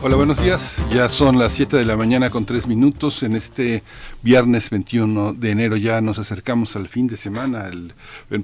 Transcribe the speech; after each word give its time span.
Hola, 0.00 0.14
buenos 0.14 0.40
días. 0.40 0.76
Ya 0.92 1.08
son 1.08 1.40
las 1.40 1.54
7 1.54 1.76
de 1.76 1.84
la 1.84 1.96
mañana 1.96 2.30
con 2.30 2.44
3 2.44 2.68
minutos. 2.68 3.24
En 3.24 3.34
este 3.34 3.82
viernes 4.22 4.70
21 4.70 5.32
de 5.32 5.50
enero 5.50 5.76
ya 5.76 6.00
nos 6.00 6.20
acercamos 6.20 6.76
al 6.76 6.86
fin 6.86 7.08
de 7.08 7.16
semana, 7.16 7.66
el, 7.66 7.94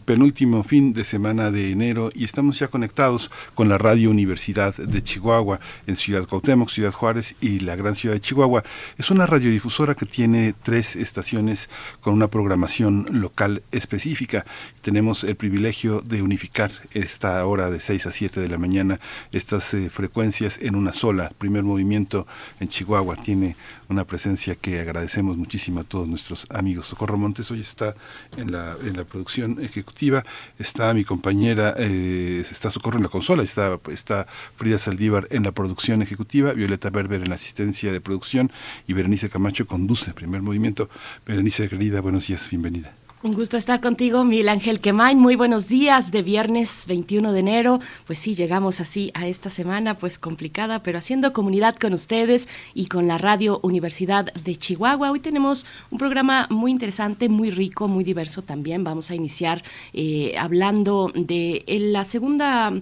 penúltimo 0.01 0.65
fin 0.65 0.93
de 0.93 1.05
semana 1.05 1.53
de 1.53 1.71
enero 1.71 2.11
y 2.13 2.25
estamos 2.25 2.59
ya 2.59 2.67
conectados 2.67 3.31
con 3.55 3.69
la 3.69 3.79
Radio 3.79 4.11
Universidad 4.11 4.75
de 4.75 5.01
Chihuahua 5.01 5.61
en 5.87 5.95
Ciudad 5.95 6.27
Cuauhtémoc, 6.27 6.71
Ciudad 6.71 6.91
Juárez 6.91 7.37
y 7.41 7.61
la 7.61 7.77
gran 7.77 7.95
ciudad 7.95 8.17
de 8.17 8.21
Chihuahua. 8.21 8.65
Es 8.99 9.13
una 9.13 9.25
radiodifusora 9.25 9.95
que 9.95 10.07
tiene 10.07 10.57
tres 10.61 10.97
estaciones 10.97 11.71
con 12.01 12.15
una 12.15 12.27
programación 12.27 13.07
local 13.13 13.63
específica. 13.71 14.45
Tenemos 14.83 15.23
el 15.23 15.37
privilegio 15.37 16.01
de 16.01 16.21
unificar 16.21 16.73
esta 16.95 17.47
hora 17.47 17.71
de 17.71 17.79
6 17.79 18.07
a 18.07 18.11
7 18.11 18.41
de 18.41 18.49
la 18.49 18.59
mañana 18.59 18.99
estas 19.31 19.73
eh, 19.75 19.89
frecuencias 19.89 20.59
en 20.61 20.75
una 20.75 20.93
sola 20.93 21.31
primer 21.45 21.63
movimiento 21.63 22.27
en 22.59 22.71
Chihuahua 22.71 23.17
tiene 23.17 23.55
una 23.91 24.07
presencia 24.07 24.55
que 24.55 24.81
agradecemos 24.81 25.37
muchísimo 25.37 25.81
a 25.81 25.85
todos 25.85 26.09
nuestros 26.09 26.47
amigos. 26.49 26.87
Socorro 26.87 27.19
Montes 27.19 27.51
hoy 27.51 27.61
está 27.61 27.95
en 28.39 28.51
la, 28.51 28.79
en 28.83 28.97
la 28.97 29.05
producción 29.05 29.63
ejecutiva, 29.63 30.25
está 30.59 30.95
mi 30.95 31.05
compañera, 31.05 31.75
eh, 31.77 32.43
está 32.51 32.71
Socorro 32.71 32.97
en 32.97 33.03
la 33.03 33.11
consola, 33.11 33.43
está, 33.43 33.79
está 33.93 34.27
Frida 34.57 34.79
Saldívar 34.79 35.29
en 35.31 35.43
la 35.43 35.53
producción 35.53 36.01
ejecutiva, 36.01 36.55
Violeta 36.55 36.89
Berber 36.89 37.21
en 37.21 37.29
la 37.29 37.35
asistencia 37.35 37.93
de 37.93 38.01
producción 38.01 38.51
y 38.87 38.95
Berenice 38.95 39.29
Camacho 39.29 39.67
conduce 39.67 40.15
primer 40.15 40.41
movimiento. 40.41 40.89
Berenice, 41.27 41.69
querida, 41.69 42.01
buenos 42.01 42.27
días, 42.27 42.49
bienvenida. 42.49 43.04
Un 43.25 43.33
gusto 43.33 43.57
estar 43.57 43.81
contigo, 43.81 44.23
Miguel 44.23 44.51
Ángel 44.51 44.81
Quemain. 44.81 45.19
Muy 45.19 45.35
buenos 45.35 45.67
días 45.67 46.11
de 46.11 46.21
viernes 46.21 46.85
21 46.87 47.33
de 47.33 47.41
enero. 47.41 47.81
Pues 48.07 48.19
sí, 48.19 48.35
llegamos 48.35 48.83
así 48.83 49.13
a 49.15 49.27
esta 49.27 49.49
semana, 49.49 49.97
pues 49.97 50.19
complicada, 50.19 50.83
pero 50.83 50.99
haciendo 50.99 51.33
comunidad 51.33 51.75
con 51.77 51.95
ustedes 51.95 52.51
y 52.75 52.85
con 52.85 53.09
la 53.09 53.17
Radio 53.17 53.61
Universidad 53.63 54.27
de 54.27 54.57
Chihuahua. 54.57 55.11
Hoy 55.11 55.21
tenemos 55.21 55.65
un 55.91 55.97
programa 55.97 56.47
muy 56.51 56.71
interesante, 56.71 57.31
muy 57.31 57.51
rico, 57.51 57.89
muy 57.89 58.05
diverso 58.05 58.43
también. 58.43 58.85
Vamos 58.85 59.11
a 59.11 59.15
iniciar 59.15 59.65
eh, 59.95 60.35
hablando 60.39 61.11
de 61.15 61.65
la 61.67 62.05
segunda 62.05 62.75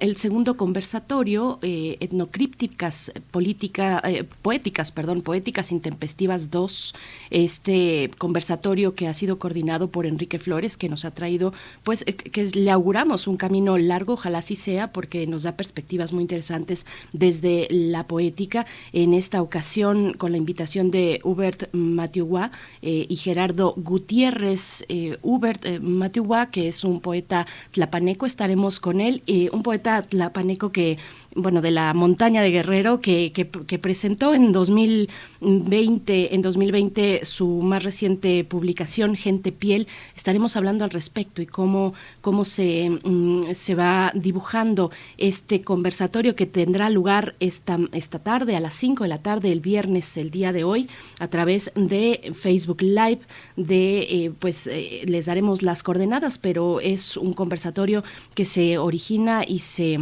el 0.00 0.16
segundo 0.16 0.56
conversatorio, 0.56 1.58
eh, 1.62 1.96
etnocrípticas 2.00 3.12
política, 3.30 4.02
eh, 4.04 4.24
poéticas, 4.42 4.92
perdón, 4.92 5.22
poéticas 5.22 5.72
intempestivas 5.72 6.50
2, 6.50 6.94
este 7.30 8.10
conversatorio 8.18 8.94
que 8.94 9.08
ha 9.08 9.14
sido 9.14 9.38
coordinado 9.38 9.88
por 9.88 10.06
Enrique 10.06 10.38
Flores, 10.38 10.76
que 10.76 10.88
nos 10.88 11.04
ha 11.04 11.10
traído, 11.10 11.52
pues, 11.82 12.04
eh, 12.06 12.14
que 12.14 12.44
le 12.44 12.70
auguramos 12.70 13.26
un 13.26 13.36
camino 13.36 13.78
largo, 13.78 14.14
ojalá 14.14 14.38
así 14.38 14.54
sea, 14.54 14.92
porque 14.92 15.26
nos 15.26 15.44
da 15.44 15.56
perspectivas 15.56 16.12
muy 16.12 16.22
interesantes 16.22 16.86
desde 17.12 17.66
la 17.70 18.06
poética. 18.06 18.66
En 18.92 19.14
esta 19.14 19.42
ocasión, 19.42 20.14
con 20.14 20.32
la 20.32 20.38
invitación 20.38 20.90
de 20.90 21.20
Hubert 21.24 21.72
Matiugua 21.72 22.50
y 22.82 23.16
Gerardo 23.16 23.74
Gutiérrez, 23.76 24.84
Hubert 25.22 25.80
Matiugua, 25.80 26.50
que 26.50 26.68
es 26.68 26.84
un 26.84 27.00
poeta 27.00 27.46
tlapaneco, 27.72 28.26
estaremos 28.26 28.80
con 28.80 29.00
él, 29.00 29.22
un 29.52 29.62
poeta 29.70 30.02
tlapaneco 30.02 30.72
que 30.72 30.98
bueno, 31.34 31.60
de 31.60 31.70
la 31.70 31.94
montaña 31.94 32.42
de 32.42 32.50
Guerrero, 32.50 33.00
que, 33.00 33.32
que, 33.32 33.78
presentó 33.78 34.34
en 34.34 34.52
2020, 34.52 36.34
en 36.34 36.42
2020 36.42 37.24
su 37.24 37.46
más 37.62 37.84
reciente 37.84 38.42
publicación, 38.44 39.14
Gente 39.14 39.52
Piel. 39.52 39.86
Estaremos 40.16 40.56
hablando 40.56 40.84
al 40.84 40.90
respecto 40.90 41.40
y 41.40 41.46
cómo, 41.46 41.94
cómo 42.20 42.44
se, 42.44 42.90
mm, 42.90 43.52
se 43.52 43.74
va 43.74 44.10
dibujando 44.14 44.90
este 45.18 45.62
conversatorio 45.62 46.34
que 46.34 46.46
tendrá 46.46 46.90
lugar 46.90 47.36
esta, 47.38 47.78
esta 47.92 48.18
tarde, 48.18 48.56
a 48.56 48.60
las 48.60 48.74
5 48.74 49.04
de 49.04 49.08
la 49.08 49.22
tarde, 49.22 49.52
el 49.52 49.60
viernes, 49.60 50.16
el 50.16 50.30
día 50.30 50.52
de 50.52 50.64
hoy, 50.64 50.88
a 51.20 51.28
través 51.28 51.70
de 51.76 52.32
Facebook 52.34 52.82
Live, 52.82 53.20
de, 53.56 53.98
eh, 54.00 54.32
pues 54.38 54.66
eh, 54.66 55.02
les 55.06 55.26
daremos 55.26 55.62
las 55.62 55.82
coordenadas, 55.82 56.38
pero 56.38 56.80
es 56.80 57.16
un 57.16 57.34
conversatorio 57.34 58.02
que 58.34 58.44
se 58.44 58.78
origina 58.78 59.44
y 59.46 59.60
se 59.60 59.98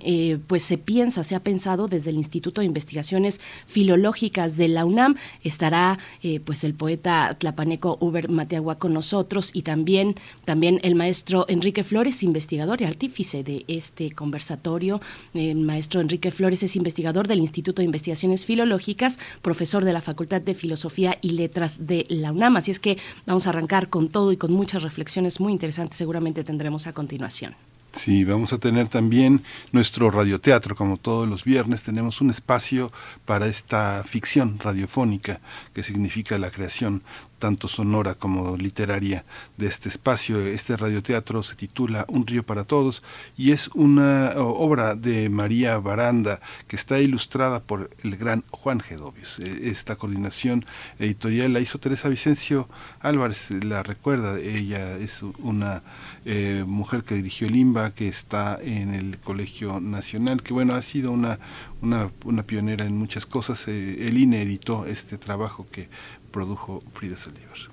eh, 0.00 0.38
pues 0.46 0.62
se 0.62 0.78
piensa, 0.78 1.24
se 1.24 1.34
ha 1.34 1.40
pensado 1.40 1.88
desde 1.88 2.10
el 2.10 2.16
Instituto 2.16 2.60
de 2.60 2.66
Investigaciones 2.66 3.40
Filológicas 3.66 4.56
de 4.56 4.68
la 4.68 4.84
UNAM. 4.84 5.16
Estará 5.42 5.98
eh, 6.22 6.40
pues 6.40 6.64
el 6.64 6.74
poeta 6.74 7.36
tlapaneco 7.38 7.98
Uber 8.00 8.28
Mateagua 8.28 8.78
con 8.78 8.92
nosotros 8.92 9.50
y 9.52 9.62
también, 9.62 10.16
también 10.44 10.80
el 10.82 10.94
maestro 10.94 11.46
Enrique 11.48 11.84
Flores, 11.84 12.22
investigador 12.22 12.80
y 12.80 12.84
artífice 12.84 13.42
de 13.42 13.64
este 13.68 14.12
conversatorio. 14.12 15.00
El 15.34 15.58
maestro 15.58 16.00
Enrique 16.00 16.30
Flores 16.30 16.62
es 16.62 16.76
investigador 16.76 17.28
del 17.28 17.40
Instituto 17.40 17.82
de 17.82 17.86
Investigaciones 17.86 18.46
Filológicas, 18.46 19.18
profesor 19.42 19.84
de 19.84 19.92
la 19.92 20.00
Facultad 20.00 20.40
de 20.40 20.54
Filosofía 20.54 21.16
y 21.20 21.32
Letras 21.32 21.86
de 21.86 22.06
la 22.08 22.32
UNAM. 22.32 22.56
Así 22.56 22.70
es 22.70 22.80
que 22.80 22.98
vamos 23.26 23.46
a 23.46 23.50
arrancar 23.50 23.88
con 23.88 24.08
todo 24.08 24.32
y 24.32 24.36
con 24.36 24.52
muchas 24.52 24.82
reflexiones 24.82 25.40
muy 25.40 25.52
interesantes 25.52 25.98
seguramente 25.98 26.44
tendremos 26.44 26.86
a 26.86 26.92
continuación. 26.92 27.69
Sí, 27.92 28.24
vamos 28.24 28.52
a 28.52 28.58
tener 28.58 28.88
también 28.88 29.42
nuestro 29.72 30.10
radioteatro, 30.10 30.76
como 30.76 30.96
todos 30.96 31.28
los 31.28 31.44
viernes, 31.44 31.82
tenemos 31.82 32.20
un 32.20 32.30
espacio 32.30 32.92
para 33.24 33.46
esta 33.48 34.04
ficción 34.06 34.58
radiofónica 34.60 35.40
que 35.74 35.82
significa 35.82 36.38
la 36.38 36.50
creación 36.50 37.02
tanto 37.40 37.66
sonora 37.66 38.14
como 38.14 38.56
literaria 38.56 39.24
de 39.56 39.66
este 39.66 39.88
espacio. 39.88 40.38
Este 40.38 40.76
radioteatro 40.76 41.42
se 41.42 41.56
titula 41.56 42.04
Un 42.06 42.24
río 42.24 42.44
para 42.44 42.62
todos 42.62 43.02
y 43.36 43.50
es 43.50 43.68
una 43.74 44.34
obra 44.36 44.94
de 44.94 45.28
María 45.28 45.78
Baranda 45.78 46.40
que 46.68 46.76
está 46.76 47.00
ilustrada 47.00 47.60
por 47.60 47.90
el 48.04 48.16
gran 48.16 48.44
Juan 48.52 48.78
Gedovius. 48.78 49.40
E, 49.40 49.70
esta 49.70 49.96
coordinación 49.96 50.64
editorial 51.00 51.52
la 51.52 51.60
hizo 51.60 51.80
Teresa 51.80 52.08
Vicencio 52.08 52.68
Álvarez, 53.00 53.50
la 53.64 53.82
recuerda, 53.82 54.38
ella 54.38 54.96
es 54.98 55.22
una 55.22 55.82
eh, 56.24 56.64
mujer 56.66 57.02
que 57.02 57.14
dirigió 57.14 57.48
el 57.48 57.56
IMBA, 57.56 57.94
que 57.94 58.06
está 58.06 58.58
en 58.60 58.94
el 58.94 59.18
Colegio 59.18 59.80
Nacional, 59.80 60.42
que 60.42 60.52
bueno, 60.52 60.74
ha 60.74 60.82
sido 60.82 61.10
una, 61.10 61.38
una, 61.80 62.42
pionera 62.42 62.84
en 62.84 62.96
muchas 62.96 63.24
cosas. 63.24 63.66
Eh, 63.68 64.06
el 64.06 64.18
INE 64.18 64.42
editó 64.42 64.84
este 64.84 65.16
trabajo 65.16 65.66
que 65.72 65.88
produjo 66.30 66.82
Frida 66.92 67.16
Saldívar. 67.16 67.69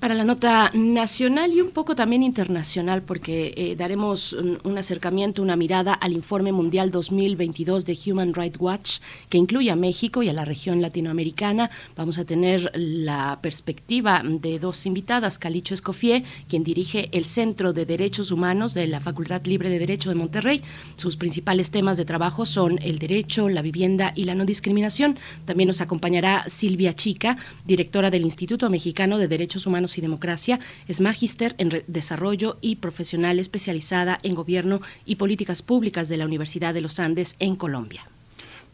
Para 0.00 0.12
la 0.12 0.24
nota 0.24 0.70
nacional 0.74 1.52
y 1.52 1.62
un 1.62 1.70
poco 1.70 1.96
también 1.96 2.22
internacional, 2.22 3.00
porque 3.00 3.54
eh, 3.56 3.76
daremos 3.76 4.34
un, 4.34 4.76
acercamiento, 4.76 5.40
una 5.40 5.56
mirada 5.56 5.94
al 5.94 6.12
informe 6.12 6.52
mundial 6.52 6.90
2022 6.90 7.86
de 7.86 7.98
Human 8.06 8.34
Rights 8.34 8.60
Watch, 8.60 8.98
que 9.30 9.38
incluye 9.38 9.70
a 9.70 9.74
México 9.74 10.22
y 10.22 10.28
a 10.28 10.34
la 10.34 10.44
región 10.44 10.82
latinoamericana. 10.82 11.70
Vamos 11.96 12.18
a 12.18 12.26
tener 12.26 12.70
la 12.74 13.38
perspectiva 13.40 14.22
de 14.22 14.58
dos 14.58 14.84
invitadas, 14.84 15.38
Calicho 15.38 15.72
Escofié, 15.72 16.24
quien 16.46 16.62
dirige 16.62 17.08
el 17.12 17.24
Centro 17.24 17.72
de 17.72 17.86
Derechos 17.86 18.30
Humanos 18.30 18.74
de 18.74 18.88
la 18.88 19.00
Facultad 19.00 19.46
Libre 19.46 19.70
de 19.70 19.78
Derecho 19.78 20.10
de 20.10 20.16
Monterrey. 20.16 20.62
Sus 20.98 21.16
principales 21.16 21.70
temas 21.70 21.96
de 21.96 22.04
trabajo 22.04 22.44
son 22.44 22.78
el 22.82 22.98
derecho, 22.98 23.48
la 23.48 23.62
vivienda 23.62 24.12
y 24.14 24.24
la 24.24 24.34
no 24.34 24.44
discriminación. 24.44 25.18
También 25.46 25.68
nos 25.68 25.80
acompañará 25.80 26.44
Silvia 26.48 26.92
Chica, 26.92 27.38
directora 27.64 28.10
del 28.10 28.26
Instituto 28.26 28.68
Mexicano 28.68 29.16
de 29.16 29.26
Derechos 29.26 29.66
Humanos 29.66 29.85
y 29.98 30.00
Democracia, 30.00 30.58
es 30.88 31.00
magíster 31.00 31.54
en 31.58 31.84
desarrollo 31.86 32.58
y 32.60 32.76
profesional 32.76 33.38
especializada 33.38 34.18
en 34.22 34.34
gobierno 34.34 34.80
y 35.04 35.16
políticas 35.16 35.62
públicas 35.62 36.08
de 36.08 36.16
la 36.16 36.24
Universidad 36.24 36.74
de 36.74 36.80
los 36.80 36.98
Andes 36.98 37.36
en 37.38 37.56
Colombia. 37.56 38.06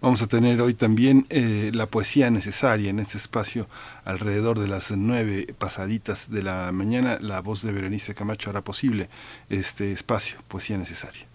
Vamos 0.00 0.20
a 0.20 0.26
tener 0.26 0.60
hoy 0.60 0.74
también 0.74 1.26
eh, 1.30 1.70
la 1.72 1.86
poesía 1.86 2.28
necesaria 2.28 2.90
en 2.90 2.98
este 2.98 3.18
espacio 3.18 3.68
alrededor 4.04 4.58
de 4.58 4.66
las 4.66 4.90
nueve 4.90 5.54
pasaditas 5.56 6.28
de 6.28 6.42
la 6.42 6.72
mañana. 6.72 7.18
La 7.20 7.40
voz 7.40 7.62
de 7.62 7.70
Berenice 7.70 8.12
Camacho 8.12 8.50
hará 8.50 8.64
posible 8.64 9.08
este 9.48 9.92
espacio, 9.92 10.38
poesía 10.48 10.76
necesaria. 10.76 11.31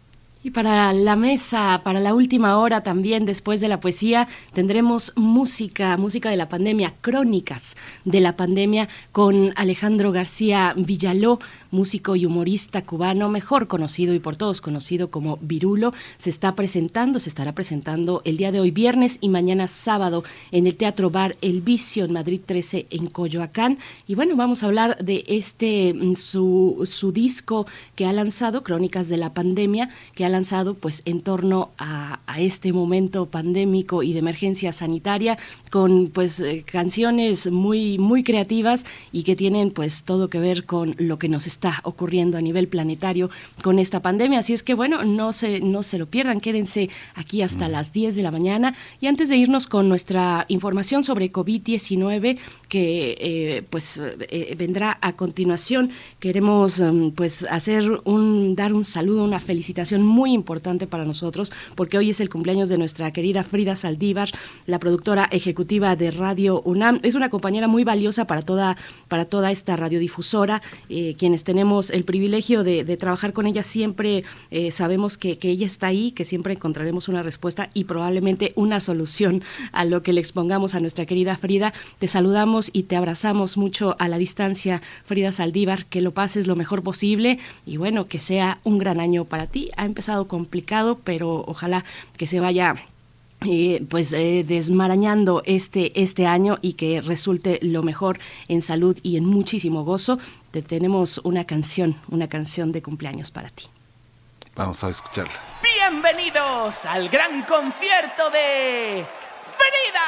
Y 0.47 0.51
para 0.51 0.93
la 0.93 1.17
mesa, 1.17 1.81
para 1.83 1.99
la 1.99 2.13
última 2.13 2.57
hora 2.57 2.79
también, 2.79 3.25
después 3.25 3.59
de 3.59 3.67
la 3.67 3.81
poesía, 3.81 4.29
tendremos 4.53 5.11
música, 5.17 5.97
música 5.97 6.29
de 6.29 6.37
la 6.37 6.47
pandemia, 6.47 6.93
crónicas 7.01 7.75
de 8.05 8.21
la 8.21 8.37
pandemia 8.37 8.87
con 9.11 9.51
Alejandro 9.57 10.13
García 10.13 10.73
Villaló, 10.77 11.39
músico 11.71 12.15
y 12.15 12.25
humorista 12.25 12.83
cubano, 12.83 13.29
mejor 13.29 13.67
conocido 13.67 14.13
y 14.13 14.19
por 14.19 14.35
todos 14.35 14.61
conocido 14.61 15.09
como 15.09 15.37
Virulo, 15.41 15.93
se 16.17 16.29
está 16.29 16.55
presentando, 16.55 17.19
se 17.19 17.29
estará 17.29 17.53
presentando 17.53 18.21
el 18.25 18.37
día 18.37 18.51
de 18.51 18.59
hoy 18.59 18.71
viernes 18.71 19.17
y 19.21 19.29
mañana 19.29 19.67
sábado 19.67 20.23
en 20.51 20.67
el 20.67 20.75
Teatro 20.75 21.09
Bar 21.09 21.35
El 21.41 21.61
Vicio 21.61 22.05
en 22.05 22.13
Madrid 22.13 22.41
13 22.45 22.87
en 22.89 23.07
Coyoacán. 23.07 23.77
Y 24.07 24.15
bueno, 24.15 24.35
vamos 24.35 24.63
a 24.63 24.67
hablar 24.67 24.97
de 25.03 25.23
este 25.27 25.93
mm, 25.93 26.15
su, 26.15 26.83
su 26.85 27.11
disco 27.11 27.67
que 27.95 28.05
ha 28.05 28.13
lanzado, 28.13 28.63
Crónicas 28.63 29.07
de 29.07 29.17
la 29.17 29.33
Pandemia, 29.33 29.89
que 30.15 30.25
ha 30.25 30.29
lanzado 30.29 30.75
pues 30.75 31.01
en 31.05 31.21
torno 31.21 31.71
a, 31.77 32.19
a 32.27 32.39
este 32.39 32.73
momento 32.73 33.25
pandémico 33.25 34.03
y 34.03 34.13
de 34.13 34.19
emergencia 34.19 34.71
sanitaria 34.71 35.37
con 35.71 36.07
pues 36.07 36.39
eh, 36.39 36.63
canciones 36.65 37.51
muy 37.51 37.97
muy 37.97 38.23
creativas 38.23 38.85
y 39.11 39.23
que 39.23 39.35
tienen 39.35 39.71
pues 39.71 40.03
todo 40.03 40.29
que 40.29 40.39
ver 40.39 40.65
con 40.65 40.95
lo 40.97 41.19
que 41.19 41.29
nos 41.29 41.47
está 41.47 41.56
ocurriendo 41.83 42.37
a 42.37 42.41
nivel 42.41 42.67
planetario 42.67 43.29
con 43.61 43.79
esta 43.79 44.01
pandemia. 44.01 44.39
Así 44.39 44.53
es 44.53 44.63
que 44.63 44.73
bueno, 44.73 45.03
no 45.03 45.33
se 45.33 45.59
no 45.59 45.83
se 45.83 45.97
lo 45.97 46.05
pierdan, 46.05 46.39
quédense 46.39 46.89
aquí 47.15 47.41
hasta 47.41 47.67
mm. 47.67 47.71
las 47.71 47.93
10 47.93 48.15
de 48.15 48.23
la 48.23 48.31
mañana 48.31 48.75
y 49.01 49.07
antes 49.07 49.29
de 49.29 49.37
irnos 49.37 49.67
con 49.67 49.89
nuestra 49.89 50.45
información 50.49 51.03
sobre 51.03 51.31
COVID-19 51.31 52.37
que 52.69 53.17
eh, 53.19 53.63
pues 53.69 54.01
eh, 54.29 54.55
vendrá 54.57 54.97
a 55.01 55.13
continuación, 55.13 55.91
queremos 56.19 56.79
mm, 56.79 57.09
pues 57.11 57.45
hacer 57.49 58.01
un 58.05 58.55
dar 58.55 58.73
un 58.73 58.83
saludo, 58.83 59.23
una 59.23 59.39
felicitación 59.39 60.01
muy 60.03 60.33
importante 60.33 60.87
para 60.87 61.05
nosotros 61.05 61.51
porque 61.75 61.97
hoy 61.97 62.09
es 62.11 62.21
el 62.21 62.29
cumpleaños 62.29 62.69
de 62.69 62.77
nuestra 62.77 63.11
querida 63.11 63.43
Frida 63.43 63.75
Saldívar, 63.75 64.29
la 64.65 64.79
productora 64.79 65.27
ejecutiva 65.31 65.95
de 65.95 66.11
Radio 66.11 66.61
UNAM. 66.61 66.99
Es 67.03 67.15
una 67.15 67.29
compañera 67.29 67.67
muy 67.67 67.83
valiosa 67.83 68.25
para 68.25 68.41
toda, 68.41 68.77
para 69.07 69.25
toda 69.25 69.51
esta 69.51 69.75
radiodifusora. 69.75 70.61
Eh, 70.89 71.15
quienes 71.17 71.43
tenemos 71.47 71.91
el 71.91 72.03
privilegio 72.03 72.65
de, 72.65 72.97
trabajar 72.97 73.31
con 73.31 73.47
ella 73.47 73.63
siempre 73.63 74.25
eh, 74.51 74.69
sabemos 74.69 75.15
que, 75.17 75.39
ella 75.41 75.65
está 75.65 75.87
ahí, 75.87 76.11
que 76.11 76.25
siempre 76.25 76.51
encontraremos 76.51 77.07
una 77.07 77.23
respuesta 77.23 77.69
y 77.73 77.85
probablemente 77.85 78.51
una 78.55 78.81
solución 78.81 79.43
a 79.71 79.85
lo 79.85 80.03
que 80.03 80.11
le 80.11 80.19
expongamos 80.19 80.75
a 80.75 80.81
nuestra 80.81 81.05
querida 81.05 81.37
Frida. 81.37 81.71
Te 81.99 82.07
saludamos 82.07 82.69
y 82.73 82.83
te 82.83 82.97
abrazamos 82.97 83.55
mucho 83.55 83.95
a 83.97 84.09
la 84.09 84.17
distancia, 84.17 84.81
Frida 85.05 85.31
Saldívar, 85.31 85.85
que 85.85 86.01
lo 86.01 86.11
pases 86.11 86.47
lo 86.47 86.57
mejor 86.57 86.83
posible 86.83 87.39
y 87.65 87.77
bueno, 87.77 88.07
que 88.07 88.19
sea 88.19 88.59
un 88.65 88.77
gran 88.77 88.99
año 88.99 89.23
para 89.23 89.47
ti. 89.47 89.69
Ha 89.77 89.85
empezado 89.85 90.27
complicado, 90.27 90.99
pero 91.01 91.45
ojalá 91.47 91.85
que 92.17 92.27
se 92.27 92.41
vaya 92.41 92.75
eh, 93.45 93.85
pues 93.89 94.13
eh, 94.13 94.43
desmarañando 94.47 95.43
este, 95.45 96.01
este 96.01 96.25
año 96.25 96.57
y 96.61 96.73
que 96.73 97.01
resulte 97.01 97.59
lo 97.61 97.83
mejor 97.83 98.19
en 98.47 98.61
salud 98.61 98.97
y 99.03 99.17
en 99.17 99.25
muchísimo 99.25 99.83
gozo. 99.83 100.17
Te 100.51 100.61
tenemos 100.61 101.19
una 101.23 101.45
canción, 101.45 101.97
una 102.09 102.27
canción 102.27 102.71
de 102.71 102.81
cumpleaños 102.81 103.29
para 103.29 103.49
ti. 103.49 103.65
Vamos 104.55 104.83
a 104.83 104.89
escucharla. 104.89 105.33
Bienvenidos 105.61 106.85
al 106.85 107.09
gran 107.09 107.43
concierto 107.43 108.31
de 108.31 109.05
Frida. 109.55 110.07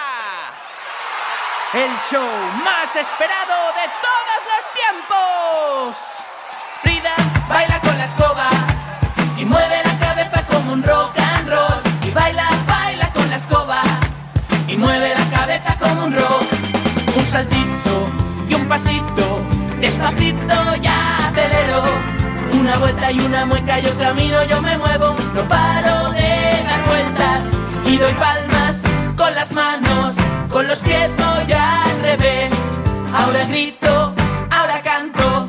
El 1.73 1.95
show 2.09 2.27
más 2.63 2.95
esperado 2.95 3.73
de 3.77 3.85
todos 4.01 4.41
los 4.49 4.65
tiempos. 4.73 6.17
Frida 6.81 7.15
baila 7.47 7.79
con 7.81 7.95
la 7.95 8.05
escoba 8.05 8.49
y 9.37 9.45
mueve 9.45 9.83
la 9.85 9.99
cabeza 9.99 10.43
como 10.47 10.73
un 10.73 10.81
rock 10.81 11.18
mueve 14.79 15.13
la 15.13 15.37
cabeza 15.37 15.75
como 15.79 16.05
un 16.05 16.13
rock. 16.13 16.43
Un 17.15 17.25
saltito 17.25 18.09
y 18.47 18.53
un 18.53 18.65
pasito, 18.67 19.41
despacito 19.79 20.75
ya 20.81 21.27
acelero. 21.27 21.83
Una 22.59 22.77
vuelta 22.77 23.11
y 23.11 23.19
una 23.19 23.45
mueca 23.45 23.79
yo 23.79 23.95
camino, 23.97 24.43
yo 24.43 24.61
me 24.61 24.77
muevo, 24.77 25.15
no 25.33 25.41
paro 25.47 26.11
de 26.11 26.63
dar 26.65 26.83
vueltas 26.87 27.43
y 27.85 27.97
doy 27.97 28.13
palmas 28.13 28.81
con 29.15 29.35
las 29.35 29.53
manos, 29.53 30.15
con 30.49 30.67
los 30.67 30.79
pies 30.79 31.15
voy 31.17 31.51
al 31.51 32.01
revés. 32.01 32.51
Ahora 33.13 33.45
grito, 33.45 34.13
ahora 34.49 34.81
canto, 34.81 35.47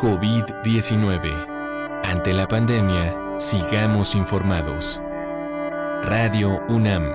COVID-19. 0.00 2.00
Ante 2.04 2.32
la 2.32 2.48
pandemia, 2.48 3.38
sigamos 3.38 4.14
informados. 4.14 5.02
Radio 6.04 6.62
UNAM. 6.70 7.14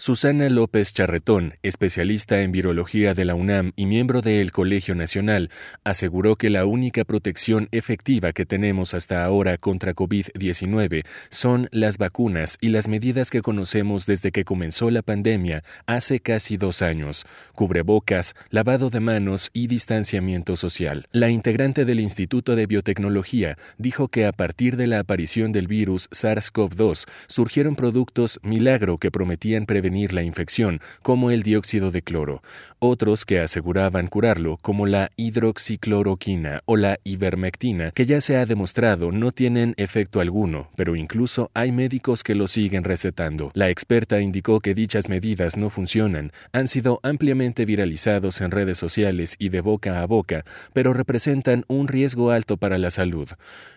Susana 0.00 0.48
López 0.48 0.94
Charretón, 0.94 1.56
especialista 1.62 2.40
en 2.40 2.52
virología 2.52 3.12
de 3.12 3.26
la 3.26 3.34
UNAM 3.34 3.72
y 3.76 3.84
miembro 3.84 4.22
del 4.22 4.50
Colegio 4.50 4.94
Nacional, 4.94 5.50
aseguró 5.84 6.36
que 6.36 6.48
la 6.48 6.64
única 6.64 7.04
protección 7.04 7.68
efectiva 7.70 8.32
que 8.32 8.46
tenemos 8.46 8.94
hasta 8.94 9.22
ahora 9.22 9.58
contra 9.58 9.94
COVID-19 9.94 11.04
son 11.28 11.68
las 11.70 11.98
vacunas 11.98 12.56
y 12.62 12.70
las 12.70 12.88
medidas 12.88 13.28
que 13.28 13.42
conocemos 13.42 14.06
desde 14.06 14.32
que 14.32 14.46
comenzó 14.46 14.90
la 14.90 15.02
pandemia 15.02 15.62
hace 15.84 16.20
casi 16.20 16.56
dos 16.56 16.80
años, 16.80 17.26
cubrebocas, 17.54 18.34
lavado 18.48 18.88
de 18.88 19.00
manos 19.00 19.50
y 19.52 19.66
distanciamiento 19.66 20.56
social. 20.56 21.08
La 21.12 21.28
integrante 21.28 21.84
del 21.84 22.00
Instituto 22.00 22.56
de 22.56 22.64
Biotecnología 22.64 23.58
dijo 23.76 24.08
que 24.08 24.24
a 24.24 24.32
partir 24.32 24.78
de 24.78 24.86
la 24.86 25.00
aparición 25.00 25.52
del 25.52 25.66
virus 25.66 26.08
SARS-CoV-2 26.08 27.04
surgieron 27.26 27.76
productos 27.76 28.40
milagro 28.42 28.96
que 28.96 29.10
prometían 29.10 29.66
prevenir 29.66 29.89
prevenir 29.90 30.12
la 30.12 30.22
infección, 30.22 30.80
como 31.02 31.32
el 31.32 31.42
dióxido 31.42 31.90
de 31.90 32.02
cloro, 32.02 32.42
otros 32.78 33.24
que 33.24 33.40
aseguraban 33.40 34.06
curarlo, 34.06 34.56
como 34.62 34.86
la 34.86 35.10
hidroxicloroquina 35.16 36.62
o 36.64 36.76
la 36.76 36.98
ivermectina, 37.02 37.90
que 37.90 38.06
ya 38.06 38.20
se 38.20 38.36
ha 38.36 38.46
demostrado 38.46 39.10
no 39.10 39.32
tienen 39.32 39.74
efecto 39.78 40.20
alguno, 40.20 40.68
pero 40.76 40.94
incluso 40.94 41.50
hay 41.54 41.72
médicos 41.72 42.22
que 42.22 42.36
lo 42.36 42.46
siguen 42.46 42.84
recetando. 42.84 43.50
La 43.54 43.68
experta 43.68 44.20
indicó 44.20 44.60
que 44.60 44.74
dichas 44.74 45.08
medidas 45.08 45.56
no 45.56 45.70
funcionan, 45.70 46.30
han 46.52 46.68
sido 46.68 47.00
ampliamente 47.02 47.64
viralizados 47.64 48.40
en 48.40 48.52
redes 48.52 48.78
sociales 48.78 49.34
y 49.40 49.48
de 49.48 49.60
boca 49.60 50.02
a 50.02 50.06
boca, 50.06 50.44
pero 50.72 50.92
representan 50.92 51.64
un 51.66 51.88
riesgo 51.88 52.30
alto 52.30 52.58
para 52.58 52.78
la 52.78 52.90
salud. 52.90 53.28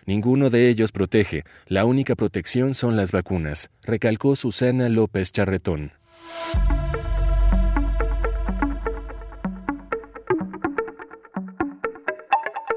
Ninguno 0.06 0.48
de 0.48 0.68
ellos 0.68 0.92
protege, 0.92 1.42
la 1.66 1.84
única 1.84 2.14
protección 2.14 2.74
son 2.74 2.94
las 2.94 3.10
vacunas, 3.10 3.70
recalcó 3.84 4.36
Susana 4.36 4.88
López 4.88 5.32
Charretón. 5.32 5.90
you 6.26 6.93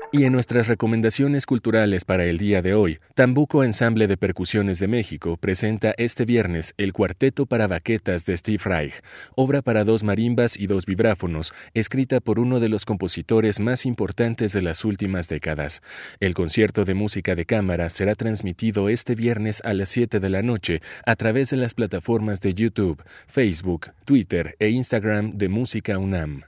Y 0.09 0.23
en 0.23 0.31
nuestras 0.31 0.67
recomendaciones 0.67 1.45
culturales 1.45 2.05
para 2.05 2.23
el 2.23 2.37
día 2.37 2.61
de 2.61 2.73
hoy, 2.73 2.99
Tambuco 3.13 3.65
Ensamble 3.65 4.07
de 4.07 4.15
Percusiones 4.15 4.79
de 4.79 4.87
México 4.87 5.35
presenta 5.35 5.93
este 5.97 6.23
viernes 6.23 6.73
el 6.77 6.93
Cuarteto 6.93 7.45
para 7.45 7.67
Baquetas 7.67 8.25
de 8.25 8.37
Steve 8.37 8.63
Reich, 8.63 8.93
obra 9.35 9.61
para 9.61 9.83
dos 9.83 10.03
marimbas 10.03 10.55
y 10.55 10.67
dos 10.67 10.85
vibráfonos, 10.85 11.53
escrita 11.73 12.21
por 12.21 12.39
uno 12.39 12.61
de 12.61 12.69
los 12.69 12.85
compositores 12.85 13.59
más 13.59 13.85
importantes 13.85 14.53
de 14.53 14.61
las 14.61 14.85
últimas 14.85 15.27
décadas. 15.27 15.81
El 16.21 16.33
concierto 16.33 16.85
de 16.85 16.93
música 16.93 17.35
de 17.35 17.45
cámara 17.45 17.89
será 17.89 18.15
transmitido 18.15 18.87
este 18.87 19.13
viernes 19.13 19.61
a 19.65 19.73
las 19.73 19.89
7 19.89 20.21
de 20.21 20.29
la 20.29 20.41
noche 20.41 20.81
a 21.05 21.17
través 21.17 21.49
de 21.49 21.57
las 21.57 21.73
plataformas 21.73 22.39
de 22.39 22.53
YouTube, 22.53 23.03
Facebook, 23.27 23.91
Twitter 24.05 24.55
e 24.59 24.69
Instagram 24.69 25.37
de 25.37 25.49
Música 25.49 25.97
UNAM. 25.97 26.43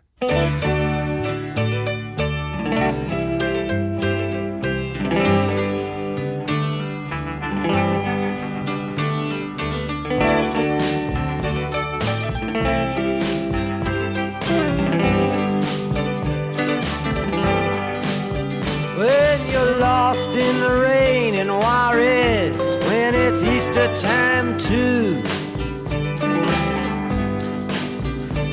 Easter 23.43 23.87
time 24.01 24.57
too. 24.57 25.15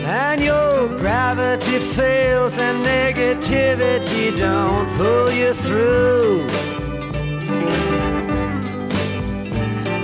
And 0.06 0.40
your 0.40 0.88
gravity 0.98 1.78
fails 1.78 2.58
and 2.58 2.84
negativity 2.84 4.36
don't 4.36 4.86
pull 4.96 5.30
you 5.32 5.52
through. 5.52 6.46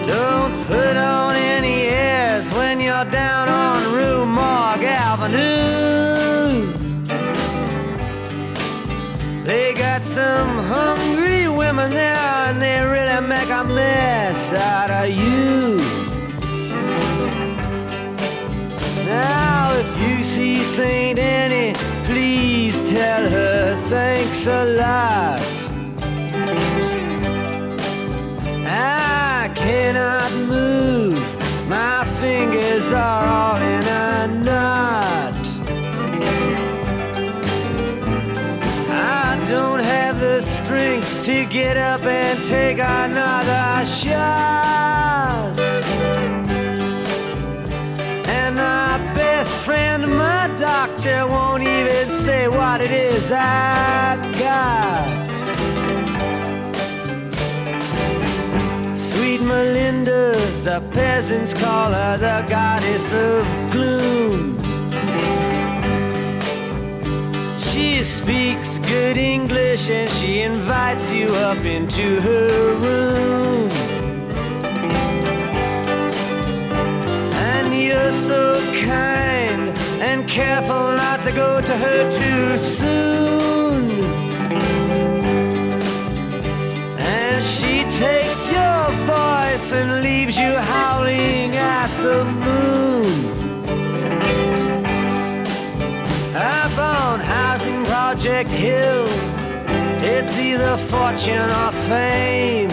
Don't 0.06 0.54
put 0.66 0.96
on 0.96 1.36
any 1.36 1.82
airs 1.82 2.52
when 2.52 2.80
you're 2.80 3.04
down 3.04 3.48
on 3.48 3.92
Rue 3.94 4.26
Morgue 4.26 4.84
Avenue. 4.84 6.72
They 9.44 9.74
got 9.74 10.04
some 10.04 10.58
hungry 10.66 11.48
women 11.48 11.90
there 11.90 12.41
a 13.62 13.74
mess 13.74 14.52
out 14.52 14.90
of 14.90 15.08
you. 15.10 15.76
Now, 19.04 19.72
if 19.74 19.88
you 20.00 20.22
see 20.22 20.62
Saint 20.62 21.18
Annie, 21.18 21.74
please 22.04 22.90
tell 22.90 23.28
her 23.28 23.74
thanks 23.88 24.46
a 24.46 24.64
lot. 24.76 25.40
I 28.66 29.50
cannot 29.54 30.32
move, 30.32 31.22
my 31.68 32.04
fingers 32.20 32.92
are 32.92 33.26
all 33.26 33.56
in 33.56 33.81
to 41.22 41.44
get 41.44 41.76
up 41.76 42.02
and 42.02 42.44
take 42.46 42.78
another 42.78 43.86
shot. 43.86 45.56
And 48.26 48.56
my 48.56 48.98
best 49.14 49.56
friend, 49.64 50.08
my 50.08 50.52
doctor, 50.58 51.28
won't 51.28 51.62
even 51.62 52.10
say 52.10 52.48
what 52.48 52.80
it 52.80 52.90
is 52.90 53.30
I 53.30 54.16
got. 54.40 55.26
Sweet 58.96 59.42
Melinda, 59.42 60.34
the 60.64 60.80
peasants 60.92 61.54
call 61.54 61.92
her 61.92 62.18
the 62.18 62.44
goddess 62.48 63.12
of 63.12 63.46
gloom. 63.70 64.51
She 67.72 68.02
speaks 68.02 68.78
good 68.80 69.16
English 69.16 69.88
and 69.88 70.10
she 70.10 70.42
invites 70.42 71.10
you 71.10 71.28
up 71.28 71.64
into 71.64 72.20
her 72.20 72.74
room. 72.74 73.70
And 77.48 77.74
you're 77.74 78.12
so 78.12 78.60
kind 78.84 79.62
and 80.02 80.28
careful 80.28 80.84
not 81.02 81.22
to 81.22 81.32
go 81.32 81.62
to 81.62 81.74
her 81.74 82.10
too 82.10 82.58
soon. 82.58 83.90
And 86.98 87.42
she 87.42 87.84
takes 88.04 88.50
your 88.50 88.82
voice 89.06 89.72
and 89.72 90.02
leaves 90.02 90.36
you 90.36 90.52
howling 90.58 91.56
at 91.56 91.88
the 92.02 92.22
moon. 92.24 92.71
Project 98.14 98.50
Hill, 98.50 99.06
it's 100.04 100.38
either 100.38 100.76
fortune 100.76 101.48
or 101.48 101.72
fame. 101.88 102.68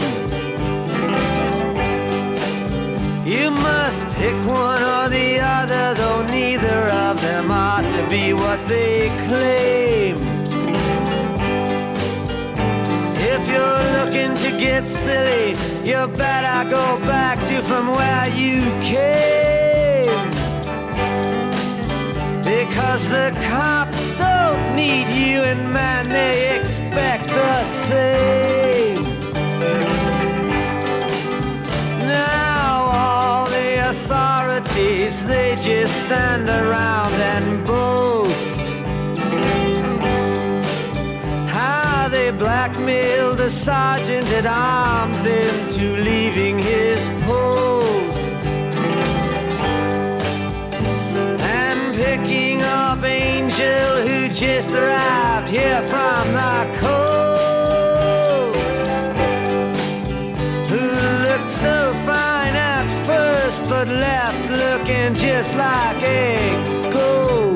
You 3.26 3.50
must 3.50 4.06
pick 4.18 4.36
one 4.52 4.84
or 4.84 5.08
the 5.08 5.40
other, 5.40 5.94
though 5.94 6.26
neither 6.26 6.82
of 7.08 7.22
them 7.22 7.52
are 7.52 7.82
to 7.82 8.08
be 8.10 8.34
what 8.34 8.60
they 8.68 9.08
claim. 9.30 10.18
If 13.34 13.42
you're 13.48 13.84
looking 13.98 14.36
to 14.44 14.60
get 14.60 14.90
silly, 14.90 15.52
you 15.90 16.06
better 16.18 16.70
go 16.70 17.00
back 17.06 17.40
to 17.48 17.62
from 17.62 17.88
where 17.92 18.28
you 18.36 18.60
came. 18.82 19.40
Because 22.44 23.08
the 23.08 23.30
don't 23.50 23.89
need 24.80 25.10
you, 25.22 25.38
and 25.52 25.62
man, 25.74 26.04
they 26.10 26.36
expect 26.58 27.28
the 27.28 27.64
same. 27.64 29.04
Now, 32.08 32.68
all 33.02 33.46
the 33.58 33.70
authorities, 33.92 35.26
they 35.26 35.50
just 35.70 35.94
stand 36.06 36.48
around 36.62 37.14
and 37.36 37.48
boast. 37.68 38.62
How 41.58 42.08
they 42.16 42.30
blackmailed 42.32 43.38
the 43.38 43.50
sergeant 43.50 44.28
at 44.40 44.46
arms 44.46 45.22
into 45.26 45.86
leaving 46.10 46.58
his 46.58 47.02
post. 47.26 47.89
Who 53.60 54.30
just 54.30 54.72
arrived 54.72 55.50
here 55.50 55.82
from 55.82 56.32
the 56.32 56.66
coast. 56.80 57.28
Who 60.70 60.80
looked 61.28 61.52
so 61.52 61.94
fine 62.06 62.56
at 62.56 62.88
first 63.06 63.66
but 63.66 63.90
left 63.90 64.50
looking 64.50 65.14
just 65.14 65.58
like 65.58 66.02
a 66.04 66.90
ghost. 66.94 67.49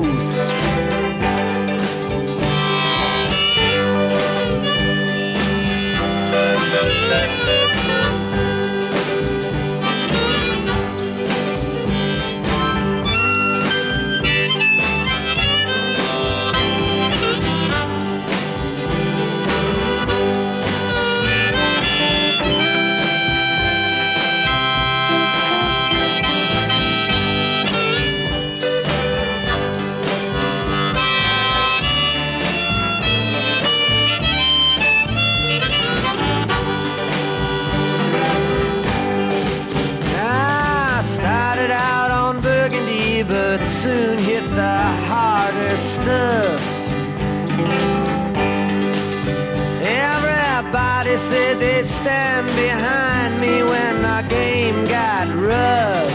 Behind 52.54 53.40
me 53.40 53.62
when 53.62 53.96
the 54.02 54.24
game 54.28 54.84
got 54.86 55.26
rough. 55.34 56.12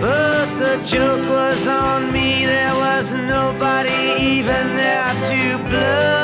But 0.00 0.46
the 0.58 0.76
joke 0.84 1.28
was 1.28 1.66
on 1.66 2.12
me, 2.12 2.44
there 2.44 2.74
was 2.74 3.14
nobody 3.14 4.00
even 4.18 4.76
there 4.76 5.12
to 5.28 5.58
bluff. 5.68 6.19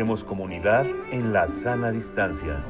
Hacemos 0.00 0.24
comunidad 0.24 0.86
en 1.12 1.34
la 1.34 1.46
sana 1.46 1.90
distancia. 1.90 2.64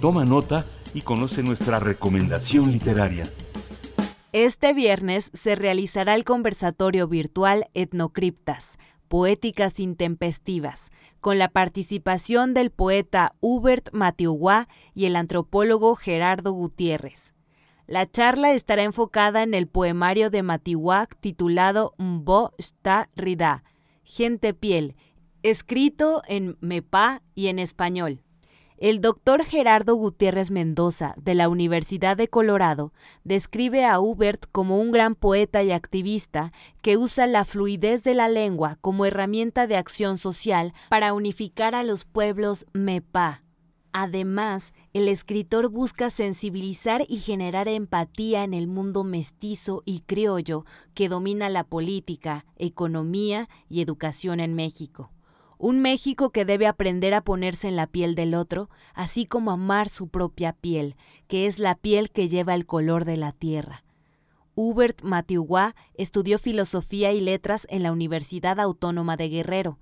Toma 0.00 0.24
nota 0.24 0.64
y 0.94 1.02
conoce 1.02 1.44
nuestra 1.44 1.78
recomendación 1.78 2.72
literaria. 2.72 3.22
Este 4.32 4.74
viernes 4.74 5.30
se 5.32 5.54
realizará 5.54 6.16
el 6.16 6.24
conversatorio 6.24 7.06
virtual 7.06 7.68
Etnocriptas, 7.74 8.78
Poéticas 9.06 9.78
Intempestivas, 9.78 10.90
con 11.20 11.38
la 11.38 11.50
participación 11.50 12.52
del 12.52 12.70
poeta 12.70 13.36
Hubert 13.38 13.90
Matiuguá 13.92 14.66
y 14.92 15.04
el 15.04 15.14
antropólogo 15.14 15.94
Gerardo 15.94 16.50
Gutiérrez. 16.50 17.32
La 17.86 18.10
charla 18.10 18.50
estará 18.50 18.82
enfocada 18.82 19.44
en 19.44 19.54
el 19.54 19.68
poemario 19.68 20.30
de 20.30 20.42
Matihuac 20.42 21.16
titulado 21.20 21.94
Mbo 21.96 22.54
Sta 22.58 23.08
Rida, 23.14 23.62
Gente 24.10 24.54
Piel, 24.54 24.96
escrito 25.42 26.22
en 26.26 26.56
Mepá 26.60 27.20
y 27.34 27.48
en 27.48 27.58
español. 27.58 28.22
El 28.78 29.02
doctor 29.02 29.44
Gerardo 29.44 29.96
Gutiérrez 29.96 30.50
Mendoza, 30.50 31.14
de 31.18 31.34
la 31.34 31.50
Universidad 31.50 32.16
de 32.16 32.28
Colorado, 32.28 32.94
describe 33.24 33.84
a 33.84 34.00
Hubert 34.00 34.46
como 34.50 34.80
un 34.80 34.92
gran 34.92 35.14
poeta 35.14 35.62
y 35.62 35.72
activista 35.72 36.52
que 36.80 36.96
usa 36.96 37.26
la 37.26 37.44
fluidez 37.44 38.02
de 38.02 38.14
la 38.14 38.28
lengua 38.28 38.78
como 38.80 39.04
herramienta 39.04 39.66
de 39.66 39.76
acción 39.76 40.16
social 40.16 40.72
para 40.88 41.12
unificar 41.12 41.74
a 41.74 41.82
los 41.82 42.06
pueblos 42.06 42.64
Mepá. 42.72 43.42
Además, 43.92 44.74
el 44.92 45.08
escritor 45.08 45.68
busca 45.68 46.10
sensibilizar 46.10 47.04
y 47.08 47.18
generar 47.18 47.68
empatía 47.68 48.44
en 48.44 48.54
el 48.54 48.66
mundo 48.66 49.02
mestizo 49.02 49.82
y 49.84 50.00
criollo 50.00 50.64
que 50.94 51.08
domina 51.08 51.48
la 51.48 51.64
política, 51.64 52.44
economía 52.56 53.48
y 53.68 53.80
educación 53.80 54.40
en 54.40 54.54
México. 54.54 55.10
Un 55.56 55.80
México 55.80 56.30
que 56.30 56.44
debe 56.44 56.68
aprender 56.68 57.14
a 57.14 57.22
ponerse 57.22 57.66
en 57.66 57.76
la 57.76 57.88
piel 57.88 58.14
del 58.14 58.34
otro, 58.34 58.70
así 58.94 59.26
como 59.26 59.50
amar 59.50 59.88
su 59.88 60.08
propia 60.08 60.52
piel, 60.52 60.94
que 61.26 61.46
es 61.46 61.58
la 61.58 61.74
piel 61.74 62.12
que 62.12 62.28
lleva 62.28 62.54
el 62.54 62.66
color 62.66 63.04
de 63.04 63.16
la 63.16 63.32
tierra. 63.32 63.84
Hubert 64.54 65.02
Matiuguá 65.02 65.74
estudió 65.94 66.38
filosofía 66.38 67.12
y 67.12 67.20
letras 67.20 67.66
en 67.70 67.82
la 67.82 67.90
Universidad 67.90 68.60
Autónoma 68.60 69.16
de 69.16 69.28
Guerrero. 69.28 69.78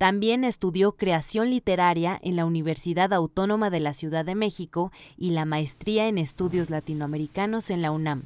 También 0.00 0.44
estudió 0.44 0.92
creación 0.92 1.50
literaria 1.50 2.18
en 2.22 2.34
la 2.34 2.46
Universidad 2.46 3.12
Autónoma 3.12 3.68
de 3.68 3.80
la 3.80 3.92
Ciudad 3.92 4.24
de 4.24 4.34
México 4.34 4.92
y 5.18 5.32
la 5.32 5.44
maestría 5.44 6.08
en 6.08 6.16
estudios 6.16 6.70
latinoamericanos 6.70 7.68
en 7.68 7.82
la 7.82 7.90
UNAM. 7.90 8.22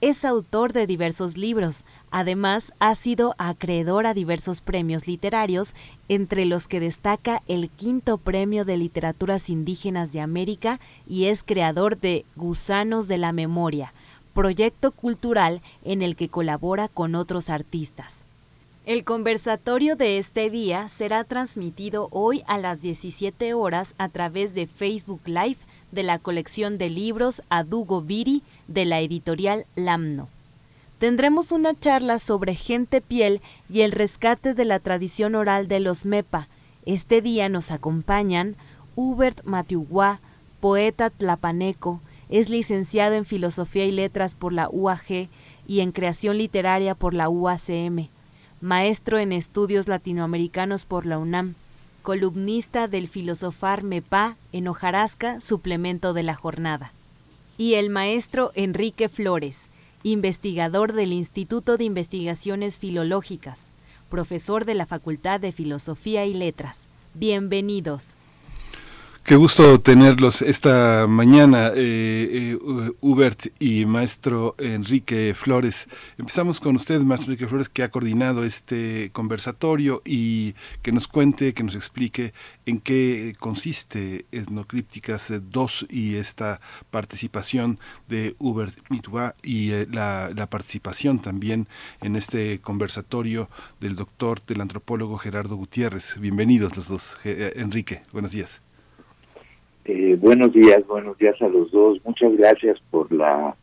Es 0.00 0.24
autor 0.24 0.72
de 0.72 0.86
diversos 0.86 1.36
libros, 1.36 1.84
además 2.10 2.72
ha 2.78 2.94
sido 2.94 3.34
acreedor 3.36 4.06
a 4.06 4.14
diversos 4.14 4.62
premios 4.62 5.06
literarios, 5.06 5.74
entre 6.08 6.46
los 6.46 6.68
que 6.68 6.80
destaca 6.80 7.42
el 7.48 7.68
quinto 7.68 8.16
premio 8.16 8.64
de 8.64 8.78
literaturas 8.78 9.50
indígenas 9.50 10.12
de 10.12 10.22
América 10.22 10.80
y 11.06 11.26
es 11.26 11.42
creador 11.42 12.00
de 12.00 12.24
Gusanos 12.34 13.08
de 13.08 13.18
la 13.18 13.32
Memoria, 13.32 13.92
proyecto 14.32 14.90
cultural 14.90 15.60
en 15.84 16.00
el 16.00 16.16
que 16.16 16.30
colabora 16.30 16.88
con 16.88 17.14
otros 17.14 17.50
artistas. 17.50 18.24
El 18.90 19.04
conversatorio 19.04 19.94
de 19.94 20.18
este 20.18 20.50
día 20.50 20.88
será 20.88 21.22
transmitido 21.22 22.08
hoy 22.10 22.42
a 22.48 22.58
las 22.58 22.82
17 22.82 23.54
horas 23.54 23.94
a 23.98 24.08
través 24.08 24.52
de 24.52 24.66
Facebook 24.66 25.20
Live 25.26 25.58
de 25.92 26.02
la 26.02 26.18
colección 26.18 26.76
de 26.76 26.90
libros 26.90 27.40
Adugo 27.50 28.02
Viri 28.02 28.42
de 28.66 28.86
la 28.86 28.98
editorial 28.98 29.64
Lamno. 29.76 30.26
Tendremos 30.98 31.52
una 31.52 31.78
charla 31.78 32.18
sobre 32.18 32.56
gente 32.56 33.00
piel 33.00 33.40
y 33.72 33.82
el 33.82 33.92
rescate 33.92 34.54
de 34.54 34.64
la 34.64 34.80
tradición 34.80 35.36
oral 35.36 35.68
de 35.68 35.78
los 35.78 36.04
MEPA. 36.04 36.48
Este 36.84 37.22
día 37.22 37.48
nos 37.48 37.70
acompañan 37.70 38.56
Hubert 38.96 39.44
Matiuguá, 39.44 40.18
poeta 40.58 41.10
tlapaneco, 41.10 42.00
es 42.28 42.50
licenciado 42.50 43.14
en 43.14 43.24
Filosofía 43.24 43.84
y 43.86 43.92
Letras 43.92 44.34
por 44.34 44.52
la 44.52 44.68
UAG 44.68 45.28
y 45.68 45.78
en 45.78 45.92
Creación 45.92 46.38
Literaria 46.38 46.96
por 46.96 47.14
la 47.14 47.28
UACM 47.28 48.08
maestro 48.60 49.18
en 49.18 49.32
estudios 49.32 49.88
latinoamericanos 49.88 50.84
por 50.84 51.06
la 51.06 51.18
UNAM, 51.18 51.54
columnista 52.02 52.88
del 52.88 53.08
Filosofar 53.08 53.82
MEPA 53.82 54.36
en 54.52 54.68
Hojarasca, 54.68 55.40
suplemento 55.40 56.12
de 56.12 56.22
la 56.22 56.34
jornada. 56.34 56.92
Y 57.56 57.74
el 57.74 57.90
maestro 57.90 58.52
Enrique 58.54 59.08
Flores, 59.08 59.68
investigador 60.02 60.92
del 60.92 61.12
Instituto 61.12 61.76
de 61.76 61.84
Investigaciones 61.84 62.78
Filológicas, 62.78 63.62
profesor 64.08 64.64
de 64.64 64.74
la 64.74 64.86
Facultad 64.86 65.40
de 65.40 65.52
Filosofía 65.52 66.26
y 66.26 66.34
Letras. 66.34 66.80
Bienvenidos. 67.14 68.14
Qué 69.30 69.36
gusto 69.36 69.80
tenerlos 69.80 70.42
esta 70.42 71.06
mañana, 71.06 71.68
eh, 71.68 72.56
eh, 72.56 72.58
Hubert 73.00 73.46
y 73.60 73.86
maestro 73.86 74.56
Enrique 74.58 75.34
Flores. 75.36 75.86
Empezamos 76.18 76.58
con 76.58 76.74
usted, 76.74 77.00
maestro 77.02 77.30
Enrique 77.30 77.46
Flores, 77.46 77.68
que 77.68 77.84
ha 77.84 77.92
coordinado 77.92 78.42
este 78.42 79.10
conversatorio 79.12 80.02
y 80.04 80.56
que 80.82 80.90
nos 80.90 81.06
cuente, 81.06 81.54
que 81.54 81.62
nos 81.62 81.76
explique 81.76 82.34
en 82.66 82.80
qué 82.80 83.36
consiste 83.38 84.26
Etnocrípticas 84.32 85.32
2 85.48 85.86
y 85.88 86.16
esta 86.16 86.60
participación 86.90 87.78
de 88.08 88.34
Hubert 88.40 88.76
Mitua 88.88 89.36
y 89.44 89.70
eh, 89.70 89.86
la, 89.92 90.32
la 90.34 90.50
participación 90.50 91.20
también 91.20 91.68
en 92.02 92.16
este 92.16 92.58
conversatorio 92.60 93.48
del 93.78 93.94
doctor, 93.94 94.44
del 94.44 94.60
antropólogo 94.60 95.18
Gerardo 95.18 95.54
Gutiérrez. 95.54 96.18
Bienvenidos 96.18 96.74
los 96.76 96.88
dos. 96.88 97.16
Enrique, 97.22 98.02
buenos 98.12 98.32
días. 98.32 98.60
Eh, 99.92 100.16
buenos 100.20 100.52
días, 100.52 100.86
buenos 100.86 101.18
días 101.18 101.34
a 101.42 101.48
los 101.48 101.72
dos. 101.72 101.98
Muchas 102.04 102.32
gracias 102.36 102.78
por 102.92 103.10
la 103.10 103.56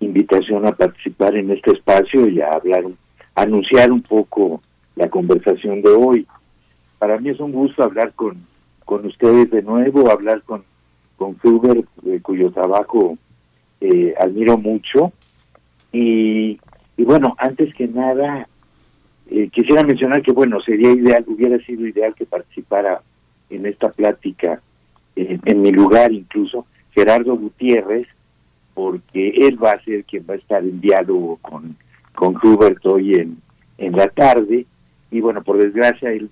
invitación 0.00 0.66
a 0.66 0.72
participar 0.72 1.34
en 1.34 1.50
este 1.50 1.70
espacio 1.70 2.28
y 2.28 2.42
a 2.42 2.50
hablar, 2.50 2.84
anunciar 3.34 3.90
un 3.90 4.02
poco 4.02 4.60
la 4.96 5.08
conversación 5.08 5.80
de 5.80 5.88
hoy. 5.88 6.26
Para 6.98 7.18
mí 7.18 7.30
es 7.30 7.40
un 7.40 7.52
gusto 7.52 7.82
hablar 7.82 8.12
con, 8.12 8.46
con 8.84 9.06
ustedes 9.06 9.50
de 9.50 9.62
nuevo, 9.62 10.10
hablar 10.10 10.42
con, 10.42 10.62
con 11.16 11.38
Huber, 11.42 11.86
cuyo 12.20 12.50
trabajo 12.50 13.16
eh, 13.80 14.12
admiro 14.20 14.58
mucho. 14.58 15.10
Y, 15.90 16.60
y, 16.98 17.04
bueno, 17.04 17.34
antes 17.38 17.74
que 17.74 17.88
nada, 17.88 18.46
eh, 19.30 19.48
quisiera 19.48 19.84
mencionar 19.84 20.20
que, 20.20 20.32
bueno, 20.32 20.60
sería 20.60 20.92
ideal, 20.92 21.24
hubiera 21.28 21.56
sido 21.64 21.86
ideal 21.86 22.14
que 22.14 22.26
participara 22.26 23.00
en 23.48 23.64
esta 23.64 23.90
plática 23.90 24.60
en, 25.16 25.62
mi 25.62 25.72
lugar 25.72 26.12
incluso, 26.12 26.66
Gerardo 26.92 27.36
Gutiérrez, 27.36 28.06
porque 28.74 29.28
él 29.28 29.62
va 29.62 29.72
a 29.72 29.84
ser 29.84 30.04
quien 30.04 30.24
va 30.28 30.34
a 30.34 30.38
estar 30.38 30.62
en 30.62 30.80
diálogo 30.80 31.38
con, 31.42 31.76
con 32.14 32.36
Hubert 32.42 32.84
hoy 32.86 33.14
en, 33.14 33.38
en 33.78 33.92
la 33.92 34.08
tarde. 34.08 34.66
Y 35.10 35.20
bueno, 35.20 35.42
por 35.42 35.58
desgracia, 35.58 36.10
él, 36.10 36.30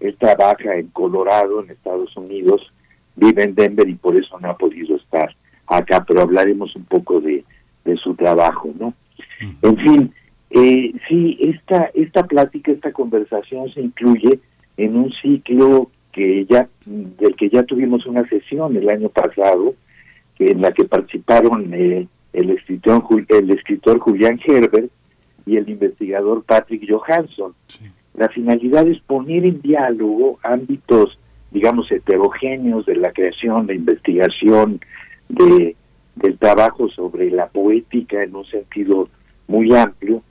él 0.00 0.16
trabaja 0.18 0.76
en 0.76 0.88
Colorado, 0.88 1.62
en 1.62 1.70
Estados 1.70 2.16
Unidos, 2.16 2.72
vive 3.14 3.44
en 3.44 3.54
Denver 3.54 3.88
y 3.88 3.94
por 3.94 4.16
eso 4.16 4.38
no 4.40 4.50
ha 4.50 4.56
podido 4.56 4.96
estar 4.96 5.34
acá, 5.66 6.04
pero 6.06 6.22
hablaremos 6.22 6.74
un 6.74 6.84
poco 6.84 7.20
de, 7.20 7.44
de 7.84 7.96
su 7.96 8.14
trabajo, 8.14 8.70
¿no? 8.78 8.94
En 9.62 9.76
fin, 9.76 10.14
eh, 10.50 10.92
sí, 11.08 11.38
esta, 11.40 11.90
esta 11.94 12.24
plática, 12.24 12.72
esta 12.72 12.92
conversación 12.92 13.72
se 13.72 13.80
incluye 13.80 14.40
en 14.76 14.96
un 14.96 15.12
ciclo 15.20 15.90
que 16.18 16.46
ya, 16.46 16.68
del 16.84 17.36
que 17.36 17.48
ya 17.48 17.62
tuvimos 17.62 18.04
una 18.04 18.28
sesión 18.28 18.76
el 18.76 18.90
año 18.90 19.08
pasado, 19.08 19.74
en 20.40 20.60
la 20.60 20.72
que 20.72 20.84
participaron 20.84 21.72
eh, 21.72 22.08
el 22.32 22.50
escritor 22.50 23.04
el 23.28 23.50
escritor 23.50 24.00
Julián 24.00 24.40
Herbert 24.44 24.90
y 25.46 25.56
el 25.56 25.68
investigador 25.68 26.42
Patrick 26.42 26.82
Johansson. 26.88 27.54
La 28.14 28.28
finalidad 28.30 28.88
es 28.88 28.98
poner 29.00 29.46
en 29.46 29.62
diálogo 29.62 30.40
ámbitos, 30.42 31.16
digamos, 31.52 31.90
heterogéneos 31.92 32.84
de 32.86 32.96
la 32.96 33.12
creación, 33.12 33.68
la 33.68 33.74
investigación, 33.74 34.80
de, 35.28 35.76
del 36.16 36.36
trabajo 36.36 36.88
sobre 36.88 37.30
la 37.30 37.46
poética 37.46 38.24
en 38.24 38.34
un 38.34 38.44
sentido 38.46 39.08
muy 39.46 39.72
amplio, 39.72 40.22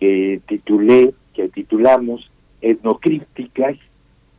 que 0.00 0.40
titulé, 0.48 1.14
que 1.32 1.48
titulamos 1.48 2.28
Etnocrípticas, 2.60 3.76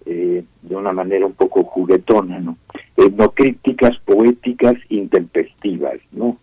eh, 0.05 0.43
de 0.61 0.75
una 0.75 0.91
manera 0.91 1.25
un 1.25 1.33
poco 1.33 1.63
juguetona, 1.63 2.39
¿no? 2.39 2.57
Etnocrípticas 2.97 3.97
poéticas 4.05 4.75
intempestivas, 4.89 5.99
¿no? 6.11 6.37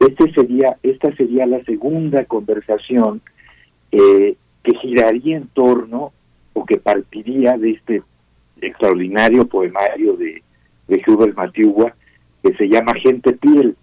Este 0.00 0.32
sería, 0.32 0.76
esta 0.82 1.14
sería 1.16 1.46
la 1.46 1.62
segunda 1.64 2.24
conversación 2.24 3.20
eh, 3.90 4.36
que 4.62 4.74
giraría 4.74 5.36
en 5.36 5.48
torno 5.48 6.12
o 6.52 6.64
que 6.64 6.78
partiría 6.78 7.56
de 7.56 7.70
este 7.70 8.02
extraordinario 8.60 9.46
poemario 9.46 10.14
de, 10.14 10.42
de 10.88 11.02
Hubert 11.06 11.36
Matiugua 11.36 11.94
que 12.42 12.54
se 12.54 12.68
llama 12.68 12.94
Gente 12.94 13.32
Piel, 13.32 13.76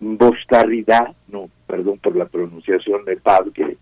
Bostarridad, 0.00 1.14
no, 1.28 1.48
perdón 1.66 1.98
por 1.98 2.16
la 2.16 2.26
pronunciación 2.26 3.04
de 3.04 3.16
Pab, 3.16 3.52
que, 3.52 3.76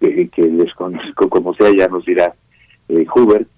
que, 0.00 0.42
les 0.42 0.72
conozco 0.74 1.28
como 1.28 1.54
sea, 1.54 1.70
ya 1.74 1.88
nos 1.88 2.04
dirá 2.04 2.34
eh, 2.88 3.06
Hubert, 3.14 3.48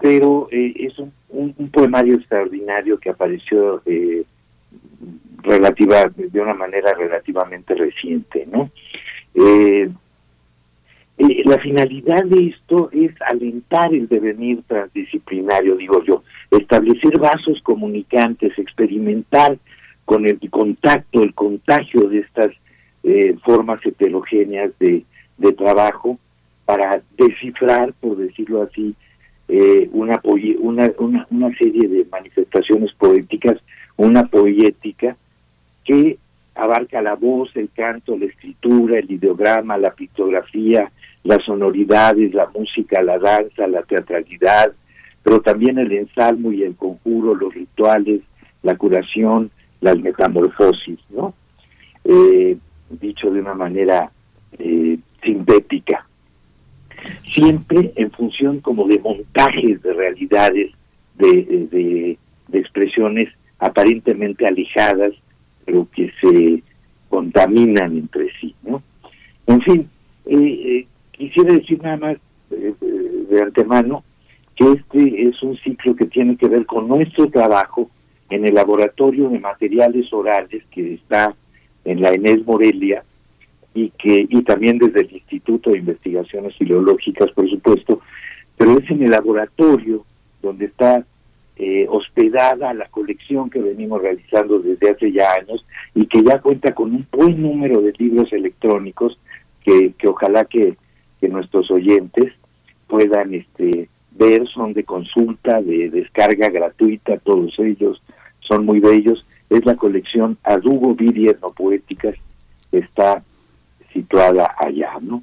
pero 0.00 0.48
eh, 0.50 0.72
es 0.76 0.98
un, 0.98 1.12
un, 1.28 1.70
poemario 1.70 2.16
extraordinario 2.16 2.98
que 2.98 3.10
apareció 3.10 3.82
eh, 3.86 4.24
relativa 5.42 6.10
de 6.14 6.40
una 6.40 6.54
manera 6.54 6.92
relativamente 6.94 7.74
reciente, 7.74 8.46
¿no? 8.50 8.70
Eh, 9.34 9.88
eh, 11.18 11.42
la 11.46 11.58
finalidad 11.58 12.24
de 12.24 12.48
esto 12.48 12.90
es 12.92 13.10
alentar 13.22 13.94
el 13.94 14.06
devenir 14.06 14.62
transdisciplinario, 14.66 15.76
digo 15.76 16.02
yo, 16.04 16.22
establecer 16.50 17.18
vasos 17.18 17.60
comunicantes, 17.62 18.58
experimentar 18.58 19.56
con 20.04 20.26
el 20.26 20.38
contacto, 20.50 21.22
el 21.22 21.34
contagio 21.34 22.02
de 22.02 22.18
estas 22.18 22.50
eh, 23.02 23.36
formas 23.44 23.84
heterogéneas 23.84 24.72
de, 24.78 25.04
de, 25.38 25.52
trabajo 25.52 26.18
para 26.64 27.00
descifrar, 27.16 27.94
por 27.94 28.16
decirlo 28.16 28.62
así, 28.62 28.94
eh, 29.48 29.88
una, 29.92 30.20
una, 30.24 30.92
una, 30.98 31.26
una 31.30 31.58
serie 31.58 31.88
de 31.88 32.04
manifestaciones 32.10 32.92
poéticas, 32.94 33.58
una 33.96 34.24
poética 34.26 35.16
que 35.84 36.18
abarca 36.54 37.02
la 37.02 37.14
voz, 37.14 37.50
el 37.54 37.70
canto, 37.74 38.16
la 38.16 38.26
escritura, 38.26 38.98
el 38.98 39.10
ideograma, 39.10 39.78
la 39.78 39.90
pictografía, 39.90 40.90
las 41.22 41.44
sonoridades, 41.44 42.34
la 42.34 42.48
música, 42.48 43.02
la 43.02 43.18
danza, 43.18 43.66
la 43.66 43.82
teatralidad, 43.82 44.72
pero 45.22 45.40
también 45.40 45.78
el 45.78 45.92
ensalmo 45.92 46.52
y 46.52 46.62
el 46.62 46.76
conjuro, 46.76 47.34
los 47.34 47.52
rituales, 47.52 48.20
la 48.62 48.76
curación, 48.76 49.50
las 49.80 49.98
metamorfosis, 49.98 50.98
¿no? 51.10 51.34
Eh, 52.04 52.56
dicho 52.90 53.30
de 53.30 53.40
una 53.40 53.54
manera 53.54 54.10
eh, 54.58 54.98
sintética. 55.22 56.06
Siempre 57.32 57.92
en 57.96 58.10
función 58.10 58.60
como 58.60 58.86
de 58.86 58.98
montajes 58.98 59.82
de 59.82 59.92
realidades, 59.92 60.72
de, 61.16 61.68
de, 61.70 62.18
expresiones 62.52 63.28
aparentemente 63.58 64.46
alejadas, 64.46 65.12
pero 65.64 65.86
que 65.94 66.10
se 66.20 66.62
contaminan 67.08 67.96
entre 67.96 68.30
sí, 68.40 68.54
¿no? 68.62 68.82
En 69.46 69.60
fin, 69.62 69.88
eh, 70.26 70.36
eh 70.36 70.86
quisiera 71.12 71.54
decir 71.54 71.82
nada 71.82 71.96
más 71.96 72.16
eh, 72.50 72.74
de 73.30 73.42
antemano 73.42 74.04
que 74.54 74.72
este 74.72 75.28
es 75.28 75.42
un 75.42 75.56
ciclo 75.58 75.94
que 75.96 76.06
tiene 76.06 76.36
que 76.36 76.48
ver 76.48 76.66
con 76.66 76.88
nuestro 76.88 77.28
trabajo 77.28 77.90
en 78.30 78.46
el 78.46 78.54
laboratorio 78.54 79.28
de 79.28 79.38
materiales 79.38 80.12
orales 80.12 80.62
que 80.70 80.94
está 80.94 81.34
en 81.84 82.00
la 82.00 82.10
Enes 82.10 82.44
Morelia 82.44 83.04
y 83.76 83.90
que 83.90 84.26
y 84.28 84.42
también 84.42 84.78
desde 84.78 85.02
el 85.02 85.12
Instituto 85.12 85.70
de 85.70 85.78
Investigaciones 85.78 86.56
Filológicas, 86.56 87.30
por 87.32 87.48
supuesto, 87.48 88.00
pero 88.56 88.78
es 88.78 88.90
en 88.90 89.02
el 89.02 89.10
laboratorio 89.10 90.04
donde 90.42 90.64
está 90.66 91.04
eh, 91.56 91.86
hospedada 91.88 92.74
la 92.74 92.88
colección 92.88 93.50
que 93.50 93.60
venimos 93.60 94.00
realizando 94.00 94.58
desde 94.58 94.90
hace 94.90 95.12
ya 95.12 95.32
años 95.34 95.64
y 95.94 96.06
que 96.06 96.22
ya 96.22 96.40
cuenta 96.40 96.74
con 96.74 96.94
un 96.94 97.06
buen 97.12 97.40
número 97.40 97.80
de 97.80 97.92
libros 97.98 98.32
electrónicos 98.32 99.18
que, 99.62 99.92
que 99.98 100.08
ojalá 100.08 100.44
que 100.46 100.76
que 101.20 101.28
nuestros 101.28 101.70
oyentes 101.70 102.32
puedan 102.86 103.34
este 103.34 103.88
ver, 104.12 104.46
son 104.48 104.72
de 104.72 104.84
consulta, 104.84 105.60
de 105.60 105.90
descarga 105.90 106.48
gratuita, 106.48 107.18
todos 107.18 107.58
ellos 107.58 108.02
son 108.40 108.64
muy 108.64 108.80
bellos. 108.80 109.26
Es 109.50 109.64
la 109.66 109.76
colección 109.76 110.38
Adugo 110.42 110.94
Virierno 110.94 111.52
Poéticas, 111.52 112.16
está 112.72 113.22
situada 113.96 114.54
allá, 114.58 114.92
¿no? 115.00 115.22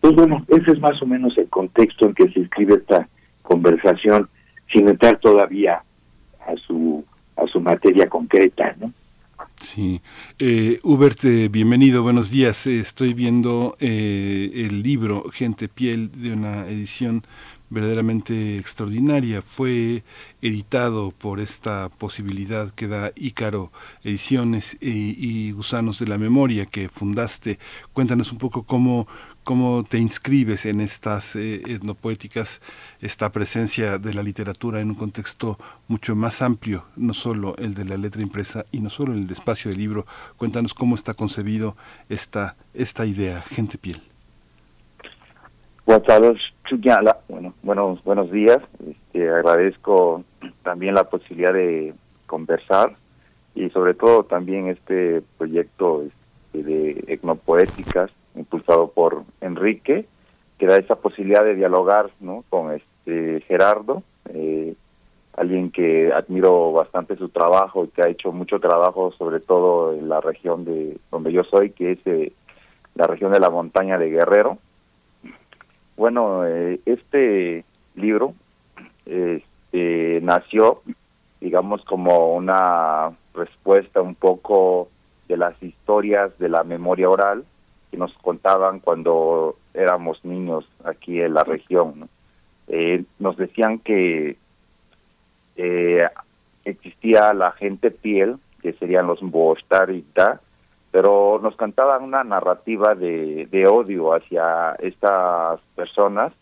Pues 0.00 0.14
bueno, 0.14 0.44
ese 0.48 0.72
es 0.72 0.80
más 0.80 1.00
o 1.02 1.06
menos 1.06 1.36
el 1.38 1.48
contexto 1.48 2.06
en 2.06 2.14
que 2.14 2.30
se 2.30 2.40
escribe 2.40 2.74
esta 2.74 3.08
conversación, 3.42 4.28
sin 4.72 4.88
entrar 4.88 5.18
todavía 5.18 5.82
a 6.46 6.54
su 6.66 7.04
a 7.36 7.46
su 7.46 7.60
materia 7.60 8.06
concreta, 8.06 8.74
¿no? 8.78 8.92
Sí. 9.58 10.00
Eh, 10.38 10.78
Hubert, 10.82 11.24
eh, 11.24 11.48
bienvenido, 11.48 12.02
buenos 12.02 12.30
días. 12.30 12.66
Eh, 12.66 12.80
estoy 12.80 13.14
viendo 13.14 13.76
eh, 13.78 14.50
el 14.54 14.82
libro 14.82 15.24
Gente 15.32 15.68
Piel 15.68 16.10
de 16.12 16.32
una 16.32 16.66
edición 16.66 17.22
verdaderamente 17.70 18.58
extraordinaria. 18.58 19.42
Fue 19.42 20.04
editado 20.42 21.12
por 21.12 21.40
esta 21.40 21.88
posibilidad 21.88 22.72
que 22.72 22.88
da 22.88 23.12
Ícaro 23.16 23.72
Ediciones 24.04 24.76
y, 24.80 25.52
Gusanos 25.52 25.98
de 25.98 26.06
la 26.06 26.18
Memoria 26.18 26.66
que 26.66 26.88
fundaste. 26.88 27.58
Cuéntanos 27.92 28.32
un 28.32 28.38
poco 28.38 28.64
cómo, 28.64 29.06
cómo 29.44 29.84
te 29.84 29.98
inscribes 29.98 30.66
en 30.66 30.80
estas 30.80 31.36
eh, 31.36 31.62
etnopoéticas, 31.66 32.60
esta 33.00 33.30
presencia 33.30 33.98
de 33.98 34.14
la 34.14 34.22
literatura 34.22 34.80
en 34.80 34.90
un 34.90 34.96
contexto 34.96 35.58
mucho 35.88 36.16
más 36.16 36.42
amplio, 36.42 36.86
no 36.96 37.14
solo 37.14 37.56
el 37.56 37.74
de 37.74 37.84
la 37.84 37.96
letra 37.96 38.22
impresa 38.22 38.66
y 38.72 38.80
no 38.80 38.90
solo 38.90 39.14
el 39.14 39.30
espacio 39.30 39.70
del 39.70 39.78
libro. 39.78 40.06
Cuéntanos 40.36 40.74
cómo 40.74 40.94
está 40.94 41.14
concebido 41.14 41.76
esta, 42.08 42.56
esta 42.74 43.06
idea, 43.06 43.42
Gente 43.42 43.78
Piel. 43.78 44.09
Bueno, 47.28 47.52
buenos, 47.64 48.04
buenos 48.04 48.30
días. 48.30 48.58
Este, 48.88 49.28
agradezco 49.28 50.22
también 50.62 50.94
la 50.94 51.02
posibilidad 51.02 51.52
de 51.52 51.94
conversar 52.26 52.94
y 53.56 53.70
sobre 53.70 53.94
todo 53.94 54.22
también 54.22 54.68
este 54.68 55.20
proyecto 55.36 56.04
este, 56.04 56.62
de 56.62 57.04
etnopoéticas 57.08 58.08
impulsado 58.36 58.92
por 58.92 59.24
Enrique, 59.40 60.06
que 60.58 60.66
da 60.66 60.76
esa 60.76 60.94
posibilidad 60.94 61.42
de 61.42 61.56
dialogar 61.56 62.10
con 62.50 62.70
este 62.72 63.40
Gerardo, 63.48 64.04
eh, 64.32 64.76
alguien 65.36 65.72
que 65.72 66.12
admiro 66.12 66.70
bastante 66.70 67.16
su 67.16 67.30
trabajo 67.30 67.84
y 67.84 67.88
que 67.88 68.02
ha 68.02 68.08
hecho 68.08 68.30
mucho 68.30 68.60
trabajo 68.60 69.10
sobre 69.18 69.40
todo 69.40 69.92
en 69.94 70.08
la 70.08 70.20
región 70.20 70.64
de 70.64 70.98
donde 71.10 71.32
yo 71.32 71.42
soy, 71.42 71.70
que 71.70 71.92
es 71.92 71.98
eh, 72.04 72.32
la 72.94 73.08
región 73.08 73.32
de 73.32 73.40
la 73.40 73.50
montaña 73.50 73.98
de 73.98 74.08
Guerrero. 74.08 74.58
Bueno, 76.00 76.46
eh, 76.46 76.80
este 76.86 77.62
libro 77.94 78.32
este, 79.04 80.20
nació, 80.22 80.80
digamos, 81.42 81.84
como 81.84 82.36
una 82.36 83.12
respuesta 83.34 84.00
un 84.00 84.14
poco 84.14 84.88
de 85.28 85.36
las 85.36 85.62
historias 85.62 86.30
de 86.38 86.48
la 86.48 86.64
memoria 86.64 87.10
oral 87.10 87.44
que 87.90 87.98
nos 87.98 88.14
contaban 88.14 88.80
cuando 88.80 89.56
éramos 89.74 90.24
niños 90.24 90.64
aquí 90.84 91.20
en 91.20 91.34
la 91.34 91.44
región. 91.44 92.08
Eh, 92.68 93.04
nos 93.18 93.36
decían 93.36 93.78
que 93.78 94.38
eh, 95.56 96.08
existía 96.64 97.34
la 97.34 97.52
gente 97.52 97.90
piel, 97.90 98.38
que 98.62 98.72
serían 98.72 99.06
los 99.06 99.20
Bostarita, 99.20 100.40
pero 100.90 101.38
nos 101.42 101.54
cantaban 101.56 102.02
una 102.02 102.24
narrativa 102.24 102.94
de, 102.94 103.66
odio 103.68 104.12
hacia 104.14 104.72
estas 104.80 105.60
personas 105.76 106.32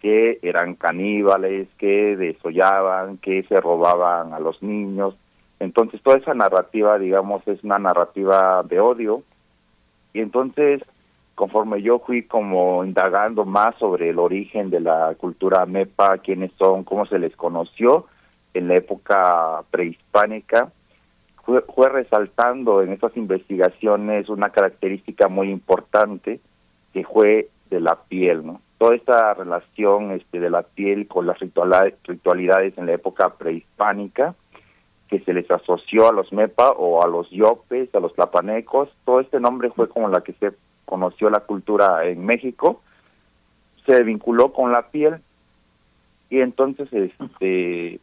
que 0.00 0.38
eran 0.42 0.74
caníbales, 0.74 1.68
que 1.78 2.16
desollaban, 2.16 3.18
que 3.18 3.44
se 3.44 3.60
robaban 3.60 4.32
a 4.32 4.40
los 4.40 4.62
niños. 4.62 5.14
Entonces 5.60 6.02
toda 6.02 6.16
esa 6.18 6.34
narrativa, 6.34 6.98
digamos, 6.98 7.46
es 7.46 7.62
una 7.62 7.78
narrativa 7.78 8.62
de 8.64 8.80
odio. 8.80 9.22
Y 10.12 10.20
entonces, 10.20 10.82
conforme 11.34 11.82
yo 11.82 12.00
fui 12.00 12.24
como 12.24 12.84
indagando 12.84 13.44
más 13.44 13.76
sobre 13.76 14.10
el 14.10 14.18
origen 14.18 14.70
de 14.70 14.80
la 14.80 15.14
cultura 15.16 15.66
mepa, 15.66 16.18
quiénes 16.18 16.50
son, 16.58 16.82
cómo 16.82 17.06
se 17.06 17.18
les 17.18 17.36
conoció 17.36 18.06
en 18.54 18.68
la 18.68 18.76
época 18.76 19.62
prehispánica, 19.70 20.72
fue, 21.44 21.62
fue 21.62 21.88
resaltando 21.88 22.82
en 22.82 22.92
estas 22.92 23.16
investigaciones 23.16 24.28
una 24.28 24.50
característica 24.50 25.28
muy 25.28 25.50
importante 25.50 26.40
que 26.92 27.04
fue 27.04 27.48
de 27.70 27.80
la 27.80 27.96
piel, 27.96 28.46
¿no? 28.46 28.60
Toda 28.78 28.94
esta 28.96 29.34
relación 29.34 30.10
este, 30.12 30.40
de 30.40 30.50
la 30.50 30.62
piel 30.62 31.06
con 31.06 31.26
las 31.26 31.38
ritualidades 31.38 32.76
en 32.76 32.86
la 32.86 32.92
época 32.92 33.34
prehispánica, 33.34 34.34
que 35.08 35.20
se 35.20 35.32
les 35.32 35.50
asoció 35.50 36.08
a 36.08 36.12
los 36.12 36.32
mepa 36.32 36.70
o 36.70 37.02
a 37.02 37.06
los 37.06 37.30
yopes, 37.30 37.94
a 37.94 38.00
los 38.00 38.14
tlapanecos, 38.14 38.88
todo 39.04 39.20
este 39.20 39.40
nombre 39.40 39.70
fue 39.70 39.88
como 39.88 40.08
la 40.08 40.22
que 40.22 40.32
se 40.34 40.52
conoció 40.84 41.30
la 41.30 41.40
cultura 41.40 42.04
en 42.06 42.24
México, 42.24 42.80
se 43.86 44.02
vinculó 44.02 44.52
con 44.52 44.72
la 44.72 44.88
piel 44.90 45.20
y 46.30 46.40
entonces 46.40 46.88
este 46.92 48.00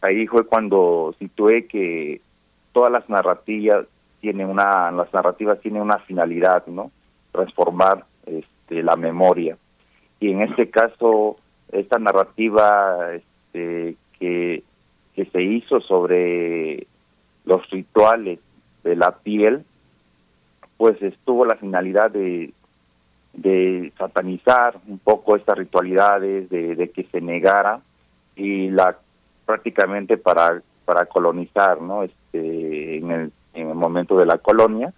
ahí 0.00 0.26
fue 0.26 0.46
cuando 0.46 1.14
situé 1.18 1.66
que 1.66 2.20
todas 2.72 2.90
las 2.90 3.08
narrativas 3.08 3.86
tienen 4.20 4.48
una 4.48 4.90
las 4.90 5.12
narrativas 5.12 5.60
tienen 5.60 5.82
una 5.82 5.98
finalidad, 5.98 6.66
¿no? 6.66 6.90
Transformar 7.32 8.04
este, 8.26 8.82
la 8.82 8.96
memoria. 8.96 9.56
Y 10.18 10.30
en 10.30 10.42
este 10.42 10.70
caso 10.70 11.36
esta 11.72 11.98
narrativa 11.98 13.14
este, 13.14 13.96
que 14.18 14.62
que 15.14 15.24
se 15.26 15.42
hizo 15.42 15.80
sobre 15.80 16.86
los 17.44 17.68
rituales 17.70 18.38
de 18.84 18.96
la 18.96 19.16
piel, 19.18 19.64
pues 20.76 21.00
estuvo 21.02 21.44
la 21.44 21.56
finalidad 21.56 22.10
de, 22.10 22.52
de 23.32 23.92
satanizar 23.98 24.78
un 24.86 24.98
poco 24.98 25.36
estas 25.36 25.58
ritualidades, 25.58 26.48
de, 26.48 26.76
de 26.76 26.90
que 26.90 27.04
se 27.04 27.20
negara 27.20 27.80
y 28.36 28.70
la 28.70 28.96
prácticamente 29.44 30.16
para 30.16 30.62
para 30.84 31.06
colonizar, 31.06 31.80
¿no? 31.80 32.02
Este 32.32 32.98
en 32.98 33.10
el 33.10 33.32
en 33.54 33.68
el 33.68 33.74
momento 33.74 34.16
de 34.16 34.26
la 34.26 34.38
colonia. 34.38 34.92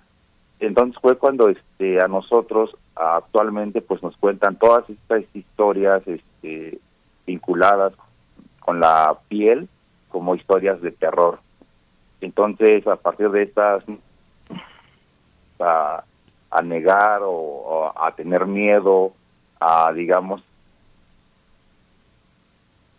Entonces 0.61 1.01
fue 1.01 1.17
cuando 1.17 1.49
este 1.49 2.01
a 2.01 2.09
nosotros 2.09 2.77
actualmente 2.95 3.81
pues 3.81 4.03
nos 4.03 4.17
cuentan 4.17 4.57
todas 4.57 4.89
estas 4.89 5.25
historias 5.35 6.03
este 6.07 6.79
vinculadas 7.27 7.95
con 8.61 8.81
la 8.81 9.19
piel 9.29 9.69
como 10.09 10.35
historias 10.35 10.81
de 10.83 10.93
terror. 10.93 11.41
Entonces, 12.21 12.87
a 12.87 12.97
partir 12.97 13.31
de 13.31 13.43
estas, 13.43 13.83
a, 15.59 16.05
a 16.51 16.63
negar 16.63 17.21
o, 17.25 17.93
a 17.97 18.15
tener 18.15 18.47
miedo 18.47 19.13
a, 19.59 19.93
digamos, 19.93 20.43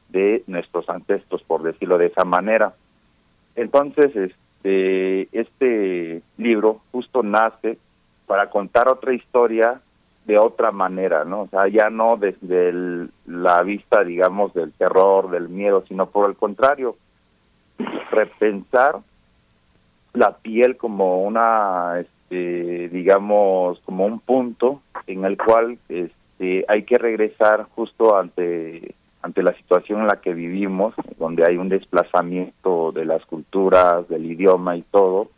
de 0.09 0.43
nuestros 0.47 0.89
ancestros, 0.89 1.41
por 1.43 1.63
decirlo 1.63 1.97
de 1.97 2.07
esa 2.07 2.25
manera. 2.25 2.73
Entonces, 3.55 4.15
este, 4.15 5.27
este 5.37 6.21
libro 6.37 6.81
justo 6.91 7.23
nace 7.23 7.77
para 8.25 8.49
contar 8.49 8.87
otra 8.87 9.13
historia 9.13 9.81
de 10.25 10.37
otra 10.37 10.71
manera, 10.71 11.25
¿no? 11.25 11.41
O 11.41 11.47
sea, 11.47 11.67
ya 11.67 11.89
no 11.89 12.15
desde 12.17 13.09
la 13.25 13.61
vista, 13.63 14.03
digamos, 14.03 14.53
del 14.53 14.71
terror, 14.71 15.29
del 15.29 15.49
miedo, 15.49 15.83
sino 15.87 16.07
por 16.07 16.29
el 16.29 16.35
contrario, 16.37 16.95
repensar 18.11 18.99
la 20.13 20.37
piel 20.37 20.77
como 20.77 21.23
una, 21.23 21.99
este, 21.99 22.89
digamos, 22.89 23.79
como 23.81 24.05
un 24.05 24.19
punto 24.19 24.81
en 25.07 25.25
el 25.25 25.37
cual 25.37 25.77
este, 25.89 26.63
hay 26.67 26.83
que 26.83 26.97
regresar 26.97 27.67
justo 27.75 28.17
ante 28.17 28.95
ante 29.23 29.41
la 29.41 29.55
situación 29.55 30.01
en 30.01 30.07
la 30.07 30.21
que 30.21 30.33
vivimos, 30.33 30.93
donde 31.17 31.45
hay 31.47 31.57
un 31.57 31.69
desplazamiento 31.69 32.91
de 32.91 33.05
las 33.05 33.25
culturas, 33.25 34.07
del 34.09 34.25
idioma 34.25 34.75
y 34.75 34.81
todo, 34.83 35.29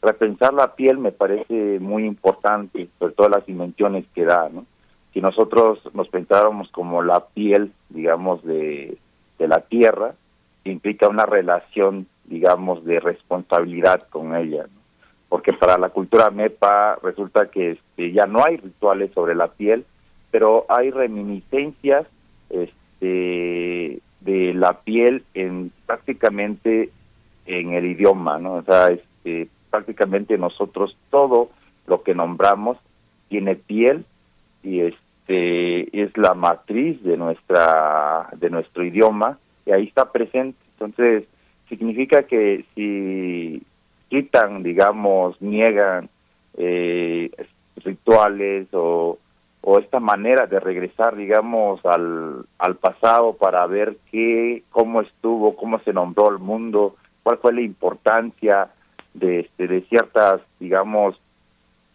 repensar 0.00 0.54
la 0.54 0.74
piel 0.74 0.98
me 0.98 1.12
parece 1.12 1.78
muy 1.78 2.06
importante, 2.06 2.88
sobre 2.98 3.12
todo 3.12 3.28
las 3.28 3.44
dimensiones 3.44 4.06
que 4.14 4.24
da, 4.24 4.48
¿no? 4.48 4.64
Si 5.12 5.20
nosotros 5.20 5.78
nos 5.94 6.08
pensáramos 6.08 6.70
como 6.70 7.02
la 7.02 7.26
piel, 7.26 7.72
digamos, 7.90 8.42
de, 8.44 8.96
de 9.38 9.48
la 9.48 9.60
tierra, 9.60 10.14
implica 10.64 11.08
una 11.08 11.26
relación, 11.26 12.06
digamos, 12.24 12.84
de 12.84 13.00
responsabilidad 13.00 14.02
con 14.08 14.34
ella. 14.34 14.66
Porque 15.28 15.52
para 15.52 15.78
la 15.78 15.90
cultura 15.90 16.30
MEPA 16.30 16.96
resulta 17.02 17.50
que 17.50 17.72
este, 17.72 18.12
ya 18.12 18.26
no 18.26 18.44
hay 18.44 18.56
rituales 18.56 19.10
sobre 19.12 19.34
la 19.34 19.48
piel, 19.48 19.84
pero 20.30 20.66
hay 20.68 20.90
reminiscencias 20.90 22.06
este, 22.50 22.85
de 23.00 24.00
la 24.54 24.80
piel 24.80 25.24
en 25.34 25.70
prácticamente 25.86 26.90
en 27.46 27.72
el 27.72 27.86
idioma, 27.86 28.38
¿no? 28.38 28.54
O 28.54 28.62
sea, 28.62 28.88
este, 28.88 29.48
prácticamente 29.70 30.38
nosotros 30.38 30.96
todo 31.10 31.50
lo 31.86 32.02
que 32.02 32.14
nombramos 32.14 32.78
tiene 33.28 33.56
piel 33.56 34.04
y 34.62 34.80
este 34.80 36.02
es 36.02 36.16
la 36.16 36.34
matriz 36.34 37.02
de 37.02 37.16
nuestra 37.16 38.28
de 38.36 38.50
nuestro 38.50 38.84
idioma 38.84 39.38
y 39.64 39.72
ahí 39.72 39.84
está 39.84 40.12
presente. 40.12 40.58
Entonces, 40.72 41.24
significa 41.68 42.24
que 42.24 42.64
si 42.74 43.62
quitan, 44.08 44.62
digamos, 44.62 45.40
niegan 45.40 46.08
eh, 46.56 47.30
rituales 47.84 48.68
o, 48.72 49.18
o 49.68 49.80
esta 49.80 49.98
manera 49.98 50.46
de 50.46 50.60
regresar, 50.60 51.16
digamos, 51.16 51.84
al, 51.84 52.46
al 52.56 52.76
pasado 52.76 53.32
para 53.32 53.66
ver 53.66 53.96
qué, 54.12 54.62
cómo 54.70 55.00
estuvo, 55.00 55.56
cómo 55.56 55.80
se 55.80 55.92
nombró 55.92 56.30
el 56.30 56.38
mundo, 56.38 56.94
cuál 57.24 57.38
fue 57.38 57.52
la 57.52 57.62
importancia 57.62 58.68
de, 59.12 59.40
este, 59.40 59.66
de 59.66 59.80
ciertas, 59.88 60.40
digamos, 60.60 61.20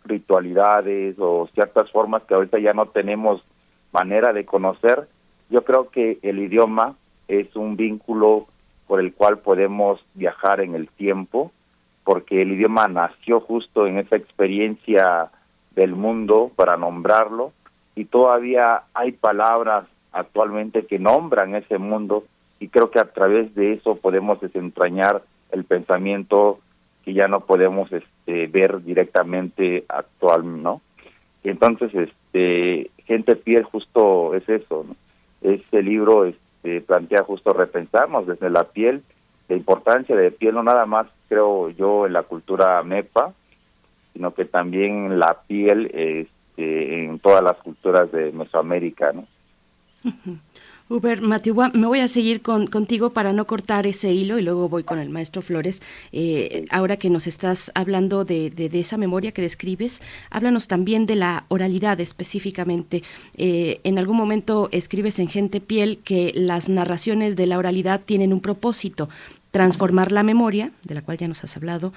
ritualidades 0.04 1.16
o 1.18 1.48
ciertas 1.54 1.90
formas 1.92 2.24
que 2.24 2.34
ahorita 2.34 2.60
ya 2.60 2.74
no 2.74 2.88
tenemos 2.88 3.42
manera 3.94 4.34
de 4.34 4.46
conocer, 4.46 5.08
yo 5.50 5.64
creo 5.64 5.92
que 5.92 6.20
el 6.24 6.40
idioma 6.40 6.98
es 7.30 7.56
un 7.56 7.78
vínculo 7.78 8.48
por 8.86 9.00
el 9.00 9.14
cual 9.14 9.38
podemos 9.38 10.04
viajar 10.14 10.60
en 10.60 10.76
el 10.76 10.90
tiempo, 10.90 11.54
porque 12.04 12.42
el 12.42 12.52
idioma 12.52 12.90
nació 12.90 13.40
justo 13.40 13.88
en 13.88 13.98
esa 13.98 14.18
experiencia 14.18 15.32
del 15.74 15.96
mundo 15.96 16.52
para 16.58 16.76
nombrarlo 16.76 17.54
y 17.96 18.06
todavía 18.06 18.84
hay 18.94 19.12
palabras 19.12 19.86
actualmente 20.12 20.86
que 20.86 21.00
nombran 21.00 21.56
ese 21.56 21.78
mundo 21.78 22.26
y 22.60 22.68
creo 22.68 22.92
que 22.92 23.00
a 23.00 23.12
través 23.12 23.54
de 23.56 23.74
eso 23.74 23.96
podemos 23.96 24.40
desentrañar 24.40 25.24
el 25.52 25.64
pensamiento 25.64 26.60
que 27.04 27.14
ya 27.14 27.28
no 27.28 27.42
podemos 27.42 27.92
este, 27.92 28.48
ver 28.48 28.84
directamente 28.84 29.86
actual, 29.90 30.62
¿no? 30.62 30.82
Entonces, 31.44 31.94
este, 31.94 32.92
gente 33.06 33.36
piel 33.36 33.64
justo 33.64 34.36
es 34.36 34.48
eso, 34.48 34.86
¿no? 34.88 34.96
Este 35.42 35.82
libro, 35.82 36.26
este, 36.26 36.82
plantea 36.82 37.24
justo 37.24 37.54
repensarnos 37.54 38.28
desde 38.28 38.52
la 38.52 38.66
piel, 38.66 39.02
la 39.50 39.56
importancia 39.56 40.16
de 40.16 40.32
piel 40.32 40.54
no 40.54 40.64
nada 40.64 40.86
más 40.86 41.08
creo 41.28 41.70
yo 41.70 42.06
en 42.06 42.14
la 42.14 42.24
cultura 42.24 42.84
MEPA, 42.84 43.34
sino 44.14 44.34
que 44.34 44.46
también 44.46 45.18
la 45.18 45.40
piel 45.48 45.88
este, 45.88 46.41
en 46.58 47.20
todas 47.20 47.44
las 47.44 47.58
culturas 47.58 48.12
de 48.12 48.32
Mesoamérica, 48.32 49.12
¿no? 49.14 49.28
Uber 50.92 51.22
Matiwa, 51.22 51.70
me 51.70 51.88
voy 51.88 52.02
a 52.02 52.10
seguir 52.10 52.42
con, 52.42 52.68
contigo 52.68 53.12
para 53.12 53.32
no 53.32 53.48
cortar 53.48 53.88
ese 53.88 54.12
hilo 54.12 54.38
y 54.38 54.42
luego 54.42 54.68
voy 54.68 54.84
con 54.84 55.00
el 55.00 55.10
maestro 55.10 55.42
Flores. 55.42 55.82
Eh, 56.12 56.66
ahora 56.70 56.98
que 56.98 57.10
nos 57.10 57.28
estás 57.28 57.72
hablando 57.76 58.26
de, 58.26 58.50
de, 58.50 58.78
esa 58.78 58.98
memoria 58.98 59.32
que 59.32 59.42
describes, 59.42 60.02
háblanos 60.30 60.68
también 60.68 61.06
de 61.06 61.16
la 61.16 61.46
oralidad 61.48 62.02
específicamente. 62.02 63.04
Eh, 63.38 63.80
en 63.86 64.00
algún 64.00 64.18
momento 64.18 64.68
escribes 64.74 65.18
en 65.20 65.30
Gente 65.30 65.62
Piel 65.62 66.00
que 66.04 66.34
las 66.36 66.68
narraciones 66.68 67.38
de 67.38 67.46
la 67.46 67.58
oralidad 67.58 68.02
tienen 68.04 68.34
un 68.34 68.42
propósito, 68.42 69.08
transformar 69.52 70.12
la 70.12 70.24
memoria, 70.24 70.72
de 70.84 70.96
la 70.96 71.04
cual 71.04 71.18
ya 71.18 71.30
nos 71.30 71.42
has 71.46 71.56
hablado, 71.56 71.94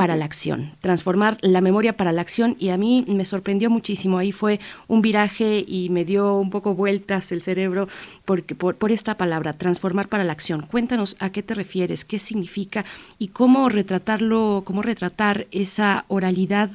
para 0.00 0.16
la 0.16 0.24
acción, 0.24 0.70
transformar 0.80 1.36
la 1.42 1.60
memoria 1.60 1.94
para 1.94 2.10
la 2.10 2.22
acción 2.22 2.56
y 2.58 2.70
a 2.70 2.78
mí 2.78 3.04
me 3.06 3.26
sorprendió 3.26 3.68
muchísimo, 3.68 4.16
ahí 4.16 4.32
fue 4.32 4.58
un 4.88 5.02
viraje 5.02 5.62
y 5.68 5.90
me 5.90 6.06
dio 6.06 6.36
un 6.36 6.48
poco 6.48 6.72
vueltas 6.74 7.32
el 7.32 7.42
cerebro 7.42 7.86
porque, 8.24 8.54
por, 8.54 8.76
por 8.76 8.92
esta 8.92 9.18
palabra, 9.18 9.52
transformar 9.52 10.08
para 10.08 10.24
la 10.24 10.32
acción. 10.32 10.62
Cuéntanos 10.62 11.18
a 11.20 11.28
qué 11.32 11.42
te 11.42 11.52
refieres, 11.52 12.06
qué 12.06 12.18
significa 12.18 12.86
y 13.18 13.28
cómo 13.28 13.68
retratarlo, 13.68 14.62
cómo 14.64 14.80
retratar 14.80 15.46
esa 15.50 16.06
oralidad 16.08 16.70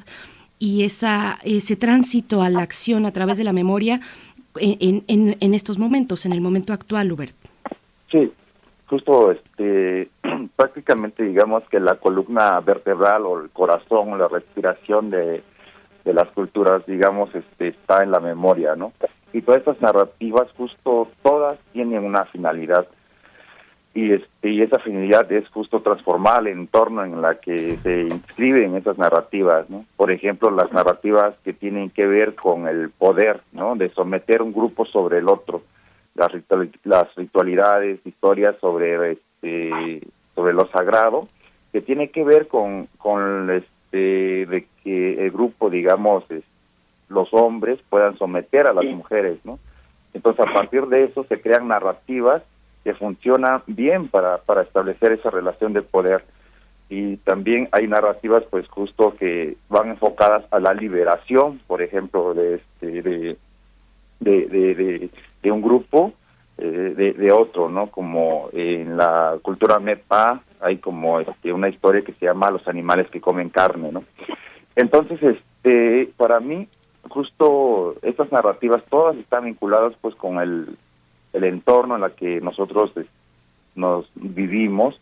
y 0.60 0.84
esa, 0.84 1.40
ese 1.42 1.74
tránsito 1.74 2.42
a 2.42 2.48
la 2.48 2.62
acción 2.62 3.06
a 3.06 3.10
través 3.10 3.38
de 3.38 3.42
la 3.42 3.52
memoria 3.52 4.00
en, 4.54 5.02
en, 5.08 5.36
en 5.40 5.52
estos 5.52 5.80
momentos, 5.80 6.26
en 6.26 6.32
el 6.32 6.40
momento 6.40 6.72
actual, 6.72 7.10
Hubert. 7.10 7.36
Sí, 8.08 8.30
justo 8.88 9.32
este 9.32 10.08
prácticamente 10.56 11.22
digamos 11.22 11.62
que 11.70 11.80
la 11.80 11.96
columna 11.96 12.60
vertebral 12.60 13.26
o 13.26 13.40
el 13.40 13.50
corazón 13.50 14.18
la 14.18 14.28
respiración 14.28 15.10
de, 15.10 15.42
de 16.04 16.14
las 16.14 16.28
culturas 16.28 16.84
digamos 16.86 17.34
este 17.34 17.68
está 17.68 18.02
en 18.02 18.10
la 18.10 18.20
memoria 18.20 18.74
no 18.76 18.92
y 19.32 19.42
todas 19.42 19.60
estas 19.60 19.80
narrativas 19.82 20.50
justo 20.56 21.08
todas 21.22 21.58
tienen 21.72 22.04
una 22.04 22.24
finalidad. 22.26 22.86
Y 23.92 24.12
este 24.12 24.50
y 24.50 24.62
esa 24.62 24.78
finalidad 24.78 25.30
es 25.30 25.48
justo 25.48 25.80
transformar 25.80 26.40
el 26.40 26.48
entorno 26.48 27.04
en 27.04 27.20
la 27.20 27.34
que 27.34 27.76
se 27.82 28.02
inscriben 28.02 28.76
esas 28.76 28.98
narrativas 28.98 29.68
no 29.70 29.86
por 29.96 30.10
ejemplo 30.10 30.50
las 30.50 30.70
narrativas 30.70 31.34
que 31.44 31.54
tienen 31.54 31.90
que 31.90 32.06
ver 32.06 32.34
con 32.34 32.68
el 32.68 32.90
poder 32.90 33.40
no 33.52 33.74
de 33.74 33.88
someter 33.90 34.42
un 34.42 34.52
grupo 34.52 34.84
sobre 34.84 35.18
el 35.18 35.28
otro 35.28 35.62
las, 36.16 36.32
las 36.84 37.14
ritualidades, 37.14 38.00
historias 38.04 38.56
sobre 38.60 39.12
este, 39.12 40.02
sobre 40.34 40.52
lo 40.52 40.68
sagrado, 40.68 41.22
que 41.72 41.80
tiene 41.80 42.10
que 42.10 42.24
ver 42.24 42.48
con, 42.48 42.88
con 42.98 43.50
este, 43.50 44.46
de 44.46 44.66
que 44.82 45.24
el 45.24 45.30
grupo, 45.30 45.70
digamos, 45.70 46.24
es, 46.30 46.44
los 47.08 47.28
hombres 47.32 47.78
puedan 47.88 48.16
someter 48.18 48.66
a 48.66 48.72
las 48.72 48.84
mujeres, 48.84 49.38
¿no? 49.44 49.58
Entonces, 50.12 50.46
a 50.46 50.52
partir 50.52 50.86
de 50.86 51.04
eso 51.04 51.24
se 51.24 51.40
crean 51.40 51.68
narrativas 51.68 52.42
que 52.84 52.94
funcionan 52.94 53.62
bien 53.66 54.08
para, 54.08 54.38
para 54.38 54.62
establecer 54.62 55.12
esa 55.12 55.30
relación 55.30 55.72
de 55.72 55.82
poder. 55.82 56.24
Y 56.88 57.16
también 57.18 57.68
hay 57.72 57.86
narrativas, 57.88 58.44
pues, 58.50 58.66
justo 58.68 59.14
que 59.18 59.56
van 59.68 59.90
enfocadas 59.90 60.44
a 60.50 60.60
la 60.60 60.72
liberación, 60.72 61.60
por 61.66 61.82
ejemplo, 61.82 62.32
de, 62.32 62.54
este, 62.54 63.02
de, 63.02 63.36
de, 64.20 64.46
de, 64.46 64.74
de 64.74 65.10
un 65.50 65.62
grupo 65.62 66.12
eh, 66.58 66.94
de, 66.96 67.12
de, 67.12 67.32
otro, 67.32 67.68
¿no? 67.68 67.88
Como 67.88 68.48
en 68.52 68.96
la 68.96 69.36
cultura 69.42 69.78
MEPA 69.78 70.42
hay 70.60 70.78
como 70.78 71.20
este, 71.20 71.52
una 71.52 71.68
historia 71.68 72.02
que 72.02 72.14
se 72.14 72.26
llama 72.26 72.50
Los 72.50 72.66
animales 72.66 73.08
que 73.10 73.20
comen 73.20 73.50
carne, 73.50 73.92
¿no? 73.92 74.04
Entonces, 74.74 75.22
este, 75.22 76.10
para 76.16 76.40
mí, 76.40 76.68
justo 77.08 77.96
estas 78.02 78.30
narrativas 78.32 78.82
todas 78.88 79.16
están 79.16 79.44
vinculadas 79.44 79.94
pues 80.00 80.14
con 80.14 80.38
el, 80.38 80.76
el 81.32 81.44
entorno 81.44 81.96
en 81.96 82.04
el 82.04 82.12
que 82.12 82.40
nosotros 82.40 82.92
nos 83.74 84.06
vivimos. 84.14 84.98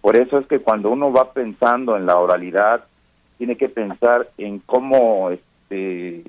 Por 0.00 0.16
eso 0.16 0.38
es 0.38 0.46
que 0.46 0.60
cuando 0.60 0.90
uno 0.90 1.12
va 1.12 1.32
pensando 1.32 1.96
en 1.96 2.06
la 2.06 2.18
oralidad, 2.18 2.84
tiene 3.38 3.56
que 3.56 3.68
pensar 3.68 4.30
en 4.38 4.58
cómo 4.60 5.30
este, 5.30 6.24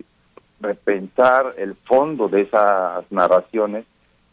repensar 0.60 1.54
el 1.58 1.76
fondo 1.76 2.28
de 2.28 2.42
esas 2.42 3.12
narraciones 3.12 3.86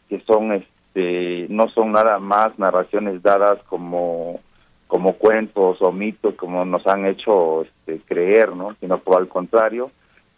que 0.09 0.19
son 0.21 0.53
este 0.53 1.47
no 1.49 1.69
son 1.69 1.91
nada 1.91 2.19
más 2.19 2.57
narraciones 2.57 3.21
dadas 3.21 3.59
como 3.63 4.39
como 4.87 5.13
cuentos 5.13 5.81
o 5.81 5.91
mitos 5.91 6.35
como 6.35 6.65
nos 6.65 6.85
han 6.87 7.05
hecho 7.05 7.63
este, 7.63 7.99
creer 8.05 8.55
no 8.55 8.75
sino 8.79 8.99
por 8.99 9.21
el 9.21 9.27
contrario 9.27 9.91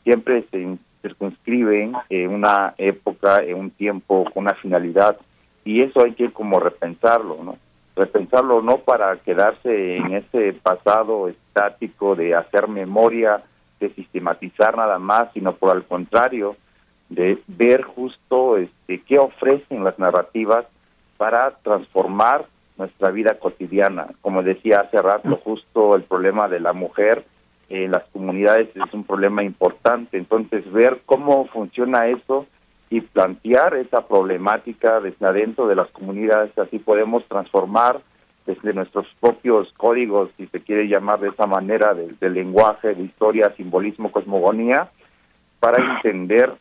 siempre 0.04 0.46
se 0.50 0.78
circunscriben 1.02 1.94
en 2.10 2.32
una 2.32 2.74
época 2.78 3.44
en 3.44 3.56
un 3.58 3.70
tiempo 3.72 4.24
con 4.34 4.46
una 4.46 4.56
finalidad 4.56 5.18
y 5.66 5.82
eso 5.82 6.04
hay 6.04 6.14
que 6.14 6.30
como 6.32 6.60
repensarlo 6.60 7.38
no 7.44 7.58
repensarlo 7.96 8.62
no 8.62 8.78
para 8.80 9.16
quedarse 9.18 9.98
en 9.98 10.14
ese 10.16 10.54
pasado 10.54 11.28
estático 11.28 12.16
de 12.16 12.34
hacer 12.34 12.68
memoria 12.68 13.44
de 13.80 13.94
sistematizar 13.94 14.78
nada 14.78 15.00
más, 15.00 15.32
sino 15.34 15.54
por 15.56 15.76
el 15.76 15.84
contrario, 15.84 16.56
de 17.10 17.42
ver 17.48 17.84
justo 17.84 18.58
este, 18.58 19.02
qué 19.02 19.20
ofrecen 19.20 19.84
las 19.84 20.00
narrativas 20.00 20.66
para 21.18 21.52
transformar 21.64 22.46
nuestra 22.78 23.12
vida 23.12 23.38
cotidiana. 23.40 24.08
Como 24.22 24.44
decía 24.44 24.82
hace 24.82 24.98
rato, 24.98 25.40
justo 25.44 25.96
el 25.96 26.04
problema 26.04 26.48
de 26.48 26.60
la 26.60 26.74
mujer 26.74 27.26
en 27.70 27.92
las 27.92 28.04
comunidades 28.12 28.70
es 28.76 28.94
un 28.94 29.04
problema 29.04 29.44
importante. 29.44 30.18
Entonces, 30.18 30.70
ver 30.72 31.02
cómo 31.06 31.46
funciona 31.48 32.08
eso 32.08 32.46
y 32.90 33.02
plantear 33.02 33.76
esa 33.76 34.08
problemática 34.08 35.00
desde 35.00 35.26
adentro 35.26 35.68
de 35.68 35.76
las 35.76 35.90
comunidades, 35.90 36.58
así 36.58 36.80
podemos 36.80 37.26
transformar 37.28 38.02
desde 38.46 38.74
nuestros 38.74 39.08
propios 39.20 39.72
códigos, 39.78 40.30
si 40.38 40.48
se 40.48 40.60
quiere 40.60 40.88
llamar 40.88 41.20
de 41.20 41.30
esa 41.30 41.48
manera, 41.48 41.94
del 41.94 42.34
lenguaje, 42.34 42.94
de 42.94 43.04
historia, 43.04 43.54
simbolismo, 43.58 44.12
cosmogonía, 44.12 44.90
para 45.60 45.96
entender 45.96 46.54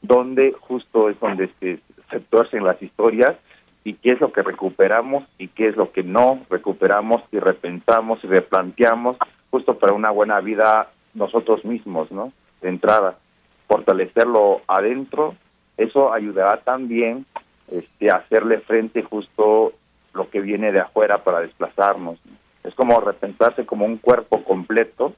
dónde 0.00 0.54
justo 0.60 1.08
es 1.10 1.20
donde 1.20 1.50
se, 1.60 1.80
se 2.10 2.20
torcen 2.20 2.64
las 2.64 2.80
historias 2.82 3.36
y 3.84 3.94
qué 3.94 4.10
es 4.12 4.20
lo 4.20 4.32
que 4.32 4.42
recuperamos 4.42 5.24
y 5.38 5.48
qué 5.48 5.68
es 5.68 5.76
lo 5.76 5.92
que 5.92 6.02
no 6.02 6.40
recuperamos 6.48 7.22
y 7.32 7.38
repensamos 7.38 8.22
y 8.22 8.28
replanteamos 8.28 9.16
justo 9.50 9.78
para 9.78 9.92
una 9.92 10.10
buena 10.10 10.40
vida 10.40 10.90
nosotros 11.14 11.64
mismos, 11.64 12.10
¿no? 12.10 12.32
De 12.62 12.68
entrada, 12.68 13.18
fortalecerlo 13.66 14.62
adentro, 14.66 15.34
eso 15.76 16.12
ayudará 16.12 16.58
también 16.58 17.26
este, 17.70 18.10
a 18.10 18.16
hacerle 18.16 18.58
frente 18.58 19.02
justo 19.02 19.72
lo 20.14 20.28
que 20.30 20.40
viene 20.40 20.72
de 20.72 20.80
afuera 20.80 21.22
para 21.24 21.40
desplazarnos. 21.40 22.18
Es 22.64 22.74
como 22.74 23.00
repensarse 23.00 23.66
como 23.66 23.84
un 23.84 23.98
cuerpo 23.98 24.44
completo 24.44 25.14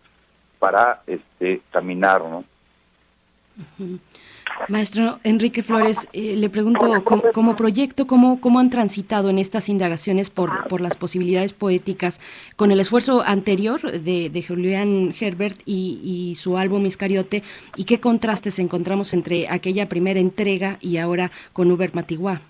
para 0.58 1.02
este 1.06 1.60
caminar, 1.70 2.22
¿no? 2.22 2.44
Maestro 4.68 5.20
Enrique 5.24 5.62
Flores, 5.62 6.08
eh, 6.12 6.36
le 6.36 6.48
pregunto, 6.48 7.04
como, 7.04 7.56
proyecto, 7.56 8.06
¿cómo, 8.06 8.40
¿cómo 8.40 8.60
han 8.60 8.70
transitado 8.70 9.30
en 9.30 9.38
estas 9.38 9.68
indagaciones 9.68 10.30
por, 10.30 10.68
por 10.68 10.80
las 10.80 10.96
posibilidades 10.96 11.52
poéticas 11.52 12.20
con 12.56 12.70
el 12.70 12.80
esfuerzo 12.80 13.22
anterior 13.22 13.80
de, 13.80 14.30
de 14.30 14.42
Julián 14.42 15.14
Herbert 15.18 15.60
y, 15.66 16.00
y, 16.02 16.34
su 16.36 16.56
álbum 16.56 16.86
Iscariote? 16.86 17.42
¿Y 17.76 17.84
qué 17.84 18.00
contrastes 18.00 18.58
encontramos 18.58 19.12
entre 19.12 19.48
aquella 19.48 19.88
primera 19.88 20.20
entrega 20.20 20.78
y 20.80 20.98
ahora 20.98 21.30
con 21.52 21.70
Hubert 21.70 21.94
Matiguá? 21.94 22.40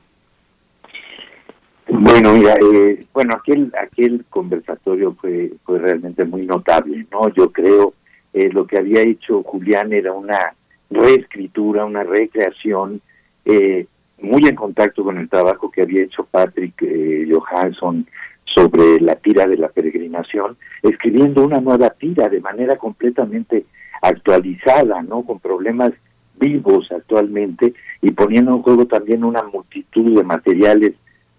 Bueno, 1.96 2.32
mira, 2.32 2.54
eh, 2.60 3.06
bueno, 3.12 3.34
aquel 3.34 3.72
aquel 3.80 4.24
conversatorio 4.28 5.14
fue 5.20 5.52
fue 5.64 5.78
realmente 5.78 6.24
muy 6.24 6.44
notable, 6.44 7.06
¿no? 7.12 7.28
Yo 7.28 7.52
creo 7.52 7.94
eh, 8.32 8.50
lo 8.52 8.66
que 8.66 8.78
había 8.78 9.02
hecho 9.02 9.44
Julián 9.44 9.92
era 9.92 10.12
una 10.12 10.54
reescritura, 10.90 11.84
una 11.84 12.02
recreación 12.02 13.00
eh, 13.44 13.86
muy 14.20 14.46
en 14.48 14.56
contacto 14.56 15.04
con 15.04 15.18
el 15.18 15.28
trabajo 15.28 15.70
que 15.70 15.82
había 15.82 16.02
hecho 16.02 16.26
Patrick 16.28 16.74
eh, 16.82 17.28
Johansson 17.30 18.06
sobre 18.44 19.00
la 19.00 19.14
tira 19.14 19.46
de 19.46 19.56
la 19.56 19.68
peregrinación, 19.68 20.56
escribiendo 20.82 21.44
una 21.44 21.60
nueva 21.60 21.90
tira 21.90 22.28
de 22.28 22.40
manera 22.40 22.76
completamente 22.76 23.66
actualizada, 24.02 25.00
¿no? 25.02 25.22
Con 25.22 25.38
problemas 25.38 25.92
vivos 26.40 26.90
actualmente 26.90 27.72
y 28.02 28.10
poniendo 28.10 28.50
en 28.50 28.62
juego 28.62 28.86
también 28.86 29.22
una 29.22 29.44
multitud 29.44 30.16
de 30.16 30.24
materiales 30.24 30.94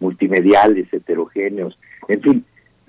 multimediales, 0.05 0.91
heterogéneos, 0.93 1.77
en 2.07 2.21
fin, 2.21 2.45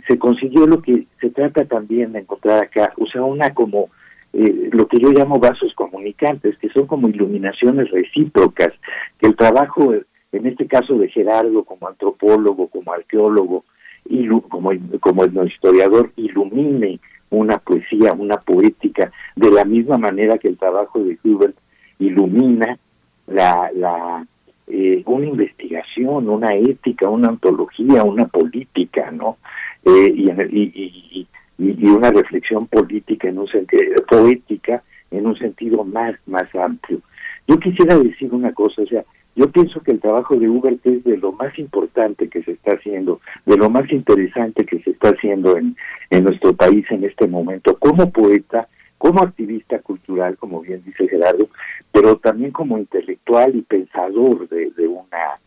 se 0.07 0.19
consiguió 0.19 0.67
lo 0.67 0.81
que 0.83 1.07
se 1.21 1.31
trata 1.31 1.65
también 1.65 2.13
de 2.13 2.21
encontrar 2.21 2.65
acá, 2.65 2.93
o 2.99 3.07
sea, 3.07 3.25
una 3.25 3.53
como 3.55 3.89
eh, 4.33 4.69
lo 4.73 4.87
que 4.87 4.99
yo 4.99 5.11
llamo 5.11 5.39
vasos 5.39 5.73
comunicantes, 5.75 6.59
que 6.59 6.69
son 6.69 6.87
como 6.87 7.09
iluminaciones 7.09 7.91
recíprocas, 7.91 8.73
que 9.19 9.29
el 9.29 9.37
trabajo, 9.37 9.95
en 10.33 10.47
este 10.47 10.67
caso 10.67 10.99
de 10.99 11.09
Gerardo 11.09 11.65
como 11.65 11.89
antropólogo, 11.89 12.69
como 12.69 12.93
arqueólogo, 12.93 13.65
y 14.09 14.29
como, 14.29 14.71
como 15.01 15.25
historiador, 15.45 16.13
ilumine 16.17 17.01
una 17.31 17.59
poesía, 17.59 18.13
una 18.13 18.37
poética, 18.37 19.11
de 19.35 19.51
la 19.51 19.65
misma 19.65 19.99
manera 19.99 20.39
que 20.39 20.49
el 20.49 20.59
trabajo 20.59 21.03
de 21.03 21.19
Hubert 21.25 21.57
ilumina 21.99 22.79
la, 23.27 23.71
la 23.75 24.27
eh, 24.69 25.03
una 25.07 25.27
investigación, 25.27 26.29
una 26.29 26.55
ética, 26.55 27.09
una 27.09 27.29
antología, 27.29 28.03
una 28.03 28.27
política, 28.27 29.11
¿no? 29.11 29.39
Eh, 29.85 30.13
y, 30.17 31.27
una 31.59 32.11
reflexión 32.11 32.67
política 32.67 33.29
en 33.29 33.39
un 33.39 33.49
sentido, 33.49 33.83
poética 34.09 34.83
en 35.11 35.27
un 35.27 35.39
sentido 35.39 35.85
más, 35.85 36.15
más 36.27 36.53
amplio. 36.55 37.01
Yo 37.49 37.59
quisiera 37.59 37.97
decir 37.97 38.35
una 38.35 38.53
cosa, 38.53 38.83
o 38.83 38.87
sea, 38.87 39.05
yo 39.37 39.51
pienso 39.51 39.81
que 39.81 39.93
el 39.93 40.01
trabajo 40.01 40.37
de 40.37 40.49
Hubert 40.49 40.85
es 40.85 41.05
de 41.05 41.17
lo 41.17 41.33
más 41.33 41.59
importante 41.59 42.29
que 42.29 42.43
se 42.43 42.53
está 42.53 42.73
haciendo, 42.73 43.21
de 43.47 43.57
lo 43.57 43.71
más 43.71 43.91
interesante 43.91 44.67
que 44.67 44.81
se 44.81 44.91
está 44.91 45.11
haciendo 45.11 45.57
en, 45.57 45.77
en 46.11 46.25
nuestro 46.25 46.55
país 46.55 46.85
en 46.91 47.05
este 47.05 47.27
momento, 47.27 47.79
como 47.79 48.11
poeta, 48.11 48.69
como 48.99 49.23
activista 49.23 49.79
cultural, 49.81 50.37
como 50.37 50.61
bien 50.61 50.83
dice 50.85 51.09
Gerardo, 51.09 51.49
pero 51.97 52.19
también 52.19 52.51
como 52.51 52.77
intelectual 52.77 53.57
y 53.57 53.63
pensador 53.63 54.47
de, 54.51 54.87
una, 54.87 55.41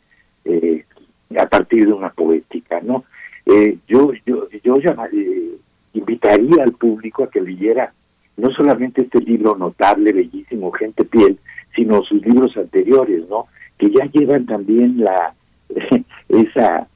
eh, 0.45 0.83
a 1.37 1.45
partir 1.45 1.85
de 1.85 1.93
una 1.93 2.09
poética, 2.09 2.81
¿no? 2.81 3.03
Eh, 3.45 3.77
yo 3.87 4.13
yo, 4.25 4.49
yo 4.63 4.77
eh, 4.77 5.57
invitaría 5.93 6.63
al 6.63 6.71
público 6.71 7.23
a 7.23 7.29
que 7.29 7.39
leyera 7.39 7.93
no 8.35 8.49
solamente 8.49 9.03
este 9.03 9.19
libro 9.19 9.55
notable, 9.55 10.11
bellísimo, 10.11 10.71
Gente 10.71 11.05
Piel, 11.05 11.37
sino 11.75 12.01
sus 12.01 12.25
libros 12.25 12.57
anteriores, 12.57 13.29
¿no? 13.29 13.45
Que 13.77 13.91
ya 13.91 14.05
llevan 14.05 14.47
también 14.47 15.03
la 15.03 15.35
esa 16.29 16.87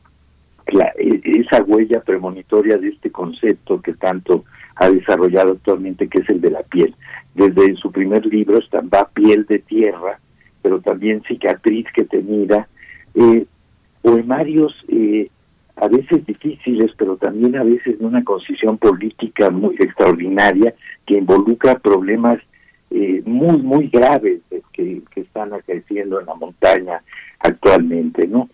esa 0.95 1.61
huella 1.61 2.01
premonitoria 2.01 2.79
de 2.79 2.87
este 2.87 3.11
concepto 3.11 3.79
que 3.83 3.93
tanto 3.93 4.45
ha 4.75 4.89
desarrollado 4.89 5.53
actualmente, 5.53 6.07
que 6.07 6.19
es 6.19 6.29
el 6.29 6.41
de 6.41 6.51
la 6.51 6.63
piel. 6.63 6.95
Desde 7.35 7.75
su 7.75 7.91
primer 7.91 8.25
libro 8.25 8.59
va 8.93 9.09
Piel 9.13 9.45
de 9.45 9.59
Tierra, 9.59 10.19
pero 10.61 10.79
también 10.81 11.23
Cicatriz 11.27 11.85
que 11.93 12.05
te 12.05 12.21
mira, 12.21 12.67
eh, 13.15 13.45
poemarios 14.01 14.73
eh, 14.87 15.29
a 15.75 15.87
veces 15.87 16.25
difíciles, 16.25 16.91
pero 16.97 17.17
también 17.17 17.55
a 17.55 17.63
veces 17.63 17.97
de 17.97 18.05
una 18.05 18.23
concisión 18.23 18.77
política 18.77 19.49
muy 19.49 19.75
extraordinaria 19.75 20.73
que 21.05 21.17
involucra 21.17 21.79
problemas 21.79 22.39
eh, 22.91 23.23
muy, 23.25 23.57
muy 23.57 23.87
graves 23.87 24.41
que, 24.71 25.01
que 25.11 25.21
están 25.21 25.53
acaeciendo 25.53 26.19
en 26.19 26.27
la 26.27 26.35
montaña 26.35 27.01
actualmente, 27.39 28.27
¿no? 28.27 28.49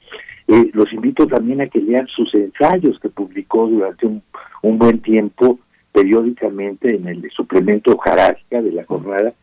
Eh, 0.48 0.72
los 0.74 0.92
invito 0.94 1.28
también 1.28 1.62
a 1.62 1.68
que 1.68 1.80
lean 1.82 2.08
sus 2.08 2.34
ensayos 2.34 2.98
que 3.00 3.10
publicó 3.10 3.68
durante 3.68 4.08
un 4.08 4.78
buen 4.80 5.00
tiempo 5.02 5.60
periódicamente 5.92 6.96
en 6.96 7.08
el 7.08 7.30
suplemento 7.32 7.98
Jarasca 7.98 8.62
de 8.62 8.72
la 8.72 8.86
jornada 8.86 9.34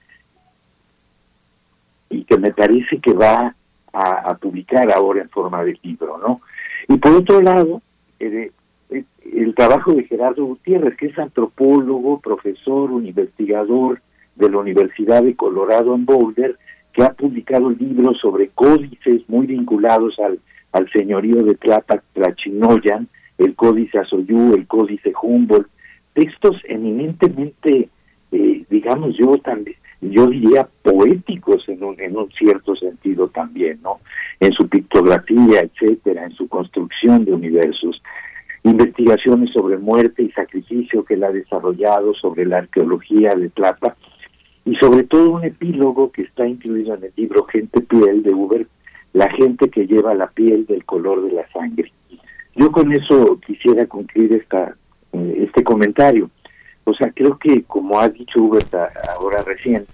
y 2.09 2.24
que 2.24 2.38
me 2.38 2.53
parece 2.53 2.99
que 2.99 3.12
va 3.12 3.55
a, 3.92 4.34
publicar 4.34 4.92
ahora 4.92 5.22
en 5.22 5.30
forma 5.30 5.64
de 5.64 5.78
libro, 5.82 6.18
¿no? 6.18 6.42
Y 6.86 6.99
por 6.99 7.14
otro 7.14 7.40
lado, 7.40 7.80
eh, 8.20 8.51
eh, 8.90 9.05
el 9.32 9.55
trabajo 9.55 9.92
de 9.94 10.05
Gerardo 10.05 10.44
Gutiérrez, 10.44 10.97
que 10.99 11.07
es 11.07 11.18
antropólogo, 11.18 12.20
profesor, 12.20 12.90
investigador 12.90 14.03
de 14.34 14.51
la 14.51 14.59
Universidad 14.59 15.22
de 15.22 15.34
Colorado 15.34 15.94
en 15.94 16.05
Boulder, 16.05 16.59
que 16.92 17.03
ha 17.03 17.12
publicado 17.14 17.70
libros 17.70 18.18
sobre 18.20 18.49
códices 18.49 19.22
muy 19.28 19.47
vinculados 19.47 20.18
al, 20.18 20.40
al 20.72 20.90
señorío 20.90 21.42
de 21.42 21.55
Tlapac 21.55 22.03
Tlachinoyan, 22.12 23.09
el 23.38 23.55
códice 23.55 23.99
Azoyú, 23.99 24.55
el 24.55 24.66
códice 24.66 25.12
Humboldt, 25.20 25.68
textos 26.17 26.57
eminentemente, 26.64 27.91
eh, 28.33 28.64
digamos 28.71 29.14
yo 29.19 29.37
también, 29.37 29.77
yo 30.01 30.27
diría 30.29 30.67
poéticos 30.83 31.69
en 31.69 31.85
un, 31.85 32.01
en 32.01 32.17
un 32.17 32.31
cierto 32.33 32.75
sentido 32.75 33.29
también, 33.29 33.81
¿no? 33.83 34.01
En 34.41 34.53
su 34.53 34.67
pictografía, 34.67 35.61
etcétera, 35.61 36.25
en 36.25 36.33
su 36.33 36.49
construcción 36.49 37.27
de 37.27 37.35
universos. 37.35 38.03
Investigaciones 38.62 39.51
sobre 39.53 39.77
muerte 39.77 40.23
y 40.23 40.31
sacrificio 40.33 41.05
que 41.05 41.14
él 41.14 41.25
ha 41.25 41.31
desarrollado, 41.31 42.14
sobre 42.14 42.47
la 42.47 42.59
arqueología 42.59 43.35
de 43.35 43.51
Tlapa, 43.51 43.95
y 44.64 44.75
sobre 44.77 45.05
todo 45.05 45.33
un 45.33 45.45
epílogo 45.45 46.11
que 46.12 46.23
está 46.23 46.49
incluido 46.49 46.95
en 46.95 47.05
el 47.05 47.12
libro 47.14 47.45
Gente 47.45 47.83
Piel 47.83 48.23
de 48.23 48.35
Uber, 48.35 48.67
la 49.12 49.31
gente 49.31 49.69
que 49.69 49.87
lleva 49.87 50.14
la 50.14 50.29
piel 50.29 50.64
del 50.67 50.85
color 50.85 51.23
de 51.23 51.33
la 51.33 51.49
sangre. 51.51 51.93
Yo 52.55 52.73
con 52.73 52.91
eso 52.93 53.39
quisiera 53.47 53.87
concluir 53.87 54.33
esta, 54.33 54.75
eh, 55.17 55.45
este 55.47 55.64
comentario. 55.64 56.31
O 56.85 56.95
sea, 56.95 57.11
creo 57.11 57.39
que, 57.39 57.62
como 57.64 57.99
ha 57.99 58.09
dicho 58.09 58.41
Hubert 58.41 58.73
ahora 59.17 59.43
recién, 59.43 59.87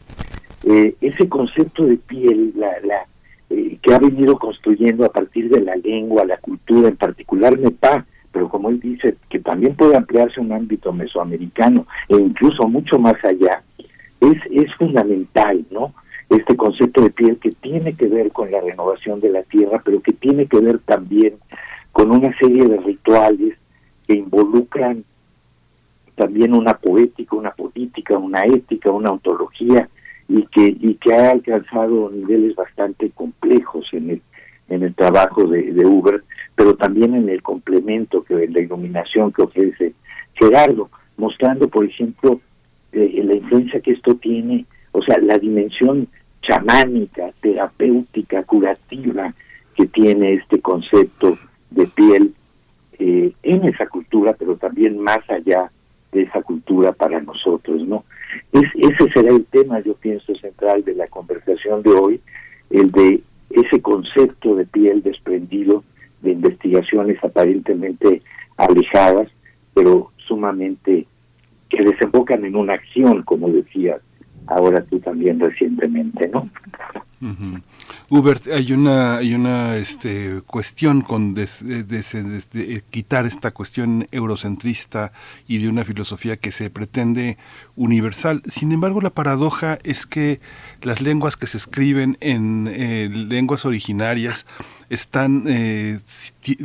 eh, 0.64 0.94
ese 1.00 1.28
concepto 1.28 1.84
de 1.86 1.96
piel, 1.96 2.52
la, 2.56 2.72
la 2.84 3.06
eh, 3.50 3.78
que 3.82 3.94
ha 3.94 3.98
venido 3.98 4.38
construyendo 4.38 5.04
a 5.04 5.12
partir 5.12 5.48
de 5.48 5.60
la 5.60 5.76
lengua, 5.76 6.24
la 6.24 6.36
cultura, 6.38 6.88
en 6.88 6.96
particular 6.96 7.58
Nepal, 7.58 8.04
pero 8.30 8.48
como 8.48 8.70
él 8.70 8.80
dice, 8.80 9.16
que 9.28 9.40
también 9.40 9.74
puede 9.74 9.96
ampliarse 9.96 10.40
un 10.40 10.52
ámbito 10.52 10.92
mesoamericano 10.92 11.86
e 12.08 12.16
incluso 12.16 12.66
mucho 12.66 12.98
más 12.98 13.22
allá, 13.24 13.62
es, 14.20 14.38
es 14.50 14.74
fundamental, 14.76 15.64
¿no? 15.70 15.92
Este 16.30 16.56
concepto 16.56 17.02
de 17.02 17.10
piel 17.10 17.36
que 17.38 17.50
tiene 17.50 17.94
que 17.94 18.06
ver 18.06 18.32
con 18.32 18.50
la 18.50 18.60
renovación 18.60 19.20
de 19.20 19.30
la 19.30 19.42
tierra, 19.42 19.82
pero 19.84 20.00
que 20.00 20.12
tiene 20.12 20.46
que 20.46 20.60
ver 20.60 20.78
también 20.78 21.34
con 21.90 22.10
una 22.10 22.34
serie 22.38 22.64
de 22.66 22.78
rituales 22.78 23.58
que 24.06 24.14
involucran 24.14 25.04
también 26.14 26.54
una 26.54 26.74
poética, 26.74 27.36
una 27.36 27.52
política, 27.52 28.18
una 28.18 28.42
ética, 28.42 28.90
una 28.90 29.10
ontología 29.10 29.88
y 30.28 30.46
que 30.46 30.76
y 30.80 30.94
que 30.94 31.14
ha 31.14 31.30
alcanzado 31.30 32.10
niveles 32.10 32.54
bastante 32.54 33.10
complejos 33.10 33.88
en 33.92 34.10
el 34.10 34.22
en 34.68 34.82
el 34.82 34.94
trabajo 34.94 35.46
de, 35.46 35.72
de 35.72 35.84
Uber, 35.84 36.22
pero 36.54 36.74
también 36.74 37.14
en 37.14 37.28
el 37.28 37.42
complemento 37.42 38.22
que 38.24 38.48
la 38.48 38.60
iluminación 38.60 39.32
que 39.32 39.42
ofrece 39.42 39.92
Gerardo, 40.34 40.88
mostrando 41.16 41.68
por 41.68 41.84
ejemplo 41.84 42.40
eh, 42.92 43.22
la 43.24 43.34
influencia 43.34 43.80
que 43.80 43.92
esto 43.92 44.14
tiene, 44.16 44.66
o 44.92 45.02
sea, 45.02 45.18
la 45.18 45.38
dimensión 45.38 46.08
chamánica, 46.42 47.32
terapéutica, 47.40 48.42
curativa 48.44 49.32
que 49.74 49.86
tiene 49.86 50.34
este 50.34 50.60
concepto 50.60 51.38
de 51.70 51.86
piel 51.86 52.34
eh, 52.98 53.32
en 53.42 53.64
esa 53.64 53.86
cultura, 53.86 54.34
pero 54.38 54.56
también 54.56 54.98
más 54.98 55.18
allá 55.30 55.70
de 56.12 56.22
esa 56.22 56.42
cultura 56.42 56.92
para 56.92 57.20
nosotros, 57.20 57.86
¿no? 57.86 58.04
Es, 58.52 58.62
ese 58.74 59.12
será 59.12 59.34
el 59.34 59.44
tema, 59.46 59.80
yo 59.80 59.94
pienso, 59.94 60.34
central 60.36 60.84
de 60.84 60.94
la 60.94 61.06
conversación 61.06 61.82
de 61.82 61.90
hoy, 61.90 62.20
el 62.70 62.90
de 62.90 63.22
ese 63.50 63.80
concepto 63.80 64.54
de 64.54 64.66
piel 64.66 65.02
desprendido 65.02 65.84
de 66.20 66.32
investigaciones 66.32 67.22
aparentemente 67.22 68.22
alejadas, 68.56 69.28
pero 69.74 70.12
sumamente 70.26 71.06
que 71.68 71.84
desembocan 71.84 72.44
en 72.44 72.56
una 72.56 72.74
acción, 72.74 73.22
como 73.22 73.48
decías 73.48 74.00
ahora 74.46 74.82
tú 74.84 74.98
también 75.00 75.40
recientemente, 75.40 76.28
¿no? 76.28 76.48
Hubert, 78.08 78.48
hay 78.48 78.72
una, 78.72 79.18
hay 79.18 79.34
una 79.34 79.76
este, 79.76 80.42
cuestión 80.44 81.02
con 81.02 81.34
de, 81.34 82.82
quitar 82.90 83.26
esta 83.26 83.52
cuestión 83.52 84.08
eurocentrista 84.10 85.12
y 85.46 85.58
de 85.58 85.68
una 85.68 85.84
filosofía 85.84 86.36
que 86.36 86.50
se 86.50 86.68
pretende 86.68 87.38
universal. 87.76 88.42
Sin 88.44 88.72
embargo, 88.72 89.00
la 89.00 89.10
paradoja 89.10 89.78
es 89.84 90.04
que 90.04 90.40
las 90.80 91.00
lenguas 91.00 91.36
que 91.36 91.46
se 91.46 91.58
escriben 91.58 92.18
en 92.20 92.68
eh, 92.68 93.08
lenguas 93.08 93.64
originarias 93.64 94.46
están 94.92 95.44
eh, 95.46 96.00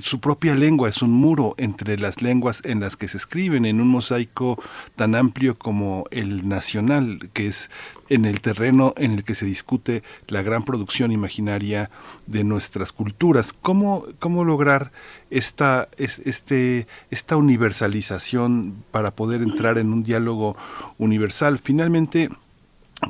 su 0.01 0.19
propia 0.19 0.53
lengua 0.53 0.89
es 0.89 1.01
un 1.01 1.11
muro 1.11 1.55
entre 1.57 1.97
las 1.97 2.21
lenguas 2.21 2.61
en 2.65 2.81
las 2.81 2.97
que 2.97 3.07
se 3.07 3.15
escriben 3.15 3.65
en 3.65 3.79
un 3.79 3.87
mosaico 3.87 4.61
tan 4.97 5.15
amplio 5.15 5.57
como 5.57 6.03
el 6.11 6.45
nacional 6.49 7.29
que 7.31 7.47
es 7.47 7.69
en 8.09 8.25
el 8.25 8.41
terreno 8.41 8.93
en 8.97 9.13
el 9.13 9.23
que 9.23 9.33
se 9.33 9.45
discute 9.45 10.03
la 10.27 10.41
gran 10.41 10.63
producción 10.63 11.13
imaginaria 11.13 11.89
de 12.25 12.43
nuestras 12.43 12.91
culturas. 12.91 13.53
Cómo 13.53 14.03
cómo 14.19 14.43
lograr 14.43 14.91
esta 15.29 15.87
este 15.97 16.85
esta 17.09 17.37
universalización 17.37 18.83
para 18.91 19.11
poder 19.11 19.41
entrar 19.41 19.77
en 19.77 19.93
un 19.93 20.03
diálogo 20.03 20.57
universal 20.97 21.61
finalmente 21.63 22.29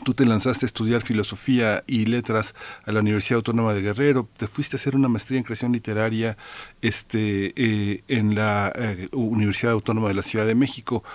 Tú 0.03 0.13
te 0.13 0.25
lanzaste 0.25 0.65
a 0.65 0.67
estudiar 0.67 1.01
filosofía 1.01 1.83
y 1.87 2.05
letras 2.05 2.55
a 2.85 2.91
la 2.91 2.99
Universidad 2.99 3.37
Autónoma 3.37 3.73
de 3.73 3.81
Guerrero, 3.81 4.27
te 4.35 4.47
fuiste 4.47 4.75
a 4.75 4.79
hacer 4.79 4.97
una 4.97 5.07
maestría 5.07 5.37
en 5.37 5.45
creación 5.45 5.71
literaria 5.71 6.37
este, 6.81 7.53
eh, 7.55 8.03
en 8.09 8.35
la 8.35 8.71
eh, 8.75 9.07
Universidad 9.13 9.71
Autónoma 9.71 10.09
de 10.09 10.15
la 10.15 10.23
Ciudad 10.23 10.45
de 10.45 10.55
México. 10.55 11.05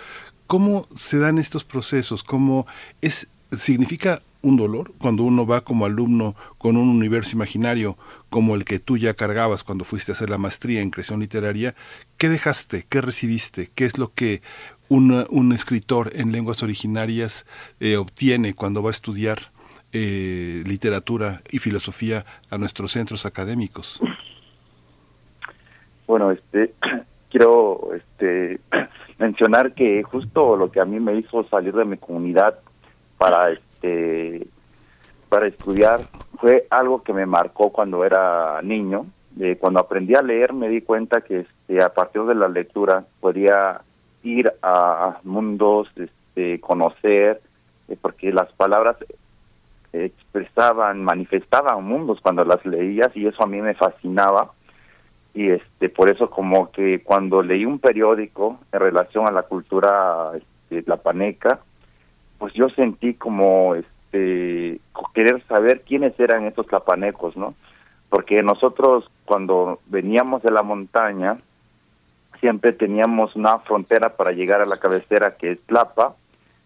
¿Cómo 0.47 0.89
se 0.97 1.18
dan 1.18 1.37
estos 1.37 1.64
procesos? 1.64 2.23
¿Cómo 2.23 2.66
es, 3.03 3.29
significa 3.51 4.23
un 4.41 4.57
dolor 4.57 4.93
cuando 4.99 5.23
uno 5.23 5.47
va 5.47 5.64
como 5.64 5.85
alumno 5.85 6.35
con 6.57 6.77
un 6.77 6.89
universo 6.89 7.33
imaginario 7.33 7.97
como 8.31 8.55
el 8.55 8.64
que 8.64 8.79
tú 8.79 8.97
ya 8.97 9.14
cargabas 9.14 9.64
cuando 9.64 9.85
fuiste 9.85 10.12
a 10.12 10.14
hacer 10.14 10.31
la 10.31 10.39
maestría 10.39 10.81
en 10.81 10.91
creación 10.91 11.20
literaria? 11.20 11.75
¿Qué 12.16 12.31
dejaste? 12.31 12.87
¿Qué 12.89 13.03
recibiste? 13.03 13.70
¿Qué 13.75 13.85
es 13.85 13.99
lo 13.99 14.14
que 14.14 14.41
un, 14.93 15.53
escritor 15.53 16.11
en 16.14 16.32
lenguas 16.32 16.62
originarias 16.62 17.47
eh, 17.80 17.97
obtiene 17.97 18.55
cuando 18.55 18.82
va 18.82 18.90
a 18.90 18.93
estudiar 18.93 19.38
eh, 19.93 20.62
literatura 20.66 21.40
y 21.51 21.59
filosofía 21.59 22.24
a 22.51 22.59
nuestros 22.59 22.93
centros 22.93 23.24
académicos? 23.24 24.01
Bueno, 26.07 26.30
este 26.30 26.74
quiero 27.30 27.90
este 27.95 28.61
mencionar 29.18 29.72
que 29.74 30.03
justo 30.03 30.57
lo 30.57 30.70
que 30.70 30.80
a 30.80 30.84
mí 30.84 31.01
me 31.01 31.16
hizo 31.16 31.45
salir 31.49 31.74
de 31.74 31.84
mi 31.84 31.97
comunidad 31.97 32.59
para 33.16 33.53
este 33.53 34.47
para 35.28 35.47
estudiar 35.47 36.01
fue 36.38 36.66
algo 36.68 37.03
que 37.03 37.14
me 37.14 37.24
marcó 37.24 37.70
cuando 37.70 38.05
era 38.05 38.61
niño. 38.62 39.07
Eh, 39.40 39.57
cuando 39.59 39.80
aprendí 39.80 40.14
a 40.14 40.20
leer 40.20 40.53
me 40.53 40.68
di 40.68 40.82
cuenta 40.82 41.22
que 41.22 41.40
este, 41.40 41.82
a 41.82 41.88
partir 41.88 42.24
de 42.24 42.34
la 42.34 42.49
lectura 42.49 43.07
podía 43.20 43.80
ir 44.23 44.53
a 44.62 45.18
mundos, 45.25 45.89
este, 45.97 46.61
conocer, 46.61 47.41
eh, 47.89 47.97
porque 48.01 48.33
las 48.33 48.51
palabras 48.53 48.97
expresaban, 49.93 51.05
manifestaban 51.05 51.85
mundos 51.85 52.20
cuando 52.23 52.45
las 52.45 52.64
leías 52.64 53.14
y 53.14 53.27
eso 53.27 53.43
a 53.43 53.47
mí 53.47 53.61
me 53.61 53.75
fascinaba 53.75 54.53
y 55.35 55.51
este 55.51 55.91
por 55.91 56.11
eso 56.11 56.31
como 56.31 56.70
que 56.70 57.03
cuando 57.03 57.43
leí 57.43 57.66
un 57.66 57.79
periódico 57.79 58.59
en 58.73 58.81
relación 58.81 59.29
a 59.29 59.33
la 59.33 59.43
cultura 59.43 60.33
este, 60.35 60.83
paneca 60.97 61.61
pues 62.39 62.55
yo 62.55 62.68
sentí 62.70 63.14
como 63.14 63.75
este 63.75 64.81
querer 65.14 65.43
saber 65.47 65.83
quiénes 65.83 66.18
eran 66.18 66.45
estos 66.45 66.66
tlapanecos, 66.66 67.37
¿no? 67.37 67.55
Porque 68.09 68.43
nosotros 68.43 69.11
cuando 69.25 69.81
veníamos 69.87 70.43
de 70.43 70.51
la 70.51 70.62
montaña 70.62 71.39
siempre 72.43 72.72
teníamos 72.72 73.36
una 73.36 73.61
frontera 73.61 74.16
para 74.16 74.32
llegar 74.32 74.61
a 74.61 74.66
la 74.66 74.78
cabecera 74.78 75.36
que 75.36 75.53
es 75.53 75.61
Tlapa, 75.66 76.16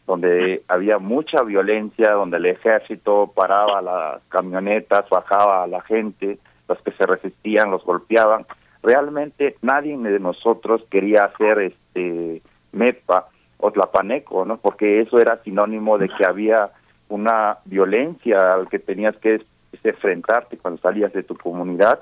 donde 0.07 0.63
había 0.69 0.99
mucha 0.99 1.43
violencia, 1.43 2.13
donde 2.13 2.39
el 2.39 2.47
ejército 2.47 3.31
paraba 3.35 3.83
las 3.83 4.23
camionetas, 4.31 5.07
bajaba 5.11 5.65
a 5.65 5.67
la 5.67 5.83
gente, 5.83 6.39
los 6.67 6.81
que 6.81 6.93
se 6.93 7.05
resistían 7.05 7.71
los 7.71 7.85
golpeaban. 7.85 8.47
Realmente 8.83 9.57
nadie 9.61 9.99
de 9.99 10.19
nosotros 10.19 10.83
quería 10.91 11.25
hacer 11.25 11.59
este 11.61 12.41
MEPA 12.73 13.27
o 13.59 13.71
Tlapaneco, 13.71 14.47
¿no? 14.47 14.57
Porque 14.57 15.03
eso 15.03 15.19
era 15.19 15.43
sinónimo 15.43 15.99
de 15.99 16.09
que 16.09 16.25
había 16.25 16.71
una 17.11 17.59
violencia 17.67 18.55
al 18.55 18.69
que 18.71 18.79
tenías 18.79 19.15
que 19.17 19.45
enfrentarte 19.85 20.57
cuando 20.57 20.81
salías 20.81 21.13
de 21.13 21.23
tu 21.23 21.37
comunidad. 21.37 22.01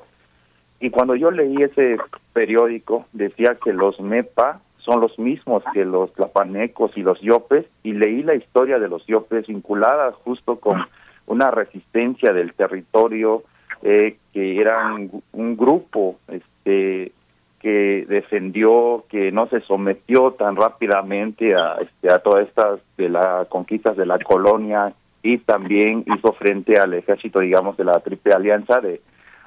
Y 0.81 0.91
cuando 0.91 1.15
yo 1.15 1.31
leí 1.31 1.63
ese 1.63 1.97
periódico, 2.33 3.07
decía 3.13 3.57
que 3.63 3.73
los 3.73 4.01
MEPA 4.01 4.61
son 4.79 5.01
los 5.01 5.19
mismos 5.19 5.63
que 5.73 5.85
los 5.85 6.13
tlapanecos 6.13 6.97
y 6.97 7.03
los 7.03 7.21
yopes, 7.21 7.65
y 7.83 7.93
leí 7.93 8.23
la 8.23 8.35
historia 8.35 8.79
de 8.79 8.89
los 8.89 9.07
yopes 9.07 9.47
vinculada 9.47 10.13
justo 10.13 10.57
con 10.57 10.85
una 11.27 11.51
resistencia 11.51 12.33
del 12.33 12.53
territorio, 12.53 13.45
eh, 13.83 14.17
que 14.33 14.61
eran 14.61 15.11
un 15.33 15.57
grupo 15.57 16.17
este, 16.29 17.13
que 17.61 18.05
defendió, 18.07 19.05
que 19.09 19.33
no 19.33 19.47
se 19.49 19.61
sometió 19.61 20.33
tan 20.33 20.55
rápidamente 20.55 21.55
a, 21.55 21.77
este, 21.81 22.13
a 22.13 22.19
todas 22.19 22.47
estas 22.47 22.81
de 22.99 23.09
las 23.09 23.49
conquistas 23.49 23.97
de 23.97 24.05
la 24.05 24.19
colonia 24.19 24.93
y 25.23 25.39
también 25.39 26.05
hizo 26.07 26.35
frente 26.35 26.79
al 26.79 26.93
ejército, 26.93 27.41
digamos, 27.41 27.79
de 27.79 27.85
la 27.85 28.01
Triple 28.01 28.35
Alianza 28.35 28.83
de 28.83 29.01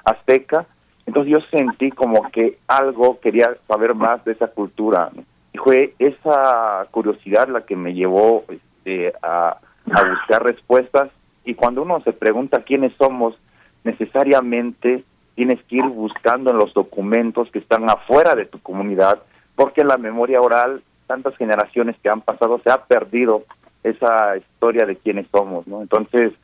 Azteca. 0.04 0.66
Entonces 1.08 1.32
yo 1.32 1.58
sentí 1.58 1.90
como 1.90 2.30
que 2.30 2.58
algo 2.66 3.18
quería 3.20 3.56
saber 3.66 3.94
más 3.94 4.22
de 4.26 4.32
esa 4.32 4.48
cultura. 4.48 5.10
Y 5.54 5.56
fue 5.56 5.94
esa 5.98 6.86
curiosidad 6.90 7.48
la 7.48 7.62
que 7.62 7.76
me 7.76 7.94
llevó 7.94 8.44
este, 8.50 9.14
a, 9.22 9.56
buscar 9.86 10.42
respuestas. 10.44 11.08
Y 11.46 11.54
cuando 11.54 11.80
uno 11.80 12.02
se 12.02 12.12
pregunta 12.12 12.62
quiénes 12.62 12.92
somos, 12.98 13.38
necesariamente 13.84 15.02
tienes 15.34 15.62
que 15.64 15.76
ir 15.76 15.84
buscando 15.84 16.50
en 16.50 16.58
los 16.58 16.74
documentos 16.74 17.50
que 17.52 17.60
están 17.60 17.88
afuera 17.88 18.34
de 18.34 18.44
tu 18.44 18.58
comunidad, 18.58 19.22
porque 19.56 19.84
la 19.84 19.96
memoria 19.96 20.42
oral, 20.42 20.82
tantas 21.06 21.34
generaciones 21.38 21.96
que 22.02 22.10
han 22.10 22.20
pasado, 22.20 22.60
se 22.62 22.70
ha 22.70 22.84
perdido 22.84 23.44
esa 23.82 24.36
historia 24.36 24.84
de 24.84 24.96
quiénes 24.96 25.26
somos, 25.32 25.66
¿no? 25.66 25.80
Entonces, 25.80 26.34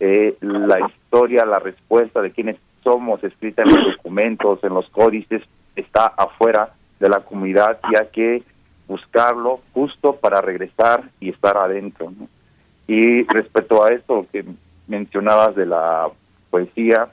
eh, 0.00 0.38
la 0.40 0.88
historia, 0.88 1.44
la 1.44 1.58
respuesta 1.58 2.22
de 2.22 2.30
quiénes 2.30 2.56
somos, 2.86 3.22
escrita 3.24 3.62
en 3.62 3.74
los 3.74 3.96
documentos, 3.96 4.62
en 4.62 4.74
los 4.74 4.88
códices, 4.90 5.42
está 5.74 6.06
afuera 6.06 6.70
de 7.00 7.08
la 7.08 7.18
comunidad 7.18 7.80
y 7.90 7.98
hay 7.98 8.06
que 8.12 8.42
buscarlo 8.86 9.60
justo 9.74 10.14
para 10.14 10.40
regresar 10.40 11.02
y 11.18 11.30
estar 11.30 11.56
adentro, 11.56 12.12
¿no? 12.16 12.28
Y 12.86 13.24
respecto 13.24 13.82
a 13.82 13.90
esto 13.90 14.24
que 14.30 14.44
mencionabas 14.86 15.56
de 15.56 15.66
la 15.66 16.08
poesía, 16.48 17.08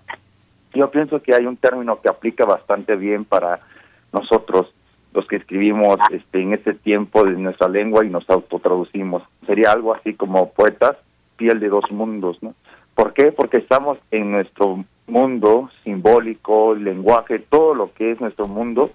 yo 0.76 0.92
pienso 0.92 1.24
que 1.24 1.34
hay 1.34 1.48
un 1.48 1.58
término 1.58 2.00
que 2.00 2.10
aplica 2.10 2.46
bastante 2.46 2.96
bien 2.96 3.26
para 3.26 3.60
nosotros, 4.12 4.72
los 5.12 5.26
que 5.28 5.38
escribimos 5.38 5.98
este, 6.12 6.40
en 6.40 6.54
ese 6.54 6.76
tiempo 6.76 7.24
de 7.24 7.32
nuestra 7.32 7.68
lengua 7.68 8.06
y 8.06 8.10
nos 8.10 8.30
autotraducimos. 8.30 9.24
Sería 9.48 9.72
algo 9.72 9.96
así 9.96 10.14
como 10.14 10.52
poetas, 10.52 10.98
piel 11.36 11.60
de 11.60 11.70
dos 11.70 11.92
mundos, 11.92 12.38
¿no? 12.44 12.54
¿Por 12.94 13.14
qué? 13.14 13.32
Porque 13.32 13.58
estamos 13.58 13.98
en 14.12 14.32
nuestro 14.32 14.86
mundo 15.08 15.70
simbólico, 15.84 16.76
lenguaje, 16.76 17.40
todo 17.40 17.74
lo 17.74 17.94
que 17.94 18.12
es 18.12 18.22
nuestro 18.22 18.48
mundo, 18.48 18.92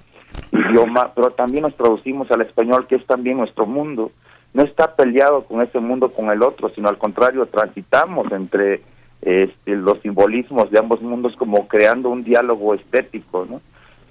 idioma, 0.52 1.12
pero 1.14 1.30
también 1.30 1.62
nos 1.62 1.76
traducimos 1.76 2.30
al 2.30 2.42
español, 2.42 2.86
que 2.86 2.96
es 2.96 3.06
también 3.06 3.38
nuestro 3.38 3.66
mundo. 3.66 4.12
No 4.54 4.62
está 4.62 4.96
peleado 4.96 5.44
con 5.44 5.60
ese 5.62 5.78
mundo 5.78 6.10
con 6.10 6.30
el 6.30 6.42
otro, 6.42 6.70
sino 6.70 6.88
al 6.88 6.98
contrario, 6.98 7.46
transitamos 7.46 8.30
entre 8.32 8.82
este, 9.20 9.76
los 9.76 10.00
simbolismos 10.00 10.70
de 10.70 10.78
ambos 10.78 11.02
mundos 11.02 11.34
como 11.36 11.68
creando 11.68 12.08
un 12.08 12.24
diálogo 12.24 12.74
estético, 12.74 13.46
¿no? 13.48 13.60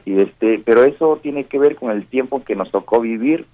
Y 0.05 0.21
este, 0.21 0.61
pero 0.63 0.83
eso 0.83 1.19
tiene 1.21 1.45
que 1.45 1.59
ver 1.59 1.75
con 1.75 1.91
el 1.91 2.05
tiempo 2.05 2.43
que 2.43 2.55
nos 2.55 2.71
tocó 2.71 3.01
vivir, 3.01 3.45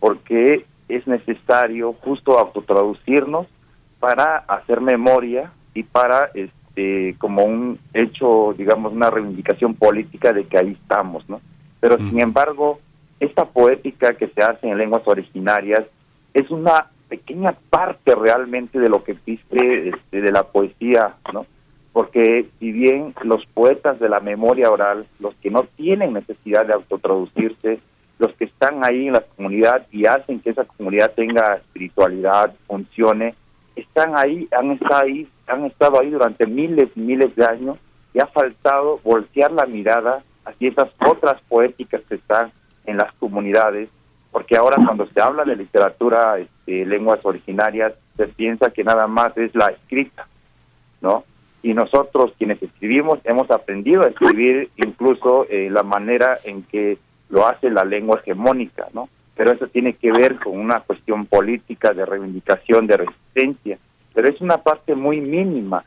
porque 0.00 0.64
es 0.88 1.06
necesario 1.06 1.92
justo 2.04 2.38
autotraducirnos 2.38 3.46
para 4.00 4.38
hacer 4.38 4.80
memoria 4.80 5.52
y 5.74 5.82
para 5.82 6.30
este 6.34 6.57
como 7.18 7.44
un 7.44 7.78
hecho, 7.94 8.54
digamos, 8.56 8.92
una 8.92 9.10
reivindicación 9.10 9.74
política 9.74 10.32
de 10.32 10.44
que 10.44 10.58
ahí 10.58 10.76
estamos, 10.80 11.28
¿no? 11.28 11.40
Pero 11.80 11.96
sin 11.98 12.20
embargo, 12.20 12.80
esta 13.20 13.44
poética 13.44 14.14
que 14.14 14.28
se 14.28 14.42
hace 14.42 14.68
en 14.68 14.78
lenguas 14.78 15.02
originarias 15.06 15.84
es 16.34 16.50
una 16.50 16.86
pequeña 17.08 17.56
parte 17.70 18.14
realmente 18.14 18.78
de 18.78 18.88
lo 18.88 19.02
que 19.02 19.12
existe 19.12 19.88
este, 19.88 20.20
de 20.20 20.32
la 20.32 20.44
poesía, 20.44 21.16
¿no? 21.32 21.46
Porque 21.92 22.46
si 22.58 22.70
bien 22.70 23.14
los 23.24 23.44
poetas 23.46 23.98
de 23.98 24.08
la 24.08 24.20
memoria 24.20 24.70
oral, 24.70 25.06
los 25.18 25.34
que 25.36 25.50
no 25.50 25.64
tienen 25.76 26.12
necesidad 26.12 26.66
de 26.66 26.74
autotraducirse, 26.74 27.80
los 28.18 28.32
que 28.34 28.44
están 28.44 28.84
ahí 28.84 29.06
en 29.06 29.14
la 29.14 29.24
comunidad 29.36 29.86
y 29.90 30.06
hacen 30.06 30.40
que 30.40 30.50
esa 30.50 30.64
comunidad 30.64 31.12
tenga 31.14 31.54
espiritualidad, 31.56 32.54
funcione, 32.66 33.34
están 33.74 34.16
ahí, 34.16 34.48
han 34.56 34.72
estado 34.72 35.04
ahí, 35.04 35.28
han 35.48 35.64
estado 35.64 36.00
ahí 36.00 36.10
durante 36.10 36.46
miles 36.46 36.88
y 36.94 37.00
miles 37.00 37.34
de 37.36 37.44
años 37.44 37.78
y 38.14 38.20
ha 38.20 38.26
faltado 38.26 39.00
voltear 39.04 39.52
la 39.52 39.66
mirada 39.66 40.22
hacia 40.44 40.68
esas 40.70 40.88
otras 41.06 41.40
poéticas 41.48 42.02
que 42.08 42.16
están 42.16 42.52
en 42.86 42.96
las 42.96 43.12
comunidades 43.14 43.88
porque 44.30 44.56
ahora 44.56 44.76
cuando 44.84 45.06
se 45.06 45.20
habla 45.20 45.44
de 45.44 45.56
literatura, 45.56 46.38
este, 46.38 46.84
lenguas 46.84 47.24
originarias, 47.24 47.94
se 48.16 48.28
piensa 48.28 48.70
que 48.70 48.84
nada 48.84 49.06
más 49.06 49.36
es 49.36 49.54
la 49.54 49.66
escrita, 49.66 50.26
¿no? 51.00 51.24
Y 51.62 51.74
nosotros 51.74 52.32
quienes 52.38 52.62
escribimos 52.62 53.18
hemos 53.24 53.50
aprendido 53.50 54.02
a 54.02 54.08
escribir 54.08 54.70
incluso 54.76 55.46
eh, 55.48 55.70
la 55.70 55.82
manera 55.82 56.38
en 56.44 56.62
que 56.62 56.98
lo 57.30 57.46
hace 57.46 57.70
la 57.70 57.84
lengua 57.84 58.20
hegemónica, 58.20 58.86
¿no? 58.92 59.08
Pero 59.34 59.52
eso 59.52 59.66
tiene 59.68 59.94
que 59.94 60.12
ver 60.12 60.36
con 60.36 60.58
una 60.58 60.80
cuestión 60.80 61.26
política 61.26 61.92
de 61.92 62.04
reivindicación, 62.04 62.86
de 62.86 62.96
resistencia, 62.96 63.78
pero 64.18 64.30
es 64.30 64.40
una 64.40 64.58
parte 64.58 64.96
muy 64.96 65.20
mínima. 65.20 65.84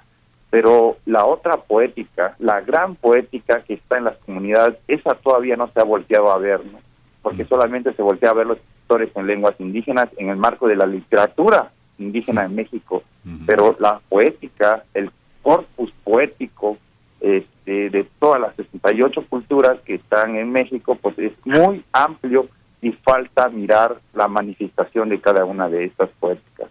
Pero 0.49 0.95
la 1.05 1.25
otra 1.25 1.57
poética, 1.57 2.33
la 2.39 2.61
gran 2.61 2.95
poética 2.95 3.61
que 3.63 3.73
está 3.73 3.97
en 3.97 4.05
las 4.05 4.15
comunidades, 4.19 4.77
esa 4.87 5.15
todavía 5.15 5.57
no 5.57 5.69
se 5.73 5.81
ha 5.81 5.83
volteado 5.83 6.31
a 6.31 6.37
ver, 6.37 6.65
¿no? 6.65 6.79
porque 7.21 7.43
solamente 7.43 7.91
se 7.91 8.01
voltea 8.01 8.29
a 8.29 8.35
ver 8.35 8.47
los 8.47 8.57
escritores 8.57 9.09
en 9.17 9.27
lenguas 9.27 9.55
indígenas 9.59 10.07
en 10.15 10.29
el 10.29 10.37
marco 10.37 10.69
de 10.69 10.77
la 10.77 10.85
literatura 10.85 11.73
indígena 11.97 12.45
en 12.45 12.55
México, 12.55 13.03
pero 13.45 13.75
la 13.81 13.99
poética, 14.07 14.85
el 14.93 15.11
corpus 15.41 15.91
poético 16.01 16.77
este, 17.19 17.89
de 17.89 18.07
todas 18.17 18.39
las 18.39 18.55
68 18.55 19.25
culturas 19.27 19.77
que 19.81 19.95
están 19.95 20.37
en 20.37 20.53
México, 20.53 20.97
pues 21.01 21.19
es 21.19 21.33
muy 21.43 21.83
amplio 21.91 22.47
y 22.81 22.93
falta 22.93 23.49
mirar 23.49 23.97
la 24.13 24.29
manifestación 24.29 25.09
de 25.09 25.19
cada 25.19 25.43
una 25.43 25.67
de 25.67 25.83
estas 25.83 26.09
poéticas. 26.17 26.69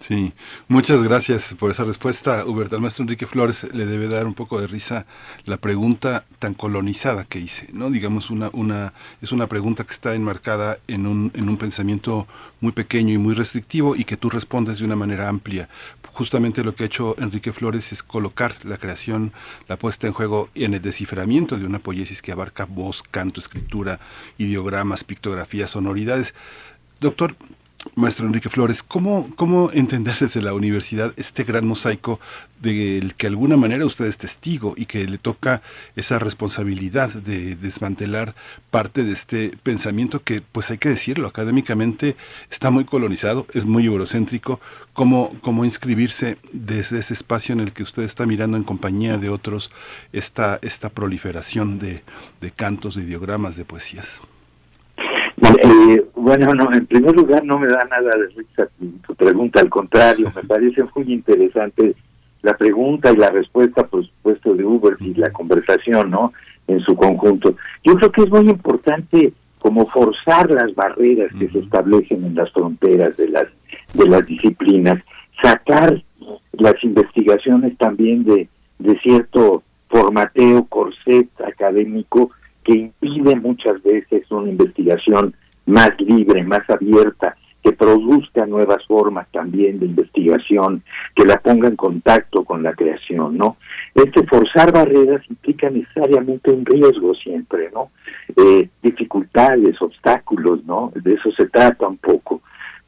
Sí, 0.00 0.32
muchas 0.66 1.02
gracias 1.02 1.54
por 1.58 1.70
esa 1.70 1.84
respuesta, 1.84 2.46
Hubert. 2.46 2.72
Al 2.72 2.80
maestro 2.80 3.02
Enrique 3.02 3.26
Flores 3.26 3.66
le 3.74 3.84
debe 3.84 4.08
dar 4.08 4.26
un 4.26 4.32
poco 4.32 4.58
de 4.58 4.66
risa 4.66 5.04
la 5.44 5.58
pregunta 5.58 6.24
tan 6.38 6.54
colonizada 6.54 7.24
que 7.24 7.38
hice, 7.38 7.68
¿no? 7.74 7.90
Digamos, 7.90 8.30
una, 8.30 8.48
una, 8.54 8.94
es 9.20 9.30
una 9.30 9.46
pregunta 9.46 9.84
que 9.84 9.92
está 9.92 10.14
enmarcada 10.14 10.78
en 10.88 11.06
un, 11.06 11.30
en 11.34 11.50
un 11.50 11.58
pensamiento 11.58 12.26
muy 12.62 12.72
pequeño 12.72 13.12
y 13.12 13.18
muy 13.18 13.34
restrictivo 13.34 13.94
y 13.94 14.04
que 14.04 14.16
tú 14.16 14.30
respondes 14.30 14.78
de 14.78 14.86
una 14.86 14.96
manera 14.96 15.28
amplia. 15.28 15.68
Justamente 16.14 16.64
lo 16.64 16.74
que 16.74 16.84
ha 16.84 16.86
hecho 16.86 17.14
Enrique 17.18 17.52
Flores 17.52 17.92
es 17.92 18.02
colocar 18.02 18.56
la 18.64 18.78
creación, 18.78 19.34
la 19.68 19.76
puesta 19.76 20.06
en 20.06 20.14
juego 20.14 20.48
en 20.54 20.72
el 20.72 20.80
desciframiento 20.80 21.58
de 21.58 21.66
una 21.66 21.78
poiesis 21.78 22.22
que 22.22 22.32
abarca 22.32 22.64
voz, 22.64 23.02
canto, 23.02 23.38
escritura, 23.38 24.00
ideogramas, 24.38 25.04
pictografías, 25.04 25.72
sonoridades. 25.72 26.34
Doctor, 27.00 27.36
Maestro 27.94 28.26
Enrique 28.26 28.50
Flores, 28.50 28.82
¿cómo, 28.82 29.30
¿cómo 29.36 29.70
entender 29.72 30.14
desde 30.18 30.42
la 30.42 30.52
universidad 30.52 31.14
este 31.16 31.44
gran 31.44 31.66
mosaico 31.66 32.20
del 32.60 33.14
que 33.14 33.26
de 33.26 33.32
alguna 33.32 33.56
manera 33.56 33.86
usted 33.86 34.04
es 34.04 34.18
testigo 34.18 34.74
y 34.76 34.84
que 34.84 35.06
le 35.06 35.16
toca 35.16 35.62
esa 35.96 36.18
responsabilidad 36.18 37.08
de 37.08 37.56
desmantelar 37.56 38.34
parte 38.70 39.02
de 39.02 39.12
este 39.12 39.52
pensamiento 39.62 40.22
que, 40.22 40.42
pues 40.42 40.70
hay 40.70 40.76
que 40.76 40.90
decirlo, 40.90 41.26
académicamente 41.26 42.16
está 42.50 42.70
muy 42.70 42.84
colonizado, 42.84 43.46
es 43.54 43.64
muy 43.64 43.86
eurocéntrico, 43.86 44.60
cómo, 44.92 45.34
cómo 45.40 45.64
inscribirse 45.64 46.36
desde 46.52 46.98
ese 46.98 47.14
espacio 47.14 47.54
en 47.54 47.60
el 47.60 47.72
que 47.72 47.82
usted 47.82 48.02
está 48.02 48.26
mirando 48.26 48.58
en 48.58 48.64
compañía 48.64 49.16
de 49.16 49.30
otros 49.30 49.70
esta, 50.12 50.58
esta 50.60 50.90
proliferación 50.90 51.78
de, 51.78 52.02
de 52.42 52.50
cantos, 52.50 52.94
de 52.94 53.04
ideogramas, 53.04 53.56
de 53.56 53.64
poesías? 53.64 54.20
Eh, 55.42 56.04
bueno, 56.16 56.52
no, 56.54 56.72
en 56.72 56.86
primer 56.86 57.14
lugar 57.14 57.44
no 57.44 57.58
me 57.58 57.66
da 57.66 57.86
nada 57.90 58.10
de 58.16 58.26
risa 58.28 58.68
tu, 59.06 59.14
pregunta, 59.14 59.60
al 59.60 59.70
contrario, 59.70 60.30
me 60.34 60.42
parece 60.42 60.84
muy 60.94 61.12
interesante 61.12 61.94
la 62.42 62.56
pregunta 62.56 63.10
y 63.10 63.16
la 63.16 63.30
respuesta, 63.30 63.86
por 63.86 64.04
supuesto, 64.04 64.54
de 64.54 64.64
Uber 64.64 64.96
y 65.00 65.14
la 65.14 65.30
conversación, 65.30 66.10
¿no? 66.10 66.32
En 66.66 66.80
su 66.80 66.94
conjunto. 66.94 67.56
Yo 67.84 67.94
creo 67.94 68.12
que 68.12 68.22
es 68.22 68.30
muy 68.30 68.50
importante 68.50 69.32
como 69.58 69.86
forzar 69.86 70.50
las 70.50 70.74
barreras 70.74 71.32
que 71.38 71.48
se 71.48 71.58
establecen 71.58 72.24
en 72.24 72.34
las 72.34 72.50
fronteras 72.52 73.16
de 73.16 73.28
las 73.28 73.46
de 73.94 74.06
las 74.06 74.24
disciplinas, 74.26 75.02
sacar 75.42 76.02
las 76.52 76.74
investigaciones 76.84 77.76
también 77.76 78.24
de, 78.24 78.48
de 78.78 78.98
cierto 79.00 79.62
formateo, 79.88 80.64
corset 80.66 81.28
académico 81.40 82.30
que 82.64 82.72
impide 82.72 83.36
muchas 83.36 83.82
veces 83.82 84.30
una 84.30 84.50
investigación 84.50 85.34
más 85.66 85.90
libre, 86.00 86.42
más 86.44 86.68
abierta, 86.68 87.36
que 87.62 87.72
produzca 87.72 88.46
nuevas 88.46 88.84
formas 88.86 89.28
también 89.32 89.78
de 89.78 89.86
investigación, 89.86 90.82
que 91.14 91.26
la 91.26 91.38
ponga 91.38 91.68
en 91.68 91.76
contacto 91.76 92.44
con 92.44 92.62
la 92.62 92.72
creación, 92.72 93.36
¿no? 93.36 93.58
Este 93.94 94.26
forzar 94.26 94.72
barreras 94.72 95.22
implica 95.28 95.68
necesariamente 95.68 96.50
un 96.50 96.64
riesgo 96.64 97.14
siempre, 97.14 97.70
¿no? 97.72 97.90
Eh, 98.36 98.68
dificultades, 98.82 99.80
obstáculos, 99.82 100.64
¿no? 100.64 100.90
De 100.94 101.14
eso 101.14 101.30
se 101.32 101.46
trata 101.46 101.86
un 101.86 101.98
poco. 101.98 102.40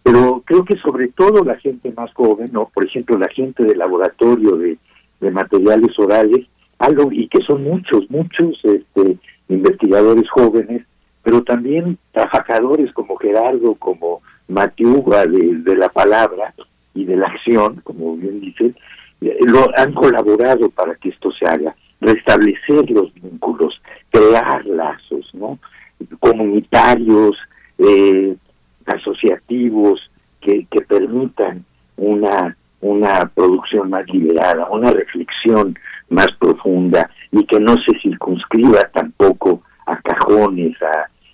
Pero 0.03 0.43
creo 0.45 0.65
que 0.65 0.77
sobre 0.79 1.09
todo 1.09 1.45
la 1.45 1.59
gente 1.59 1.93
más 1.95 2.13
joven, 2.15 2.51
¿no? 2.53 2.71
Por 2.73 2.87
ejemplo, 2.87 3.19
la 3.19 3.29
gente 3.29 3.65
del 3.65 3.79
laboratorio 3.79 4.57
de, 4.57 4.79
de 5.21 5.31
materiales 5.31 5.97
orales, 5.99 6.47
algo, 6.79 7.13
y 7.13 7.29
que 7.29 7.43
son 7.47 7.63
muchos, 7.63 8.11
muchos 8.11 8.59
este, 8.65 9.19
investigadores 9.53 10.29
jóvenes, 10.31 10.83
pero 11.23 11.43
también 11.43 11.99
trabajadores 12.13 12.93
como 12.93 13.17
Gerardo, 13.17 13.75
como 13.77 14.23
Matiuga 14.49 15.25
de, 15.25 15.77
la 15.77 15.89
palabra 15.89 16.55
y 16.95 17.05
de 17.05 17.17
la 17.17 17.27
acción, 17.27 17.81
como 17.85 18.17
bien 18.17 18.41
dicen, 18.41 18.77
eh, 19.21 19.39
lo 19.47 19.67
han 19.77 19.93
colaborado 19.95 20.69
para 20.71 20.95
que 20.97 21.11
esto 21.11 21.31
se 21.33 21.47
haga, 21.47 21.75
restablecer 22.01 22.91
los 22.91 23.13
vínculos, 23.15 23.81
crear 24.11 24.67
lazos, 24.67 25.31
¿no? 25.33 25.59
Comunitarios, 26.19 27.37
eh, 27.79 28.37
asociativos 28.87 30.11
que, 30.41 30.67
que 30.71 30.81
permitan 30.83 31.65
una 31.97 32.57
una 32.83 33.31
producción 33.35 33.91
más 33.91 34.07
liberada, 34.09 34.69
una 34.69 34.91
reflexión 34.91 35.79
más 36.11 36.27
profunda 36.39 37.09
y 37.33 37.45
que 37.47 37.59
no 37.59 37.75
se 37.75 37.99
circunscriba 38.01 38.89
tampoco 38.93 39.63
a 39.87 39.97
cajones, 39.97 40.77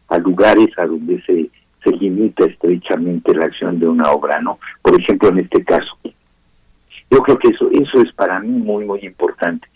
a, 0.08 0.18
lugares 0.18 0.68
a 0.78 0.86
donde 0.86 1.20
se, 1.22 1.50
se 1.84 1.90
limita 1.96 2.44
estrechamente 2.46 3.34
la 3.34 3.46
acción 3.46 3.78
de 3.78 3.86
una 3.86 4.10
obra, 4.10 4.40
¿no? 4.40 4.58
Por 4.82 4.98
ejemplo, 4.98 5.28
en 5.28 5.38
este 5.40 5.62
caso. 5.64 5.98
Yo 7.10 7.18
creo 7.20 7.38
que 7.38 7.48
eso, 7.48 7.70
eso 7.72 8.00
es 8.02 8.12
para 8.12 8.40
mí 8.40 8.48
muy, 8.48 8.84
muy 8.84 9.00
importante. 9.00 9.68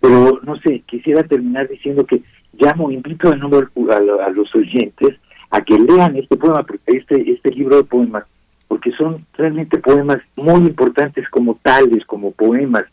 Pero, 0.00 0.40
no 0.42 0.56
sé, 0.60 0.82
quisiera 0.86 1.22
terminar 1.22 1.68
diciendo 1.68 2.04
que 2.04 2.22
llamo, 2.54 2.90
invito 2.90 3.30
de 3.30 3.36
nuevo 3.36 3.62
a, 3.90 4.26
a 4.26 4.30
los 4.30 4.54
oyentes 4.54 5.16
a 5.50 5.60
que 5.62 5.78
lean 5.78 6.16
este 6.16 6.36
poema, 6.36 6.64
este, 6.86 7.30
este 7.30 7.50
libro 7.50 7.76
de 7.76 7.84
poemas, 7.84 8.24
porque 8.66 8.92
son 8.92 9.24
realmente 9.34 9.78
poemas 9.78 10.18
muy 10.36 10.60
importantes 10.68 11.28
como 11.30 11.58
tales, 11.62 12.04
como 12.04 12.32
poemas, 12.32 12.84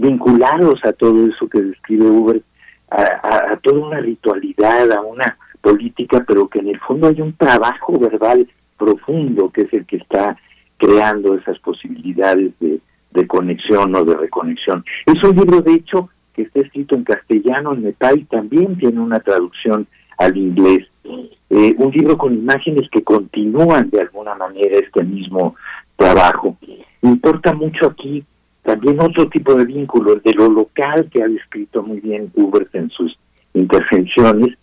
vinculados 0.00 0.80
a 0.84 0.92
todo 0.92 1.26
eso 1.26 1.48
que 1.48 1.60
describe 1.60 2.06
Uber, 2.06 2.42
a, 2.90 3.56
toda 3.62 3.86
una 3.86 4.00
ritualidad, 4.00 4.90
a 4.92 5.00
una 5.00 5.36
política, 5.60 6.24
pero 6.26 6.48
que 6.48 6.60
en 6.60 6.68
el 6.68 6.80
fondo 6.80 7.08
hay 7.08 7.20
un 7.20 7.34
trabajo 7.34 7.98
verbal 7.98 8.48
profundo 8.76 9.50
que 9.50 9.62
es 9.62 9.72
el 9.72 9.86
que 9.86 9.96
está 9.96 10.36
creando 10.78 11.34
esas 11.34 11.58
posibilidades 11.58 12.52
de, 12.60 12.80
conexión 13.26 13.94
o 13.94 14.04
de 14.04 14.16
reconexión. 14.16 14.82
Es 15.04 15.22
un 15.22 15.36
libro, 15.36 15.60
de 15.60 15.74
hecho, 15.74 16.08
que 16.34 16.42
está 16.42 16.60
escrito 16.60 16.96
en 16.96 17.04
castellano, 17.04 17.74
en 17.74 17.82
metal, 17.82 18.18
y 18.18 18.24
también 18.24 18.76
tiene 18.78 18.98
una 18.98 19.20
traducción 19.20 19.86
al 20.16 20.36
inglés. 20.36 20.88
Eh, 21.04 21.74
un 21.76 21.92
libro 21.92 22.16
con 22.16 22.32
imágenes 22.32 22.88
que 22.90 23.04
continúan 23.04 23.90
de 23.90 24.00
alguna 24.00 24.34
manera 24.34 24.78
este 24.78 25.04
mismo 25.04 25.54
trabajo. 25.96 26.56
Importa 27.02 27.52
mucho 27.52 27.88
aquí 27.88 28.24
también 28.62 29.00
otro 29.00 29.28
tipo 29.28 29.54
de 29.54 29.64
vínculo, 29.64 30.14
el 30.14 30.22
de 30.22 30.34
lo 30.34 30.48
local 30.48 31.08
que 31.10 31.22
ha 31.22 31.28
descrito 31.28 31.82
muy 31.82 32.00
bien 32.00 32.30
Hubert 32.34 32.74
en 32.74 32.90
sus 32.90 33.18
intervenciones, 33.54 34.56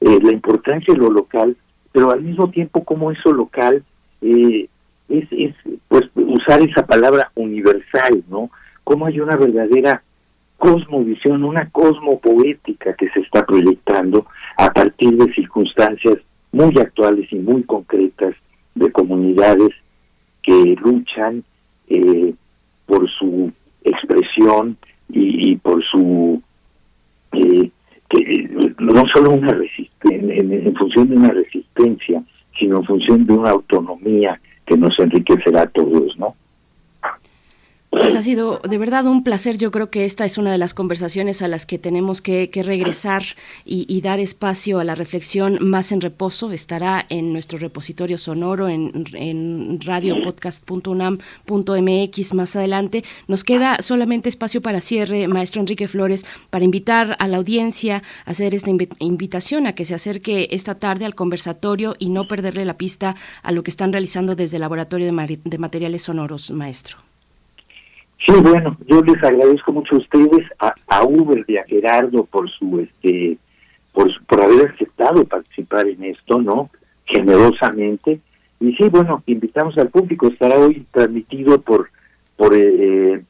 eh, 0.00 0.18
la 0.22 0.32
importancia 0.32 0.92
de 0.92 1.00
lo 1.00 1.10
local, 1.10 1.56
pero 1.92 2.10
al 2.10 2.22
mismo 2.22 2.50
tiempo 2.50 2.84
como 2.84 3.10
eso 3.10 3.32
local 3.32 3.82
eh, 4.20 4.68
es, 5.08 5.28
es 5.30 5.54
pues 5.88 6.04
usar 6.14 6.60
esa 6.62 6.84
palabra 6.84 7.30
universal, 7.36 8.24
¿no? 8.28 8.50
Cómo 8.82 9.06
hay 9.06 9.20
una 9.20 9.36
verdadera 9.36 10.02
cosmovisión, 10.58 11.44
una 11.44 11.68
cosmopoética 11.70 12.94
que 12.94 13.08
se 13.10 13.20
está 13.20 13.44
proyectando 13.44 14.26
a 14.56 14.70
partir 14.72 15.16
de 15.16 15.32
circunstancias 15.32 16.18
muy 16.52 16.76
actuales 16.78 17.32
y 17.32 17.36
muy 17.36 17.62
concretas 17.64 18.34
de 18.74 18.90
comunidades 18.90 19.70
que 20.42 20.76
luchan 20.80 21.44
eh, 21.88 22.34
por 22.86 23.08
su 23.10 23.52
expresión 23.82 24.76
y, 25.08 25.56
por 25.56 25.82
su 25.84 26.42
eh, 27.32 27.70
que 28.08 28.48
no 28.78 29.02
solo 29.14 29.30
una 29.30 29.52
resistencia 29.52 30.34
en, 30.36 30.74
función 30.76 31.08
de 31.08 31.16
una 31.16 31.30
resistencia 31.30 32.22
sino 32.58 32.78
en 32.78 32.84
función 32.84 33.26
de 33.26 33.32
una 33.34 33.50
autonomía 33.50 34.40
que 34.66 34.76
nos 34.76 34.98
enriquecerá 34.98 35.62
a 35.62 35.66
todos 35.66 36.16
no 36.18 36.34
pues 37.98 38.14
ha 38.14 38.22
sido 38.22 38.60
de 38.68 38.78
verdad 38.78 39.06
un 39.06 39.24
placer. 39.24 39.58
Yo 39.58 39.70
creo 39.70 39.90
que 39.90 40.04
esta 40.04 40.24
es 40.24 40.38
una 40.38 40.50
de 40.52 40.58
las 40.58 40.74
conversaciones 40.74 41.42
a 41.42 41.48
las 41.48 41.66
que 41.66 41.78
tenemos 41.78 42.20
que, 42.20 42.50
regresar 42.54 43.24
y, 43.64 44.00
dar 44.00 44.20
espacio 44.20 44.78
a 44.80 44.84
la 44.84 44.94
reflexión 44.94 45.58
más 45.60 45.92
en 45.92 46.00
reposo. 46.00 46.52
Estará 46.52 47.04
en 47.08 47.32
nuestro 47.32 47.58
repositorio 47.58 48.18
sonoro 48.18 48.68
en, 48.68 49.04
en 49.14 49.80
radiopodcast.unam.mx 49.80 52.34
más 52.34 52.56
adelante. 52.56 53.04
Nos 53.28 53.44
queda 53.44 53.78
solamente 53.80 54.28
espacio 54.28 54.60
para 54.62 54.80
cierre, 54.80 55.28
maestro 55.28 55.60
Enrique 55.60 55.88
Flores, 55.88 56.24
para 56.50 56.64
invitar 56.64 57.16
a 57.18 57.28
la 57.28 57.38
audiencia 57.38 58.02
a 58.26 58.30
hacer 58.30 58.54
esta 58.54 58.70
invitación 58.98 59.66
a 59.66 59.74
que 59.74 59.84
se 59.84 59.94
acerque 59.94 60.48
esta 60.50 60.76
tarde 60.76 61.04
al 61.04 61.14
conversatorio 61.14 61.96
y 61.98 62.08
no 62.08 62.28
perderle 62.28 62.64
la 62.64 62.76
pista 62.76 63.16
a 63.42 63.52
lo 63.52 63.62
que 63.62 63.70
están 63.70 63.92
realizando 63.92 64.34
desde 64.34 64.56
el 64.56 64.62
Laboratorio 64.62 65.06
de 65.06 65.58
Materiales 65.58 66.02
Sonoros, 66.02 66.50
maestro. 66.50 67.03
Sí, 68.26 68.32
bueno, 68.40 68.76
yo 68.86 69.02
les 69.02 69.22
agradezco 69.22 69.72
mucho 69.72 69.96
a 69.96 69.98
ustedes, 69.98 70.46
a, 70.58 70.74
a 70.88 71.04
Uber 71.04 71.44
y 71.46 71.58
a 71.58 71.64
Gerardo 71.64 72.24
por 72.24 72.50
su, 72.50 72.80
este, 72.80 73.36
por, 73.92 74.10
por 74.26 74.42
haber 74.42 74.70
aceptado 74.70 75.24
participar 75.24 75.86
en 75.86 76.04
esto, 76.04 76.40
¿no? 76.40 76.70
Generosamente. 77.04 78.20
Y 78.60 78.74
sí, 78.76 78.88
bueno, 78.88 79.22
invitamos 79.26 79.76
al 79.76 79.90
público, 79.90 80.28
estará 80.28 80.58
hoy 80.58 80.86
transmitido 80.90 81.60
por, 81.60 81.90
por, 82.36 82.54
eh, 82.54 83.22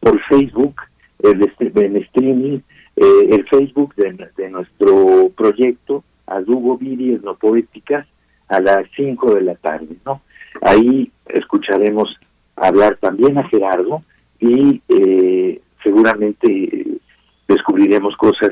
por 0.00 0.20
Facebook, 0.24 0.74
el, 1.22 1.50
en 1.76 1.96
streaming, 1.96 2.58
eh, 2.96 3.28
el 3.30 3.48
Facebook 3.48 3.94
de, 3.94 4.28
de 4.36 4.50
nuestro 4.50 5.30
proyecto, 5.34 6.04
Adugo 6.26 6.76
Viri 6.76 7.18
Poéticas, 7.40 8.06
a 8.48 8.60
las 8.60 8.86
5 8.96 9.34
de 9.34 9.42
la 9.42 9.54
tarde, 9.54 9.96
¿no? 10.04 10.20
Ahí 10.60 11.10
escucharemos 11.26 12.18
hablar 12.60 12.96
también 13.00 13.38
a 13.38 13.48
Gerardo 13.48 14.02
y 14.38 14.82
eh, 14.88 15.60
seguramente 15.82 17.00
descubriremos 17.48 18.16
cosas 18.16 18.50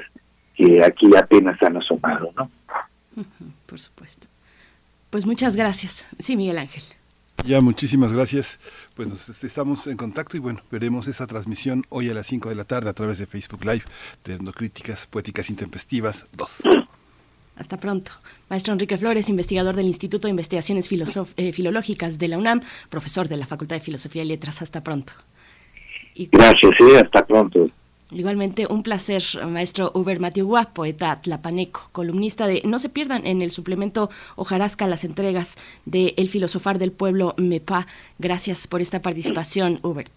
que 0.54 0.82
aquí 0.82 1.14
apenas 1.16 1.62
han 1.62 1.76
asomado, 1.76 2.32
¿no? 2.36 2.50
Por 3.66 3.78
supuesto. 3.78 4.26
Pues 5.11 5.24
muchas 5.24 5.56
gracias. 5.56 6.09
Sí, 6.18 6.36
Miguel 6.36 6.59
Ángel. 6.59 6.82
Ya, 7.46 7.61
muchísimas 7.61 8.12
gracias. 8.12 8.59
Pues 8.96 9.09
nos, 9.09 9.28
este, 9.28 9.46
estamos 9.46 9.86
en 9.86 9.96
contacto 9.96 10.36
y 10.36 10.40
bueno, 10.40 10.61
veremos 10.70 11.06
esa 11.09 11.26
transmisión 11.26 11.84
hoy 11.88 12.11
a 12.11 12.14
las 12.14 12.26
5 12.26 12.48
de 12.48 12.54
la 12.56 12.64
tarde 12.64 12.90
a 12.90 12.92
través 12.92 13.18
de 13.18 13.26
Facebook 13.26 13.64
Live 13.64 13.84
de 14.24 14.38
Críticas 14.52 15.06
Poéticas 15.06 15.48
Intempestivas 15.48 16.26
2. 16.36 16.62
Hasta 17.59 17.76
pronto. 17.76 18.12
Maestro 18.48 18.72
Enrique 18.72 18.96
Flores, 18.96 19.28
investigador 19.28 19.74
del 19.74 19.86
Instituto 19.86 20.28
de 20.28 20.30
Investigaciones 20.30 20.88
eh, 21.36 21.52
Filológicas 21.52 22.18
de 22.18 22.28
la 22.28 22.38
UNAM, 22.38 22.62
profesor 22.88 23.28
de 23.28 23.36
la 23.36 23.46
Facultad 23.46 23.76
de 23.76 23.80
Filosofía 23.80 24.22
y 24.22 24.26
Letras. 24.26 24.62
Hasta 24.62 24.82
pronto. 24.82 25.12
Gracias, 26.14 26.72
sí, 26.78 26.96
hasta 26.96 27.26
pronto. 27.26 27.70
Igualmente, 28.11 28.66
un 28.66 28.82
placer, 28.82 29.22
maestro 29.46 29.92
Uber 29.94 30.18
Matiugua, 30.18 30.70
poeta 30.72 31.20
tlapaneco, 31.20 31.90
columnista 31.92 32.46
de 32.46 32.62
No 32.64 32.78
se 32.78 32.88
pierdan 32.88 33.26
en 33.26 33.42
el 33.42 33.50
suplemento 33.50 34.09
Ojarasca 34.36 34.86
las 34.86 35.04
entregas 35.04 35.59
de 35.84 36.14
El 36.16 36.28
Filosofar 36.28 36.78
del 36.78 36.90
Pueblo 36.90 37.34
MEPA. 37.36 37.86
Gracias 38.18 38.66
por 38.66 38.80
esta 38.80 39.02
participación, 39.02 39.78
Hubert. 39.82 40.12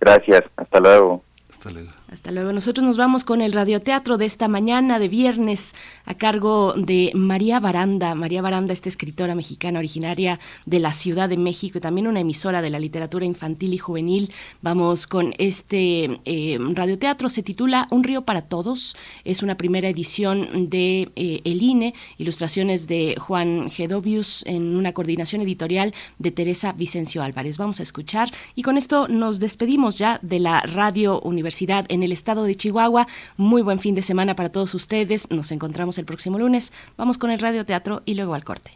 Gracias, 0.00 0.42
hasta 0.56 0.80
luego. 0.80 1.22
Hasta 1.50 1.70
luego. 1.70 1.90
Hasta 2.14 2.30
luego. 2.30 2.52
Nosotros 2.52 2.86
nos 2.86 2.96
vamos 2.96 3.24
con 3.24 3.40
el 3.40 3.50
radioteatro 3.50 4.18
de 4.18 4.24
esta 4.24 4.46
mañana 4.46 5.00
de 5.00 5.08
viernes 5.08 5.74
a 6.04 6.14
cargo 6.14 6.72
de 6.76 7.10
María 7.12 7.58
Baranda. 7.58 8.14
María 8.14 8.40
Baranda, 8.40 8.72
esta 8.72 8.88
escritora 8.88 9.34
mexicana 9.34 9.80
originaria 9.80 10.38
de 10.64 10.78
la 10.78 10.92
Ciudad 10.92 11.28
de 11.28 11.36
México 11.36 11.78
y 11.78 11.80
también 11.80 12.06
una 12.06 12.20
emisora 12.20 12.62
de 12.62 12.70
la 12.70 12.78
literatura 12.78 13.26
infantil 13.26 13.74
y 13.74 13.78
juvenil. 13.78 14.32
Vamos 14.62 15.08
con 15.08 15.34
este 15.38 16.20
eh, 16.24 16.56
radioteatro. 16.60 17.28
Se 17.28 17.42
titula 17.42 17.88
Un 17.90 18.04
río 18.04 18.22
para 18.22 18.42
todos. 18.42 18.96
Es 19.24 19.42
una 19.42 19.56
primera 19.56 19.88
edición 19.88 20.70
de 20.70 21.10
eh, 21.16 21.40
El 21.42 21.62
INE, 21.62 21.94
ilustraciones 22.18 22.86
de 22.86 23.16
Juan 23.18 23.70
Gedovius 23.72 24.44
en 24.46 24.76
una 24.76 24.92
coordinación 24.92 25.42
editorial 25.42 25.92
de 26.20 26.30
Teresa 26.30 26.74
Vicencio 26.74 27.24
Álvarez. 27.24 27.58
Vamos 27.58 27.80
a 27.80 27.82
escuchar 27.82 28.30
y 28.54 28.62
con 28.62 28.76
esto 28.76 29.08
nos 29.08 29.40
despedimos 29.40 29.98
ya 29.98 30.20
de 30.22 30.38
la 30.38 30.60
Radio 30.60 31.20
Universidad 31.20 31.86
en 31.88 32.03
el 32.04 32.12
estado 32.12 32.44
de 32.44 32.54
Chihuahua. 32.54 33.06
Muy 33.36 33.62
buen 33.62 33.78
fin 33.78 33.94
de 33.94 34.02
semana 34.02 34.36
para 34.36 34.50
todos 34.50 34.74
ustedes. 34.74 35.30
Nos 35.30 35.50
encontramos 35.52 35.96
el 35.98 36.04
próximo 36.04 36.38
lunes. 36.38 36.72
Vamos 36.96 37.18
con 37.18 37.30
el 37.30 37.40
radioteatro 37.40 38.02
y 38.04 38.14
luego 38.14 38.34
al 38.34 38.44
corte. 38.44 38.72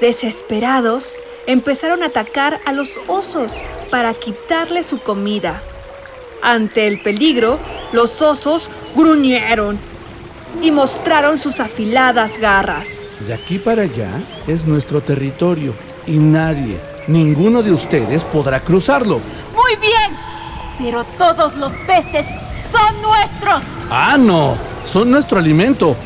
Desesperados, 0.00 1.14
empezaron 1.46 2.02
a 2.02 2.06
atacar 2.06 2.60
a 2.66 2.72
los 2.72 2.90
osos 3.06 3.52
para 3.90 4.14
quitarles 4.14 4.86
su 4.86 5.00
comida. 5.00 5.62
Ante 6.42 6.86
el 6.86 7.00
peligro, 7.00 7.58
los 7.92 8.20
osos 8.22 8.68
gruñeron 8.96 9.78
y 10.60 10.70
mostraron 10.70 11.38
sus 11.38 11.60
afiladas 11.60 12.38
garras. 12.38 12.88
De 13.26 13.34
aquí 13.34 13.58
para 13.58 13.82
allá 13.82 14.10
es 14.48 14.66
nuestro 14.66 15.00
territorio 15.00 15.74
y 16.06 16.18
nadie, 16.18 16.80
ninguno 17.06 17.62
de 17.62 17.72
ustedes 17.72 18.24
podrá 18.24 18.60
cruzarlo. 18.60 19.20
Muy 19.54 19.76
bien, 19.80 20.18
pero 20.78 21.04
todos 21.04 21.56
los 21.56 21.72
peces 21.86 22.26
son 22.70 23.02
nuestros. 23.02 23.62
Ah, 23.90 24.16
no, 24.18 24.56
son 24.84 25.10
nuestro 25.10 25.38
alimento. 25.38 25.96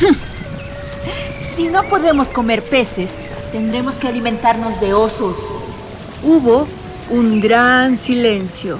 si 1.56 1.68
no 1.68 1.84
podemos 1.84 2.28
comer 2.28 2.62
peces, 2.62 3.10
tendremos 3.52 3.96
que 3.96 4.08
alimentarnos 4.08 4.80
de 4.80 4.94
osos. 4.94 5.36
Hubo 6.22 6.66
un 7.10 7.40
gran 7.40 7.98
silencio. 7.98 8.78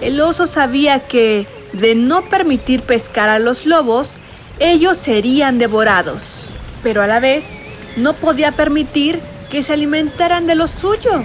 El 0.00 0.20
oso 0.20 0.46
sabía 0.46 1.00
que, 1.00 1.46
de 1.72 1.94
no 1.94 2.22
permitir 2.22 2.82
pescar 2.82 3.28
a 3.28 3.38
los 3.38 3.66
lobos, 3.66 4.16
ellos 4.58 4.96
serían 4.96 5.58
devorados, 5.58 6.48
pero 6.82 7.02
a 7.02 7.06
la 7.06 7.20
vez 7.20 7.62
no 7.96 8.14
podía 8.14 8.52
permitir 8.52 9.20
que 9.52 9.62
se 9.62 9.74
alimentaran 9.74 10.46
de 10.46 10.54
lo 10.54 10.66
suyo. 10.66 11.24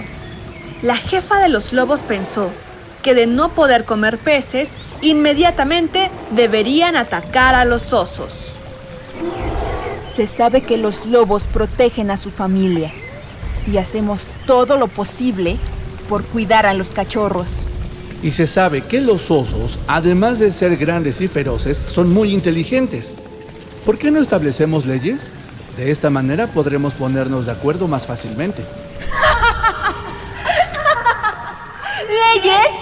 La 0.82 0.96
jefa 0.96 1.40
de 1.40 1.48
los 1.48 1.72
lobos 1.72 2.00
pensó 2.00 2.50
que 3.02 3.14
de 3.14 3.26
no 3.26 3.54
poder 3.54 3.86
comer 3.86 4.18
peces, 4.18 4.68
inmediatamente 5.00 6.10
deberían 6.32 6.94
atacar 6.94 7.54
a 7.54 7.64
los 7.64 7.94
osos. 7.94 8.34
Se 10.14 10.26
sabe 10.26 10.60
que 10.60 10.76
los 10.76 11.06
lobos 11.06 11.44
protegen 11.44 12.10
a 12.10 12.18
su 12.18 12.30
familia 12.30 12.92
y 13.66 13.78
hacemos 13.78 14.20
todo 14.44 14.76
lo 14.76 14.88
posible 14.88 15.56
por 16.06 16.22
cuidar 16.22 16.66
a 16.66 16.74
los 16.74 16.90
cachorros. 16.90 17.64
Y 18.22 18.32
se 18.32 18.46
sabe 18.46 18.82
que 18.82 19.00
los 19.00 19.30
osos, 19.30 19.78
además 19.86 20.38
de 20.38 20.52
ser 20.52 20.76
grandes 20.76 21.22
y 21.22 21.28
feroces, 21.28 21.80
son 21.86 22.12
muy 22.12 22.34
inteligentes. 22.34 23.14
¿Por 23.86 23.96
qué 23.96 24.10
no 24.10 24.20
establecemos 24.20 24.84
leyes? 24.84 25.30
De 25.78 25.92
esta 25.92 26.10
manera 26.10 26.48
podremos 26.48 26.92
ponernos 26.94 27.46
de 27.46 27.52
acuerdo 27.52 27.86
más 27.86 28.04
fácilmente. 28.04 28.64
¿Leyes? 32.34 32.72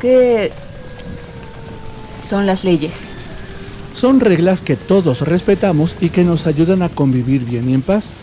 ¿Qué 0.00 0.50
son 2.28 2.46
las 2.46 2.64
leyes? 2.64 3.14
Son 3.94 4.18
reglas 4.18 4.60
que 4.60 4.74
todos 4.74 5.20
respetamos 5.20 5.94
y 6.00 6.08
que 6.08 6.24
nos 6.24 6.48
ayudan 6.48 6.82
a 6.82 6.88
convivir 6.88 7.44
bien 7.44 7.70
y 7.70 7.74
en 7.74 7.82
paz. 7.82 8.14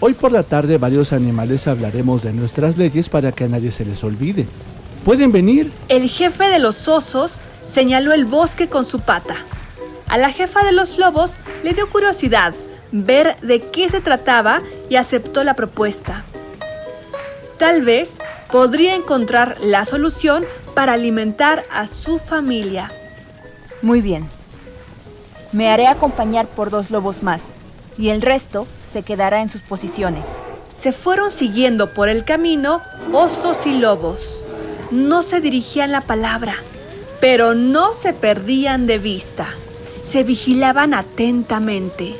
Hoy 0.00 0.14
por 0.14 0.32
la 0.32 0.44
tarde 0.44 0.78
varios 0.78 1.12
animales 1.12 1.66
hablaremos 1.66 2.22
de 2.22 2.32
nuestras 2.32 2.78
leyes 2.78 3.10
para 3.10 3.32
que 3.32 3.44
a 3.44 3.48
nadie 3.48 3.72
se 3.72 3.84
les 3.84 4.02
olvide. 4.04 4.48
¿Pueden 5.04 5.32
venir? 5.32 5.70
El 5.88 6.08
jefe 6.08 6.44
de 6.44 6.60
los 6.60 6.88
osos 6.88 7.40
señaló 7.70 8.14
el 8.14 8.24
bosque 8.24 8.70
con 8.70 8.86
su 8.86 9.00
pata. 9.00 9.36
A 10.10 10.18
la 10.18 10.32
jefa 10.32 10.64
de 10.64 10.72
los 10.72 10.98
lobos 10.98 11.34
le 11.62 11.72
dio 11.72 11.88
curiosidad 11.88 12.52
ver 12.90 13.36
de 13.42 13.60
qué 13.60 13.88
se 13.88 14.00
trataba 14.00 14.60
y 14.88 14.96
aceptó 14.96 15.44
la 15.44 15.54
propuesta. 15.54 16.24
Tal 17.58 17.82
vez 17.82 18.18
podría 18.50 18.96
encontrar 18.96 19.56
la 19.60 19.84
solución 19.84 20.44
para 20.74 20.94
alimentar 20.94 21.62
a 21.70 21.86
su 21.86 22.18
familia. 22.18 22.90
Muy 23.82 24.02
bien. 24.02 24.28
Me 25.52 25.70
haré 25.70 25.86
acompañar 25.86 26.48
por 26.48 26.70
dos 26.70 26.90
lobos 26.90 27.22
más 27.22 27.50
y 27.96 28.08
el 28.08 28.20
resto 28.20 28.66
se 28.90 29.04
quedará 29.04 29.42
en 29.42 29.48
sus 29.48 29.60
posiciones. 29.60 30.24
Se 30.76 30.92
fueron 30.92 31.30
siguiendo 31.30 31.94
por 31.94 32.08
el 32.08 32.24
camino 32.24 32.82
osos 33.12 33.64
y 33.64 33.78
lobos. 33.78 34.44
No 34.90 35.22
se 35.22 35.40
dirigían 35.40 35.92
la 35.92 36.00
palabra, 36.00 36.56
pero 37.20 37.54
no 37.54 37.92
se 37.92 38.12
perdían 38.12 38.88
de 38.88 38.98
vista 38.98 39.46
se 40.10 40.24
vigilaban 40.24 40.92
atentamente. 40.92 42.16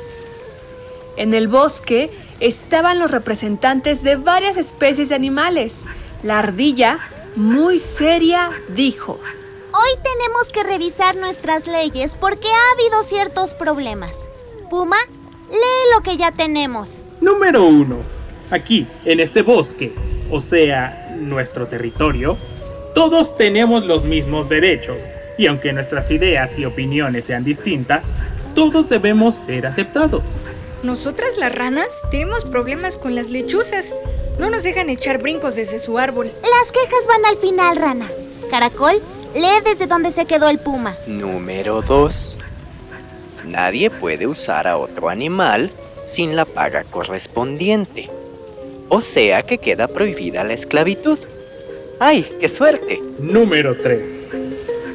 En 1.17 1.33
el 1.33 1.49
bosque 1.49 2.09
estaban 2.39 2.99
los 2.99 3.11
representantes 3.11 4.01
de 4.01 4.15
varias 4.15 4.55
especies 4.55 5.09
de 5.09 5.15
animales. 5.15 5.83
La 6.23 6.39
ardilla, 6.39 6.99
muy 7.35 7.79
seria, 7.79 8.49
dijo, 8.69 9.19
Hoy 9.73 9.99
tenemos 10.03 10.51
que 10.51 10.63
revisar 10.63 11.15
nuestras 11.15 11.67
leyes 11.67 12.13
porque 12.19 12.47
ha 12.47 12.73
habido 12.73 13.03
ciertos 13.03 13.53
problemas. 13.53 14.11
Puma, 14.69 14.97
lee 15.49 15.95
lo 15.95 16.01
que 16.01 16.17
ya 16.17 16.31
tenemos. 16.31 17.01
Número 17.19 17.65
uno. 17.65 17.97
Aquí, 18.49 18.87
en 19.05 19.19
este 19.21 19.43
bosque, 19.43 19.93
o 20.29 20.39
sea, 20.39 21.15
nuestro 21.17 21.67
territorio, 21.67 22.37
todos 22.93 23.37
tenemos 23.37 23.85
los 23.85 24.03
mismos 24.03 24.49
derechos 24.49 25.01
y 25.41 25.47
aunque 25.47 25.73
nuestras 25.73 26.11
ideas 26.11 26.59
y 26.59 26.65
opiniones 26.65 27.25
sean 27.25 27.43
distintas, 27.43 28.11
todos 28.53 28.89
debemos 28.89 29.33
ser 29.33 29.65
aceptados. 29.65 30.23
Nosotras 30.83 31.35
las 31.39 31.51
ranas 31.51 31.87
tenemos 32.11 32.45
problemas 32.45 32.95
con 32.95 33.15
las 33.15 33.31
lechuzas. 33.31 33.91
No 34.37 34.51
nos 34.51 34.61
dejan 34.61 34.91
echar 34.91 35.17
brincos 35.17 35.55
desde 35.55 35.79
su 35.79 35.97
árbol. 35.97 36.27
Las 36.27 36.71
quejas 36.71 37.07
van 37.07 37.25
al 37.25 37.37
final, 37.37 37.75
rana. 37.75 38.07
Caracol, 38.51 39.01
lee 39.33 39.63
desde 39.65 39.87
donde 39.87 40.11
se 40.11 40.25
quedó 40.25 40.47
el 40.47 40.59
puma. 40.59 40.95
Número 41.07 41.81
2. 41.81 42.37
Nadie 43.47 43.89
puede 43.89 44.27
usar 44.27 44.67
a 44.67 44.77
otro 44.77 45.09
animal 45.09 45.71
sin 46.05 46.35
la 46.35 46.45
paga 46.45 46.83
correspondiente. 46.83 48.11
O 48.89 49.01
sea 49.01 49.41
que 49.41 49.57
queda 49.57 49.87
prohibida 49.87 50.43
la 50.43 50.53
esclavitud. 50.53 51.17
¡Ay, 51.99 52.31
qué 52.39 52.47
suerte! 52.47 52.99
Número 53.19 53.75
3. 53.81 54.29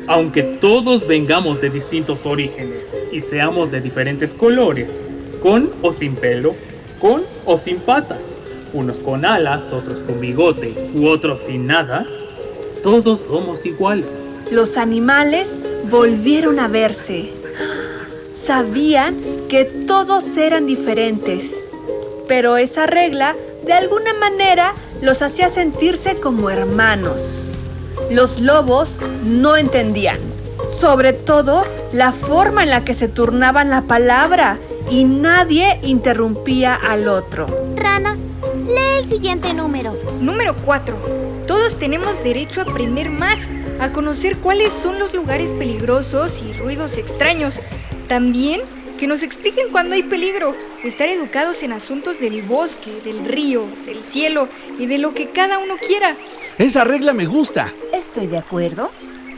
Aunque 0.08 0.42
todos 0.42 1.06
vengamos 1.06 1.60
de 1.60 1.70
distintos 1.70 2.26
orígenes 2.26 2.96
y 3.10 3.20
seamos 3.20 3.72
de 3.72 3.80
diferentes 3.80 4.32
colores, 4.32 5.08
con 5.42 5.70
o 5.82 5.92
sin 5.92 6.14
pelo, 6.14 6.54
con 7.00 7.22
o 7.44 7.58
sin 7.58 7.78
patas, 7.78 8.36
unos 8.72 8.98
con 8.98 9.24
alas, 9.24 9.72
otros 9.72 10.00
con 10.00 10.20
bigote 10.20 10.74
u 10.94 11.08
otros 11.08 11.40
sin 11.40 11.66
nada, 11.66 12.06
todos 12.82 13.20
somos 13.20 13.66
iguales. 13.66 14.30
Los 14.50 14.76
animales 14.76 15.56
volvieron 15.90 16.60
a 16.60 16.68
verse. 16.68 17.32
Sabían 18.32 19.16
que 19.48 19.64
todos 19.64 20.36
eran 20.36 20.66
diferentes, 20.66 21.64
pero 22.28 22.56
esa 22.56 22.86
regla 22.86 23.34
de 23.64 23.72
alguna 23.72 24.14
manera 24.14 24.74
los 25.02 25.20
hacía 25.22 25.48
sentirse 25.48 26.20
como 26.20 26.48
hermanos. 26.48 27.45
Los 28.10 28.40
lobos 28.40 28.98
no 29.24 29.56
entendían, 29.56 30.18
sobre 30.78 31.12
todo 31.12 31.64
la 31.92 32.12
forma 32.12 32.62
en 32.62 32.70
la 32.70 32.84
que 32.84 32.94
se 32.94 33.08
turnaban 33.08 33.68
la 33.68 33.82
palabra 33.82 34.58
y 34.90 35.04
nadie 35.04 35.80
interrumpía 35.82 36.74
al 36.74 37.08
otro. 37.08 37.46
Rana, 37.74 38.16
lee 38.68 39.02
el 39.02 39.08
siguiente 39.08 39.52
número. 39.54 39.96
Número 40.20 40.54
4. 40.64 40.96
Todos 41.48 41.78
tenemos 41.78 42.22
derecho 42.22 42.60
a 42.60 42.64
aprender 42.64 43.10
más, 43.10 43.48
a 43.80 43.90
conocer 43.90 44.38
cuáles 44.38 44.72
son 44.72 44.98
los 45.00 45.12
lugares 45.12 45.52
peligrosos 45.52 46.42
y 46.42 46.52
ruidos 46.52 46.98
extraños. 46.98 47.60
También 48.06 48.60
que 48.96 49.06
nos 49.06 49.22
expliquen 49.22 49.70
cuándo 49.70 49.94
hay 49.94 50.02
peligro, 50.02 50.54
estar 50.82 51.08
educados 51.08 51.62
en 51.62 51.72
asuntos 51.72 52.18
del 52.18 52.42
bosque, 52.42 53.00
del 53.04 53.24
río, 53.24 53.66
del 53.84 54.02
cielo 54.02 54.48
y 54.78 54.86
de 54.86 54.98
lo 54.98 55.12
que 55.12 55.30
cada 55.30 55.58
uno 55.58 55.74
quiera. 55.76 56.16
Esa 56.58 56.84
regla 56.84 57.12
me 57.12 57.26
gusta. 57.26 57.70
Estoy 57.92 58.28
de 58.28 58.38
acuerdo. 58.38 58.90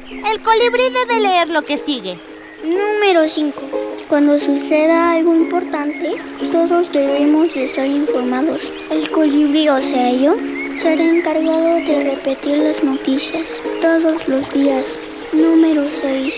El 0.09 0.41
colibrí 0.41 0.85
debe 0.91 1.19
leer 1.19 1.49
lo 1.49 1.63
que 1.63 1.77
sigue. 1.77 2.17
Número 2.63 3.29
5. 3.29 3.61
Cuando 4.09 4.39
suceda 4.39 5.15
algo 5.15 5.35
importante, 5.35 6.15
todos 6.53 6.93
debemos 6.93 7.53
de 7.55 7.65
estar 7.65 7.89
informados. 7.89 8.73
El 8.93 9.11
colibrí, 9.11 9.69
o 9.69 9.83
sea 9.83 10.13
yo, 10.13 10.37
será 10.77 11.03
encargado 11.03 11.75
de 11.75 12.05
repetir 12.05 12.59
las 12.59 12.85
noticias 12.85 13.61
todos 13.81 14.29
los 14.29 14.53
días. 14.53 15.01
Número 15.33 15.91
6. 15.91 16.37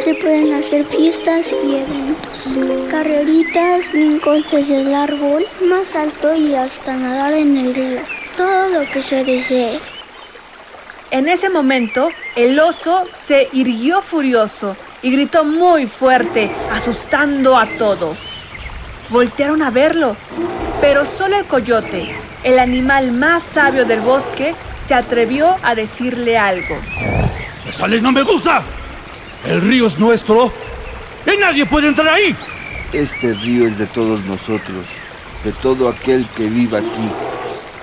Se 0.00 0.14
pueden 0.14 0.52
hacer 0.52 0.84
fiestas 0.84 1.56
y 1.64 1.76
eventos, 1.76 2.58
carreritas, 2.90 3.90
brincos 3.92 4.44
desde 4.52 4.82
el 4.82 4.94
árbol 4.94 5.46
más 5.62 5.96
alto 5.96 6.34
y 6.36 6.54
hasta 6.54 6.98
nadar 6.98 7.32
en 7.32 7.56
el 7.56 7.74
río. 7.74 8.00
Todo 8.36 8.68
lo 8.68 8.90
que 8.90 9.00
se 9.00 9.24
desee. 9.24 9.80
En 11.10 11.26
ese 11.26 11.48
momento, 11.48 12.10
el 12.36 12.60
oso 12.60 13.06
se 13.18 13.48
irguió 13.52 14.02
furioso 14.02 14.76
y 15.00 15.10
gritó 15.10 15.42
muy 15.42 15.86
fuerte, 15.86 16.50
asustando 16.70 17.56
a 17.56 17.66
todos. 17.78 18.18
Voltearon 19.08 19.62
a 19.62 19.70
verlo, 19.70 20.18
pero 20.82 21.06
solo 21.06 21.38
el 21.38 21.46
coyote, 21.46 22.14
el 22.44 22.58
animal 22.58 23.12
más 23.12 23.42
sabio 23.42 23.86
del 23.86 24.00
bosque, 24.00 24.54
se 24.86 24.92
atrevió 24.94 25.56
a 25.62 25.74
decirle 25.74 26.36
algo. 26.36 26.76
¡Esa 27.66 27.88
ley 27.88 28.02
no 28.02 28.12
me 28.12 28.22
gusta! 28.22 28.62
El 29.46 29.62
río 29.62 29.86
es 29.86 29.98
nuestro 29.98 30.52
y 31.24 31.38
nadie 31.40 31.64
puede 31.64 31.88
entrar 31.88 32.08
ahí. 32.08 32.36
Este 32.92 33.32
río 33.32 33.66
es 33.66 33.78
de 33.78 33.86
todos 33.86 34.22
nosotros, 34.24 34.84
de 35.42 35.52
todo 35.52 35.88
aquel 35.88 36.26
que 36.36 36.50
viva 36.50 36.80
aquí. 36.80 37.10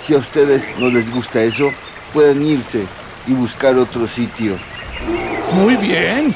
Si 0.04 0.14
a 0.14 0.18
ustedes 0.18 0.64
no 0.78 0.90
les 0.90 1.10
gusta 1.10 1.42
eso, 1.42 1.72
pueden 2.14 2.46
irse 2.46 2.86
y 3.28 3.34
buscar 3.34 3.76
otro 3.78 4.08
sitio. 4.08 4.58
Muy 5.54 5.76
bien. 5.76 6.34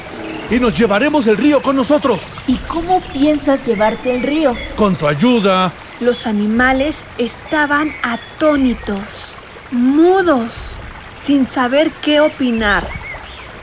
Y 0.50 0.58
nos 0.58 0.76
llevaremos 0.76 1.26
el 1.26 1.36
río 1.36 1.62
con 1.62 1.76
nosotros. 1.76 2.22
¿Y 2.46 2.56
cómo 2.56 3.00
piensas 3.12 3.66
llevarte 3.66 4.14
el 4.16 4.22
río? 4.22 4.56
Con 4.76 4.96
tu 4.96 5.06
ayuda. 5.06 5.72
Los 6.00 6.26
animales 6.26 7.04
estaban 7.18 7.92
atónitos, 8.02 9.36
mudos, 9.70 10.74
sin 11.16 11.46
saber 11.46 11.90
qué 12.02 12.20
opinar, 12.20 12.88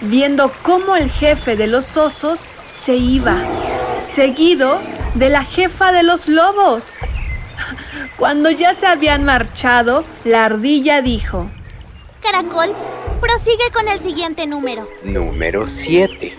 viendo 0.02 0.52
cómo 0.62 0.96
el 0.96 1.10
jefe 1.10 1.56
de 1.56 1.68
los 1.68 1.98
osos 1.98 2.40
se 2.70 2.96
iba, 2.96 3.36
seguido 4.04 4.80
de 5.16 5.30
la 5.30 5.44
jefa 5.44 5.92
de 5.92 6.04
los 6.04 6.28
lobos. 6.28 6.94
Cuando 8.18 8.52
ya 8.52 8.74
se 8.74 8.86
habían 8.86 9.24
marchado, 9.24 10.04
la 10.24 10.46
ardilla 10.46 11.02
dijo, 11.02 11.50
Caracol, 12.22 12.70
prosigue 13.20 13.72
con 13.74 13.88
el 13.88 14.00
siguiente 14.00 14.46
número. 14.48 14.88
Número 15.04 15.68
7. 15.68 16.34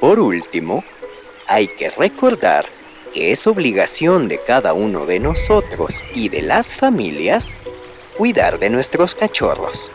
Por 0.00 0.20
último, 0.20 0.84
hay 1.46 1.68
que 1.68 1.90
recordar 1.90 2.66
que 3.12 3.32
es 3.32 3.46
obligación 3.46 4.28
de 4.28 4.38
cada 4.38 4.72
uno 4.72 5.06
de 5.06 5.20
nosotros 5.20 6.04
y 6.14 6.28
de 6.28 6.42
las 6.42 6.74
familias 6.74 7.56
cuidar 8.16 8.58
de 8.58 8.70
nuestros 8.70 9.14
cachorros, 9.14 9.90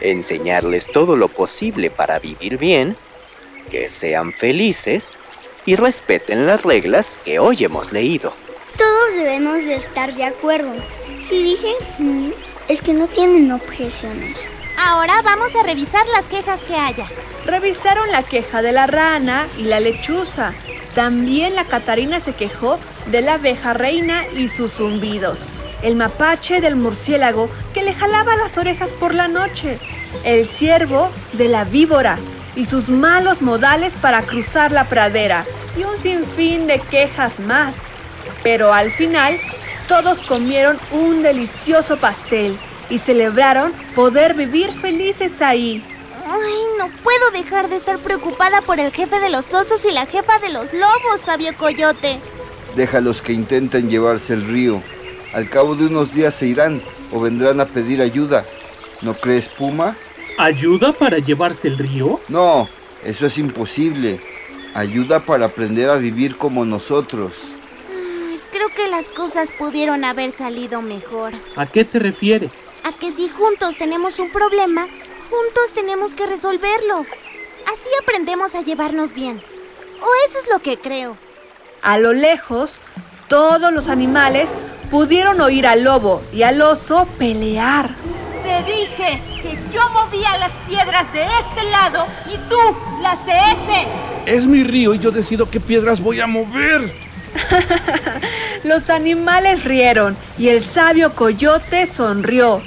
enseñarles 0.00 0.86
todo 0.86 1.16
lo 1.16 1.28
posible 1.28 1.90
para 1.90 2.18
vivir 2.18 2.58
bien, 2.58 2.96
que 3.70 3.90
sean 3.90 4.32
felices 4.32 5.16
y 5.66 5.76
respeten 5.76 6.46
las 6.46 6.62
reglas 6.62 7.18
que 7.24 7.38
hoy 7.38 7.64
hemos 7.64 7.92
leído. 7.92 8.32
Todos 8.76 9.14
debemos 9.14 9.56
de 9.56 9.74
estar 9.74 10.14
de 10.14 10.24
acuerdo. 10.24 10.72
Si 11.20 11.42
dicen 11.42 11.74
"Mm", 11.98 12.30
es 12.68 12.80
que 12.80 12.92
no 12.92 13.08
tienen 13.08 13.52
objeciones. 13.52 14.48
Ahora 14.76 15.22
vamos 15.22 15.54
a 15.56 15.62
revisar 15.62 16.06
las 16.08 16.24
quejas 16.24 16.60
que 16.60 16.74
haya. 16.74 17.06
Revisaron 17.46 18.10
la 18.10 18.22
queja 18.22 18.62
de 18.62 18.72
la 18.72 18.86
rana 18.86 19.48
y 19.58 19.64
la 19.64 19.80
lechuza. 19.80 20.52
También 20.94 21.54
la 21.54 21.64
Catarina 21.64 22.20
se 22.20 22.34
quejó 22.34 22.78
de 23.06 23.20
la 23.20 23.34
abeja 23.34 23.74
reina 23.74 24.24
y 24.36 24.48
sus 24.48 24.72
zumbidos. 24.72 25.52
El 25.82 25.96
mapache 25.96 26.60
del 26.60 26.76
murciélago 26.76 27.48
que 27.72 27.82
le 27.82 27.94
jalaba 27.94 28.36
las 28.36 28.58
orejas 28.58 28.92
por 28.92 29.14
la 29.14 29.28
noche. 29.28 29.78
El 30.24 30.46
ciervo 30.46 31.10
de 31.34 31.48
la 31.48 31.64
víbora 31.64 32.18
y 32.56 32.64
sus 32.64 32.88
malos 32.88 33.40
modales 33.42 33.96
para 33.96 34.22
cruzar 34.22 34.72
la 34.72 34.88
pradera. 34.88 35.44
Y 35.76 35.84
un 35.84 35.96
sinfín 35.96 36.66
de 36.66 36.80
quejas 36.80 37.38
más. 37.40 37.74
Pero 38.42 38.72
al 38.72 38.90
final, 38.90 39.38
todos 39.86 40.18
comieron 40.18 40.76
un 40.92 41.22
delicioso 41.22 41.96
pastel 41.96 42.58
y 42.90 42.98
celebraron 42.98 43.72
poder 43.94 44.34
vivir 44.34 44.72
felices 44.72 45.40
ahí. 45.40 45.82
Ay, 46.26 46.54
no 46.78 46.88
puedo 47.02 47.30
dejar 47.32 47.68
de 47.68 47.76
estar 47.76 47.98
preocupada 48.00 48.60
por 48.62 48.78
el 48.78 48.92
jefe 48.92 49.18
de 49.20 49.30
los 49.30 49.52
osos 49.54 49.84
y 49.84 49.92
la 49.92 50.06
jefa 50.06 50.38
de 50.38 50.50
los 50.50 50.72
lobos, 50.72 51.20
sabio 51.24 51.56
coyote. 51.56 52.18
Déjalos 52.76 53.22
que 53.22 53.32
intenten 53.32 53.88
llevarse 53.88 54.34
el 54.34 54.46
río. 54.46 54.82
Al 55.32 55.48
cabo 55.48 55.74
de 55.74 55.86
unos 55.86 56.12
días 56.12 56.34
se 56.34 56.46
irán 56.46 56.82
o 57.12 57.20
vendrán 57.20 57.60
a 57.60 57.66
pedir 57.66 58.00
ayuda. 58.02 58.44
¿No 59.02 59.14
crees, 59.14 59.48
Puma? 59.48 59.96
¿Ayuda 60.38 60.92
para 60.92 61.18
llevarse 61.18 61.68
el 61.68 61.78
río? 61.78 62.20
No, 62.28 62.68
eso 63.04 63.26
es 63.26 63.38
imposible. 63.38 64.20
Ayuda 64.74 65.20
para 65.20 65.46
aprender 65.46 65.90
a 65.90 65.96
vivir 65.96 66.36
como 66.36 66.64
nosotros. 66.64 67.32
Ay, 67.90 68.40
Creo 68.52 68.68
que 68.68 68.88
las 68.88 69.06
cosas 69.06 69.50
pudieron 69.58 70.04
haber 70.04 70.30
salido 70.30 70.80
mejor. 70.80 71.32
¿A 71.56 71.66
qué 71.66 71.84
te 71.84 71.98
refieres? 71.98 72.69
A 72.84 72.92
que 72.92 73.12
si 73.12 73.28
juntos 73.28 73.76
tenemos 73.76 74.18
un 74.18 74.30
problema, 74.30 74.86
juntos 75.28 75.72
tenemos 75.74 76.14
que 76.14 76.26
resolverlo. 76.26 77.04
Así 77.66 77.88
aprendemos 78.02 78.54
a 78.54 78.62
llevarnos 78.62 79.12
bien. 79.14 79.42
O 80.00 80.08
eso 80.28 80.38
es 80.38 80.48
lo 80.52 80.60
que 80.60 80.78
creo. 80.78 81.16
A 81.82 81.98
lo 81.98 82.12
lejos, 82.12 82.78
todos 83.28 83.72
los 83.72 83.88
animales 83.88 84.50
pudieron 84.90 85.40
oír 85.40 85.66
al 85.66 85.84
lobo 85.84 86.20
y 86.32 86.42
al 86.42 86.60
oso 86.62 87.06
pelear. 87.18 87.94
Te 88.42 88.64
dije 88.64 89.22
que 89.42 89.58
yo 89.72 89.88
movía 89.90 90.38
las 90.38 90.52
piedras 90.68 91.12
de 91.12 91.24
este 91.24 91.70
lado 91.70 92.06
y 92.26 92.36
tú 92.48 92.56
las 93.02 93.24
de 93.26 93.32
ese. 93.32 93.86
Es 94.26 94.46
mi 94.46 94.64
río 94.64 94.94
y 94.94 94.98
yo 94.98 95.10
decido 95.10 95.48
qué 95.50 95.60
piedras 95.60 96.00
voy 96.00 96.20
a 96.20 96.26
mover. 96.26 97.09
Los 98.64 98.90
animales 98.90 99.64
rieron 99.64 100.16
y 100.38 100.48
el 100.48 100.62
sabio 100.62 101.14
coyote 101.14 101.86
sonrió. 101.86 102.62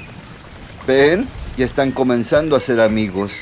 ¿Ven? 0.88 1.28
Ya 1.57 1.66
están 1.66 1.91
comenzando 1.91 2.55
a 2.55 2.59
ser 2.59 2.80
amigos. 2.80 3.34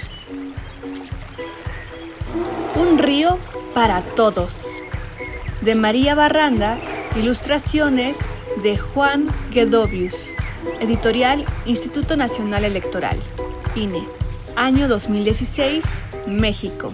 Un 2.76 2.98
río 2.98 3.40
para 3.74 4.02
todos. 4.02 4.66
De 5.62 5.76
María 5.76 6.16
Barranda, 6.16 6.78
ilustraciones 7.16 8.18
de 8.64 8.78
Juan 8.78 9.28
Guedovius. 9.52 10.30
Editorial 10.80 11.46
Instituto 11.66 12.18
Nacional 12.18 12.66
Electoral. 12.66 13.18
INE. 13.76 14.04
Año 14.56 14.88
2016, 14.88 15.84
México. 16.28 16.94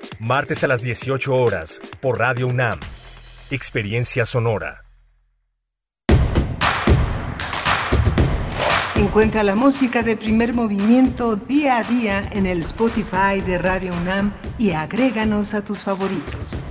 martes 0.21 0.63
a 0.63 0.67
las 0.67 0.83
18 0.83 1.33
horas, 1.33 1.81
por 1.99 2.19
Radio 2.19 2.45
UNAM. 2.45 2.79
Experiencia 3.49 4.23
Sonora. 4.23 4.83
Encuentra 8.95 9.41
la 9.41 9.55
música 9.55 10.03
de 10.03 10.15
primer 10.15 10.53
movimiento 10.53 11.37
día 11.37 11.79
a 11.79 11.83
día 11.83 12.23
en 12.33 12.45
el 12.45 12.59
Spotify 12.59 13.41
de 13.43 13.57
Radio 13.57 13.93
UNAM 13.93 14.31
y 14.59 14.73
agréganos 14.73 15.55
a 15.55 15.65
tus 15.65 15.83
favoritos. 15.83 16.61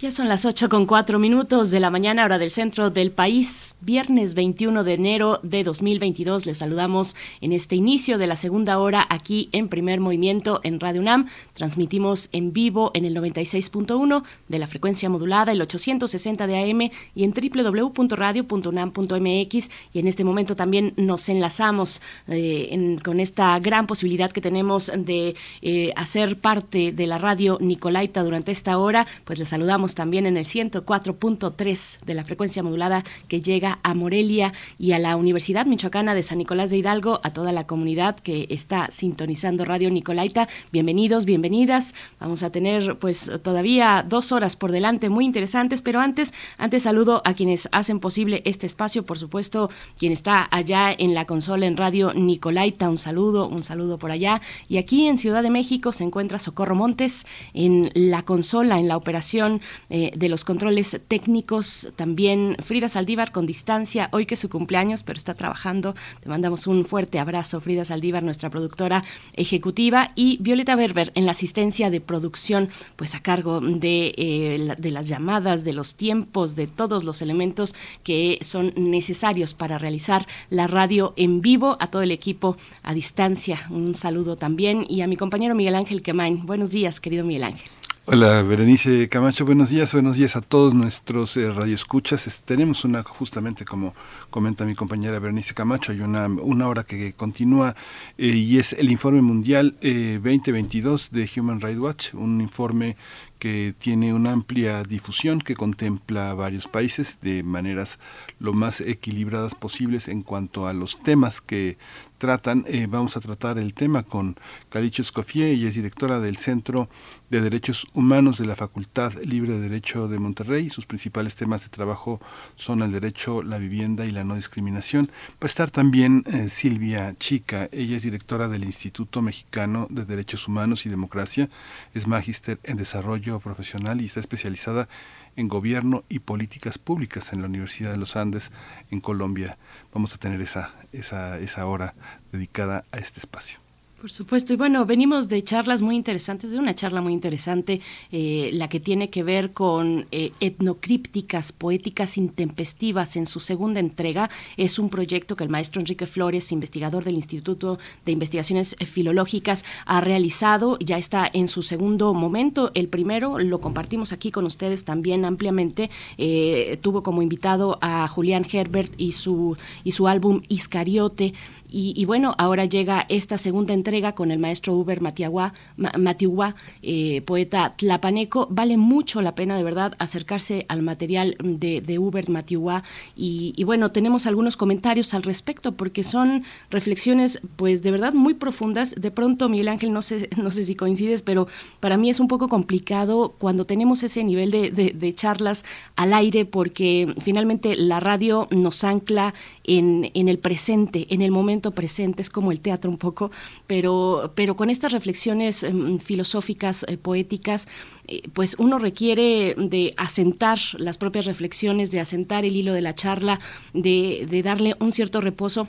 Ya 0.00 0.10
son 0.10 0.28
las 0.28 0.44
8 0.46 0.70
con 0.70 0.86
4 0.86 1.18
minutos 1.18 1.70
de 1.70 1.78
la 1.78 1.90
mañana, 1.90 2.24
hora 2.24 2.38
del 2.38 2.50
centro 2.50 2.88
del 2.88 3.10
país. 3.10 3.74
Viernes 3.82 4.32
21 4.32 4.82
de 4.82 4.94
enero 4.94 5.40
de 5.42 5.62
2022. 5.62 6.46
Les 6.46 6.56
saludamos 6.56 7.14
en 7.42 7.52
este 7.52 7.76
inicio 7.76 8.16
de 8.16 8.26
la 8.26 8.36
segunda 8.36 8.78
hora 8.78 9.06
aquí 9.10 9.50
en 9.52 9.68
Primer 9.68 10.00
Movimiento 10.00 10.62
en 10.64 10.80
Radio 10.80 11.02
UNAM. 11.02 11.28
Transmitimos 11.52 12.30
en 12.32 12.54
vivo 12.54 12.92
en 12.94 13.04
el 13.04 13.14
96.1 13.14 14.22
de 14.48 14.58
la 14.58 14.66
frecuencia 14.66 15.10
modulada, 15.10 15.52
el 15.52 15.60
860 15.60 16.46
de 16.46 16.56
AM 16.56 16.88
y 17.14 17.24
en 17.24 17.34
www.radio.unam.mx. 17.34 19.70
Y 19.92 19.98
en 19.98 20.08
este 20.08 20.24
momento 20.24 20.56
también 20.56 20.94
nos 20.96 21.28
enlazamos 21.28 22.00
eh, 22.26 22.96
con 23.04 23.20
esta 23.20 23.58
gran 23.58 23.86
posibilidad 23.86 24.32
que 24.32 24.40
tenemos 24.40 24.90
de 24.96 25.36
eh, 25.60 25.92
hacer 25.94 26.38
parte 26.38 26.90
de 26.90 27.06
la 27.06 27.18
radio 27.18 27.58
Nicolaita 27.60 28.22
durante 28.22 28.50
esta 28.50 28.78
hora. 28.78 29.06
Pues 29.26 29.38
les 29.38 29.50
saludamos 29.50 29.90
también 30.00 30.24
en 30.24 30.38
el 30.38 30.46
104.3 30.46 32.00
de 32.06 32.14
la 32.14 32.24
frecuencia 32.24 32.62
modulada 32.62 33.04
que 33.28 33.42
llega 33.42 33.80
a 33.82 33.92
Morelia 33.92 34.50
y 34.78 34.92
a 34.92 34.98
la 34.98 35.14
Universidad 35.14 35.66
Michoacana 35.66 36.14
de 36.14 36.22
San 36.22 36.38
Nicolás 36.38 36.70
de 36.70 36.78
Hidalgo, 36.78 37.20
a 37.22 37.34
toda 37.34 37.52
la 37.52 37.66
comunidad 37.66 38.18
que 38.18 38.46
está 38.48 38.88
sintonizando 38.90 39.66
Radio 39.66 39.90
Nicolaita. 39.90 40.48
Bienvenidos, 40.72 41.26
bienvenidas. 41.26 41.94
Vamos 42.18 42.42
a 42.42 42.48
tener 42.48 42.98
pues 42.98 43.30
todavía 43.42 44.02
dos 44.08 44.32
horas 44.32 44.56
por 44.56 44.72
delante 44.72 45.10
muy 45.10 45.26
interesantes, 45.26 45.82
pero 45.82 46.00
antes, 46.00 46.32
antes 46.56 46.84
saludo 46.84 47.20
a 47.26 47.34
quienes 47.34 47.68
hacen 47.70 48.00
posible 48.00 48.40
este 48.46 48.64
espacio, 48.64 49.04
por 49.04 49.18
supuesto, 49.18 49.68
quien 49.98 50.12
está 50.12 50.48
allá 50.50 50.94
en 50.96 51.12
la 51.12 51.26
consola 51.26 51.66
en 51.66 51.76
Radio 51.76 52.14
Nicolaita, 52.14 52.88
un 52.88 52.96
saludo, 52.96 53.48
un 53.48 53.62
saludo 53.62 53.98
por 53.98 54.12
allá. 54.12 54.40
Y 54.66 54.78
aquí 54.78 55.08
en 55.08 55.18
Ciudad 55.18 55.42
de 55.42 55.50
México 55.50 55.92
se 55.92 56.04
encuentra 56.04 56.38
Socorro 56.38 56.74
Montes 56.74 57.26
en 57.52 57.90
la 57.92 58.22
consola, 58.22 58.78
en 58.78 58.88
la 58.88 58.96
operación 58.96 59.60
eh, 59.90 60.12
de 60.16 60.28
los 60.28 60.44
controles 60.44 60.98
técnicos. 61.08 61.88
También 61.96 62.56
Frida 62.60 62.88
Saldívar 62.88 63.32
con 63.32 63.44
distancia, 63.46 64.08
hoy 64.12 64.24
que 64.24 64.34
es 64.34 64.40
su 64.40 64.48
cumpleaños, 64.48 65.02
pero 65.02 65.18
está 65.18 65.34
trabajando. 65.34 65.94
Te 66.22 66.28
mandamos 66.28 66.66
un 66.66 66.84
fuerte 66.84 67.18
abrazo, 67.18 67.60
Frida 67.60 67.84
Saldívar, 67.84 68.22
nuestra 68.22 68.48
productora 68.50 69.04
ejecutiva, 69.34 70.08
y 70.14 70.38
Violeta 70.40 70.76
Berber 70.76 71.12
en 71.14 71.26
la 71.26 71.32
asistencia 71.32 71.90
de 71.90 72.00
producción, 72.00 72.68
pues 72.96 73.14
a 73.14 73.20
cargo 73.20 73.60
de, 73.60 74.14
eh, 74.16 74.56
la- 74.60 74.76
de 74.76 74.90
las 74.90 75.08
llamadas, 75.08 75.64
de 75.64 75.72
los 75.72 75.96
tiempos, 75.96 76.56
de 76.56 76.66
todos 76.66 77.04
los 77.04 77.20
elementos 77.22 77.74
que 78.04 78.38
son 78.42 78.72
necesarios 78.76 79.54
para 79.54 79.78
realizar 79.78 80.26
la 80.48 80.66
radio 80.66 81.12
en 81.16 81.40
vivo. 81.42 81.76
A 81.80 81.88
todo 81.88 82.02
el 82.02 82.10
equipo 82.10 82.56
a 82.82 82.94
distancia, 82.94 83.66
un 83.70 83.94
saludo 83.94 84.36
también. 84.36 84.86
Y 84.88 85.00
a 85.00 85.06
mi 85.06 85.16
compañero 85.16 85.54
Miguel 85.54 85.74
Ángel 85.74 86.02
Quemain. 86.02 86.46
Buenos 86.46 86.70
días, 86.70 87.00
querido 87.00 87.24
Miguel 87.24 87.44
Ángel. 87.44 87.79
Hola, 88.06 88.42
Berenice 88.42 89.08
Camacho, 89.08 89.44
buenos 89.44 89.68
días, 89.68 89.92
buenos 89.92 90.16
días 90.16 90.34
a 90.34 90.40
todos 90.40 90.74
nuestros 90.74 91.36
eh, 91.36 91.52
radioescuchas. 91.52 92.26
Es- 92.26 92.42
tenemos 92.42 92.84
una, 92.84 93.04
justamente 93.04 93.64
como 93.64 93.94
comenta 94.30 94.64
mi 94.64 94.74
compañera 94.74 95.18
Berenice 95.20 95.54
Camacho, 95.54 95.92
hay 95.92 96.00
una, 96.00 96.26
una 96.26 96.66
hora 96.66 96.82
que 96.82 97.12
continúa 97.12 97.76
eh, 98.18 98.26
y 98.28 98.58
es 98.58 98.72
el 98.72 98.90
informe 98.90 99.22
mundial 99.22 99.76
eh, 99.82 100.14
2022 100.24 101.10
de 101.12 101.30
Human 101.36 101.60
Rights 101.60 101.78
Watch, 101.78 102.14
un 102.14 102.40
informe 102.40 102.96
que 103.38 103.74
tiene 103.78 104.12
una 104.12 104.32
amplia 104.32 104.82
difusión 104.82 105.40
que 105.40 105.54
contempla 105.54 106.34
varios 106.34 106.68
países 106.68 107.18
de 107.22 107.42
maneras 107.42 107.98
lo 108.38 108.52
más 108.54 108.80
equilibradas 108.82 109.54
posibles 109.54 110.08
en 110.08 110.22
cuanto 110.22 110.66
a 110.66 110.72
los 110.74 111.00
temas 111.02 111.40
que 111.40 111.78
tratan. 112.18 112.64
Eh, 112.68 112.86
vamos 112.90 113.16
a 113.16 113.20
tratar 113.20 113.58
el 113.58 113.72
tema 113.72 114.02
con 114.02 114.36
Calicho 114.68 115.00
Escoffier, 115.00 115.48
ella 115.48 115.68
es 115.68 115.74
directora 115.74 116.20
del 116.20 116.36
Centro 116.36 116.90
de 117.30 117.40
Derechos 117.40 117.86
Humanos 117.94 118.38
de 118.38 118.46
la 118.46 118.56
Facultad 118.56 119.12
Libre 119.22 119.52
de 119.54 119.60
Derecho 119.60 120.08
de 120.08 120.18
Monterrey. 120.18 120.68
Sus 120.68 120.86
principales 120.86 121.36
temas 121.36 121.62
de 121.62 121.68
trabajo 121.68 122.20
son 122.56 122.82
el 122.82 122.90
derecho, 122.90 123.42
la 123.44 123.58
vivienda 123.58 124.04
y 124.04 124.10
la 124.10 124.24
no 124.24 124.34
discriminación. 124.34 125.10
Va 125.34 125.42
a 125.42 125.46
estar 125.46 125.70
también 125.70 126.24
eh, 126.26 126.48
Silvia 126.48 127.14
Chica, 127.18 127.68
ella 127.70 127.96
es 127.96 128.02
directora 128.02 128.48
del 128.48 128.64
Instituto 128.64 129.22
Mexicano 129.22 129.86
de 129.90 130.04
Derechos 130.04 130.48
Humanos 130.48 130.86
y 130.86 130.88
Democracia, 130.88 131.48
es 131.94 132.08
magíster 132.08 132.58
en 132.64 132.76
desarrollo 132.76 133.38
profesional 133.38 134.00
y 134.00 134.06
está 134.06 134.18
especializada 134.18 134.88
en 135.36 135.46
gobierno 135.46 136.02
y 136.08 136.18
políticas 136.18 136.78
públicas 136.78 137.32
en 137.32 137.42
la 137.42 137.46
Universidad 137.46 137.92
de 137.92 137.98
los 137.98 138.16
Andes 138.16 138.50
en 138.90 139.00
Colombia. 139.00 139.56
Vamos 139.94 140.14
a 140.14 140.18
tener 140.18 140.40
esa, 140.40 140.74
esa, 140.92 141.38
esa 141.38 141.64
hora 141.66 141.94
dedicada 142.32 142.84
a 142.90 142.98
este 142.98 143.20
espacio. 143.20 143.69
Por 144.00 144.10
supuesto, 144.10 144.54
y 144.54 144.56
bueno, 144.56 144.86
venimos 144.86 145.28
de 145.28 145.44
charlas 145.44 145.82
muy 145.82 145.94
interesantes, 145.94 146.50
de 146.50 146.58
una 146.58 146.74
charla 146.74 147.02
muy 147.02 147.12
interesante, 147.12 147.82
eh, 148.10 148.48
la 148.54 148.66
que 148.70 148.80
tiene 148.80 149.10
que 149.10 149.22
ver 149.22 149.52
con 149.52 150.06
eh, 150.10 150.32
etnocrípticas, 150.40 151.52
poéticas 151.52 152.16
intempestivas 152.16 153.16
en 153.16 153.26
su 153.26 153.40
segunda 153.40 153.78
entrega. 153.78 154.30
Es 154.56 154.78
un 154.78 154.88
proyecto 154.88 155.36
que 155.36 155.44
el 155.44 155.50
maestro 155.50 155.82
Enrique 155.82 156.06
Flores, 156.06 156.50
investigador 156.50 157.04
del 157.04 157.16
Instituto 157.16 157.78
de 158.06 158.12
Investigaciones 158.12 158.74
Filológicas, 158.86 159.66
ha 159.84 160.00
realizado. 160.00 160.78
Ya 160.78 160.96
está 160.96 161.30
en 161.30 161.46
su 161.46 161.60
segundo 161.60 162.14
momento. 162.14 162.70
El 162.72 162.88
primero 162.88 163.38
lo 163.38 163.60
compartimos 163.60 164.14
aquí 164.14 164.30
con 164.30 164.46
ustedes 164.46 164.86
también 164.86 165.26
ampliamente. 165.26 165.90
Eh, 166.16 166.78
tuvo 166.80 167.02
como 167.02 167.20
invitado 167.20 167.76
a 167.82 168.08
Julián 168.08 168.46
Herbert 168.50 168.94
y 168.96 169.12
su, 169.12 169.58
y 169.84 169.92
su 169.92 170.08
álbum 170.08 170.40
Iscariote 170.48 171.34
Y, 171.72 172.04
bueno, 172.04 172.34
ahora 172.38 172.64
llega 172.64 173.06
esta 173.08 173.38
segunda 173.38 173.74
entrega 173.74 174.14
con 174.14 174.30
el 174.30 174.38
maestro 174.38 174.74
Uber 174.74 175.00
Matiagua, 175.00 175.52
Matiugua, 175.76 176.54
eh, 176.82 177.22
poeta 177.22 177.74
tlapaneco. 177.76 178.48
Vale 178.50 178.76
mucho 178.76 179.22
la 179.22 179.34
pena, 179.34 179.56
de 179.56 179.62
verdad, 179.62 179.94
acercarse 179.98 180.66
al 180.68 180.82
material 180.82 181.36
de, 181.38 181.80
de 181.80 181.98
Uber 181.98 182.28
Matiugua. 182.28 182.82
Y, 183.16 183.62
bueno, 183.64 183.92
tenemos 183.92 184.26
algunos 184.26 184.56
comentarios 184.56 185.14
al 185.14 185.22
respecto, 185.22 185.72
porque 185.72 186.02
son 186.02 186.44
reflexiones, 186.70 187.40
pues 187.56 187.82
de 187.82 187.90
verdad 187.90 188.14
muy 188.14 188.34
profundas. 188.34 188.94
De 188.96 189.10
pronto, 189.10 189.48
Miguel 189.48 189.68
Ángel, 189.68 189.92
no 189.92 190.02
sé, 190.02 190.28
no 190.36 190.50
sé 190.50 190.64
si 190.64 190.74
coincides, 190.74 191.22
pero 191.22 191.46
para 191.78 191.96
mí 191.96 192.10
es 192.10 192.20
un 192.20 192.28
poco 192.28 192.48
complicado 192.48 193.34
cuando 193.38 193.64
tenemos 193.64 194.02
ese 194.02 194.24
nivel 194.24 194.50
de, 194.50 194.70
de 194.70 195.14
charlas 195.14 195.64
al 195.96 196.14
aire, 196.14 196.44
porque 196.44 197.14
finalmente 197.20 197.76
la 197.76 198.00
radio 198.00 198.48
nos 198.50 198.84
ancla 198.84 199.34
en, 199.64 200.10
en, 200.14 200.28
el 200.28 200.38
presente, 200.38 201.06
en 201.10 201.22
el 201.22 201.30
momento 201.30 201.59
presente, 201.70 202.22
es 202.22 202.30
como 202.30 202.50
el 202.50 202.60
teatro 202.60 202.90
un 202.90 202.96
poco, 202.96 203.30
pero, 203.66 204.32
pero 204.34 204.56
con 204.56 204.70
estas 204.70 204.92
reflexiones 204.92 205.62
em, 205.62 205.98
filosóficas, 205.98 206.84
eh, 206.88 206.96
poéticas, 206.96 207.68
eh, 208.08 208.22
pues 208.32 208.56
uno 208.58 208.78
requiere 208.78 209.54
de 209.58 209.92
asentar 209.96 210.58
las 210.78 210.96
propias 210.96 211.26
reflexiones, 211.26 211.90
de 211.90 212.00
asentar 212.00 212.44
el 212.44 212.56
hilo 212.56 212.72
de 212.72 212.80
la 212.80 212.94
charla, 212.94 213.38
de 213.74 214.40
darle 214.42 214.74
un 214.80 214.92
cierto 214.92 215.20
reposo 215.20 215.68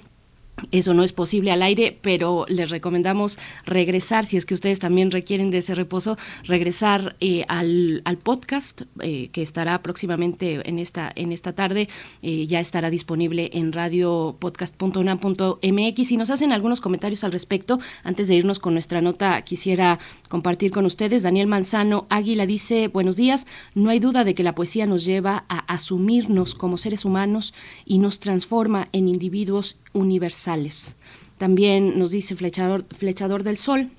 eso 0.72 0.93
no 0.93 1.04
es 1.04 1.12
posible 1.12 1.52
al 1.52 1.64
aire, 1.64 1.97
pero 2.02 2.45
les 2.47 2.70
recomendamos 2.70 3.39
regresar, 3.66 4.28
si 4.28 4.38
es 4.38 4.45
que 4.45 4.54
ustedes 4.54 4.80
también 4.80 5.10
requieren 5.10 5.49
de 5.49 5.58
ese 5.58 5.74
reposo, 5.76 6.18
regresar 6.43 7.16
eh, 7.20 7.43
al, 7.47 8.04
podcast 8.24 8.84
eh, 8.99 9.30
que 9.32 9.41
estará 9.41 9.82
próximamente 9.82 10.62
en 10.70 10.78
esta, 10.78 11.12
en 11.16 11.32
esta 11.32 11.54
tarde. 11.54 11.89
Eh, 12.22 12.45
ya 12.45 12.60
estará 12.60 12.91
disponible 12.91 13.49
en 13.54 13.72
radiopodcast.unam.mx. 13.72 16.12
Y 16.12 16.18
nos 16.18 16.30
hacen 16.30 16.54
algunos 16.54 16.80
comentarios 16.82 17.24
al 17.24 17.32
respecto. 17.32 17.80
Antes 18.04 18.28
de 18.28 18.36
irnos 18.36 18.60
con 18.60 18.74
nuestra 18.74 19.02
nota, 19.02 19.41
quisiera 19.41 19.97
compartir 20.30 20.70
con 20.72 20.86
ustedes. 20.86 21.24
Daniel 21.24 21.47
Manzano 21.47 22.06
Águila 22.10 22.45
dice, 22.45 22.88
buenos 22.88 23.16
días, 23.16 23.47
no 23.74 23.89
hay 23.89 23.97
duda 23.99 24.24
de 24.24 24.36
que 24.36 24.43
la 24.43 24.54
poesía 24.54 24.86
nos 24.86 25.04
lleva 25.06 25.45
a 25.49 25.58
asumirnos 25.74 26.54
como 26.54 26.78
seres 26.78 27.04
humanos 27.06 27.56
y 27.86 27.97
nos 27.97 28.20
transforma 28.20 28.88
en 28.91 29.08
individuos 29.08 29.80
universales. 29.94 30.96
También 31.38 31.98
nos 31.98 32.12
dice 32.12 32.36
Flechador, 32.36 32.86
Flechador 32.96 33.44
del 33.44 33.58
Sol, 33.58 33.89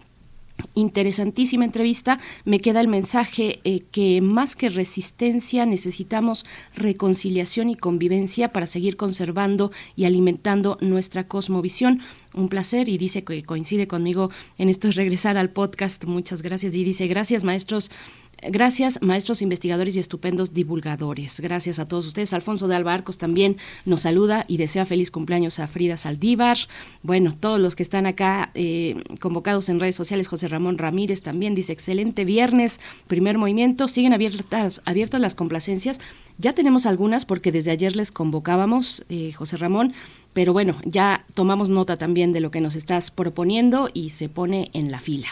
interesantísima 0.75 1.65
entrevista. 1.65 2.19
Me 2.45 2.61
queda 2.61 2.81
el 2.81 2.89
mensaje 2.89 3.61
eh, 3.65 3.81
que 3.91 4.21
más 4.21 4.57
que 4.57 4.69
resistencia 4.69 5.67
necesitamos 5.67 6.45
reconciliación 6.75 7.69
y 7.69 7.77
convivencia 7.77 8.53
para 8.53 8.67
seguir 8.67 8.97
conservando 8.97 9.73
y 9.97 10.05
alimentando 10.05 10.79
nuestra 10.81 11.27
cosmovisión. 11.27 12.01
Un 12.35 12.49
placer 12.49 12.89
y 12.89 12.99
dice 12.99 13.25
que 13.25 13.43
coincide 13.43 13.87
conmigo 13.87 14.31
en 14.59 14.69
esto 14.69 14.89
es 14.89 14.95
regresar 14.95 15.37
al 15.37 15.51
podcast. 15.51 16.05
Muchas 16.05 16.43
gracias 16.43 16.75
y 16.75 16.85
dice 16.85 17.07
gracias 17.07 17.45
maestros 17.45 17.91
Gracias, 18.45 19.01
maestros 19.03 19.41
investigadores 19.41 19.95
y 19.95 20.01
estupendos 20.01 20.53
divulgadores. 20.53 21.39
Gracias 21.39 21.79
a 21.79 21.87
todos 21.87 22.09
ustedes. 22.09 22.33
Alfonso 22.33 22.67
de 22.67 22.75
Albarcos 22.75 23.17
también 23.17 23.57
nos 23.85 24.01
saluda 24.01 24.45
y 24.49 24.57
desea 24.57 24.85
feliz 24.85 25.13
cumpleaños 25.13 25.61
a 25.61 25.69
Frida 25.69 25.97
Saldívar. 25.97 26.59
Bueno, 27.05 27.37
todos 27.39 27.61
los 27.61 27.77
que 27.77 27.85
están 27.85 28.05
acá 28.05 28.51
eh, 28.55 29.01
convocados 29.21 29.69
en 29.69 29.79
redes 29.79 29.95
sociales, 29.95 30.27
José 30.27 30.49
Ramón 30.49 30.79
Ramírez 30.79 31.23
también 31.23 31.55
dice 31.55 31.73
excelente 31.73 32.25
viernes, 32.25 32.81
primer 33.07 33.39
movimiento. 33.39 33.87
Siguen 33.87 34.13
abiertas, 34.13 34.83
abiertas 34.87 35.21
las 35.21 35.37
complacencias. 35.37 36.01
Ya 36.39 36.53
tenemos 36.53 36.85
algunas 36.85 37.25
porque 37.25 37.53
desde 37.53 37.71
ayer 37.71 37.95
les 37.95 38.11
convocábamos, 38.11 39.05
eh, 39.09 39.33
José 39.35 39.57
Ramón, 39.57 39.95
pero 40.33 40.53
bueno, 40.53 40.81
ya 40.85 41.25
tomamos 41.35 41.69
nota 41.69 41.97
también 41.97 42.33
de 42.33 42.41
lo 42.41 42.51
que 42.51 42.61
nos 42.61 42.75
estás 42.75 43.11
proponiendo 43.11 43.91
y 43.93 44.11
se 44.11 44.29
pone 44.29 44.71
en 44.73 44.91
la 44.91 45.01
fila. 45.01 45.29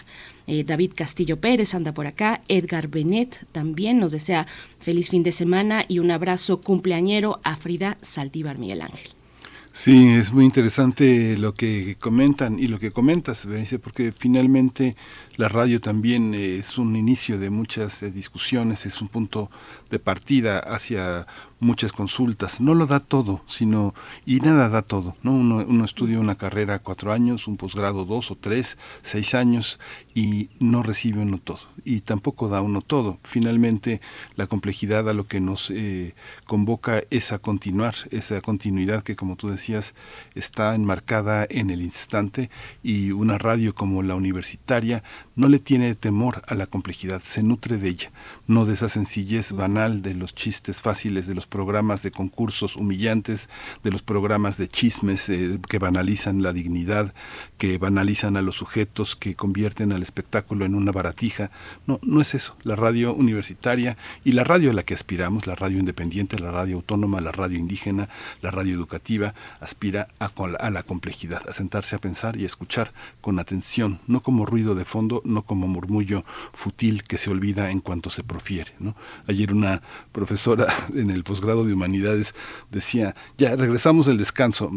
Eh, 0.47 0.65
David 0.65 0.93
Castillo 0.95 1.41
Pérez 1.41 1.75
anda 1.75 1.93
por 1.93 2.07
acá, 2.07 2.43
Edgar 2.49 2.89
Benet 2.89 3.47
también 3.53 3.99
nos 3.99 4.13
desea 4.13 4.47
feliz 4.81 5.11
fin 5.11 5.23
de 5.23 5.33
semana 5.33 5.85
y 5.87 5.99
un 6.01 6.11
abrazo 6.11 6.61
cumpleañero 6.61 7.41
a 7.45 7.57
Frida 7.57 7.99
Saldívar 8.03 8.59
Miguel 8.59 8.83
Ángel. 8.83 9.11
Sí, 9.73 10.09
es 10.09 10.33
muy 10.33 10.45
interesante 10.45 11.39
lo 11.39 11.55
que 11.55 11.97
comentan 12.01 12.59
y 12.59 12.67
lo 12.67 12.81
que 12.81 12.91
comentas, 12.91 13.47
porque 13.81 14.13
finalmente 14.13 14.97
la 15.41 15.49
radio 15.49 15.81
también 15.81 16.35
es 16.35 16.77
un 16.77 16.97
inicio 16.97 17.39
de 17.39 17.49
muchas 17.49 18.03
eh, 18.03 18.11
discusiones, 18.11 18.85
es 18.85 19.01
un 19.01 19.09
punto 19.09 19.51
de 19.89 19.99
partida 19.99 20.59
hacia 20.59 21.27
muchas 21.61 21.93
consultas. 21.93 22.61
No 22.61 22.75
lo 22.75 22.87
da 22.87 23.01
todo, 23.01 23.43
sino, 23.47 23.95
y 24.27 24.41
nada 24.41 24.69
da 24.69 24.83
todo, 24.83 25.17
¿no? 25.23 25.33
Uno, 25.33 25.85
estudia 25.85 26.21
una 26.21 26.35
carrera 26.35 26.81
cuatro 26.81 27.13
años, 27.13 27.49
un 27.49 27.57
posgrado 27.57 28.05
dos 28.05 28.31
o 28.31 28.35
tres, 28.35 28.77
seis 29.03 29.35
años, 29.35 29.79
y 30.15 30.51
no 30.59 30.83
recibe 30.83 31.23
uno 31.23 31.39
todo, 31.39 31.61
y 31.85 32.01
tampoco 32.01 32.49
da 32.49 32.61
uno 32.61 32.83
todo. 32.83 33.19
Finalmente, 33.23 34.01
la 34.37 34.47
complejidad 34.47 35.09
a 35.09 35.15
lo 35.15 35.27
que 35.27 35.41
nos 35.41 35.71
eh, 35.71 36.15
convoca 36.47 37.03
es 37.11 37.33
a 37.33 37.39
continuar, 37.39 37.95
esa 38.11 38.41
continuidad 38.43 39.03
que, 39.03 39.17
como 39.17 39.37
tú 39.37 39.49
decías, 39.49 39.95
está 40.35 40.75
enmarcada 40.75 41.47
en 41.49 41.71
el 41.71 41.81
instante, 41.83 42.51
y 42.83 43.13
una 43.13 43.39
radio 43.39 43.75
como 43.75 44.03
la 44.03 44.17
universitaria 44.17 45.03
no 45.37 45.49
le 45.49 45.59
tiene 45.59 45.95
temor 45.95 46.43
a 46.49 46.55
la 46.55 46.67
complejidad, 46.67 47.23
se 47.25 47.43
nutre 47.43 47.79
de 47.79 47.89
ella, 47.89 48.13
no 48.47 48.67
de 48.67 48.75
esa 48.75 48.89
sencillez 48.89 49.53
banal 49.53 50.03
de 50.03 50.15
los 50.15 50.35
chistes 50.35 50.81
fáciles, 50.81 51.27
de 51.27 51.35
los 51.35 51.47
programas 51.47 52.03
de 52.03 52.11
concursos 52.11 52.77
humillantes, 52.77 53.49
de 53.83 53.91
los 53.91 54.03
programas 54.03 54.59
de 54.59 54.69
chismes 54.69 55.29
eh, 55.29 55.59
que 55.69 55.79
banalizan 55.79 56.43
la 56.43 56.53
dignidad, 56.53 57.15
que 57.59 57.79
banalizan 57.79 58.37
a 58.37 58.43
los 58.43 58.57
sujetos, 58.57 59.17
que 59.17 59.35
convierten 59.35 59.93
al 59.93 60.03
espectáculo 60.03 60.65
en 60.65 60.75
una 60.75 60.93
baratija. 60.93 61.51
No, 61.87 62.01
no 62.03 62.21
es 62.21 62.35
eso. 62.35 62.57
La 62.63 62.77
radio 62.77 63.15
universitaria 63.15 63.97
y 64.25 64.33
la 64.33 64.45
radio 64.45 64.71
a 64.71 64.75
la 64.75 64.83
que 64.83 64.95
aspiramos, 64.95 65.47
la 65.47 65.55
radio 65.55 65.79
independiente, 65.79 66.39
la 66.39 66.51
radio 66.51 66.77
autónoma, 66.77 67.21
la 67.21 67.33
radio 67.33 67.59
indígena, 67.59 68.09
la 68.43 68.51
radio 68.51 68.75
educativa, 68.75 69.35
aspira 69.61 70.09
a, 70.19 70.33
a 70.59 70.71
la 70.71 70.83
complejidad, 70.83 71.49
a 71.49 71.53
sentarse 71.53 71.97
a 71.97 72.01
pensar 72.01 72.37
y 72.37 72.43
a 72.43 72.47
escuchar 72.47 72.93
con 73.21 73.39
atención, 73.39 74.01
no 74.07 74.23
como 74.23 74.47
ruido 74.47 74.75
de 74.75 74.85
fondo, 74.85 75.20
no 75.25 75.43
como 75.43 75.67
murmullo 75.67 76.25
futil 76.53 77.05
que 77.05 77.19
se 77.19 77.31
olvida 77.31 77.71
en 77.71 77.81
cuanto 77.81 78.11
se 78.11 78.23
profiere. 78.23 78.73
Ayer 79.27 79.53
una 79.53 79.83
profesora 80.13 80.67
en 80.95 81.11
el 81.11 81.25
posgrado 81.25 81.65
de 81.65 81.75
humanidades 81.75 82.35
decía, 82.71 83.15
ya 83.39 83.57
regresamos 83.57 84.07
del 84.07 84.19
descanso, 84.19 84.71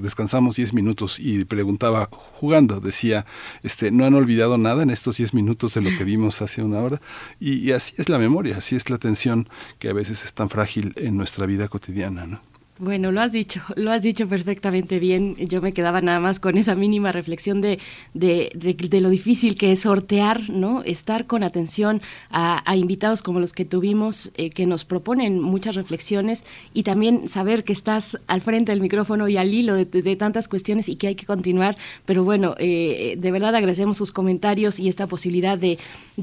descansamos 0.00 0.56
10 0.56 0.74
minutos 0.74 1.18
y 1.18 1.44
preguntaba 1.44 2.08
jugando, 2.10 2.80
decía, 2.80 3.26
este, 3.62 3.90
no 3.90 4.04
han 4.04 4.14
olvidado 4.14 4.58
nada 4.58 4.82
en 4.82 4.90
estos 4.90 5.16
10 5.16 5.34
minutos 5.34 5.74
de 5.74 5.82
lo 5.82 5.90
que 5.96 6.04
vimos 6.04 6.42
hace 6.42 6.62
una 6.62 6.80
hora. 6.80 7.00
Y, 7.40 7.72
así 7.72 7.94
es 7.98 8.08
la 8.08 8.18
memoria, 8.18 8.56
así 8.58 8.76
es 8.76 8.90
la 8.90 8.96
atención 8.96 9.48
que 9.78 9.88
a 9.88 9.92
veces 9.92 10.24
es 10.24 10.34
tan 10.34 10.50
frágil 10.50 10.92
en 10.96 11.16
nuestra 11.16 11.46
vida 11.46 11.68
cotidiana. 11.68 12.40
Bueno, 12.80 13.10
lo 13.10 13.20
has 13.20 13.32
dicho, 13.32 13.60
lo 13.76 13.90
has 13.90 14.02
dicho 14.02 14.28
perfectamente 14.28 15.00
bien. 15.00 15.34
Yo 15.36 15.60
me 15.60 15.72
quedaba 15.72 16.00
nada 16.00 16.20
más 16.20 16.38
con 16.38 16.56
esa 16.56 16.76
mínima 16.76 17.10
reflexión 17.10 17.60
de, 17.60 17.80
de, 18.14 19.00
lo 19.00 19.10
difícil 19.10 19.56
que 19.56 19.72
es 19.72 19.80
sortear, 19.80 20.48
¿no? 20.48 20.82
Estar 20.84 21.26
con 21.26 21.42
atención 21.42 22.00
a, 22.30 22.62
a 22.70 22.76
invitados 22.76 23.22
como 23.22 23.40
los 23.40 23.52
que 23.52 23.64
tuvimos, 23.64 24.30
eh, 24.36 24.50
que 24.50 24.66
nos 24.66 24.84
proponen 24.84 25.40
muchas 25.40 25.74
reflexiones 25.74 26.44
y 26.72 26.84
también 26.84 27.28
saber 27.28 27.64
que 27.64 27.72
estás 27.72 28.18
al 28.28 28.42
frente 28.42 28.70
del 28.70 28.80
micrófono 28.80 29.28
y 29.28 29.36
al 29.36 29.52
hilo 29.52 29.74
de, 29.74 30.16
tantas 30.16 30.48
cuestiones 30.48 30.88
y 30.88 30.96
que 30.96 31.08
hay 31.08 31.14
que 31.16 31.26
continuar. 31.26 31.76
Pero 32.06 32.22
bueno, 32.22 32.54
eh, 32.58 33.16
de 33.18 33.30
verdad 33.32 33.54
agradecemos 33.56 33.96
sus 33.96 34.12
comentarios 34.12 34.78
y 34.78 34.88
esta 34.88 35.08
posibilidad 35.08 35.58
de, 35.58 35.78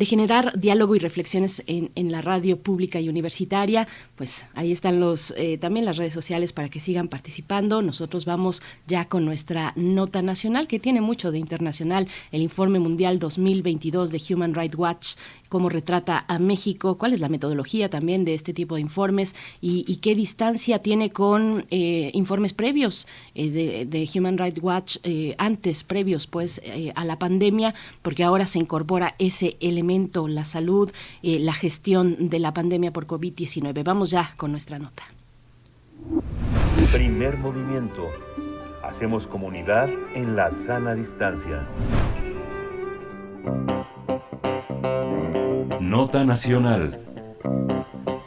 generar 0.06 0.58
diálogo 0.58 0.96
y 0.96 1.00
reflexiones 1.00 1.64
en, 1.68 1.92
en, 1.96 2.12
la 2.12 2.22
radio 2.22 2.58
pública 2.58 3.00
y 3.00 3.10
universitaria. 3.10 3.88
Pues 4.16 4.46
ahí 4.54 4.72
están 4.72 5.00
los 5.00 5.34
eh, 5.36 5.58
también 5.58 5.86
las 5.86 5.98
redes 5.98 6.14
sociales 6.14 6.45
para 6.54 6.70
que 6.70 6.80
sigan 6.80 7.08
participando. 7.08 7.82
Nosotros 7.82 8.26
vamos 8.26 8.62
ya 8.88 9.06
con 9.06 9.26
nuestra 9.26 9.74
nota 9.76 10.22
nacional 10.22 10.68
que 10.68 10.80
tiene 10.80 11.02
mucho 11.02 11.32
de 11.32 11.40
internacional, 11.40 12.08
el 12.32 12.42
informe 12.42 12.80
mundial 12.80 13.20
2022 13.20 14.12
de 14.12 14.22
Human 14.30 14.54
Rights 14.54 14.78
Watch 14.78 15.16
cómo 15.56 15.70
retrata 15.70 16.26
a 16.28 16.38
México, 16.38 16.98
cuál 16.98 17.14
es 17.14 17.22
la 17.22 17.30
metodología 17.30 17.90
también 17.90 18.26
de 18.26 18.34
este 18.34 18.54
tipo 18.54 18.76
de 18.76 18.82
informes 18.82 19.36
y, 19.62 19.96
qué 20.02 20.14
distancia 20.14 20.80
tiene 20.80 21.12
con 21.12 21.66
eh, 21.72 22.12
informes 22.14 22.52
previos 22.52 23.08
eh, 23.34 23.86
de, 23.90 24.10
Human 24.14 24.38
Rights 24.38 24.62
Watch 24.62 24.98
eh, 25.04 25.34
antes, 25.38 25.86
previos 25.86 26.28
pues 26.28 26.62
a 26.94 27.06
la 27.06 27.18
pandemia, 27.18 27.74
porque 28.02 28.26
ahora 28.26 28.48
se 28.48 28.60
incorpora 28.60 29.16
ese 29.18 29.56
elemento, 29.62 30.28
la 30.28 30.44
salud, 30.44 30.92
la 31.22 31.54
gestión 31.54 32.30
de 32.30 32.40
la 32.40 32.54
pandemia 32.54 32.92
por 32.92 33.08
COVID-19. 33.08 33.82
Vamos 33.84 34.12
ya 34.12 34.34
con 34.36 34.52
nuestra 34.52 34.78
nota. 34.78 35.15
Primer 36.92 37.38
movimiento. 37.38 38.10
Hacemos 38.84 39.28
comunidad 39.28 39.90
en 40.14 40.36
la 40.36 40.52
sana 40.52 40.94
distancia. 40.94 41.66
Nota 45.80 46.24
Nacional. 46.24 47.02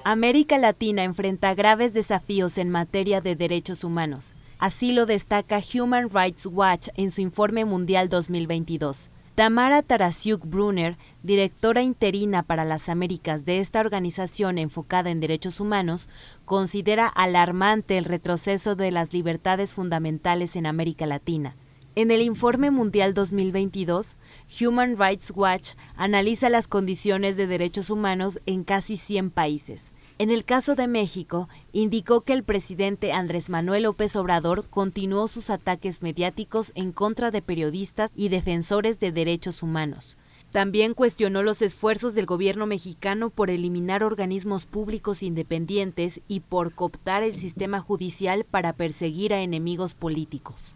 América 0.05 0.59
Latina 0.59 1.05
enfrenta 1.05 1.55
graves 1.55 1.93
desafíos 1.93 2.59
en 2.59 2.71
materia 2.71 3.21
de 3.21 3.37
derechos 3.37 3.85
humanos. 3.85 4.35
Así 4.59 4.93
lo 4.93 5.07
destaca 5.07 5.61
Human 5.75 6.09
Rights 6.11 6.47
Watch 6.47 6.89
en 6.95 7.11
su 7.11 7.21
informe 7.21 7.65
mundial 7.65 8.09
2022. 8.09 9.11
Tamara 9.39 9.83
Tarasiuk 9.83 10.45
Brunner, 10.47 10.99
directora 11.23 11.83
interina 11.83 12.43
para 12.43 12.65
las 12.65 12.89
Américas 12.89 13.45
de 13.45 13.61
esta 13.61 13.79
organización 13.79 14.59
enfocada 14.59 15.11
en 15.11 15.21
derechos 15.21 15.61
humanos, 15.61 16.09
considera 16.45 17.07
alarmante 17.07 17.99
el 17.99 18.05
retroceso 18.05 18.75
de 18.75 18.91
las 18.91 19.13
libertades 19.13 19.73
fundamentales 19.73 20.57
en 20.57 20.67
América 20.67 21.07
Latina. 21.07 21.55
En 21.95 22.11
el 22.11 22.21
informe 22.21 22.73
mundial 22.73 23.15
2022, 23.15 24.17
Human 24.61 24.97
Rights 24.99 25.33
Watch 25.33 25.75
analiza 25.95 26.51
las 26.51 26.67
condiciones 26.67 27.37
de 27.37 27.47
derechos 27.47 27.91
humanos 27.91 28.41
en 28.45 28.65
casi 28.65 28.97
100 28.97 29.31
países. 29.31 29.93
En 30.21 30.31
el 30.31 30.45
caso 30.45 30.75
de 30.75 30.89
México, 30.89 31.49
indicó 31.73 32.23
que 32.23 32.33
el 32.33 32.43
presidente 32.43 33.13
Andrés 33.13 33.51
Manuel 33.51 33.85
López 33.85 34.17
Obrador 34.17 34.69
continuó 34.69 35.29
sus 35.29 35.49
ataques 35.49 36.03
mediáticos 36.03 36.73
en 36.75 36.91
contra 36.91 37.31
de 37.31 37.41
periodistas 37.41 38.11
y 38.17 38.29
defensores 38.29 38.99
de 38.99 39.13
derechos 39.13 39.63
humanos. 39.63 40.17
También 40.51 40.95
cuestionó 40.95 41.45
los 41.45 41.63
esfuerzos 41.63 42.17
del 42.17 42.27
gobierno 42.27 42.67
mexicano 42.67 43.31
por 43.31 43.49
eliminar 43.49 44.03
organismos 44.03 44.67
públicos 44.67 45.23
independientes 45.23 46.21
y 46.27 46.41
por 46.41 46.75
cooptar 46.75 47.23
el 47.23 47.37
sistema 47.37 47.79
judicial 47.79 48.43
para 48.43 48.73
perseguir 48.73 49.33
a 49.33 49.43
enemigos 49.43 49.95
políticos. 49.95 50.75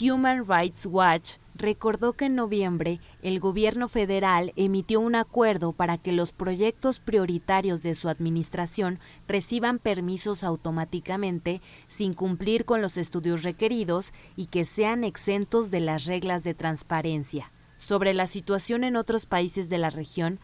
Human 0.00 0.44
Rights 0.48 0.86
Watch 0.86 1.34
recordó 1.60 2.14
que 2.14 2.24
en 2.24 2.34
noviembre 2.34 3.00
el 3.22 3.38
gobierno 3.38 3.88
federal 3.88 4.52
emitió 4.56 4.98
un 5.00 5.14
acuerdo 5.14 5.72
para 5.72 5.98
que 5.98 6.12
los 6.12 6.32
proyectos 6.32 7.00
prioritarios 7.00 7.82
de 7.82 7.94
su 7.94 8.08
administración 8.08 8.98
reciban 9.28 9.78
permisos 9.78 10.42
automáticamente 10.42 11.60
sin 11.86 12.14
cumplir 12.14 12.64
con 12.64 12.82
los 12.82 12.96
estudios 12.96 13.42
requeridos 13.42 14.12
y 14.36 14.46
que 14.46 14.64
sean 14.64 15.04
exentos 15.04 15.70
de 15.70 15.80
las 15.80 16.06
reglas 16.06 16.42
de 16.42 16.54
transparencia. 16.54 17.52
Sobre 17.76 18.12
la 18.14 18.26
situación 18.26 18.84
en 18.84 18.96
otros 18.96 19.26
países 19.26 19.68
de 19.68 19.78
la 19.78 19.90
región, 19.90 20.40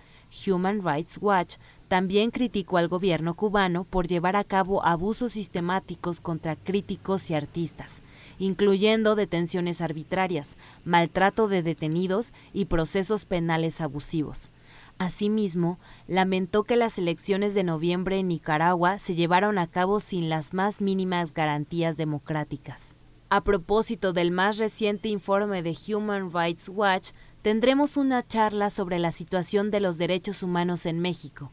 Human 0.46 0.82
Rights 0.82 1.18
Watch 1.20 1.56
también 1.88 2.30
criticó 2.30 2.78
al 2.78 2.88
gobierno 2.88 3.34
cubano 3.34 3.84
por 3.84 4.06
llevar 4.06 4.36
a 4.36 4.44
cabo 4.44 4.84
abusos 4.84 5.32
sistemáticos 5.32 6.20
contra 6.20 6.56
críticos 6.56 7.30
y 7.30 7.34
artistas 7.34 8.02
incluyendo 8.38 9.14
detenciones 9.14 9.80
arbitrarias, 9.80 10.56
maltrato 10.84 11.48
de 11.48 11.62
detenidos 11.62 12.32
y 12.52 12.66
procesos 12.66 13.24
penales 13.24 13.80
abusivos. 13.80 14.50
Asimismo, 14.98 15.78
lamentó 16.06 16.64
que 16.64 16.76
las 16.76 16.98
elecciones 16.98 17.54
de 17.54 17.64
noviembre 17.64 18.18
en 18.18 18.28
Nicaragua 18.28 18.98
se 18.98 19.14
llevaron 19.14 19.58
a 19.58 19.66
cabo 19.66 20.00
sin 20.00 20.28
las 20.28 20.54
más 20.54 20.80
mínimas 20.80 21.34
garantías 21.34 21.96
democráticas. 21.96 22.94
A 23.28 23.42
propósito 23.42 24.12
del 24.12 24.30
más 24.30 24.56
reciente 24.56 25.08
informe 25.08 25.62
de 25.62 25.76
Human 25.88 26.32
Rights 26.32 26.68
Watch, 26.68 27.10
tendremos 27.42 27.96
una 27.96 28.26
charla 28.26 28.70
sobre 28.70 28.98
la 28.98 29.12
situación 29.12 29.70
de 29.70 29.80
los 29.80 29.98
derechos 29.98 30.42
humanos 30.42 30.86
en 30.86 31.00
México. 31.00 31.50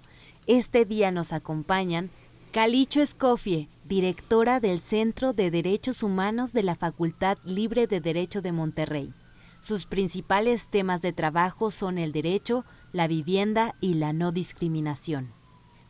Este 0.48 0.86
día 0.86 1.12
nos 1.12 1.34
acompañan 1.34 2.12
Calicho 2.52 3.02
Escofie, 3.02 3.68
directora 3.94 4.60
del 4.60 4.80
Centro 4.80 5.34
de 5.34 5.52
Derechos 5.52 6.02
Humanos 6.02 6.52
de 6.52 6.64
la 6.64 6.74
Facultad 6.74 7.38
Libre 7.44 7.86
de 7.86 8.02
Derecho 8.02 8.42
de 8.42 8.52
Monterrey. 8.52 9.14
Sus 9.60 9.86
principales 9.86 10.68
temas 10.68 11.04
de 11.04 11.14
trabajo 11.14 11.70
son 11.70 12.00
el 12.00 12.12
derecho, 12.12 12.66
la 12.92 13.08
vivienda 13.08 13.76
y 13.82 13.94
la 13.94 14.12
no 14.12 14.32
discriminación. 14.32 15.32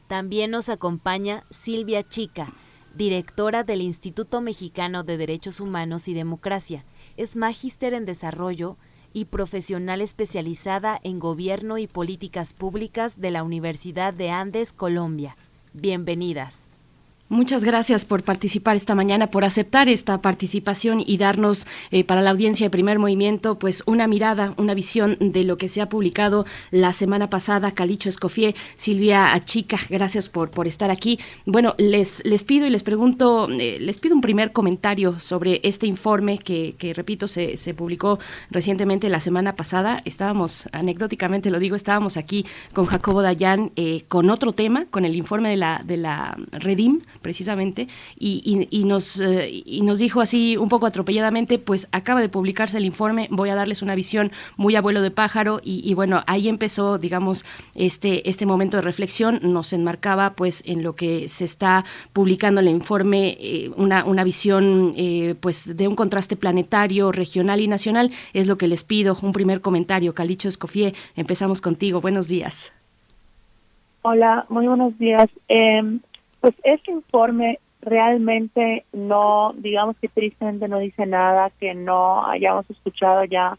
También 0.10 0.52
nos 0.52 0.68
acompaña 0.68 1.46
Silvia 1.50 2.04
Chica, 2.04 2.52
directora 2.94 3.64
del 3.64 3.82
Instituto 3.82 4.42
Mexicano 4.42 5.04
de 5.04 5.16
Derechos 5.16 5.62
Humanos 5.62 6.10
y 6.10 6.14
Democracia. 6.14 6.84
Es 7.16 7.38
magíster 7.38 7.94
en 7.94 8.04
desarrollo 8.04 8.76
y 9.14 9.26
profesional 9.26 10.02
especializada 10.02 11.00
en 11.04 11.20
gobierno 11.20 11.78
y 11.78 11.88
políticas 11.88 12.54
públicas 12.54 13.22
de 13.22 13.32
la 13.32 13.44
Universidad 13.44 14.14
de 14.14 14.30
Andes, 14.30 14.74
Colombia 14.74 15.38
bienvenidas. 15.74 16.60
Muchas 17.34 17.66
gracias 17.66 18.06
por 18.06 18.22
participar 18.22 18.76
esta 18.76 18.94
mañana, 18.94 19.32
por 19.32 19.44
aceptar 19.44 19.90
esta 19.90 20.22
participación 20.22 21.04
y 21.04 21.18
darnos 21.18 21.66
eh, 21.90 22.04
para 22.04 22.22
la 22.22 22.30
audiencia 22.30 22.68
de 22.68 22.70
primer 22.70 23.00
movimiento 23.00 23.58
pues 23.58 23.82
una 23.88 24.06
mirada, 24.06 24.54
una 24.58 24.76
visión 24.76 25.18
de 25.20 25.44
lo 25.44 25.58
que 25.58 25.68
se 25.68 25.82
ha 25.82 25.90
publicado 25.90 26.46
la 26.70 26.94
semana 26.94 27.32
pasada. 27.32 27.72
Calicho 27.72 28.08
Escofié, 28.08 28.54
Silvia 28.78 29.34
Achica, 29.34 29.80
gracias 29.90 30.30
por, 30.30 30.52
por 30.52 30.68
estar 30.68 30.92
aquí. 30.92 31.20
Bueno, 31.48 31.74
les, 31.80 32.24
les 32.24 32.44
pido 32.44 32.68
y 32.68 32.70
les 32.70 32.84
pregunto, 32.84 33.50
eh, 33.50 33.80
les 33.80 33.98
pido 33.98 34.14
un 34.14 34.22
primer 34.22 34.52
comentario 34.52 35.20
sobre 35.20 35.60
este 35.64 35.88
informe 35.88 36.38
que, 36.38 36.76
que 36.78 36.94
repito, 36.94 37.28
se, 37.28 37.58
se, 37.58 37.74
publicó 37.74 38.20
recientemente 38.52 39.10
la 39.10 39.20
semana 39.20 39.56
pasada. 39.56 40.04
Estábamos, 40.06 40.70
anecdóticamente 40.72 41.50
lo 41.50 41.58
digo, 41.58 41.76
estábamos 41.76 42.16
aquí 42.16 42.46
con 42.74 42.86
Jacobo 42.86 43.24
Dayan 43.24 43.72
eh, 43.76 44.04
con 44.08 44.30
otro 44.30 44.54
tema, 44.54 44.86
con 44.92 45.04
el 45.04 45.16
informe 45.16 45.50
de 45.50 45.58
la, 45.58 45.82
de 45.84 45.98
la 45.98 46.38
Redim 46.52 47.02
precisamente, 47.24 47.88
y, 48.20 48.68
y, 48.70 48.84
nos, 48.84 49.20
eh, 49.20 49.50
y 49.66 49.82
nos 49.82 49.98
dijo 49.98 50.22
así 50.22 50.58
un 50.58 50.70
poco 50.70 50.86
atropelladamente, 50.86 51.58
pues 51.58 51.88
acaba 51.92 52.22
de 52.22 52.30
publicarse 52.30 52.78
el 52.78 52.86
informe, 52.86 53.28
voy 53.32 53.50
a 53.50 53.56
darles 53.56 53.82
una 53.82 53.96
visión 53.96 54.32
muy 54.58 54.76
abuelo 54.76 55.02
de 55.02 55.10
pájaro, 55.10 55.60
y, 55.64 55.92
bueno, 55.96 56.24
ahí 56.28 56.48
empezó, 56.48 57.00
digamos, 57.00 57.46
este, 57.74 58.30
este 58.30 58.46
momento 58.46 58.78
de 58.78 58.82
reflexión, 58.84 59.40
nos 59.42 59.74
enmarcaba 59.74 60.34
pues 60.36 60.62
en 60.68 60.84
lo 60.84 60.96
que 60.96 61.28
se 61.30 61.46
está 61.46 61.86
publicando 62.12 62.62
en 62.62 62.68
el 62.68 62.76
informe, 62.76 63.38
eh, 63.40 63.72
una, 63.76 64.06
una 64.06 64.24
visión 64.24 64.94
eh, 64.98 65.36
pues 65.40 65.76
de 65.76 65.88
un 65.88 65.96
contraste 65.96 66.36
planetario, 66.36 67.12
regional 67.12 67.62
y 67.62 67.68
nacional, 67.68 68.12
es 68.34 68.48
lo 68.48 68.58
que 68.58 68.68
les 68.68 68.84
pido, 68.84 69.18
un 69.22 69.32
primer 69.32 69.62
comentario, 69.62 70.14
Calicho 70.14 70.50
Escofié, 70.50 70.94
empezamos 71.16 71.62
contigo, 71.62 72.02
buenos 72.02 72.28
días. 72.28 72.74
Hola, 74.02 74.46
muy 74.50 74.68
buenos 74.68 74.98
días. 75.00 75.30
Eh, 75.48 75.82
pues 76.44 76.56
este 76.66 76.92
informe 76.92 77.60
realmente 77.80 78.84
no, 78.92 79.54
digamos 79.56 79.96
que 80.02 80.10
tristemente 80.10 80.68
no 80.68 80.80
dice 80.80 81.06
nada 81.06 81.52
que 81.58 81.74
no 81.74 82.28
hayamos 82.28 82.70
escuchado 82.70 83.24
ya 83.24 83.58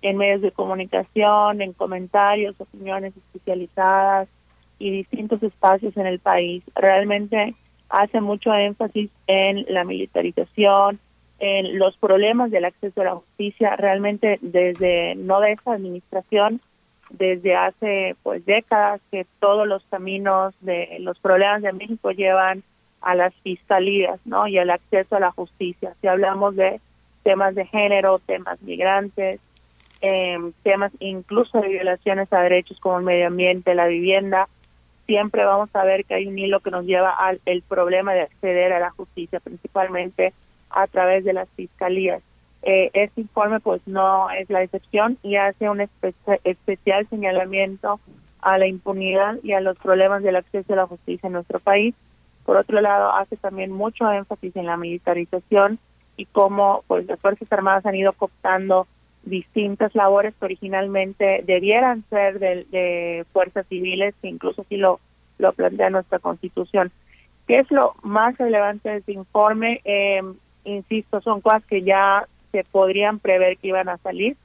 en 0.00 0.16
medios 0.16 0.40
de 0.40 0.50
comunicación, 0.50 1.60
en 1.60 1.74
comentarios, 1.74 2.58
opiniones 2.58 3.12
especializadas 3.14 4.30
y 4.78 4.90
distintos 4.92 5.42
espacios 5.42 5.94
en 5.98 6.06
el 6.06 6.20
país. 6.20 6.64
Realmente 6.74 7.54
hace 7.90 8.22
mucho 8.22 8.54
énfasis 8.54 9.10
en 9.26 9.66
la 9.68 9.84
militarización, 9.84 11.00
en 11.38 11.78
los 11.78 11.98
problemas 11.98 12.50
del 12.50 12.64
acceso 12.64 13.02
a 13.02 13.04
la 13.04 13.16
justicia, 13.16 13.76
realmente 13.76 14.38
desde 14.40 15.16
no 15.16 15.38
de 15.40 15.52
esta 15.52 15.74
administración, 15.74 16.62
desde 17.12 17.54
hace 17.54 18.16
pues 18.22 18.44
décadas 18.44 19.00
que 19.10 19.26
todos 19.38 19.66
los 19.66 19.84
caminos 19.84 20.54
de 20.60 20.96
los 21.00 21.18
problemas 21.18 21.62
de 21.62 21.72
México 21.72 22.10
llevan 22.10 22.62
a 23.00 23.14
las 23.14 23.34
fiscalías, 23.42 24.20
¿no? 24.24 24.46
Y 24.46 24.58
al 24.58 24.70
acceso 24.70 25.16
a 25.16 25.20
la 25.20 25.32
justicia. 25.32 25.94
Si 26.00 26.06
hablamos 26.06 26.56
de 26.56 26.80
temas 27.22 27.54
de 27.54 27.66
género, 27.66 28.18
temas 28.20 28.60
migrantes, 28.62 29.40
eh, 30.00 30.38
temas 30.62 30.92
incluso 31.00 31.60
de 31.60 31.68
violaciones 31.68 32.32
a 32.32 32.40
derechos 32.40 32.80
como 32.80 32.98
el 32.98 33.04
medio 33.04 33.26
ambiente, 33.26 33.74
la 33.74 33.86
vivienda, 33.86 34.48
siempre 35.06 35.44
vamos 35.44 35.68
a 35.74 35.84
ver 35.84 36.04
que 36.04 36.14
hay 36.14 36.26
un 36.26 36.38
hilo 36.38 36.60
que 36.60 36.70
nos 36.70 36.84
lleva 36.84 37.10
al 37.10 37.40
el 37.44 37.62
problema 37.62 38.14
de 38.14 38.22
acceder 38.22 38.72
a 38.72 38.80
la 38.80 38.90
justicia, 38.90 39.40
principalmente 39.40 40.32
a 40.70 40.86
través 40.86 41.24
de 41.24 41.32
las 41.32 41.48
fiscalías. 41.50 42.22
Eh, 42.62 42.90
este 42.94 43.22
informe 43.22 43.60
pues 43.60 43.82
no 43.86 44.30
es 44.30 44.48
la 44.48 44.62
excepción 44.62 45.18
y 45.22 45.36
hace 45.36 45.68
un 45.68 45.80
especial 45.80 47.06
señalamiento 47.08 47.98
a 48.40 48.58
la 48.58 48.66
impunidad 48.66 49.38
y 49.42 49.52
a 49.52 49.60
los 49.60 49.76
problemas 49.78 50.22
del 50.22 50.36
acceso 50.36 50.72
a 50.72 50.76
la 50.76 50.86
justicia 50.86 51.26
en 51.26 51.32
nuestro 51.34 51.60
país. 51.60 51.94
Por 52.44 52.56
otro 52.56 52.80
lado, 52.80 53.12
hace 53.14 53.36
también 53.36 53.70
mucho 53.70 54.10
énfasis 54.10 54.54
en 54.56 54.66
la 54.66 54.76
militarización 54.76 55.78
y 56.16 56.26
cómo 56.26 56.84
pues 56.86 57.06
las 57.06 57.20
Fuerzas 57.20 57.50
Armadas 57.52 57.86
han 57.86 57.94
ido 57.94 58.12
cooptando 58.12 58.86
distintas 59.24 59.94
labores 59.94 60.34
que 60.34 60.44
originalmente 60.44 61.42
debieran 61.46 62.04
ser 62.10 62.38
de, 62.40 62.66
de 62.70 63.24
fuerzas 63.32 63.66
civiles, 63.68 64.14
que 64.20 64.28
incluso 64.28 64.62
así 64.62 64.76
lo, 64.76 64.98
lo 65.38 65.52
plantea 65.52 65.90
nuestra 65.90 66.18
Constitución. 66.18 66.90
¿Qué 67.46 67.58
es 67.58 67.70
lo 67.70 67.94
más 68.02 68.36
relevante 68.38 68.88
de 68.90 68.96
este 68.98 69.12
informe? 69.12 69.80
Eh, 69.84 70.22
insisto, 70.64 71.20
son 71.20 71.40
cosas 71.40 71.64
que 71.66 71.82
ya 71.82 72.26
se 72.52 72.64
podrían 72.64 73.18
prever 73.18 73.56
que 73.58 73.68
iban 73.68 73.88
a 73.88 73.98
salir, 73.98 74.36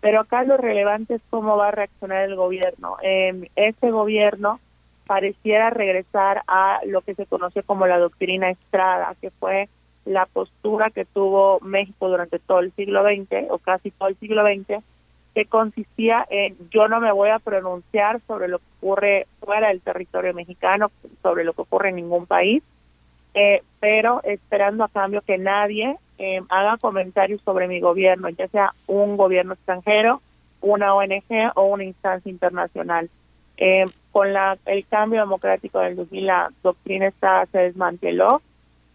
pero 0.00 0.20
acá 0.20 0.44
lo 0.44 0.56
relevante 0.56 1.14
es 1.14 1.22
cómo 1.28 1.56
va 1.56 1.68
a 1.68 1.72
reaccionar 1.72 2.22
el 2.22 2.36
gobierno. 2.36 2.96
Eh, 3.02 3.50
este 3.56 3.90
gobierno 3.90 4.60
pareciera 5.06 5.70
regresar 5.70 6.42
a 6.46 6.80
lo 6.86 7.00
que 7.00 7.14
se 7.14 7.26
conoce 7.26 7.62
como 7.62 7.86
la 7.86 7.98
doctrina 7.98 8.50
Estrada, 8.50 9.14
que 9.20 9.30
fue 9.30 9.68
la 10.04 10.26
postura 10.26 10.90
que 10.90 11.04
tuvo 11.04 11.60
México 11.60 12.08
durante 12.08 12.38
todo 12.38 12.60
el 12.60 12.72
siglo 12.72 13.02
XX 13.02 13.50
o 13.50 13.58
casi 13.58 13.90
todo 13.90 14.08
el 14.08 14.16
siglo 14.16 14.42
XX, 14.44 14.82
que 15.34 15.44
consistía 15.46 16.26
en 16.30 16.56
yo 16.70 16.88
no 16.88 17.00
me 17.00 17.12
voy 17.12 17.30
a 17.30 17.38
pronunciar 17.38 18.20
sobre 18.26 18.48
lo 18.48 18.58
que 18.58 18.64
ocurre 18.78 19.26
fuera 19.40 19.68
del 19.68 19.80
territorio 19.80 20.32
mexicano, 20.34 20.90
sobre 21.22 21.44
lo 21.44 21.52
que 21.52 21.62
ocurre 21.62 21.90
en 21.90 21.96
ningún 21.96 22.26
país, 22.26 22.62
eh, 23.34 23.62
pero 23.80 24.22
esperando 24.24 24.84
a 24.84 24.88
cambio 24.88 25.22
que 25.22 25.38
nadie 25.38 25.96
eh, 26.18 26.40
haga 26.48 26.76
comentarios 26.78 27.40
sobre 27.42 27.68
mi 27.68 27.80
gobierno, 27.80 28.28
ya 28.30 28.48
sea 28.48 28.74
un 28.86 29.16
gobierno 29.16 29.54
extranjero, 29.54 30.20
una 30.60 30.94
ONG 30.94 31.52
o 31.54 31.64
una 31.66 31.84
instancia 31.84 32.30
internacional. 32.30 33.08
Eh, 33.56 33.84
con 34.12 34.32
la, 34.32 34.56
el 34.66 34.86
cambio 34.86 35.20
democrático 35.20 35.80
del 35.80 35.96
2000 35.96 36.26
la 36.26 36.50
doctrina 36.62 37.06
está, 37.06 37.46
se 37.46 37.58
desmanteló. 37.58 38.42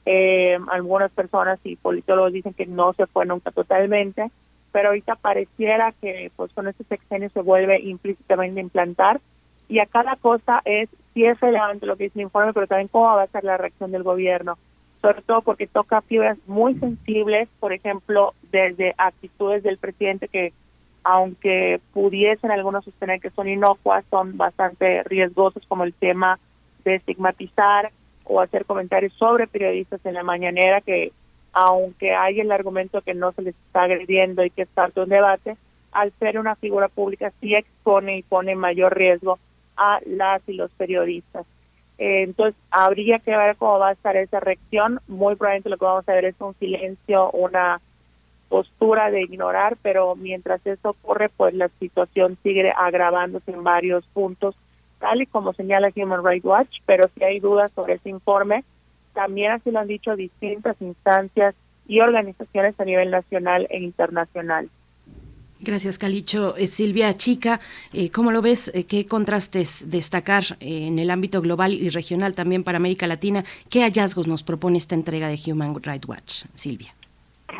Eh, 0.06 0.58
algunas 0.70 1.12
personas 1.12 1.60
y 1.64 1.78
politólogos 1.78 2.34
dicen 2.34 2.54
que 2.54 2.66
no 2.66 2.94
se 2.94 3.08
fue 3.08 3.26
nunca 3.26 3.52
totalmente, 3.52 4.30
pero 4.74 4.90
ahorita 4.90 5.16
pareciera 5.16 5.94
que 6.02 6.30
pues 6.36 6.52
con 6.54 6.68
este 6.68 6.84
sexenio 6.84 7.30
se 7.30 7.42
vuelve 7.42 7.80
implícitamente 7.80 8.60
a 8.60 8.64
implantar 8.64 9.22
y 9.70 9.80
a 9.80 9.86
cada 9.86 10.18
cosa 10.18 10.62
es 10.66 10.90
si 11.14 11.26
es 11.26 11.40
relevante 11.40 11.86
lo 11.86 11.96
que 11.96 12.06
dice 12.06 12.20
el 12.20 12.24
informe, 12.24 12.54
pero 12.54 12.68
también 12.68 12.90
cómo 12.90 13.06
va 13.06 13.24
a 13.24 13.28
ser 13.28 13.44
la 13.44 13.58
reacción 13.58 13.92
del 13.92 14.04
gobierno, 14.04 14.58
sobre 15.04 15.22
todo 15.22 15.42
porque 15.42 15.68
toca 15.68 16.02
fibras 16.02 16.38
muy 16.48 16.76
sensibles, 16.76 17.50
por 17.60 17.74
ejemplo, 17.74 18.34
desde 18.54 18.96
actitudes 18.98 19.62
del 19.62 19.78
presidente 19.78 20.30
que 20.30 20.54
aunque 21.04 21.82
pudiesen 21.92 22.52
algunos 22.52 22.86
sostener 22.86 23.20
que 23.20 23.30
son 23.32 23.50
inocuas, 23.50 24.06
son 24.10 24.38
bastante 24.38 25.04
riesgosos 25.04 25.62
como 25.68 25.84
el 25.84 25.94
tema 25.94 26.40
de 26.86 26.96
estigmatizar 26.96 27.92
o 28.24 28.40
hacer 28.40 28.64
comentarios 28.64 29.12
sobre 29.16 29.46
periodistas 29.46 30.00
en 30.06 30.14
la 30.14 30.24
mañanera 30.24 30.80
que 30.80 31.12
aunque 31.52 32.16
hay 32.16 32.40
el 32.40 32.54
argumento 32.54 33.02
que 33.02 33.14
no 33.14 33.34
se 33.34 33.42
les 33.42 33.56
está 33.56 33.84
agrediendo 33.84 34.46
y 34.46 34.52
que 34.52 34.62
es 34.62 34.70
de 34.96 35.02
un 35.02 35.10
debate, 35.10 35.58
al 35.92 36.14
ser 36.18 36.40
una 36.40 36.56
figura 36.56 36.88
pública 36.88 37.34
sí 37.42 37.54
expone 37.54 38.20
y 38.20 38.24
pone 38.24 38.56
mayor 38.56 38.96
riesgo 38.98 39.38
a 39.76 40.00
las 40.06 40.42
y 40.48 40.54
los 40.54 40.72
periodistas. 40.72 41.46
Eh, 42.04 42.24
entonces, 42.24 42.62
habría 42.70 43.20
que 43.20 43.32
ver 43.32 43.56
cómo 43.56 43.80
va 43.80 43.88
a 43.88 43.94
estar 43.94 44.18
esa 44.18 44.42
reacción. 44.42 45.00
Muy 45.08 45.38
probablemente 45.38 45.70
lo 45.70 45.78
que 45.78 45.86
vamos 45.86 46.10
a 46.10 46.12
ver 46.12 46.26
es 46.26 46.36
un 46.40 46.54
silencio, 46.56 47.32
una 47.32 47.80
postura 48.50 49.10
de 49.10 49.22
ignorar, 49.22 49.78
pero 49.82 50.14
mientras 50.14 50.60
eso 50.68 50.90
ocurre, 50.90 51.30
pues 51.30 51.54
la 51.54 51.70
situación 51.80 52.38
sigue 52.44 52.70
agravándose 52.76 53.52
en 53.52 53.64
varios 53.64 54.06
puntos, 54.08 54.54
tal 55.00 55.22
y 55.22 55.28
como 55.28 55.54
señala 55.54 55.94
Human 55.96 56.26
Rights 56.26 56.44
Watch, 56.44 56.82
pero 56.86 57.08
si 57.16 57.24
hay 57.24 57.40
dudas 57.40 57.72
sobre 57.72 57.94
ese 57.94 58.10
informe, 58.10 58.66
también 59.14 59.54
así 59.54 59.72
lo 59.72 59.80
han 59.80 59.88
dicho 59.88 60.18
distintas 60.18 60.76
instancias 60.82 61.56
y 61.88 62.02
organizaciones 62.02 62.78
a 62.82 62.84
nivel 62.84 63.12
nacional 63.12 63.66
e 63.70 63.80
internacional. 63.80 64.70
Gracias, 65.64 65.98
Calicho. 65.98 66.56
Eh, 66.58 66.68
Silvia 66.68 67.16
Chica, 67.16 67.60
eh, 67.94 68.10
¿cómo 68.12 68.32
lo 68.32 68.42
ves? 68.42 68.70
Eh, 68.74 68.86
¿Qué 68.86 69.06
contrastes 69.06 69.90
destacar 69.90 70.44
en 70.60 71.00
el 71.00 71.10
ámbito 71.10 71.42
global 71.42 71.74
y 71.74 71.90
regional 71.90 72.36
también 72.36 72.64
para 72.64 72.78
América 72.78 73.08
Latina? 73.08 73.44
¿Qué 73.70 73.82
hallazgos 73.82 74.28
nos 74.28 74.44
propone 74.44 74.78
esta 74.78 74.96
entrega 74.96 75.28
de 75.28 75.40
Human 75.48 75.76
Rights 75.82 76.08
Watch, 76.08 76.44
Silvia? 76.54 76.94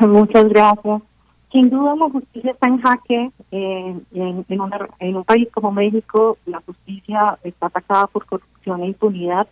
Muchas 0.00 0.44
gracias. 0.48 1.02
Sin 1.50 1.70
duda 1.70 1.94
la 1.96 2.10
justicia 2.10 2.50
está 2.50 2.68
en 2.68 2.80
jaque. 2.80 3.30
en, 3.50 4.06
en, 4.12 5.16
un 5.16 5.24
país 5.24 5.48
como 5.52 5.72
México, 5.72 6.36
la 6.46 6.60
justicia 6.60 7.38
está 7.44 7.66
atacada 7.66 8.06
por 8.08 8.26
corrupción 8.26 8.82
e 8.82 8.86
impunidad. 8.86 9.48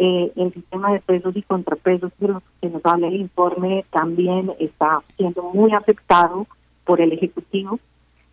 Eh, 0.00 0.32
el 0.36 0.54
sistema 0.54 0.92
de 0.92 1.00
pesos 1.00 1.34
y 1.34 1.42
contrapesos 1.42 2.12
de 2.20 2.28
los 2.28 2.42
que 2.60 2.70
nos 2.70 2.86
habla 2.86 3.08
el 3.08 3.16
informe 3.16 3.84
también 3.90 4.52
está 4.60 5.02
siendo 5.16 5.42
muy 5.52 5.72
afectado 5.72 6.46
por 6.88 7.02
el 7.02 7.12
Ejecutivo. 7.12 7.78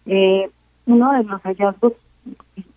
Eh, 0.05 0.49
uno 0.85 1.11
de 1.11 1.25
los 1.25 1.41
hallazgos, 1.41 1.91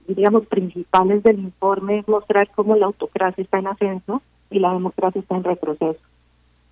digamos, 0.09 0.45
principales 0.47 1.23
del 1.23 1.39
informe 1.39 2.01
es 2.01 2.09
mostrar 2.09 2.51
cómo 2.57 2.75
la 2.75 2.87
autocracia 2.87 3.45
está 3.45 3.61
en 3.61 3.69
ascenso 3.69 4.21
y 4.51 4.59
la 4.59 4.73
democracia 4.73 5.21
está 5.21 5.37
en 5.37 5.45
retroceso. 5.45 6.01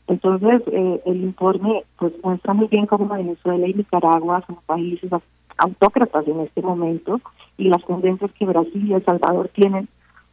Entonces, 0.09 0.61
eh, 0.73 1.03
el 1.07 1.23
informe 1.23 1.85
pues 1.97 2.15
muestra 2.24 2.53
muy 2.53 2.66
bien 2.66 2.87
cómo 2.87 3.07
Venezuela 3.07 3.69
y 3.69 3.74
Nicaragua 3.74 4.43
son 4.45 4.59
países 4.66 5.09
autócratas 5.57 6.27
en 6.27 6.41
este 6.41 6.62
momento 6.62 7.20
y 7.59 7.69
las 7.69 7.85
tendencias 7.85 8.33
que 8.33 8.45
Brasil 8.45 8.89
y 8.89 8.93
El 8.93 9.05
Salvador 9.05 9.51
tienen 9.55 9.89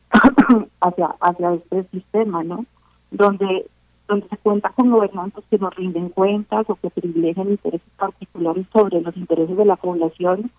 hacia 0.81 1.15
hacia 1.19 1.53
este 1.53 1.83
sistema, 1.91 2.43
¿no? 2.43 2.65
Donde 3.11 3.67
donde 4.07 4.27
se 4.27 4.37
cuenta 4.37 4.69
con 4.69 4.91
gobernantes 4.91 5.43
que 5.49 5.57
no 5.57 5.69
rinden 5.69 6.09
cuentas 6.09 6.69
o 6.69 6.75
que 6.75 6.89
privilegian 6.89 7.49
intereses 7.49 7.87
particulares 7.97 8.65
sobre 8.73 9.01
los 9.01 9.15
intereses 9.15 9.55
de 9.55 9.65
la 9.65 9.75
población, 9.75 10.51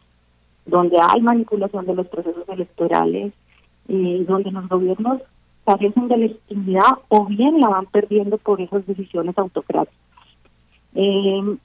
donde 0.67 0.97
hay 1.01 1.21
manipulación 1.21 1.87
de 1.87 1.95
los 1.95 2.07
procesos 2.09 2.49
electorales, 2.49 3.33
y 3.89 4.25
donde 4.25 4.51
los 4.51 4.69
gobiernos 4.69 5.23
carecen 5.65 6.09
de 6.09 6.17
legitimidad 6.17 6.99
o 7.09 7.27
bien 7.27 7.61
la 7.61 7.69
van 7.69 7.87
perdiendo 7.87 8.39
por 8.39 8.61
esas 8.61 8.87
decisiones 8.87 9.37
autocráticas. 9.39 9.99
Eh, 10.95 11.57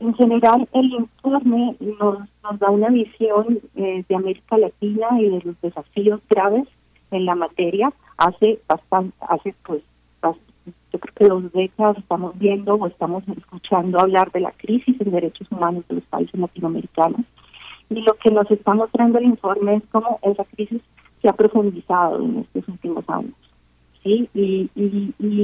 en 0.00 0.14
general, 0.14 0.68
el 0.72 0.92
informe 0.92 1.76
nos, 1.80 2.18
nos 2.42 2.58
da 2.58 2.70
una 2.70 2.88
visión 2.88 3.60
eh, 3.76 4.04
de 4.08 4.14
América 4.14 4.58
Latina 4.58 5.06
y 5.20 5.30
de 5.30 5.40
los 5.44 5.60
desafíos 5.60 6.20
graves 6.28 6.68
en 7.10 7.24
la 7.24 7.34
materia. 7.34 7.92
Hace 8.16 8.60
bastante, 8.68 9.16
hace 9.20 9.54
pues, 9.64 9.82
yo 10.92 10.98
creo 10.98 11.14
que 11.14 11.28
dos 11.28 11.52
décadas 11.52 11.98
estamos 11.98 12.38
viendo 12.38 12.74
o 12.74 12.86
estamos 12.86 13.24
escuchando 13.36 14.00
hablar 14.00 14.30
de 14.32 14.40
la 14.40 14.52
crisis 14.52 14.98
en 15.00 15.10
derechos 15.10 15.50
humanos 15.50 15.84
de 15.88 15.96
los 15.96 16.04
países 16.04 16.38
latinoamericanos. 16.38 17.20
Y 17.90 18.00
lo 18.00 18.14
que 18.14 18.30
nos 18.30 18.50
está 18.50 18.74
mostrando 18.74 19.18
el 19.18 19.26
informe 19.26 19.76
es 19.76 19.82
cómo 19.90 20.18
esa 20.22 20.44
crisis 20.44 20.80
se 21.20 21.28
ha 21.28 21.32
profundizado 21.32 22.22
en 22.22 22.38
estos 22.38 22.68
últimos 22.68 23.04
años. 23.08 23.34
¿sí? 24.02 24.28
Y, 24.34 24.70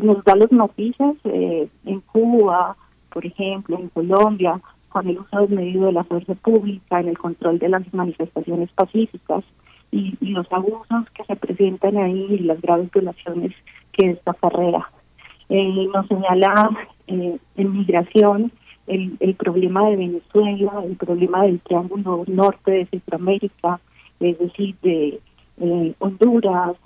nos 0.02 0.24
da 0.24 0.34
los 0.34 0.50
noticias 0.50 1.16
eh, 1.24 1.68
en 1.84 2.00
Cuba, 2.00 2.76
por 3.12 3.26
ejemplo, 3.26 3.78
en 3.78 3.88
Colombia, 3.88 4.60
con 4.88 5.06
el 5.08 5.18
uso 5.18 5.40
desmedido 5.40 5.86
de 5.86 5.92
la 5.92 6.04
fuerza 6.04 6.34
pública, 6.34 7.00
en 7.00 7.08
el 7.08 7.18
control 7.18 7.58
de 7.58 7.68
las 7.68 7.92
manifestaciones 7.92 8.70
pacíficas 8.72 9.44
y 9.92 10.16
los 10.20 10.50
abusos 10.52 11.10
que 11.14 11.24
se 11.24 11.36
presentan 11.36 11.96
ahí 11.96 12.26
y 12.30 12.38
las 12.38 12.60
graves 12.60 12.90
violaciones 12.92 13.52
que 13.92 14.10
esta 14.10 14.34
carrera 14.34 14.88
eh, 15.50 15.88
nos 15.92 16.06
señala 16.06 16.70
eh, 17.08 17.36
en 17.56 17.72
migración 17.72 18.52
el, 18.86 19.16
el 19.20 19.34
problema 19.34 19.88
de 19.90 19.96
Venezuela, 19.96 20.82
el 20.84 20.96
problema 20.96 21.42
del 21.42 21.60
Triángulo 21.60 22.24
Norte 22.26 22.70
de 22.70 22.86
Centroamérica, 22.86 23.80
es 24.20 24.38
decir, 24.38 24.76
de 24.82 25.20
eh, 25.58 25.94
Honduras, 25.98 26.76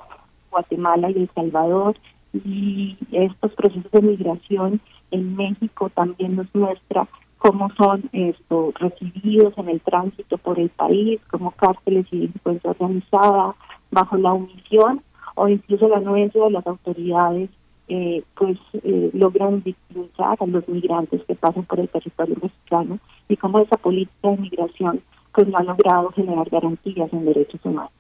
Guatemala 0.51 1.11
y 1.11 1.19
El 1.19 1.31
Salvador, 1.35 1.97
y 2.32 2.97
estos 3.12 3.53
procesos 3.53 3.91
de 3.93 4.03
migración 4.03 4.81
en 5.11 5.36
México 5.36 5.91
también 5.91 6.36
nos 6.36 6.53
muestra 6.55 7.07
cómo 7.39 7.70
son 7.77 8.09
esto, 8.12 8.73
recibidos 8.81 9.57
en 9.59 9.69
el 9.69 9.81
tránsito 9.82 10.39
por 10.39 10.59
el 10.59 10.70
país, 10.70 11.20
como 11.31 11.51
cárceles 11.53 12.07
y 12.11 12.20
delincuencia 12.20 12.70
organizada, 12.70 13.55
bajo 13.91 14.16
la 14.16 14.32
omisión 14.32 15.03
o 15.35 15.49
incluso 15.49 15.89
la 15.89 15.99
anuencia 15.99 16.43
de 16.43 16.51
las 16.51 16.66
autoridades, 16.66 17.51
eh, 17.89 18.23
pues 18.35 18.59
eh, 18.82 19.11
logran 19.12 19.62
victimizar 19.62 20.36
a 20.40 20.47
los 20.47 20.66
migrantes 20.69 21.23
que 21.24 21.35
pasan 21.35 21.65
por 21.65 21.81
el 21.81 21.89
territorio 21.89 22.36
mexicano 22.40 22.98
y 23.28 23.36
cómo 23.36 23.59
esa 23.59 23.77
política 23.77 24.31
de 24.31 24.39
migración 24.39 25.02
pues 25.35 25.48
no 25.48 25.59
ha 25.59 25.62
logrado 25.62 26.11
generar 26.11 26.48
garantías 26.48 27.12
en 27.12 27.24
derechos 27.24 27.61
humanos. 27.65 27.93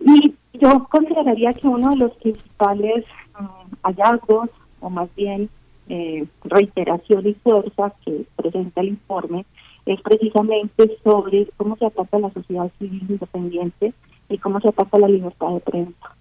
Y 0.00 0.34
yo 0.54 0.86
consideraría 0.90 1.52
que 1.52 1.66
uno 1.66 1.90
de 1.90 1.96
los 1.96 2.12
principales 2.16 3.04
mm, 3.38 3.74
hallazgos, 3.82 4.50
o 4.80 4.90
más 4.90 5.08
bien 5.16 5.48
eh, 5.88 6.26
reiteración 6.44 7.26
y 7.26 7.34
fuerza 7.34 7.92
que 8.04 8.24
presenta 8.36 8.80
el 8.80 8.88
informe, 8.88 9.44
es 9.86 10.00
precisamente 10.02 10.96
sobre 11.02 11.48
cómo 11.56 11.76
se 11.76 11.86
ataca 11.86 12.18
la 12.18 12.30
sociedad 12.30 12.70
civil 12.78 13.04
independiente 13.08 13.92
y 14.28 14.38
cómo 14.38 14.60
se 14.60 14.68
ataca 14.68 14.98
la 14.98 15.08
libertad 15.08 15.48
de 15.54 15.60
prensa. 15.60 16.14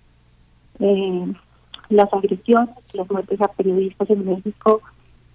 Eh, 0.80 1.34
las 1.90 2.12
agresiones, 2.14 2.76
las 2.94 3.10
muertes 3.10 3.42
a 3.42 3.48
periodistas 3.48 4.10
en 4.10 4.26
México 4.26 4.82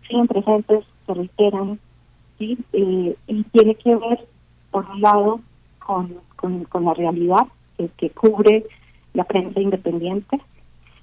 siguen 0.06 0.28
presentes, 0.28 0.84
se 1.06 1.14
reiteran. 1.14 1.78
Eh, 2.40 3.16
y 3.26 3.42
tiene 3.44 3.74
que 3.76 3.94
ver, 3.94 4.26
por 4.70 4.84
un 4.90 5.00
lado, 5.00 5.40
con, 5.78 6.18
con 6.36 6.84
la 6.84 6.94
realidad 6.94 7.46
que 7.96 8.10
cubre 8.10 8.64
la 9.12 9.24
prensa 9.24 9.60
independiente. 9.60 10.40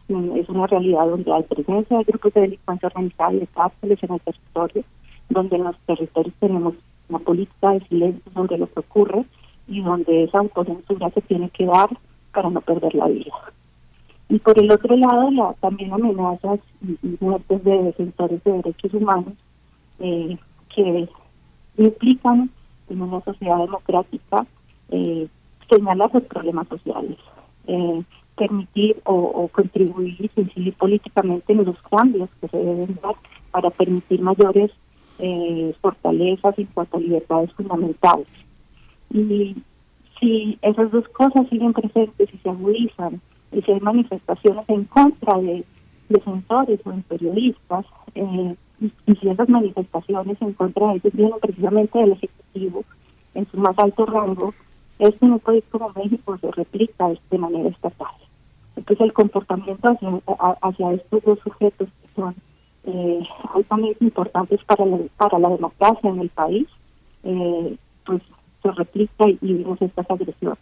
Mm, 0.08 0.38
es 0.38 0.50
una 0.50 0.68
realidad 0.68 1.08
donde 1.08 1.32
hay 1.32 1.44
presencia 1.44 1.98
de 1.98 2.04
grupos 2.04 2.34
de 2.34 2.42
delincuencia 2.42 2.88
organizada 2.88 3.34
y 3.34 3.40
de 3.40 3.48
cárceles 3.48 4.04
en 4.04 4.14
el 4.14 4.22
territorio, 4.22 4.84
donde 5.30 5.56
en 5.56 5.64
los 5.64 5.78
territorios 5.86 6.36
tenemos 6.40 6.74
una 7.10 7.20
política 7.20 7.72
de 7.72 7.82
silencio 7.88 8.32
sobre 8.34 8.58
lo 8.58 8.72
que 8.72 8.80
ocurre 8.80 9.26
y 9.68 9.82
donde 9.82 10.24
esa 10.24 10.40
autocensura 10.40 11.10
se 11.12 11.22
tiene 11.22 11.50
que 11.50 11.66
dar 11.66 11.90
para 12.34 12.50
no 12.50 12.62
perder 12.62 12.94
la 12.96 13.08
vida. 13.08 13.34
Y 14.32 14.40
por 14.40 14.58
el 14.58 14.72
otro 14.72 14.96
lado, 14.96 15.30
la, 15.30 15.54
también 15.60 15.92
amenazas 15.92 16.62
y, 16.82 17.18
muertes 17.20 17.62
de 17.66 17.84
defensores 17.84 18.42
de 18.46 18.52
derechos 18.54 18.94
humanos 18.94 19.34
eh, 20.00 20.38
que 20.74 21.10
implican 21.76 22.50
en 22.90 23.02
una 23.02 23.20
sociedad 23.26 23.58
democrática 23.58 24.48
eh, 24.90 25.28
señalar 25.70 26.10
los 26.14 26.24
problemas 26.24 26.66
sociales, 26.70 27.18
eh, 27.68 28.04
permitir 28.38 29.02
o, 29.04 29.50
contribuir 29.50 30.16
y 30.18 30.32
incidir 30.40 30.76
políticamente 30.76 31.52
en 31.52 31.66
los 31.66 31.82
cambios 31.82 32.30
que 32.40 32.48
se 32.48 32.58
deben 32.58 32.98
dar 33.04 33.16
para 33.52 33.70
permitir 33.70 34.22
mayores 34.22 34.72
fortalezas 35.82 36.58
y 36.58 36.66
cuanto 36.66 37.00
libertades 37.00 37.52
fundamentales. 37.52 38.28
Y 39.14 39.58
si 40.20 40.58
esas 40.62 40.90
dos 40.90 41.08
cosas 41.10 41.48
siguen 41.50 41.74
presentes 41.74 42.34
y 42.34 42.38
se 42.38 42.50
agudizan, 42.50 43.22
y 43.52 43.62
si 43.62 43.72
hay 43.72 43.80
manifestaciones 43.80 44.68
en 44.70 44.86
contra 44.86 45.38
de 45.40 45.64
defensores 46.10 46.80
o 46.86 46.92
en 46.92 47.04
periodistas, 47.04 47.86
eh, 48.16 48.56
y, 48.80 49.16
si 49.16 49.30
esas 49.30 49.50
manifestaciones 49.50 50.42
en 50.42 50.54
contra 50.54 50.88
de 50.88 50.94
ellos 50.96 51.14
vienen 51.14 51.40
precisamente 51.40 52.00
del 52.00 52.14
Ejecutivo 52.14 52.84
en 53.36 53.46
su 53.52 53.58
más 53.58 53.78
alto 53.78 54.06
rango, 54.06 54.54
es 55.00 55.16
que 55.16 55.26
en 55.26 55.34
un 55.34 55.40
país 55.40 55.64
como 55.72 55.92
México 55.96 56.38
se 56.38 56.52
replica 56.52 57.10
de 57.30 57.38
manera 57.38 57.70
estatal. 57.70 58.14
Entonces 58.76 59.06
el 59.06 59.14
comportamiento 59.14 59.90
hacia, 59.90 60.22
hacia 60.62 60.94
estos 60.94 61.24
dos 61.24 61.40
sujetos 61.40 61.90
que 62.02 62.10
son 62.16 62.36
eh, 62.84 63.24
altamente 63.54 64.04
importantes 64.04 64.64
para 64.66 64.86
la, 64.86 64.98
para 65.18 65.40
la 65.40 65.50
democracia 65.50 66.10
en 66.10 66.20
el 66.20 66.30
país, 66.30 66.68
eh, 67.24 67.78
pues 68.06 68.22
se 68.64 68.72
replica 68.72 69.28
y, 69.28 69.38
vimos 69.42 69.82
estas 69.82 70.10
agresiones. 70.10 70.60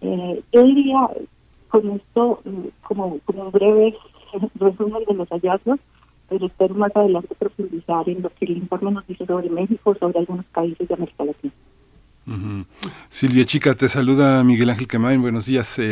Eh, 0.00 0.42
yo 0.52 0.62
diría 0.62 1.08
con 1.68 1.90
esto 1.90 2.40
eh, 2.44 2.70
como, 2.82 3.18
como 3.20 3.44
un 3.44 3.50
breve 3.52 3.96
resumen 4.56 5.04
de 5.06 5.14
los 5.14 5.28
hallazgos, 5.28 5.80
pero 6.28 6.46
espero 6.46 6.74
más 6.74 6.94
adelante 6.94 7.34
profundizar 7.34 8.08
en 8.08 8.22
lo 8.22 8.30
que 8.30 8.44
el 8.44 8.58
informe 8.58 8.92
nos 8.92 9.06
dice 9.06 9.26
sobre 9.26 9.48
México, 9.48 9.94
sobre 9.98 10.18
algunos 10.18 10.44
países 10.46 10.86
de 10.86 10.94
América 10.94 11.24
Latina. 11.24 11.52
Silvia 13.08 13.46
Chica, 13.46 13.74
te 13.74 13.88
saluda 13.88 14.44
Miguel 14.44 14.68
Ángel 14.68 14.86
Quemain, 14.86 15.20
buenos 15.22 15.46
días. 15.46 15.78
Eh, 15.78 15.82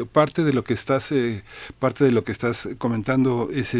eh, 0.00 0.04
parte 0.10 0.42
de 0.42 0.52
lo 0.52 0.64
que 0.64 0.74
estás, 0.74 1.12
eh, 1.12 1.44
parte 1.78 2.02
de 2.02 2.10
lo 2.10 2.24
que 2.24 2.32
estás 2.32 2.68
comentando 2.78 3.48
es, 3.52 3.74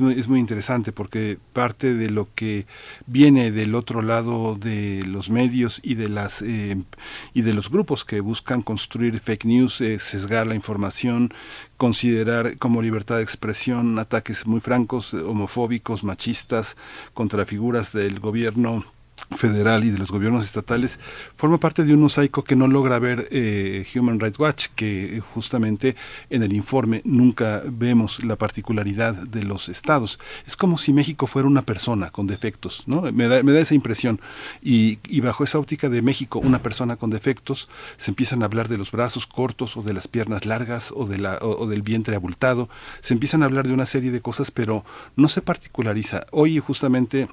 muy, 0.00 0.38
interesante 0.38 0.92
porque 0.92 1.38
parte 1.52 1.94
de 1.94 2.10
lo 2.10 2.28
que 2.34 2.66
viene 3.06 3.50
del 3.50 3.74
otro 3.74 4.02
lado 4.02 4.54
de 4.54 5.02
los 5.06 5.30
medios 5.30 5.80
y 5.82 5.94
de 5.94 6.08
las 6.08 6.42
y 6.42 7.42
de 7.42 7.52
los 7.52 7.70
grupos 7.70 8.04
que 8.04 8.20
buscan 8.20 8.62
construir 8.62 9.18
fake 9.18 9.44
news, 9.44 9.82
sesgar 9.98 10.46
la 10.46 10.54
información, 10.54 11.34
considerar 11.76 12.56
como 12.58 12.82
libertad 12.82 13.16
de 13.16 13.22
expresión 13.22 13.98
ataques 13.98 14.46
muy 14.46 14.60
francos, 14.60 15.12
homofóbicos, 15.14 16.04
machistas 16.04 16.76
contra 17.14 17.44
figuras 17.44 17.92
del 17.92 18.20
gobierno 18.20 18.84
federal 19.36 19.84
y 19.84 19.90
de 19.90 19.98
los 19.98 20.10
gobiernos 20.10 20.44
estatales 20.44 20.98
forma 21.36 21.58
parte 21.58 21.84
de 21.84 21.94
un 21.94 22.02
mosaico 22.02 22.44
que 22.44 22.56
no 22.56 22.66
logra 22.66 22.98
ver 22.98 23.28
eh, 23.30 23.86
Human 23.94 24.20
Rights 24.20 24.38
Watch, 24.38 24.66
que 24.74 25.22
justamente 25.34 25.96
en 26.30 26.42
el 26.42 26.52
informe 26.52 27.02
nunca 27.04 27.62
vemos 27.66 28.24
la 28.24 28.36
particularidad 28.36 29.14
de 29.14 29.42
los 29.42 29.68
estados. 29.68 30.18
Es 30.46 30.56
como 30.56 30.78
si 30.78 30.92
México 30.92 31.26
fuera 31.26 31.48
una 31.48 31.62
persona 31.62 32.10
con 32.10 32.26
defectos, 32.26 32.84
¿no? 32.86 33.02
Me 33.12 33.28
da, 33.28 33.42
me 33.42 33.52
da 33.52 33.60
esa 33.60 33.74
impresión. 33.74 34.20
Y, 34.62 34.98
y, 35.08 35.20
bajo 35.20 35.44
esa 35.44 35.58
óptica 35.58 35.88
de 35.88 36.02
México, 36.02 36.38
una 36.38 36.62
persona 36.62 36.96
con 36.96 37.10
defectos, 37.10 37.68
se 37.96 38.10
empiezan 38.10 38.42
a 38.42 38.46
hablar 38.46 38.68
de 38.68 38.78
los 38.78 38.90
brazos 38.90 39.26
cortos 39.26 39.76
o 39.76 39.82
de 39.82 39.92
las 39.92 40.08
piernas 40.08 40.46
largas 40.46 40.92
o, 40.94 41.06
de 41.06 41.18
la, 41.18 41.38
o 41.42 41.66
del 41.66 41.82
vientre 41.82 42.16
abultado, 42.16 42.68
se 43.00 43.14
empiezan 43.14 43.42
a 43.42 43.46
hablar 43.46 43.66
de 43.66 43.74
una 43.74 43.86
serie 43.86 44.10
de 44.10 44.20
cosas, 44.20 44.50
pero 44.50 44.84
no 45.16 45.28
se 45.28 45.42
particulariza. 45.42 46.26
Hoy 46.30 46.58
justamente 46.58 47.28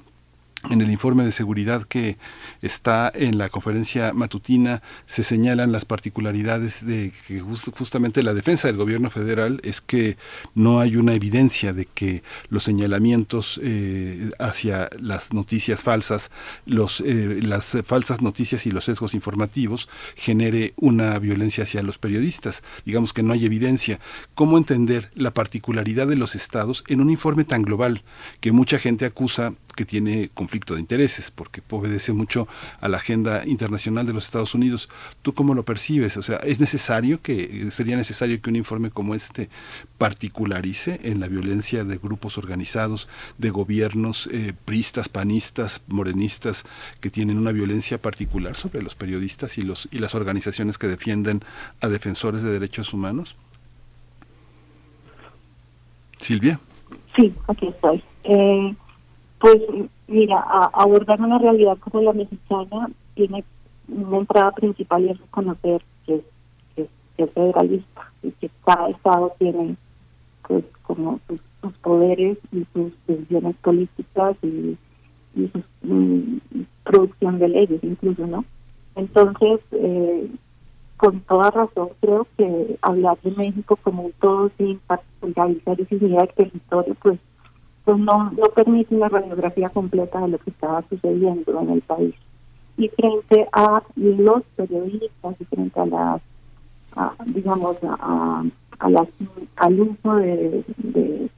en 0.68 0.82
el 0.82 0.90
informe 0.90 1.24
de 1.24 1.32
seguridad 1.32 1.84
que 1.84 2.18
está 2.60 3.10
en 3.14 3.38
la 3.38 3.48
conferencia 3.48 4.12
matutina 4.12 4.82
se 5.06 5.22
señalan 5.22 5.72
las 5.72 5.86
particularidades 5.86 6.84
de 6.84 7.12
que 7.26 7.40
justamente 7.40 8.22
la 8.22 8.34
defensa 8.34 8.68
del 8.68 8.76
gobierno 8.76 9.08
federal 9.10 9.60
es 9.64 9.80
que 9.80 10.18
no 10.54 10.80
hay 10.80 10.96
una 10.96 11.14
evidencia 11.14 11.72
de 11.72 11.86
que 11.86 12.22
los 12.50 12.64
señalamientos 12.64 13.58
eh, 13.62 14.30
hacia 14.38 14.90
las 14.98 15.32
noticias 15.32 15.82
falsas, 15.82 16.30
los, 16.66 17.00
eh, 17.00 17.40
las 17.42 17.78
falsas 17.86 18.20
noticias 18.20 18.66
y 18.66 18.70
los 18.70 18.84
sesgos 18.84 19.14
informativos 19.14 19.88
genere 20.14 20.74
una 20.76 21.18
violencia 21.18 21.64
hacia 21.64 21.82
los 21.82 21.98
periodistas. 21.98 22.62
Digamos 22.84 23.14
que 23.14 23.22
no 23.22 23.32
hay 23.32 23.46
evidencia. 23.46 23.98
¿Cómo 24.34 24.58
entender 24.58 25.10
la 25.14 25.32
particularidad 25.32 26.06
de 26.06 26.16
los 26.16 26.34
estados 26.34 26.84
en 26.88 27.00
un 27.00 27.08
informe 27.08 27.44
tan 27.44 27.62
global 27.62 28.02
que 28.40 28.52
mucha 28.52 28.78
gente 28.78 29.06
acusa 29.06 29.54
que 29.74 29.84
tiene 29.84 30.30
conflicto 30.34 30.74
de 30.74 30.80
intereses, 30.80 31.30
porque 31.30 31.62
obedece 31.70 32.12
mucho 32.12 32.48
a 32.80 32.88
la 32.88 32.98
agenda 32.98 33.46
internacional 33.46 34.06
de 34.06 34.12
los 34.12 34.24
Estados 34.24 34.54
Unidos. 34.54 34.88
¿Tú 35.22 35.34
cómo 35.34 35.54
lo 35.54 35.64
percibes? 35.64 36.16
O 36.16 36.22
sea, 36.22 36.36
¿es 36.38 36.60
necesario 36.60 37.20
que, 37.22 37.70
sería 37.70 37.96
necesario 37.96 38.40
que 38.40 38.50
un 38.50 38.56
informe 38.56 38.90
como 38.90 39.14
este 39.14 39.48
particularice 39.98 41.00
en 41.04 41.20
la 41.20 41.28
violencia 41.28 41.84
de 41.84 41.98
grupos 41.98 42.38
organizados, 42.38 43.08
de 43.38 43.50
gobiernos 43.50 44.28
eh, 44.32 44.52
pristas, 44.64 45.08
panistas, 45.08 45.82
morenistas, 45.88 46.64
que 47.00 47.10
tienen 47.10 47.38
una 47.38 47.52
violencia 47.52 48.00
particular 48.00 48.56
sobre 48.56 48.82
los 48.82 48.94
periodistas 48.94 49.58
y, 49.58 49.62
los, 49.62 49.88
y 49.90 49.98
las 49.98 50.14
organizaciones 50.14 50.78
que 50.78 50.88
defienden 50.88 51.42
a 51.80 51.88
defensores 51.88 52.42
de 52.42 52.50
derechos 52.50 52.92
humanos? 52.92 53.36
Silvia. 56.18 56.60
Sí, 57.16 57.34
aquí 57.48 57.68
estoy. 57.68 58.02
Eh, 58.24 58.74
pues 59.40 59.56
mira, 60.06 60.38
abordar 60.72 61.20
una 61.20 61.38
realidad 61.38 61.78
como 61.78 62.02
la 62.02 62.12
mexicana 62.12 62.90
tiene 63.14 63.42
una 63.88 64.18
entrada 64.18 64.52
principal 64.52 65.04
y 65.04 65.10
es 65.10 65.18
reconocer 65.18 65.82
que, 66.06 66.22
es 66.76 67.30
federalista 67.32 68.12
y 68.22 68.30
que 68.32 68.50
cada 68.64 68.90
estado 68.90 69.32
tiene 69.38 69.76
pues 70.46 70.64
como 70.82 71.20
sus, 71.26 71.40
poderes 71.82 72.38
y 72.52 72.66
sus 72.72 72.92
decisiones 73.06 73.56
políticas 73.56 74.36
y, 74.42 74.76
su 75.34 75.62
mm, 75.82 76.38
producción 76.84 77.38
de 77.38 77.48
leyes 77.48 77.82
incluso, 77.82 78.26
¿no? 78.26 78.44
Entonces, 78.96 79.60
eh, 79.72 80.28
con 80.96 81.20
toda 81.20 81.50
razón 81.50 81.90
creo 82.00 82.26
que 82.36 82.76
hablar 82.82 83.18
de 83.22 83.30
México 83.30 83.76
como 83.76 84.02
un 84.02 84.12
todo 84.20 84.50
sin 84.58 84.78
particularizar 84.80 85.80
y 85.80 85.84
sin 85.86 86.06
idea 86.06 86.22
de 86.22 86.26
territorio, 86.28 86.94
pues 87.00 87.18
pues 87.90 88.02
no, 88.04 88.30
no 88.30 88.44
permite 88.54 88.94
una 88.94 89.08
radiografía 89.08 89.68
completa 89.68 90.20
de 90.20 90.28
lo 90.28 90.38
que 90.38 90.50
estaba 90.50 90.84
sucediendo 90.88 91.60
en 91.60 91.70
el 91.70 91.80
país. 91.80 92.14
Y 92.76 92.88
frente 92.88 93.48
a 93.52 93.82
los 93.96 94.42
periodistas 94.54 95.34
y 95.40 95.44
frente 95.46 95.80
a 95.80 95.86
las, 95.86 96.22
digamos, 97.26 97.78
a, 97.82 98.44
a 98.78 98.90
las, 98.90 99.08
al 99.56 99.80
uso 99.80 100.14
de, 100.14 100.64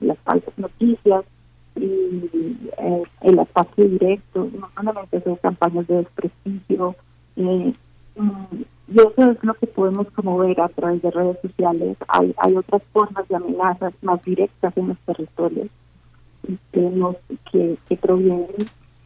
las 0.01 0.19
falsas 0.19 0.53
noticias 0.59 1.24
y 1.74 2.29
eh, 2.77 3.03
el 3.23 3.39
ataque 3.39 3.85
directo, 3.85 4.47
no 4.53 4.69
solamente 4.74 5.23
son 5.23 5.37
campañas 5.37 5.87
de 5.87 5.97
desprestigio, 5.97 6.95
eh, 7.37 7.73
y 8.89 8.97
eso 8.99 9.31
es 9.31 9.43
lo 9.43 9.55
que 9.55 9.69
podemos 9.69 10.07
como 10.11 10.37
ver 10.37 10.61
a 10.61 10.69
través 10.69 11.01
de 11.01 11.11
redes 11.11 11.39
sociales. 11.41 11.97
Hay, 12.09 12.35
hay 12.37 12.57
otras 12.57 12.83
formas 12.93 13.27
de 13.27 13.37
amenazas 13.37 13.95
más 14.03 14.23
directas 14.23 14.77
en 14.77 14.89
los 14.89 14.99
territorios 14.99 15.69
que, 16.73 17.77
que 17.89 17.97
provienen 17.97 18.47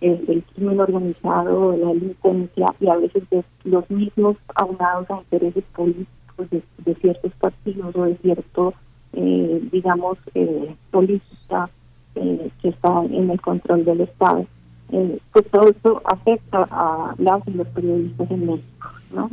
eh, 0.00 0.24
del 0.26 0.42
crimen 0.44 0.80
organizado, 0.80 1.72
de 1.72 1.78
la 1.78 1.88
delincuencia 1.88 2.74
y 2.80 2.88
a 2.88 2.96
veces 2.96 3.28
de 3.30 3.44
los 3.64 3.88
mismos 3.90 4.36
aunados 4.54 5.10
a 5.10 5.18
intereses 5.18 5.64
políticos 5.74 6.50
de, 6.50 6.94
ciertos 6.96 7.32
partidos 7.40 7.96
o 7.96 8.04
de 8.04 8.16
cierto, 8.16 8.74
eh, 9.14 9.68
digamos, 9.72 10.18
eh, 10.34 10.74
política 10.90 11.70
eh, 12.14 12.50
que 12.60 12.68
está 12.68 13.04
en 13.04 13.30
el 13.30 13.40
control 13.40 13.84
del 13.84 14.02
Estado. 14.02 14.46
pues 15.32 15.46
todo 15.50 15.68
esto 15.68 16.02
afecta 16.04 16.66
a 16.70 17.14
los 17.18 17.66
periodistas 17.68 18.30
en 18.30 18.46
México, 18.46 18.88
¿no? 19.12 19.30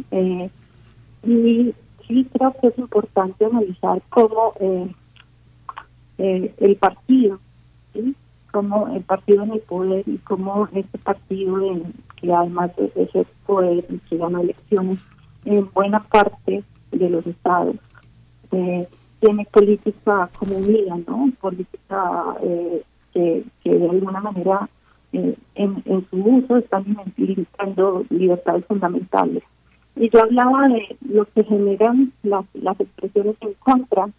y 1.26 1.74
sí 2.08 2.28
creo 2.34 2.56
que 2.60 2.68
es 2.68 2.78
importante 2.78 3.46
analizar 3.46 4.02
cómo 4.10 4.54
el 6.18 6.76
partido 6.78 7.40
como 8.52 8.88
el 8.96 9.02
partido 9.02 9.44
en 9.44 9.54
el 9.54 9.62
poder 9.62 10.04
y 10.08 10.18
como 10.20 10.68
este 10.74 10.98
partido 11.00 11.60
en, 11.62 11.94
que 12.18 12.32
además 12.32 12.76
de 12.76 12.92
ese 12.96 13.26
poder 13.46 13.84
y 13.90 13.98
que 14.08 14.18
gana 14.18 14.42
elecciones 14.42 15.00
en 15.46 15.70
buena 15.74 16.04
parte 16.04 16.64
de 16.92 17.10
los 17.10 17.26
estados 17.26 17.76
eh, 18.52 18.88
tiene 19.20 19.46
política 19.46 20.30
como 20.38 20.60
¿no? 21.08 21.32
Política 21.40 22.36
eh, 22.44 22.84
que, 23.14 23.44
de 23.64 23.90
alguna 23.90 24.20
manera 24.20 24.70
eh, 25.14 25.36
en, 25.56 26.08
su 26.10 26.18
uso 26.18 26.58
están 26.58 26.86
limitando 27.18 28.06
libertades 28.10 28.66
fundamentales. 28.66 29.44
Y 29.96 30.10
yo 30.10 30.22
hablaba 30.22 30.68
de 30.68 30.98
lo 31.08 31.26
que 31.26 31.44
generan 31.44 32.12
las, 32.24 32.46
las 32.54 32.80
expresiones 32.80 33.36
en 33.42 33.54
contra 33.56 34.10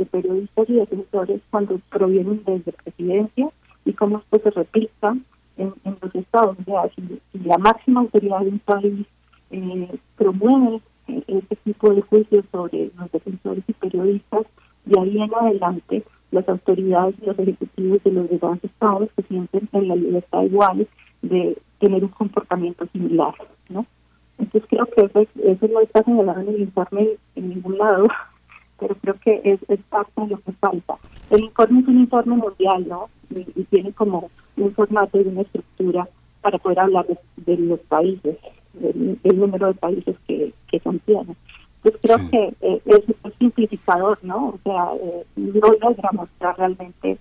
de 0.00 0.06
periodistas 0.06 0.68
y 0.68 0.74
defensores 0.74 1.40
cuando 1.50 1.78
provienen 1.90 2.42
desde 2.46 2.72
presidencia 2.72 3.48
y 3.84 3.92
cómo 3.92 4.18
esto 4.18 4.40
se 4.42 4.50
replica 4.50 5.16
en, 5.58 5.74
los 5.84 6.14
estados. 6.14 6.56
O 6.58 6.64
sea, 6.64 6.90
si, 6.94 7.38
la 7.38 7.58
máxima 7.58 8.00
autoridad 8.00 8.40
de 8.40 8.48
un 8.48 8.58
país 8.60 9.06
eh, 9.50 9.98
promueve 10.16 10.80
eh, 11.08 11.22
este 11.28 11.56
tipo 11.56 11.92
de 11.92 12.00
juicios 12.02 12.44
sobre 12.50 12.90
los 12.96 13.12
defensores 13.12 13.62
y 13.66 13.72
periodistas, 13.74 14.46
de 14.86 15.00
ahí 15.00 15.20
en 15.20 15.34
adelante 15.34 16.02
las 16.30 16.48
autoridades 16.48 17.14
y 17.20 17.26
los 17.26 17.38
ejecutivos 17.38 18.02
de 18.02 18.12
los 18.12 18.30
demás 18.30 18.58
estados 18.62 19.10
que 19.14 19.22
sienten 19.24 19.68
en 19.72 19.88
la 19.88 19.96
libertad 19.96 20.42
igual 20.42 20.88
de 21.20 21.58
tener 21.78 22.02
un 22.04 22.10
comportamiento 22.10 22.86
similar, 22.92 23.34
¿no? 23.68 23.84
Entonces 24.38 24.70
creo 24.70 24.86
que 24.86 25.02
eso, 25.04 25.28
eso 25.44 25.68
no 25.68 25.80
está 25.80 26.02
señalado 26.02 26.40
en 26.40 26.48
el 26.48 26.60
informe 26.60 27.10
en 27.34 27.48
ningún 27.50 27.76
lado, 27.76 28.06
pero 28.80 28.94
creo 28.96 29.14
que 29.22 29.40
es, 29.44 29.60
es 29.68 29.80
parte 29.88 30.20
de 30.22 30.28
lo 30.28 30.40
que 30.40 30.52
falta. 30.52 30.96
El 31.30 31.44
informe 31.44 31.80
es 31.80 31.88
un 31.88 32.00
informe 32.00 32.36
mundial, 32.36 32.88
¿no? 32.88 33.08
Y, 33.30 33.64
tiene 33.64 33.92
como 33.92 34.30
un 34.56 34.74
formato 34.74 35.20
y 35.20 35.28
una 35.28 35.42
estructura 35.42 36.08
para 36.40 36.58
poder 36.58 36.80
hablar 36.80 37.06
de, 37.36 37.56
los 37.58 37.78
países, 37.80 38.36
del, 38.72 39.38
número 39.38 39.68
de 39.68 39.74
países 39.74 40.16
que, 40.26 40.52
que 40.68 40.80
contiene. 40.80 41.36
Entonces 41.82 42.00
creo 42.02 42.30
que 42.30 42.66
eh, 42.66 42.82
es, 42.84 43.00
un 43.22 43.32
simplificador, 43.38 44.18
¿no? 44.22 44.48
O 44.48 44.58
sea, 44.64 44.90
eh, 45.02 45.24
no 45.36 45.68
logra 45.80 46.10
mostrar 46.12 46.58
realmente 46.58 47.18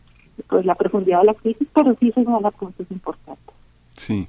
pues 0.48 0.66
la 0.66 0.76
profundidad 0.76 1.20
de 1.20 1.26
la 1.26 1.34
crisis, 1.34 1.68
pero 1.74 1.96
sí 2.00 2.12
señala 2.14 2.52
puntos 2.52 2.88
importantes. 2.90 3.56
Sí. 3.94 4.28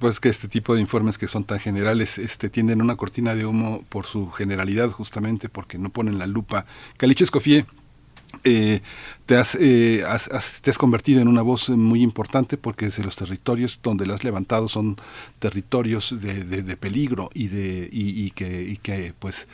Pues 0.00 0.18
que 0.18 0.30
este 0.30 0.48
tipo 0.48 0.74
de 0.74 0.80
informes 0.80 1.18
que 1.18 1.28
son 1.28 1.44
tan 1.44 1.60
generales 1.60 2.18
este, 2.18 2.48
tienden 2.48 2.82
una 2.82 2.96
cortina 2.96 3.34
de 3.34 3.46
humo 3.46 3.84
por 3.88 4.06
su 4.06 4.30
generalidad, 4.30 4.90
justamente 4.90 5.48
porque 5.48 5.78
no 5.78 5.90
ponen 5.90 6.18
la 6.18 6.26
lupa. 6.26 6.64
Calicho 6.96 7.22
Escofié, 7.22 7.66
eh, 8.44 8.80
te, 9.26 9.36
has, 9.36 9.56
eh, 9.60 10.02
te 10.62 10.70
has 10.70 10.78
convertido 10.78 11.20
en 11.20 11.28
una 11.28 11.42
voz 11.42 11.68
muy 11.68 12.02
importante 12.02 12.56
porque 12.56 12.86
desde 12.86 13.04
los 13.04 13.16
territorios 13.16 13.78
donde 13.82 14.06
la 14.06 14.14
has 14.14 14.24
levantado 14.24 14.68
son 14.68 14.96
territorios 15.38 16.14
de, 16.18 16.44
de, 16.44 16.76
peligro 16.76 17.30
y 17.34 17.48
de 17.48 17.88
y, 17.92 18.24
y, 18.24 18.30
que, 18.30 18.62
y 18.62 18.76
que 18.78 19.12
pues 19.18 19.48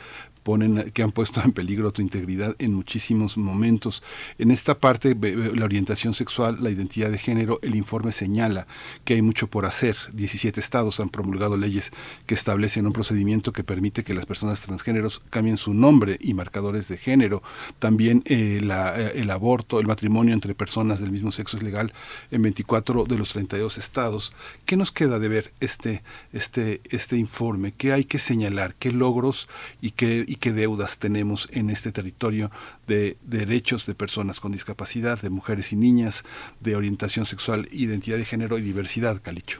que 0.93 1.03
han 1.03 1.11
puesto 1.11 1.41
en 1.43 1.51
peligro 1.51 1.91
tu 1.91 2.01
integridad 2.01 2.55
en 2.59 2.73
muchísimos 2.73 3.37
momentos. 3.37 4.03
En 4.37 4.51
esta 4.51 4.79
parte, 4.79 5.15
la 5.55 5.65
orientación 5.65 6.13
sexual, 6.13 6.57
la 6.61 6.69
identidad 6.69 7.11
de 7.11 7.17
género, 7.17 7.59
el 7.61 7.75
informe 7.75 8.11
señala 8.11 8.67
que 9.03 9.15
hay 9.15 9.21
mucho 9.21 9.47
por 9.47 9.65
hacer. 9.65 9.97
17 10.13 10.59
estados 10.59 10.99
han 10.99 11.09
promulgado 11.09 11.57
leyes 11.57 11.91
que 12.25 12.33
establecen 12.33 12.87
un 12.87 12.93
procedimiento 12.93 13.51
que 13.51 13.63
permite 13.63 14.03
que 14.03 14.13
las 14.13 14.25
personas 14.25 14.61
transgéneros 14.61 15.21
cambien 15.29 15.57
su 15.57 15.73
nombre 15.73 16.17
y 16.21 16.33
marcadores 16.33 16.87
de 16.87 16.97
género. 16.97 17.43
También 17.79 18.23
eh, 18.25 18.61
eh, 18.61 19.11
el 19.15 19.31
aborto, 19.31 19.79
el 19.79 19.87
matrimonio 19.87 20.33
entre 20.33 20.55
personas 20.55 20.99
del 20.99 21.11
mismo 21.11 21.31
sexo 21.31 21.57
es 21.57 21.63
legal 21.63 21.93
en 22.31 22.41
24 22.41 23.05
de 23.05 23.17
los 23.17 23.29
32 23.33 23.77
estados. 23.77 24.33
¿Qué 24.65 24.77
nos 24.77 24.91
queda 24.91 25.19
de 25.19 25.27
ver 25.27 25.51
este, 25.59 26.03
este, 26.33 26.81
este 26.89 27.17
informe? 27.17 27.73
¿Qué 27.73 27.91
hay 27.91 28.05
que 28.05 28.19
señalar? 28.19 28.75
¿Qué 28.75 28.91
logros 28.91 29.47
y 29.81 29.91
qué, 29.91 30.25
qué 30.37 30.51
deudas 30.51 30.99
tenemos 30.99 31.49
en 31.51 31.69
este 31.69 31.91
territorio 31.91 32.51
de, 32.87 33.17
derechos 33.23 33.85
de 33.85 33.95
personas 33.95 34.39
con 34.39 34.51
discapacidad, 34.51 35.19
de 35.21 35.29
mujeres 35.29 35.73
y 35.73 35.75
niñas, 35.75 36.23
de 36.59 36.75
orientación 36.75 37.25
sexual, 37.25 37.67
identidad 37.71 38.17
de 38.17 38.25
género 38.25 38.57
y 38.57 38.61
diversidad, 38.61 39.21
Calicho. 39.21 39.59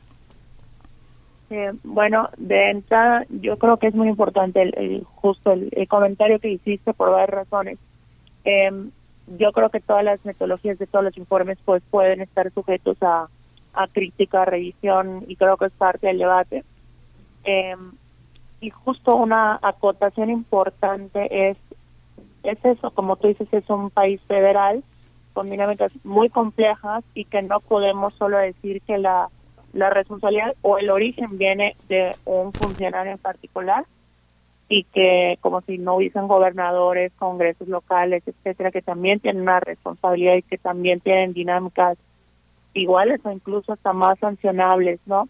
Eh, 1.50 1.72
bueno, 1.84 2.30
de 2.38 2.72
entrada 2.72 3.26
yo 3.30 3.58
creo 3.58 3.78
que 3.78 3.88
es 3.88 3.96
muy 3.96 4.10
importante 4.10 4.62
el, 4.62 5.04
justo 5.06 5.54
el, 5.54 5.88
comentario 5.88 6.40
que 6.40 6.52
hiciste 6.52 6.94
por 6.94 7.12
varias 7.12 7.30
razones. 7.30 7.78
Em, 8.44 8.92
yo 9.38 9.52
creo 9.52 9.70
que 9.70 9.80
todas 9.80 10.04
las 10.04 10.24
metodologías 10.26 10.78
de 10.78 10.88
todos 10.88 11.06
los 11.06 11.18
informes 11.18 11.58
pues 11.64 11.84
pueden 11.90 12.22
estar 12.22 12.52
sujetos 12.52 12.98
a, 13.02 13.28
a 13.74 13.88
crítica, 13.88 14.46
revisión 14.46 15.24
y 15.28 15.36
creo 15.36 15.58
que 15.58 15.66
es 15.66 15.74
parte 15.74 16.08
del 16.08 16.18
debate. 16.18 16.64
Eh, 17.46 17.76
y 18.60 18.70
justo 18.70 19.16
una 19.16 19.60
acotación 19.62 20.30
importante 20.30 21.50
es 21.50 21.58
es 22.44 22.64
eso, 22.64 22.92
como 22.92 23.18
tú 23.18 23.28
dices, 23.28 23.48
es 23.52 23.70
un 23.70 23.90
país 23.90 24.22
federal 24.28 24.84
con 25.34 25.50
dinámicas 25.50 25.92
muy 26.04 26.30
complejas 26.30 27.04
y 27.14 27.26
que 27.26 27.42
no 27.42 27.60
podemos 27.60 28.14
solo 28.16 28.38
decir 28.38 28.82
que 28.82 28.98
la, 28.98 29.30
la 29.74 29.90
responsabilidad 29.90 30.56
o 30.62 30.78
el 30.78 30.90
origen 30.90 31.38
viene 31.38 31.76
de 31.90 32.16
un 32.26 32.54
funcionario 32.54 33.12
en 33.12 33.18
particular 33.18 33.86
y 34.70 34.84
que 34.86 35.38
como 35.42 35.62
si 35.62 35.78
no 35.78 35.96
hubiesen 35.96 36.28
gobernadores, 36.28 37.12
congresos 37.18 37.68
locales, 37.68 38.24
etcétera, 38.26 38.72
que 38.72 38.82
también 38.82 39.20
tienen 39.20 39.44
una 39.44 39.60
responsabilidad 39.60 40.36
y 40.36 40.42
que 40.42 40.58
también 40.58 41.00
tienen 41.02 41.34
dinámicas 41.34 41.98
iguales 42.74 43.22
o 43.24 43.32
incluso 43.32 43.74
hasta 43.74 43.94
más 43.94 44.18
sancionables, 44.20 45.00
¿no? 45.06 45.28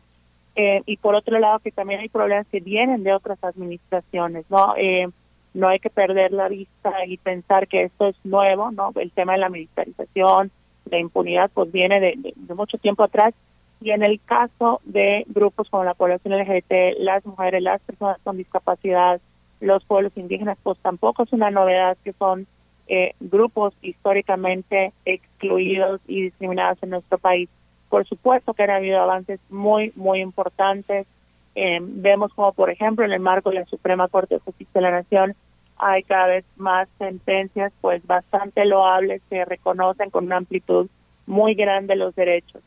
Eh, 0.59 0.81
y 0.87 0.97
por 0.97 1.13
otro 1.13 1.37
lado 1.37 1.59
que 1.59 1.71
también 1.71 1.99
hay 1.99 2.09
problemas 2.09 2.47
que 2.47 2.59
vienen 2.59 3.03
de 3.03 3.13
otras 3.13 3.37
administraciones, 3.43 4.43
¿no? 4.49 4.73
Eh, 4.75 5.07
no 5.53 5.67
hay 5.67 5.79
que 5.79 5.91
perder 5.91 6.31
la 6.31 6.47
vista 6.49 7.05
y 7.05 7.17
pensar 7.17 7.67
que 7.67 7.83
esto 7.83 8.07
es 8.07 8.15
nuevo, 8.23 8.71
¿no? 8.71 8.91
El 8.95 9.11
tema 9.11 9.33
de 9.33 9.37
la 9.37 9.49
militarización, 9.49 10.49
la 10.89 10.97
impunidad, 10.97 11.51
pues 11.53 11.71
viene 11.71 11.99
de, 11.99 12.33
mucho 12.55 12.79
tiempo 12.79 13.03
atrás. 13.03 13.35
Y 13.81 13.91
en 13.91 14.01
el 14.01 14.19
caso 14.19 14.81
de 14.83 15.25
grupos 15.27 15.69
como 15.69 15.83
la 15.83 15.93
población 15.93 16.33
LGBT, 16.35 16.97
las 17.01 17.23
mujeres, 17.23 17.61
las 17.61 17.79
personas 17.81 18.17
con 18.23 18.37
discapacidad, 18.37 19.21
los 19.59 19.85
pueblos 19.85 20.13
indígenas, 20.15 20.57
pues 20.63 20.79
tampoco 20.79 21.21
es 21.21 21.33
una 21.33 21.51
novedad 21.51 21.97
que 22.03 22.13
son 22.13 22.47
eh, 22.87 23.13
grupos 23.19 23.75
históricamente 23.83 24.91
excluidos 25.05 26.01
y 26.07 26.23
discriminados 26.23 26.81
en 26.81 26.89
nuestro 26.89 27.19
país. 27.19 27.47
Por 27.89 28.05
supuesto 28.05 28.53
que 28.53 28.63
han 28.63 28.71
habido 28.71 28.99
avances 28.99 29.39
muy, 29.49 29.93
muy 29.95 30.19
importantes. 30.21 31.07
Eh, 31.55 31.79
vemos 31.81 32.33
como, 32.33 32.51
por 32.53 32.69
ejemplo, 32.69 33.05
en 33.05 33.11
el 33.11 33.19
marco 33.19 33.49
de 33.49 33.59
la 33.59 33.65
Suprema 33.65 34.07
Corte 34.07 34.35
de 34.35 34.41
Justicia 34.41 34.73
de 34.75 34.81
la 34.81 34.91
Nación, 34.91 35.35
hay 35.77 36.03
cada 36.03 36.27
vez 36.27 36.45
más 36.55 36.87
sentencias, 36.97 37.71
pues 37.81 38.05
bastante 38.05 38.65
loables 38.65 39.21
que 39.29 39.45
reconocen 39.45 40.09
con 40.09 40.25
una 40.25 40.37
amplitud 40.37 40.87
muy 41.25 41.53
grande 41.53 41.95
los 41.95 42.15
derechos. 42.15 42.61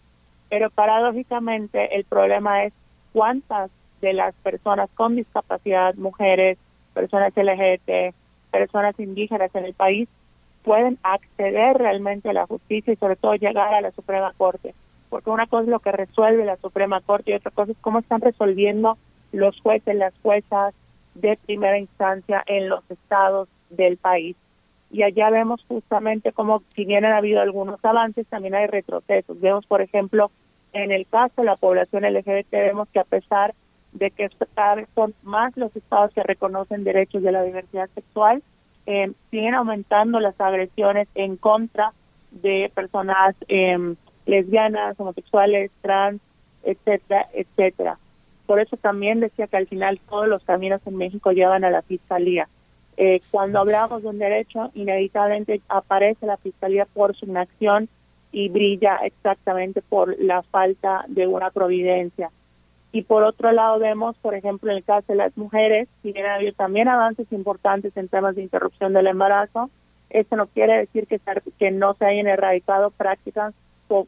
Pero 0.48 0.70
paradójicamente 0.70 1.96
el 1.96 2.04
problema 2.04 2.64
es 2.64 2.72
cuántas 3.12 3.70
de 4.00 4.12
las 4.12 4.34
personas 4.36 4.88
con 4.94 5.16
discapacidad, 5.16 5.94
mujeres, 5.96 6.58
personas 6.94 7.32
LGBT, 7.36 8.14
personas 8.50 8.98
indígenas 8.98 9.54
en 9.54 9.64
el 9.64 9.74
país, 9.74 10.08
pueden 10.62 10.98
acceder 11.02 11.78
realmente 11.78 12.30
a 12.30 12.32
la 12.32 12.46
justicia 12.46 12.92
y 12.92 12.96
sobre 12.96 13.16
todo 13.16 13.34
llegar 13.34 13.74
a 13.74 13.80
la 13.80 13.90
Suprema 13.92 14.32
Corte 14.36 14.74
porque 15.10 15.28
una 15.28 15.46
cosa 15.46 15.64
es 15.64 15.68
lo 15.68 15.80
que 15.80 15.92
resuelve 15.92 16.44
la 16.44 16.56
Suprema 16.56 17.00
Corte 17.00 17.32
y 17.32 17.34
otra 17.34 17.50
cosa 17.50 17.72
es 17.72 17.78
cómo 17.80 17.98
están 17.98 18.20
resolviendo 18.20 18.96
los 19.32 19.60
jueces, 19.60 19.94
las 19.96 20.14
juezas 20.22 20.74
de 21.14 21.38
primera 21.44 21.78
instancia 21.78 22.42
en 22.46 22.68
los 22.68 22.88
estados 22.90 23.48
del 23.68 23.96
país. 23.96 24.36
Y 24.90 25.02
allá 25.02 25.30
vemos 25.30 25.64
justamente 25.68 26.32
cómo, 26.32 26.62
si 26.74 26.84
bien 26.84 27.04
han 27.04 27.12
habido 27.12 27.40
algunos 27.40 27.84
avances, 27.84 28.26
también 28.28 28.54
hay 28.54 28.66
retrocesos. 28.66 29.40
Vemos, 29.40 29.66
por 29.66 29.82
ejemplo, 29.82 30.30
en 30.72 30.90
el 30.90 31.06
caso 31.06 31.42
de 31.42 31.44
la 31.44 31.56
población 31.56 32.04
LGBT, 32.04 32.50
vemos 32.50 32.88
que 32.88 33.00
a 33.00 33.04
pesar 33.04 33.54
de 33.92 34.10
que 34.10 34.28
cada 34.54 34.76
vez 34.76 34.88
son 34.94 35.14
más 35.22 35.56
los 35.56 35.74
estados 35.74 36.12
que 36.12 36.22
reconocen 36.22 36.84
derechos 36.84 37.22
de 37.22 37.32
la 37.32 37.42
diversidad 37.42 37.88
sexual, 37.94 38.42
eh, 38.86 39.12
siguen 39.30 39.54
aumentando 39.54 40.20
las 40.20 40.40
agresiones 40.40 41.08
en 41.14 41.36
contra 41.36 41.92
de 42.30 42.70
personas 42.74 43.36
eh, 43.48 43.94
lesbianas, 44.26 44.98
homosexuales, 44.98 45.70
trans, 45.82 46.20
etcétera, 46.62 47.28
etcétera. 47.32 47.98
Por 48.46 48.60
eso 48.60 48.76
también 48.76 49.20
decía 49.20 49.46
que 49.46 49.56
al 49.56 49.68
final 49.68 50.00
todos 50.08 50.28
los 50.28 50.42
caminos 50.44 50.80
en 50.86 50.96
México 50.96 51.32
llevan 51.32 51.64
a 51.64 51.70
la 51.70 51.82
fiscalía. 51.82 52.48
Eh, 52.96 53.20
cuando 53.30 53.60
hablamos 53.60 54.02
de 54.02 54.08
un 54.08 54.18
derecho, 54.18 54.70
inevitablemente 54.74 55.60
aparece 55.68 56.26
la 56.26 56.36
fiscalía 56.36 56.84
por 56.84 57.14
su 57.16 57.26
inacción 57.26 57.88
y 58.32 58.48
brilla 58.48 58.96
exactamente 59.04 59.82
por 59.82 60.20
la 60.20 60.42
falta 60.42 61.04
de 61.08 61.26
una 61.26 61.50
providencia. 61.50 62.30
Y 62.92 63.02
por 63.02 63.22
otro 63.22 63.52
lado 63.52 63.78
vemos, 63.78 64.16
por 64.18 64.34
ejemplo, 64.34 64.70
en 64.70 64.78
el 64.78 64.84
caso 64.84 65.06
de 65.08 65.14
las 65.14 65.36
mujeres, 65.36 65.88
si 66.02 66.12
bien 66.12 66.26
ha 66.26 66.34
habido 66.34 66.52
también 66.52 66.88
avances 66.88 67.30
importantes 67.30 67.96
en 67.96 68.08
temas 68.08 68.34
de 68.34 68.42
interrupción 68.42 68.92
del 68.92 69.06
embarazo, 69.06 69.70
eso 70.10 70.34
no 70.34 70.48
quiere 70.48 70.76
decir 70.76 71.06
que, 71.06 71.20
que 71.58 71.70
no 71.70 71.94
se 71.94 72.04
hayan 72.04 72.26
erradicado 72.26 72.90
prácticas 72.90 73.54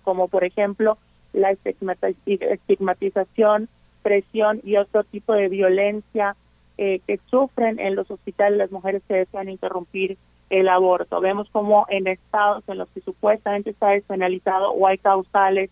como 0.03 0.29
por 0.29 0.45
ejemplo 0.45 0.99
la 1.33 1.51
estigmatización, 1.51 3.69
presión 4.03 4.61
y 4.65 4.77
otro 4.77 5.05
tipo 5.05 5.33
de 5.33 5.49
violencia 5.49 6.37
eh, 6.79 7.01
que 7.07 7.19
sufren 7.31 7.79
en 7.79 7.95
los 7.95 8.11
hospitales 8.11 8.59
las 8.59 8.73
mujeres 8.73 9.03
que 9.09 9.15
desean 9.15 9.49
interrumpir 9.49 10.19
el 10.51 10.69
aborto. 10.69 11.21
Vemos 11.21 11.49
como 11.51 11.87
en 11.89 12.07
estados 12.07 12.65
en 12.69 12.79
los 12.79 12.89
que 12.91 13.01
supuestamente 13.01 13.71
está 13.71 13.91
despenalizado 13.91 14.73
o 14.73 14.87
hay 14.87 14.99
causales 14.99 15.71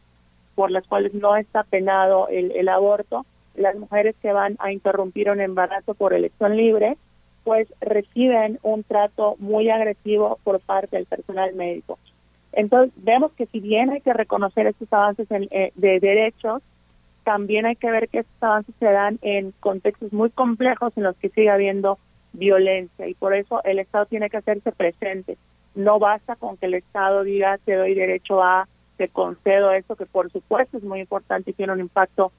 por 0.55 0.71
las 0.71 0.87
cuales 0.87 1.15
no 1.15 1.37
está 1.37 1.65
penado 1.65 2.29
el, 2.29 2.53
el 2.53 2.69
aborto, 2.69 3.27
las 3.55 3.77
mujeres 3.77 4.15
que 4.23 4.33
van 4.33 4.57
a 4.59 4.73
interrumpir 4.73 5.31
un 5.31 5.41
embarazo 5.41 5.95
por 5.95 6.15
elección 6.15 6.57
libre, 6.57 6.97
pues 7.45 7.69
reciben 7.81 8.59
un 8.63 8.83
trato 8.83 9.37
muy 9.39 9.71
agresivo 9.71 10.39
por 10.45 10.61
parte 10.61 10.97
del 10.97 11.07
personal 11.07 11.55
médico. 11.55 11.99
Entonces, 12.53 12.93
vemos 12.97 13.33
que 13.33 13.47
si 13.47 13.61
bien 13.61 13.91
hay 13.91 14.01
que 14.01 14.13
reconocer 14.13 14.67
estos 14.67 14.93
avances 14.93 15.27
eh, 15.31 15.73
de 15.75 16.01
derechos, 16.01 16.63
también 17.25 17.67
hay 17.67 17.77
que 17.77 17.91
ver 17.91 18.09
que 18.09 18.21
estos 18.21 18.43
avances 18.43 18.75
se 18.79 18.87
dan 18.87 19.19
en 19.23 19.53
contextos 19.61 20.13
muy 20.13 20.31
complejos 20.31 20.93
en 20.97 21.05
los 21.05 21.17
que 21.17 21.29
sigue 21.29 21.51
habiendo 21.51 21.99
violencia 22.33 23.09
y 23.09 23.15
por 23.15 23.35
eso 23.35 23.63
el 23.65 23.79
Estado 23.79 24.07
tiene 24.07 24.31
que 24.31 24.37
hacerse 24.37 24.73
presente. 24.73 25.37
no 25.75 25.99
basta 25.99 26.37
con 26.37 26.57
que 26.57 26.67
el 26.67 26.75
Estado 26.75 27.23
diga 27.23 27.59
te 27.59 27.75
doy 27.75 27.95
derecho 27.95 28.43
a, 28.43 28.69
te 28.97 29.09
concedo 29.09 29.73
esto, 29.73 29.97
que 29.97 30.07
por 30.07 30.31
supuesto 30.31 30.77
es 30.77 30.85
muy 30.85 31.01
importante 31.01 31.51
y 31.51 31.55
tiene 31.55 31.73
un 31.73 31.81
impacto 31.81 32.33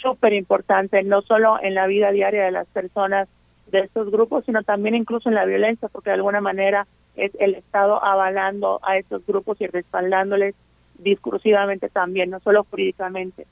súper 0.00 0.32
importante, 0.32 1.02
no 1.02 1.22
solo 1.22 1.58
en 1.62 1.74
la 1.74 1.86
vida 1.86 2.10
diaria 2.10 2.44
de 2.44 2.50
las 2.50 2.66
personas 2.68 3.28
de 3.70 3.80
estos 3.80 4.10
grupos, 4.10 4.44
sino 4.44 4.62
también 4.62 4.94
incluso 4.94 5.28
en 5.28 5.34
la 5.34 5.44
violencia, 5.44 5.88
porque 5.88 6.10
de 6.10 6.16
alguna 6.16 6.40
manera 6.40 6.86
es 7.16 7.32
el 7.38 7.54
Estado 7.54 8.02
avalando 8.04 8.80
a 8.82 8.96
estos 8.96 9.24
grupos 9.26 9.60
y 9.60 9.66
respaldándoles 9.66 10.54
discursivamente 10.98 11.88
también, 11.88 12.30
no 12.30 12.40
solo 12.40 12.64
jurídicamente. 12.70 13.46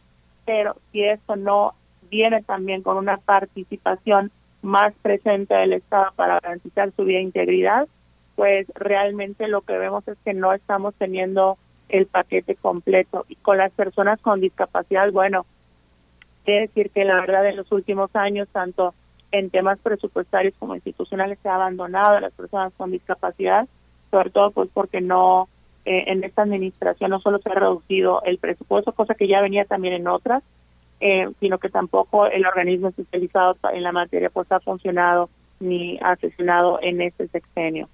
Pero 0.44 0.76
si 0.92 1.04
esto 1.04 1.36
no 1.36 1.74
viene 2.10 2.42
también 2.42 2.82
con 2.82 2.96
una 2.96 3.18
participación 3.18 4.30
más 4.62 4.94
presente 5.02 5.54
del 5.54 5.74
Estado 5.74 6.12
para 6.16 6.40
garantizar 6.40 6.92
su 6.96 7.04
vida 7.04 7.18
e 7.18 7.22
integridad, 7.22 7.88
pues 8.36 8.66
realmente 8.74 9.48
lo 9.48 9.62
que 9.62 9.78
vemos 9.78 10.06
es 10.08 10.16
que 10.24 10.34
no 10.34 10.52
estamos 10.52 10.94
teniendo 10.94 11.58
el 11.88 12.06
paquete 12.06 12.54
completo. 12.54 13.24
Y 13.28 13.36
con 13.36 13.58
las 13.58 13.72
personas 13.72 14.20
con 14.20 14.40
discapacidad, 14.40 15.10
bueno, 15.10 15.46
quiere 16.44 16.62
decir 16.62 16.90
que 16.90 17.04
la 17.04 17.16
verdad 17.20 17.46
en 17.46 17.56
los 17.56 17.70
últimos 17.72 18.14
años, 18.14 18.48
tanto 18.52 18.94
en 19.32 19.50
temas 19.50 19.78
presupuestarios 19.80 20.54
como 20.58 20.74
institucionales, 20.74 21.38
se 21.42 21.48
ha 21.48 21.54
abandonado 21.54 22.16
a 22.16 22.20
las 22.20 22.32
personas 22.32 22.72
con 22.76 22.90
discapacidad, 22.90 23.68
sobre 24.10 24.30
todo 24.30 24.50
pues 24.50 24.70
porque 24.72 25.00
no, 25.00 25.48
eh, 25.84 26.04
en 26.06 26.24
esta 26.24 26.42
administración 26.42 27.10
no 27.10 27.20
solo 27.20 27.38
se 27.38 27.50
ha 27.50 27.54
reducido 27.54 28.22
el 28.24 28.38
presupuesto, 28.38 28.92
cosa 28.92 29.14
que 29.14 29.28
ya 29.28 29.40
venía 29.40 29.64
también 29.64 29.94
en 29.94 30.08
otras, 30.08 30.42
eh, 31.00 31.28
sino 31.40 31.58
que 31.58 31.68
tampoco 31.68 32.26
el 32.26 32.44
organismo 32.46 32.88
especializado 32.88 33.56
en 33.72 33.82
la 33.82 33.92
materia 33.92 34.30
pues 34.30 34.50
ha 34.50 34.60
funcionado 34.60 35.28
ni 35.60 35.98
ha 36.02 36.16
sesionado 36.16 36.78
en 36.82 37.00
este 37.02 37.28
sexenio. 37.28 37.88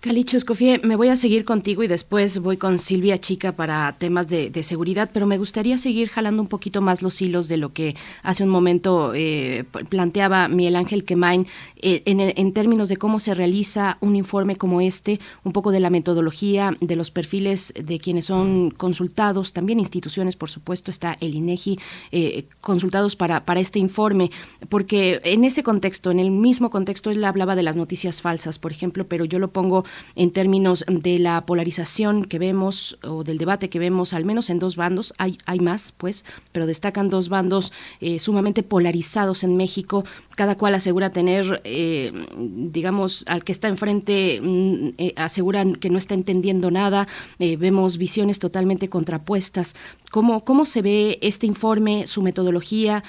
Calicho 0.00 0.36
Escofie, 0.36 0.78
me 0.84 0.94
voy 0.94 1.08
a 1.08 1.16
seguir 1.16 1.44
contigo 1.44 1.82
y 1.82 1.88
después 1.88 2.38
voy 2.38 2.58
con 2.58 2.78
Silvia 2.78 3.18
Chica 3.18 3.52
para 3.52 3.92
temas 3.98 4.28
de, 4.28 4.52
seguridad, 4.62 5.10
pero 5.12 5.26
me 5.26 5.38
gustaría 5.38 5.78
seguir 5.78 6.08
jalando 6.10 6.42
un 6.42 6.48
poquito 6.48 6.80
más 6.80 7.02
los 7.02 7.20
hilos 7.20 7.48
de 7.48 7.56
lo 7.56 7.72
que 7.72 7.96
hace 8.22 8.44
un 8.44 8.50
momento 8.50 9.12
eh, 9.14 9.64
planteaba 9.88 10.48
Miguel 10.48 10.76
Ángel 10.76 11.04
Quemain 11.04 11.46
eh, 11.78 12.02
en, 12.04 12.20
en, 12.20 12.52
términos 12.52 12.88
de 12.88 12.96
cómo 12.96 13.18
se 13.18 13.34
realiza 13.34 13.98
un 14.00 14.16
informe 14.16 14.56
como 14.56 14.80
este, 14.80 15.18
un 15.44 15.52
poco 15.52 15.72
de 15.72 15.80
la 15.80 15.90
metodología, 15.90 16.76
de 16.80 16.94
los 16.94 17.10
perfiles 17.10 17.72
de 17.74 17.98
quienes 17.98 18.26
son 18.26 18.70
consultados, 18.70 19.52
también 19.52 19.80
instituciones, 19.80 20.36
por 20.36 20.50
supuesto, 20.50 20.90
está 20.90 21.16
el 21.20 21.34
INEGI, 21.34 21.78
eh, 22.12 22.46
consultados 22.60 23.16
para, 23.16 23.44
para 23.44 23.60
este 23.60 23.78
informe, 23.78 24.30
porque 24.68 25.20
en 25.24 25.44
ese 25.44 25.62
contexto, 25.62 26.10
en 26.10 26.20
el 26.20 26.30
mismo 26.30 26.70
contexto, 26.70 27.10
él 27.10 27.24
hablaba 27.24 27.56
de 27.56 27.62
las 27.62 27.76
noticias 27.76 28.22
falsas, 28.22 28.58
por 28.58 28.72
ejemplo, 28.72 29.06
pero 29.08 29.24
yo 29.24 29.38
lo 29.38 29.48
pongo 29.48 29.84
en 30.14 30.30
términos 30.30 30.84
de 30.88 31.18
la 31.18 31.44
polarización 31.46 32.24
que 32.24 32.38
vemos 32.38 32.98
o 33.02 33.24
del 33.24 33.38
debate 33.38 33.68
que 33.68 33.78
vemos, 33.78 34.12
al 34.12 34.24
menos 34.24 34.50
en 34.50 34.58
dos 34.58 34.76
bandos, 34.76 35.14
hay, 35.18 35.38
hay 35.46 35.60
más, 35.60 35.92
pues, 35.96 36.24
pero 36.52 36.66
destacan 36.66 37.08
dos 37.08 37.28
bandos 37.28 37.72
eh, 38.00 38.18
sumamente 38.18 38.62
polarizados 38.62 39.44
en 39.44 39.56
México, 39.56 40.04
cada 40.34 40.56
cual 40.56 40.74
asegura 40.74 41.10
tener, 41.10 41.60
eh, 41.64 42.12
digamos, 42.36 43.24
al 43.26 43.44
que 43.44 43.52
está 43.52 43.68
enfrente, 43.68 44.40
mm, 44.42 44.88
eh, 44.98 45.12
aseguran 45.16 45.74
que 45.74 45.90
no 45.90 45.98
está 45.98 46.14
entendiendo 46.14 46.70
nada, 46.70 47.08
vemos 47.38 47.98
visiones 47.98 48.38
totalmente 48.38 48.88
contrapuestas. 48.88 49.74
¿Cómo, 50.16 50.46
¿Cómo 50.46 50.64
se 50.64 50.80
ve 50.80 51.18
este 51.20 51.46
informe, 51.46 52.06
su 52.06 52.22
metodología, 52.22 53.02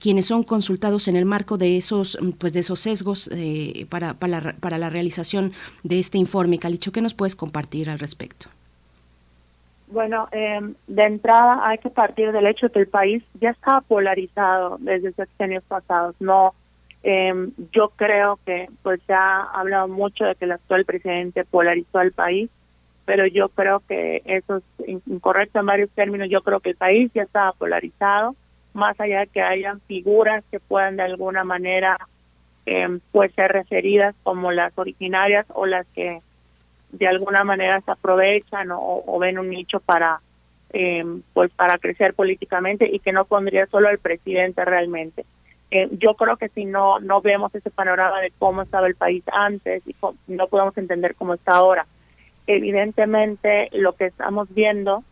quienes 0.00 0.26
son 0.26 0.42
consultados 0.42 1.06
en 1.06 1.14
el 1.14 1.24
marco 1.24 1.56
de 1.56 1.76
esos, 1.76 2.18
pues, 2.40 2.52
de 2.52 2.58
esos 2.58 2.80
sesgos 2.80 3.30
para, 3.88 4.14
para, 4.14 4.40
la, 4.40 4.52
para 4.58 4.76
la 4.76 4.90
realización 4.90 5.52
de 5.84 6.00
este 6.00 6.18
informe. 6.18 6.58
Calicho, 6.58 6.90
¿qué 6.90 7.00
nos 7.00 7.14
puedes 7.14 7.36
compartir 7.36 7.88
al 7.88 8.00
respecto? 8.00 8.48
Bueno, 9.86 10.26
em, 10.32 10.74
de 10.88 11.02
entrada 11.04 11.60
hay 11.68 11.78
que 11.78 11.90
partir 11.90 12.32
del 12.32 12.48
hecho 12.48 12.70
que 12.70 12.80
el 12.80 12.88
país 12.88 13.22
ya 13.40 13.50
estaba 13.50 13.80
polarizado 13.82 14.78
desde 14.80 15.14
años 15.38 15.62
pasados. 15.68 16.16
No, 16.18 16.54
eh, 17.04 17.32
yo 17.70 17.92
creo 17.94 18.40
que 18.44 18.68
pues 18.82 19.00
se 19.06 19.12
ha 19.12 19.42
hablado 19.42 19.86
mucho 19.86 20.24
de 20.24 20.34
que 20.34 20.46
el 20.46 20.52
actual 20.52 20.84
presidente 20.86 21.44
polarizó 21.44 22.00
al 22.00 22.10
país, 22.10 22.50
pero 23.04 23.26
yo 23.26 23.48
creo 23.48 23.80
que 23.80 24.22
eso 24.24 24.62
es 24.86 25.00
incorrecto 25.06 25.58
en 25.60 25.66
varios 25.66 25.90
términos. 25.90 26.28
Yo 26.30 26.42
creo 26.42 26.60
que 26.60 26.70
el 26.70 26.76
país 26.76 27.10
ya 27.14 27.22
estaba 27.22 27.52
polarizado, 27.52 28.36
más 28.74 28.98
allá 29.00 29.20
de 29.20 29.26
que 29.26 29.42
hayan 29.42 29.80
figuras 29.82 30.44
que 30.50 30.60
puedan 30.60 30.96
de 30.96 31.02
alguna 31.02 31.44
manera 31.44 31.98
eh, 32.64 32.98
pues 33.10 33.32
ser 33.34 33.52
referidas 33.52 34.14
como 34.22 34.52
las 34.52 34.76
originarias 34.78 35.46
o 35.52 35.66
las 35.66 35.86
que 35.88 36.20
de 36.92 37.06
alguna 37.08 37.42
manera 37.42 37.80
se 37.80 37.90
aprovechan 37.90 38.68
o, 38.70 39.18
ven 39.18 39.38
un 39.38 39.50
nicho 39.50 39.80
para 39.80 40.20
eh, 40.72 41.04
pues 41.32 41.50
para 41.52 41.78
crecer 41.78 42.14
políticamente 42.14 42.88
y 42.90 43.00
que 43.00 43.12
no 43.12 43.24
pondría 43.24 43.66
solo 43.66 43.88
al 43.88 43.98
presidente 43.98 44.64
realmente 44.64 45.24
eh, 45.70 45.88
yo 45.92 46.14
creo 46.14 46.36
que 46.36 46.50
si 46.50 46.64
no 46.64 47.00
no 47.00 47.20
vemos 47.20 47.54
ese 47.54 47.70
panorama 47.70 48.20
de 48.20 48.32
cómo 48.38 48.62
estaba 48.62 48.86
el 48.86 48.94
país 48.94 49.24
antes 49.32 49.82
y 49.86 49.94
no 50.28 50.46
podemos 50.46 50.76
entender 50.78 51.14
cómo 51.14 51.34
está 51.34 51.56
ahora 51.56 51.86
evidentemente 52.46 53.68
lo 53.72 53.94
que 53.94 54.06
estamos 54.06 54.52
viendo 54.52 55.04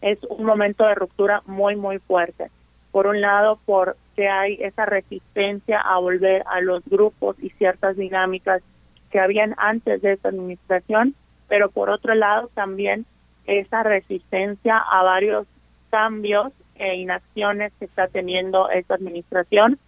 es 0.00 0.18
un 0.24 0.44
momento 0.44 0.86
de 0.86 0.94
ruptura 0.94 1.42
muy 1.46 1.76
muy 1.76 1.98
fuerte. 1.98 2.50
Por 2.92 3.06
un 3.06 3.20
lado 3.20 3.58
por 3.64 3.96
que 4.14 4.28
hay 4.28 4.54
esa 4.60 4.86
resistencia 4.86 5.80
a 5.80 5.98
volver 5.98 6.44
a 6.46 6.60
los 6.60 6.84
grupos 6.84 7.36
y 7.42 7.50
ciertas 7.50 7.96
dinámicas 7.96 8.62
que 9.10 9.20
habían 9.20 9.54
antes 9.58 10.02
de 10.02 10.12
esta 10.12 10.28
administración, 10.28 11.14
pero 11.48 11.70
por 11.70 11.90
otro 11.90 12.14
lado 12.14 12.50
también 12.54 13.06
esa 13.46 13.82
resistencia 13.82 14.76
a 14.76 15.02
varios 15.02 15.46
cambios 15.90 16.52
e 16.76 16.96
inacciones 16.96 17.72
que 17.78 17.84
está 17.84 18.08
teniendo 18.08 18.68
esta 18.70 18.94
administración, 18.94 19.78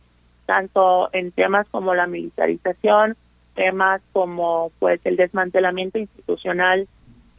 tanto 0.47 1.09
en 1.13 1.33
temas 1.33 1.67
como 1.71 1.95
la 1.95 2.07
militarización, 2.07 3.17
temas 3.57 4.01
como 4.13 4.71
pues 4.79 5.01
el 5.05 5.17
desmantelamiento 5.17 5.99
institucional 5.99 6.87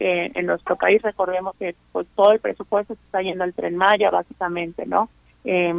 eh, 0.00 0.30
en 0.34 0.46
nuestro 0.46 0.76
país. 0.76 1.00
Recordemos 1.00 1.56
que 1.58 1.74
pues 1.92 2.06
todo 2.14 2.32
el 2.32 2.40
presupuesto 2.40 2.94
se 2.94 3.00
está 3.06 3.22
yendo 3.22 3.44
al 3.44 3.54
tren 3.54 3.76
Maya, 3.76 4.10
básicamente, 4.10 4.84
¿no? 4.84 5.08
Eh, 5.44 5.72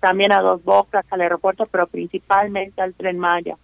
también 0.00 0.32
a 0.32 0.40
Dos 0.40 0.62
Bocas, 0.64 1.06
al 1.10 1.22
aeropuerto, 1.22 1.64
pero 1.64 1.86
principalmente 1.86 2.82
al 2.82 2.92
Tren 2.92 3.18
Maya. 3.18 3.56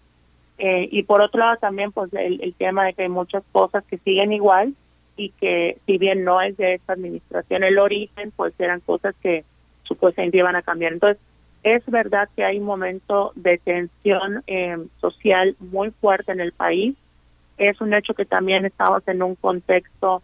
Eh, 0.57 0.89
y 0.91 1.03
por 1.03 1.21
otro 1.21 1.41
lado 1.41 1.57
también 1.59 1.93
pues 1.93 2.11
el, 2.15 2.55
tema 2.57 2.85
de 2.85 2.95
que 2.95 3.03
hay 3.03 3.09
muchas 3.09 3.43
cosas 3.53 3.85
que 3.85 3.99
siguen 3.99 4.33
igual 4.33 4.75
y 5.17 5.31
que 5.31 5.77
si 5.85 5.99
bien 5.99 6.25
no 6.25 6.41
es 6.41 6.57
de 6.57 6.75
esta 6.75 6.95
administración 6.95 7.63
el 7.63 7.79
origen, 7.79 8.31
pues 8.37 8.55
eran 8.59 8.81
cosas 8.81 9.15
que 9.23 9.45
supuestamente 9.83 10.39
iban 10.39 10.57
a 10.57 10.63
cambiar. 10.63 10.95
Entonces, 10.95 11.23
es 11.63 11.85
verdad 11.87 12.29
que 12.35 12.45
hay 12.45 12.59
un 12.59 12.65
momento 12.65 13.33
de 13.35 13.59
tensión 13.59 14.43
eh, 14.47 14.79
social 15.01 15.57
muy 15.59 15.91
fuerte 15.91 16.33
en 16.33 16.41
el 16.41 16.53
país. 16.53 16.97
Es 17.59 17.81
un 17.81 17.93
hecho 17.93 18.15
que 18.15 18.25
también 18.25 18.65
estamos 18.65 19.07
en 19.07 19.23
un 19.23 19.35
contexto 19.35 20.23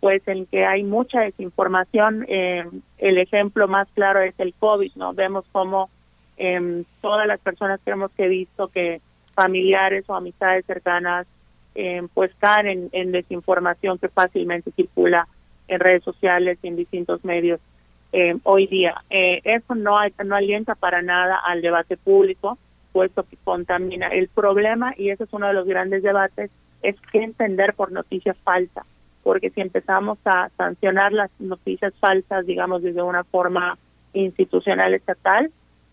pues 0.00 0.26
en 0.28 0.46
que 0.46 0.64
hay 0.64 0.84
mucha 0.84 1.20
desinformación. 1.20 2.24
Eh, 2.28 2.64
el 2.98 3.18
ejemplo 3.18 3.66
más 3.66 3.88
claro 3.94 4.20
es 4.20 4.34
el 4.38 4.54
COVID, 4.54 4.92
¿no? 4.94 5.12
Vemos 5.12 5.44
cómo 5.52 5.90
eh, 6.36 6.84
todas 7.00 7.26
las 7.26 7.40
personas 7.40 7.80
que 7.84 7.90
hemos 7.90 8.12
que 8.12 8.28
visto 8.28 8.68
que 8.68 9.00
familiares 9.34 10.04
o 10.08 10.14
amistades 10.14 10.64
cercanas 10.66 11.26
eh, 11.74 12.02
pues 12.14 12.32
caen 12.38 12.88
en, 12.90 13.12
desinformación 13.12 13.98
que 13.98 14.08
fácilmente 14.08 14.72
circula 14.72 15.28
en 15.68 15.80
redes 15.80 16.02
sociales 16.02 16.58
y 16.62 16.68
en 16.68 16.76
distintos 16.76 17.24
medios 17.24 17.60
eh, 18.12 18.36
hoy 18.44 18.66
día. 18.66 19.02
Eh, 19.10 19.40
eso 19.44 19.74
no, 19.74 19.96
no 20.24 20.36
alienta 20.36 20.74
para 20.74 21.02
nada 21.02 21.38
al 21.44 21.62
debate 21.62 21.96
público, 21.96 22.58
puesto 22.92 23.24
que 23.24 23.36
contamina. 23.44 24.08
El 24.08 24.28
problema, 24.28 24.94
y 24.96 25.10
ese 25.10 25.24
es 25.24 25.32
uno 25.32 25.46
de 25.46 25.54
los 25.54 25.66
grandes 25.66 26.02
debates, 26.02 26.50
es 26.82 26.96
qué 27.12 27.22
entender 27.22 27.74
por 27.74 27.92
noticias 27.92 28.36
falsas 28.44 28.86
porque 29.28 29.50
si 29.50 29.60
empezamos 29.60 30.16
a 30.24 30.48
sancionar 30.56 31.12
las 31.12 31.30
noticias 31.38 31.92
falsas, 32.00 32.46
digamos, 32.46 32.80
desde 32.82 33.02
una 33.02 33.24
forma 33.24 33.76
institucional 34.14 34.94
estatal, 34.94 35.50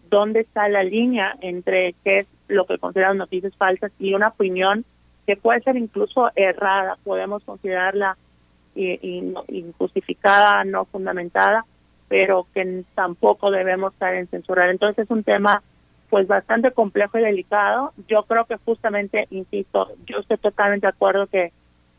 ¿dónde 0.09 0.39
está 0.39 0.69
la 0.69 0.83
línea 0.83 1.35
entre 1.41 1.95
qué 2.05 2.19
es 2.19 2.27
lo 2.47 2.65
que 2.65 2.77
consideran 2.77 3.17
noticias 3.17 3.53
falsas 3.57 3.91
y 3.99 4.13
una 4.13 4.29
opinión 4.29 4.85
que 5.27 5.35
puede 5.35 5.59
ser 5.63 5.75
incluso 5.75 6.31
errada, 6.35 6.97
podemos 7.03 7.43
considerarla 7.43 8.15
injustificada, 8.75 10.63
no 10.63 10.85
fundamentada, 10.85 11.65
pero 12.07 12.47
que 12.53 12.83
tampoco 12.93 13.51
debemos 13.51 13.93
estar 13.93 14.13
en 14.13 14.27
censurar. 14.27 14.69
Entonces 14.69 15.05
es 15.05 15.11
un 15.11 15.23
tema 15.23 15.61
pues 16.09 16.27
bastante 16.27 16.71
complejo 16.71 17.17
y 17.17 17.23
delicado. 17.23 17.93
Yo 18.07 18.23
creo 18.23 18.45
que 18.45 18.57
justamente, 18.57 19.27
insisto, 19.31 19.89
yo 20.05 20.19
estoy 20.19 20.37
totalmente 20.37 20.87
de 20.87 20.91
acuerdo 20.91 21.27
que 21.27 21.51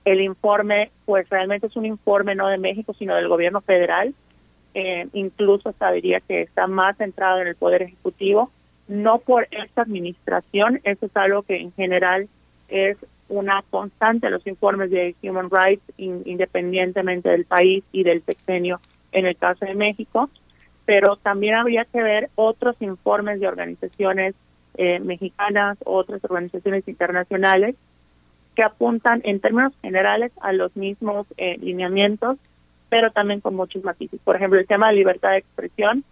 el 0.04 0.20
informe, 0.20 0.90
pues 1.04 1.28
realmente 1.28 1.66
es 1.66 1.76
un 1.76 1.84
informe 1.84 2.34
no 2.34 2.46
de 2.48 2.58
México, 2.58 2.94
sino 2.94 3.16
del 3.16 3.28
gobierno 3.28 3.60
federal. 3.60 4.14
Eh, 4.74 5.08
incluso 5.14 5.72
sabría 5.78 6.20
que 6.20 6.42
está 6.42 6.66
más 6.66 6.96
centrado 6.98 7.40
en 7.40 7.48
el 7.48 7.56
Poder 7.56 7.82
Ejecutivo, 7.82 8.50
no 8.88 9.18
por 9.18 9.48
esta 9.50 9.82
administración, 9.82 10.80
eso 10.84 11.06
es 11.06 11.16
algo 11.16 11.42
que 11.42 11.56
en 11.56 11.72
general 11.72 12.28
es 12.68 12.98
una 13.28 13.64
constante 13.70 14.30
los 14.30 14.46
informes 14.46 14.90
de 14.90 15.14
Human 15.22 15.50
Rights, 15.50 15.82
independientemente 15.96 17.28
del 17.28 17.44
país 17.44 17.82
y 17.90 18.04
del 18.04 18.22
sexenio 18.22 18.80
en 19.12 19.26
el 19.26 19.36
caso 19.36 19.64
de 19.64 19.74
México, 19.74 20.30
pero 20.84 21.16
también 21.16 21.54
habría 21.54 21.84
que 21.84 22.02
ver 22.02 22.30
otros 22.34 22.76
informes 22.80 23.40
de 23.40 23.48
organizaciones 23.48 24.34
eh, 24.76 25.00
mexicanas, 25.00 25.78
otras 25.84 26.22
organizaciones 26.24 26.86
internacionales 26.86 27.76
que 28.54 28.62
apuntan 28.62 29.20
en 29.24 29.40
términos 29.40 29.72
generales 29.82 30.32
a 30.40 30.52
los 30.52 30.74
mismos 30.76 31.26
eh, 31.36 31.58
lineamientos, 31.58 32.38
pero 32.88 33.10
también 33.10 33.40
con 33.40 33.54
muchos 33.54 33.84
matices. 33.84 34.20
Por 34.24 34.36
ejemplo, 34.36 34.58
el 34.58 34.66
tema 34.66 34.88
de 34.88 34.94
libertad 34.94 35.30
de 35.30 35.38
expresión, 35.38 36.04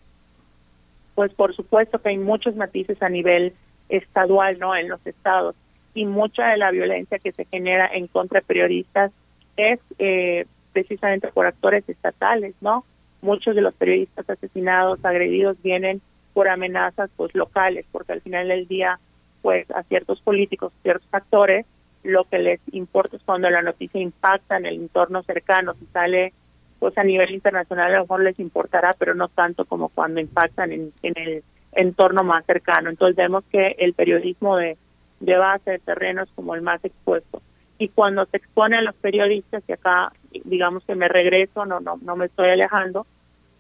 pues 1.15 1.33
por 1.33 1.55
supuesto 1.55 2.01
que 2.01 2.11
hay 2.11 2.19
muchos 2.19 2.57
matices 2.57 3.01
a 3.03 3.09
nivel 3.09 3.55
estadual, 3.89 4.59
¿no? 4.59 4.75
En 4.75 4.89
los 4.89 5.07
estados 5.07 5.55
y 5.95 6.07
mucha 6.07 6.49
de 6.49 6.57
la 6.57 6.73
violencia 6.73 7.19
que 7.19 7.33
se 7.33 7.45
genera 7.47 7.87
en 7.87 8.09
contra 8.09 8.41
de 8.41 8.47
periodistas 8.47 9.13
es 9.57 9.79
eh, 9.99 10.47
precisamente 10.75 11.29
por 11.29 11.47
actores 11.47 11.89
estatales, 11.89 12.55
¿no? 12.61 12.85
Muchos 13.23 13.55
de 13.55 13.63
los 13.63 13.73
periodistas 13.73 14.29
asesinados, 14.29 15.03
agredidos, 15.03 15.57
vienen 15.63 16.03
por 16.35 16.49
amenazas 16.49 17.09
pues 17.17 17.35
locales, 17.35 17.87
porque 17.91 18.13
al 18.13 18.21
final 18.21 18.49
del 18.49 18.69
día, 18.69 18.99
pues 19.41 19.71
a 19.71 19.83
ciertos 19.85 20.21
políticos, 20.21 20.75
ciertos 20.83 21.09
actores, 21.13 21.65
lo 22.03 22.25
que 22.25 22.39
les 22.39 22.61
importa 22.73 23.17
es 23.17 23.23
cuando 23.23 23.49
la 23.49 23.63
noticia 23.63 23.99
impacta 23.99 24.59
en 24.59 24.67
el 24.67 24.75
entorno 24.75 25.23
cercano, 25.23 25.73
si 25.75 25.87
sale 25.87 26.35
pues 26.79 26.99
a 26.99 27.05
nivel 27.05 27.31
internacional 27.31 27.91
a 27.91 27.97
lo 27.97 28.03
mejor 28.03 28.23
les 28.23 28.39
importará, 28.39 28.95
pero 28.99 29.15
no 29.15 29.29
tanto 29.29 29.65
como 29.65 29.89
cuando 29.89 30.21
impactan 30.21 30.71
en, 30.71 30.93
en 31.03 31.15
el 31.17 31.43
entorno 31.73 32.23
más 32.25 32.45
cercano. 32.45 32.91
Entonces 32.91 33.17
vemos 33.17 33.43
que 33.51 33.77
el 33.79 33.95
periodismo 33.95 34.59
de 34.59 34.77
de 35.21 35.37
base 35.37 35.73
de 35.73 35.79
terrenos 35.79 36.29
como 36.35 36.55
el 36.55 36.63
más 36.63 36.85
expuesto. 36.85 37.43
Y 37.79 37.89
cuando 37.89 38.25
se 38.27 38.37
expone 38.37 38.77
a 38.77 38.83
los 38.83 38.95
periodistas, 38.97 39.63
y 39.67 39.73
acá 39.73 40.13
digamos 40.45 40.85
que 40.85 40.95
me 40.95 41.09
regreso, 41.09 41.65
no, 41.65 41.81
no, 41.81 41.99
no 42.03 42.17
me 42.17 42.27
estoy 42.27 42.51
alejando, 42.51 43.07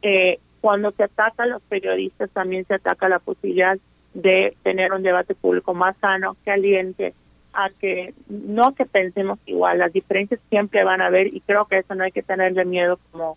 eh, 0.02 0.38
cuando 0.60 0.90
se 0.92 1.04
ataca 1.04 1.42
a 1.42 1.46
los 1.46 1.62
periodistas 1.62 2.30
también 2.30 2.64
se 2.66 2.74
ataca 2.74 3.08
la 3.08 3.18
posibilidad 3.18 3.78
de 4.14 4.56
tener 4.62 4.92
un 4.92 5.02
debate 5.02 5.34
público 5.34 5.74
más 5.74 5.96
sano, 5.98 6.36
caliente, 6.44 7.14
a 7.52 7.68
que 7.70 8.14
no 8.28 8.74
que 8.74 8.86
pensemos 8.86 9.38
igual, 9.46 9.78
las 9.78 9.92
diferencias 9.92 10.40
siempre 10.48 10.84
van 10.84 11.00
a 11.00 11.06
haber 11.06 11.28
y 11.28 11.40
creo 11.40 11.66
que 11.66 11.78
eso 11.78 11.94
no 11.94 12.04
hay 12.04 12.12
que 12.12 12.22
tenerle 12.22 12.64
miedo 12.64 12.98
como, 13.10 13.36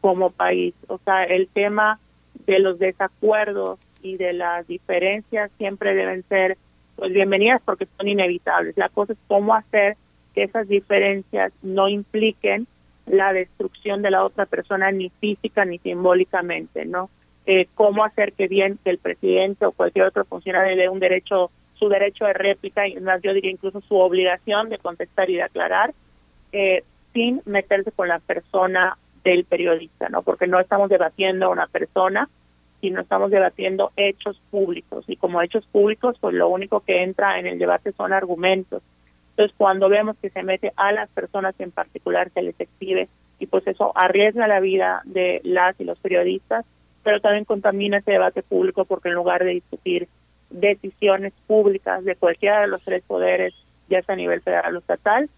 como 0.00 0.30
país. 0.30 0.74
O 0.88 0.98
sea, 0.98 1.24
el 1.24 1.48
tema 1.48 1.98
de 2.46 2.58
los 2.58 2.78
desacuerdos 2.78 3.78
y 4.02 4.16
de 4.16 4.32
las 4.32 4.66
diferencias 4.66 5.50
siempre 5.56 5.94
deben 5.94 6.24
ser 6.28 6.58
pues 6.96 7.12
bienvenidas 7.12 7.62
porque 7.64 7.86
son 7.96 8.08
inevitables. 8.08 8.76
La 8.76 8.88
cosa 8.88 9.14
es 9.14 9.18
cómo 9.26 9.54
hacer 9.54 9.96
que 10.34 10.42
esas 10.42 10.68
diferencias 10.68 11.52
no 11.62 11.88
impliquen 11.88 12.66
la 13.06 13.32
destrucción 13.32 14.02
de 14.02 14.10
la 14.10 14.24
otra 14.24 14.46
persona 14.46 14.90
ni 14.90 15.10
física 15.10 15.64
ni 15.64 15.78
simbólicamente, 15.78 16.84
¿no? 16.84 17.10
Eh, 17.46 17.68
cómo 17.74 18.04
hacer 18.04 18.32
que 18.32 18.48
bien 18.48 18.78
que 18.82 18.90
el 18.90 18.98
presidente 18.98 19.66
o 19.66 19.72
cualquier 19.72 20.06
otro 20.06 20.24
funcionario 20.24 20.74
le 20.74 20.82
dé 20.82 20.88
un 20.88 21.00
derecho, 21.00 21.50
su 21.74 21.88
derecho 21.88 22.24
de 22.24 22.32
réplica 22.32 22.88
y 22.88 22.96
más 23.00 23.20
yo 23.22 23.34
diría 23.34 23.50
incluso 23.50 23.82
su 23.82 23.96
obligación 23.96 24.70
de 24.70 24.78
contestar 24.78 25.28
y 25.28 25.36
de 25.36 25.42
aclarar, 25.42 25.92
eh, 26.52 26.82
sin 27.12 27.42
meterse 27.44 27.92
con 27.92 28.08
la 28.08 28.18
persona 28.18 28.96
del 29.22 29.44
periodista, 29.44 30.08
¿no? 30.08 30.22
Porque 30.22 30.46
no 30.46 30.58
estamos 30.58 30.88
debatiendo 30.88 31.46
a 31.46 31.50
una 31.50 31.66
persona, 31.66 32.28
no 32.90 33.00
estamos 33.00 33.30
debatiendo 33.30 33.92
hechos 33.96 34.40
públicos. 34.50 35.04
Y 35.08 35.16
como 35.16 35.42
hechos 35.42 35.66
públicos, 35.66 36.16
pues 36.20 36.34
lo 36.34 36.48
único 36.48 36.80
que 36.80 37.02
entra 37.02 37.38
en 37.38 37.46
el 37.46 37.58
debate 37.58 37.92
son 37.92 38.12
argumentos. 38.12 38.82
Entonces, 39.36 39.56
cuando 39.58 39.88
vemos 39.88 40.16
que 40.22 40.30
se 40.30 40.44
mete 40.44 40.72
a 40.76 40.92
las 40.92 41.10
personas 41.10 41.58
en 41.58 41.72
particular, 41.72 42.30
se 42.30 42.42
les 42.42 42.58
exhibe, 42.60 43.08
y 43.40 43.46
pues 43.46 43.66
eso 43.66 43.90
arriesga 43.96 44.46
la 44.46 44.60
vida 44.60 45.02
de 45.04 45.40
las 45.42 45.78
y 45.80 45.84
los 45.84 45.98
periodistas, 45.98 46.64
pero 47.02 47.20
también 47.20 47.44
contamina 47.44 47.98
ese 47.98 48.12
debate 48.12 48.44
público 48.44 48.84
porque 48.84 49.08
en 49.08 49.16
lugar 49.16 49.42
de 49.42 49.50
discutir 49.50 50.08
decisiones 50.50 51.32
públicas 51.48 52.04
de 52.04 52.14
cualquiera 52.14 52.60
de 52.60 52.68
los 52.68 52.82
tres 52.82 53.02
poderes, 53.04 53.54
ya 53.88 54.02
sea 54.02 54.14
a 54.14 54.16
nivel 54.16 54.40
federal 54.40 54.76
o 54.76 54.78
estatal, 54.78 55.28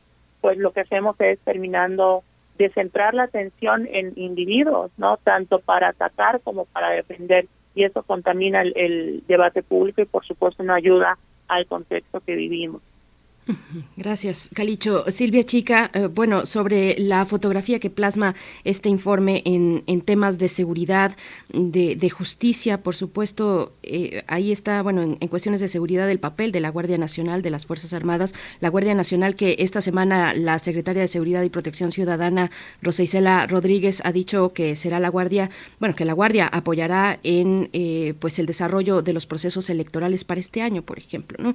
pues 0.42 0.58
lo 0.58 0.72
que 0.72 0.80
hacemos 0.80 1.18
es 1.20 1.38
terminando 1.40 2.22
de 2.58 2.68
centrar 2.68 3.14
la 3.14 3.24
atención 3.24 3.88
en 3.90 4.12
individuos, 4.16 4.90
¿no? 4.98 5.16
Tanto 5.16 5.58
para 5.58 5.88
atacar 5.88 6.40
como 6.42 6.66
para 6.66 6.90
defender. 6.90 7.46
Y 7.74 7.84
eso 7.84 8.02
contamina 8.02 8.60
el, 8.62 8.72
el 8.76 9.22
debate 9.26 9.62
público 9.62 10.02
y, 10.02 10.06
por 10.06 10.24
supuesto, 10.24 10.62
no 10.62 10.74
ayuda 10.74 11.18
al 11.48 11.66
contexto 11.66 12.20
que 12.20 12.34
vivimos. 12.34 12.82
Gracias, 13.96 14.50
Calicho. 14.54 15.04
Silvia 15.08 15.44
Chica, 15.44 15.90
eh, 15.94 16.06
bueno, 16.06 16.46
sobre 16.46 16.98
la 16.98 17.24
fotografía 17.26 17.78
que 17.78 17.90
plasma 17.90 18.34
este 18.64 18.88
informe 18.88 19.42
en, 19.44 19.82
temas 20.02 20.38
de 20.38 20.48
seguridad, 20.48 21.16
de, 21.52 21.96
de 21.96 22.10
justicia, 22.10 22.82
por 22.82 22.94
supuesto, 22.94 23.72
eh, 23.82 24.24
ahí 24.26 24.52
está, 24.52 24.82
bueno, 24.82 25.02
en, 25.02 25.28
cuestiones 25.28 25.60
de 25.60 25.68
seguridad 25.68 26.10
el 26.10 26.18
papel 26.18 26.52
de 26.52 26.60
la 26.60 26.70
Guardia 26.70 26.98
Nacional, 26.98 27.42
de 27.42 27.50
las 27.50 27.66
Fuerzas 27.66 27.92
Armadas, 27.92 28.34
la 28.60 28.68
Guardia 28.68 28.94
Nacional 28.94 29.36
que 29.36 29.56
esta 29.58 29.80
semana 29.80 30.34
la 30.34 30.58
Secretaria 30.58 31.02
de 31.02 31.08
Seguridad 31.08 31.42
y 31.42 31.48
Protección 31.48 31.92
Ciudadana, 31.92 32.50
Rosa 32.82 33.02
Isela 33.02 33.46
Rodríguez, 33.46 34.02
ha 34.04 34.12
dicho 34.12 34.52
que 34.52 34.76
será 34.76 35.00
la 35.00 35.08
Guardia, 35.08 35.50
bueno, 35.78 35.94
que 35.94 36.04
la 36.04 36.12
Guardia 36.12 36.46
apoyará 36.46 37.18
en 37.22 37.70
eh, 37.72 38.14
pues 38.18 38.38
el 38.38 38.46
desarrollo 38.46 39.02
de 39.02 39.12
los 39.12 39.26
procesos 39.26 39.70
electorales 39.70 40.24
para 40.24 40.40
este 40.40 40.62
año, 40.62 40.82
por 40.82 40.98
ejemplo, 40.98 41.38
¿no? 41.42 41.54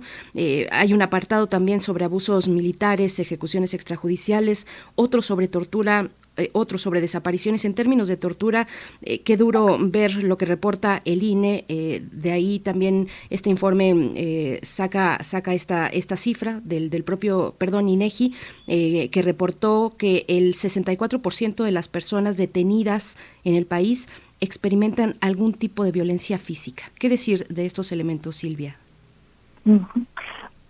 hay 0.71 0.93
un 0.93 1.01
apartado 1.01 1.47
también 1.47 1.80
sobre 1.81 2.05
abusos 2.05 2.47
militares, 2.47 3.19
ejecuciones 3.19 3.73
extrajudiciales, 3.73 4.67
otro 4.95 5.21
sobre 5.21 5.47
tortura 5.47 6.09
eh, 6.37 6.49
otro 6.53 6.77
sobre 6.77 7.01
desapariciones. 7.01 7.65
En 7.65 7.73
términos 7.73 8.07
de 8.07 8.15
tortura, 8.15 8.65
eh, 9.01 9.19
qué 9.19 9.35
duro 9.35 9.77
ver 9.79 10.23
lo 10.23 10.37
que 10.37 10.45
reporta 10.45 11.01
el 11.03 11.23
INE. 11.23 11.65
Eh, 11.67 12.01
de 12.09 12.31
ahí 12.31 12.59
también 12.59 13.09
este 13.29 13.49
informe 13.49 14.59
saca, 14.63 15.21
saca 15.23 15.53
esta, 15.53 15.87
esta 15.87 16.15
cifra 16.15 16.61
del, 16.63 16.89
del 16.89 17.03
propio, 17.03 17.53
perdón, 17.57 17.89
INEGI, 17.89 18.33
que 18.65 19.21
reportó 19.21 19.95
que 19.97 20.25
el 20.27 20.55
64% 20.55 21.63
de 21.63 21.71
las 21.71 21.87
personas 21.87 22.37
detenidas 22.37 23.17
en 23.43 23.55
el 23.55 23.65
país 23.65 24.07
experimentan 24.39 25.15
algún 25.19 25.53
tipo 25.53 25.83
de 25.83 25.91
violencia 25.91 26.37
física. 26.37 26.91
¿Qué 26.97 27.09
decir 27.09 27.45
de 27.47 27.65
estos 27.65 27.91
elementos, 27.91 28.37
Silvia? 28.37 28.77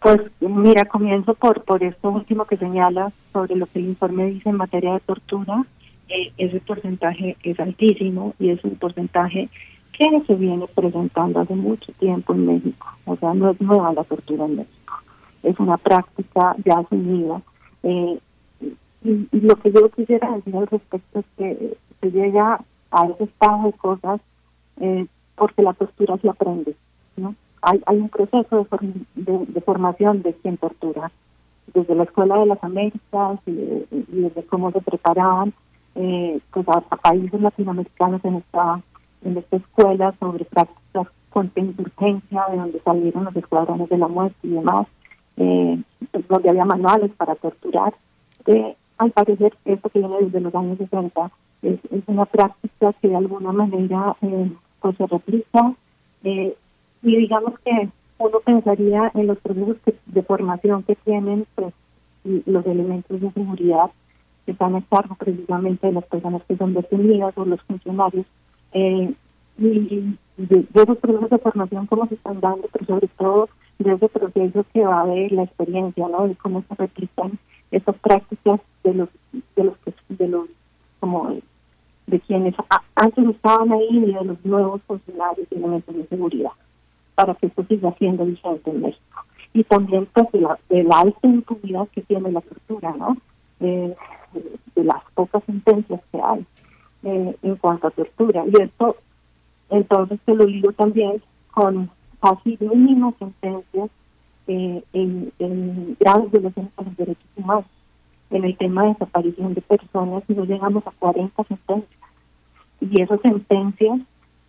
Pues 0.01 0.19
mira, 0.39 0.85
comienzo 0.85 1.35
por, 1.35 1.63
por 1.63 1.83
esto 1.83 2.09
último 2.09 2.45
que 2.45 2.57
señala 2.57 3.11
sobre 3.31 3.55
lo 3.55 3.67
que 3.67 3.77
el 3.77 3.85
informe 3.85 4.31
dice 4.31 4.49
en 4.49 4.57
materia 4.57 4.93
de 4.93 4.99
tortura. 5.01 5.63
Eh, 6.09 6.33
ese 6.39 6.59
porcentaje 6.59 7.37
es 7.43 7.59
altísimo 7.59 8.33
y 8.39 8.49
es 8.49 8.63
un 8.63 8.77
porcentaje 8.77 9.47
que 9.93 10.23
se 10.25 10.33
viene 10.33 10.65
presentando 10.73 11.39
hace 11.39 11.53
mucho 11.53 11.91
tiempo 11.99 12.33
en 12.33 12.47
México. 12.47 12.87
O 13.05 13.15
sea, 13.17 13.35
no 13.35 13.51
es 13.51 13.61
nueva 13.61 13.93
la 13.93 14.03
tortura 14.03 14.45
en 14.45 14.55
México. 14.55 14.95
Es 15.43 15.59
una 15.59 15.77
práctica 15.77 16.55
ya 16.65 16.79
asumida. 16.79 17.39
Eh, 17.83 18.19
y, 19.03 19.39
lo 19.39 19.55
que 19.57 19.71
yo 19.71 19.87
quisiera 19.89 20.31
decir 20.31 20.55
al 20.55 20.65
respecto 20.65 21.19
es 21.19 21.25
que 21.37 21.77
se 22.01 22.11
llega 22.11 22.59
a 22.89 23.05
ese 23.05 23.25
estado 23.25 23.67
de 23.67 23.73
cosas 23.73 24.19
eh, 24.79 25.05
porque 25.35 25.61
la 25.61 25.73
tortura 25.73 26.17
se 26.17 26.27
aprende, 26.27 26.75
¿no? 27.17 27.35
Hay, 27.61 27.81
hay 27.85 27.97
un 27.97 28.09
proceso 28.09 28.67
de, 29.15 29.45
de, 29.47 29.61
formación 29.61 30.21
de 30.21 30.33
quien 30.33 30.57
tortura, 30.57 31.11
desde 31.73 31.95
la 31.95 32.03
Escuela 32.03 32.37
de 32.39 32.45
las 32.47 32.63
Américas 32.63 33.39
y, 33.45 33.85
desde 34.07 34.43
cómo 34.49 34.71
se 34.71 34.81
preparaban 34.81 35.53
eh, 35.95 36.39
pues 36.51 36.67
a, 36.67 36.81
países 36.81 37.39
latinoamericanos 37.39 38.23
en 38.25 38.35
esta, 38.35 38.81
en 39.23 39.37
esta 39.37 39.57
escuela 39.57 40.13
sobre 40.19 40.45
prácticas 40.45 41.07
con 41.29 41.51
urgencia, 41.55 42.45
de 42.51 42.57
donde 42.57 42.81
salieron 42.81 43.23
los 43.25 43.35
escuadrones 43.35 43.89
de 43.89 43.97
la 43.97 44.07
muerte 44.07 44.35
y 44.43 44.49
demás, 44.49 44.87
eh, 45.37 45.81
pues, 46.11 46.27
donde 46.27 46.49
había 46.49 46.65
manuales 46.65 47.11
para 47.15 47.35
torturar. 47.35 47.93
Eh, 48.47 48.75
al 48.97 49.11
parecer, 49.11 49.55
esto 49.65 49.89
que 49.89 49.99
viene 49.99 50.15
desde 50.19 50.41
los 50.41 50.53
años 50.53 50.77
60 50.77 51.31
es, 51.61 51.79
es 51.91 52.03
una 52.07 52.25
práctica 52.25 52.93
que 53.01 53.07
de 53.07 53.15
alguna 53.15 53.51
manera 53.51 54.15
eh, 54.21 54.51
pues 54.81 54.97
se 54.97 55.07
replica 55.07 55.73
eh, 56.23 56.55
y 57.03 57.15
digamos 57.15 57.59
que 57.59 57.89
uno 58.17 58.39
pensaría 58.41 59.11
en 59.15 59.27
los 59.27 59.39
procesos 59.39 59.77
de 60.05 60.21
formación 60.23 60.83
que 60.83 60.95
tienen 60.95 61.45
pues, 61.55 61.73
los 62.23 62.65
elementos 62.65 63.19
de 63.19 63.31
seguridad 63.31 63.89
que 64.45 64.51
están 64.51 64.75
a 64.75 64.81
cargo 64.81 65.15
precisamente 65.15 65.87
de 65.87 65.93
las 65.93 66.05
personas 66.05 66.43
que 66.47 66.57
son 66.57 66.73
detenidas 66.73 67.35
o 67.37 67.45
los 67.45 67.61
funcionarios. 67.61 68.25
Eh, 68.73 69.13
y 69.57 70.17
de, 70.37 70.65
esos 70.73 70.97
procesos 70.97 71.29
de 71.29 71.37
formación 71.37 71.85
cómo 71.85 72.07
se 72.07 72.15
están 72.15 72.39
dando 72.39 72.67
pero 72.71 72.85
sobre 72.85 73.07
todo 73.09 73.49
de 73.79 73.93
ese 73.93 74.07
proceso 74.07 74.65
que 74.73 74.85
va 74.85 74.99
a 74.99 75.01
haber 75.01 75.31
la 75.31 75.43
experiencia 75.43 76.07
no 76.07 76.27
de 76.27 76.35
cómo 76.35 76.63
se 76.67 76.75
replican 76.75 77.37
esas 77.69 77.95
prácticas 77.97 78.61
de 78.83 78.93
los 78.93 79.09
de 79.55 79.63
los 79.65 79.75
de 80.09 80.27
los 80.27 80.47
como 80.99 81.35
de 82.07 82.19
quienes 82.21 82.55
antes 82.95 83.27
estaban 83.27 83.71
ahí 83.73 83.87
y 83.91 84.13
de 84.13 84.23
los 84.23 84.45
nuevos 84.45 84.81
funcionarios 84.83 85.47
y 85.51 85.55
elementos 85.55 85.95
de 85.95 86.07
seguridad 86.07 86.51
para 87.21 87.35
que 87.35 87.45
esto 87.45 87.63
siga 87.69 87.93
siendo 87.99 88.25
vigente 88.25 88.71
en 88.71 88.81
México. 88.81 89.25
y 89.53 89.63
también 89.65 90.07
pues 90.11 90.31
de 90.31 90.41
la, 90.41 90.57
de 90.69 90.83
la 90.83 91.01
alta 91.01 91.27
impunidad 91.27 91.87
que 91.89 92.01
tiene 92.01 92.31
la 92.31 92.41
tortura, 92.41 92.95
¿no? 92.97 93.15
Eh, 93.59 93.95
de 94.75 94.83
las 94.83 95.03
pocas 95.13 95.43
sentencias 95.43 96.01
que 96.11 96.19
hay 96.19 96.43
eh, 97.03 97.35
en 97.43 97.55
cuanto 97.57 97.87
a 97.87 97.91
tortura. 97.91 98.43
Y 98.47 98.59
esto, 98.59 98.95
entonces, 99.69 100.19
se 100.25 100.33
lo 100.33 100.47
digo 100.47 100.71
también 100.71 101.21
con 101.51 101.91
casi 102.19 102.57
mínimas 102.59 103.13
sentencias 103.19 103.89
eh, 104.47 104.83
en, 104.93 105.31
en 105.37 105.97
graves 105.99 106.31
violaciones 106.31 106.71
a 106.77 106.83
los 106.83 106.97
derechos 106.97 107.29
humanos. 107.35 107.65
En 108.31 108.45
el 108.45 108.57
tema 108.57 108.83
de 108.83 108.93
desaparición 108.93 109.53
de 109.53 109.61
personas 109.61 110.23
no 110.27 110.45
llegamos 110.45 110.87
a 110.87 110.91
40 110.91 111.43
sentencias. 111.43 112.01
Y 112.79 112.99
esas 112.99 113.21
sentencias 113.21 113.99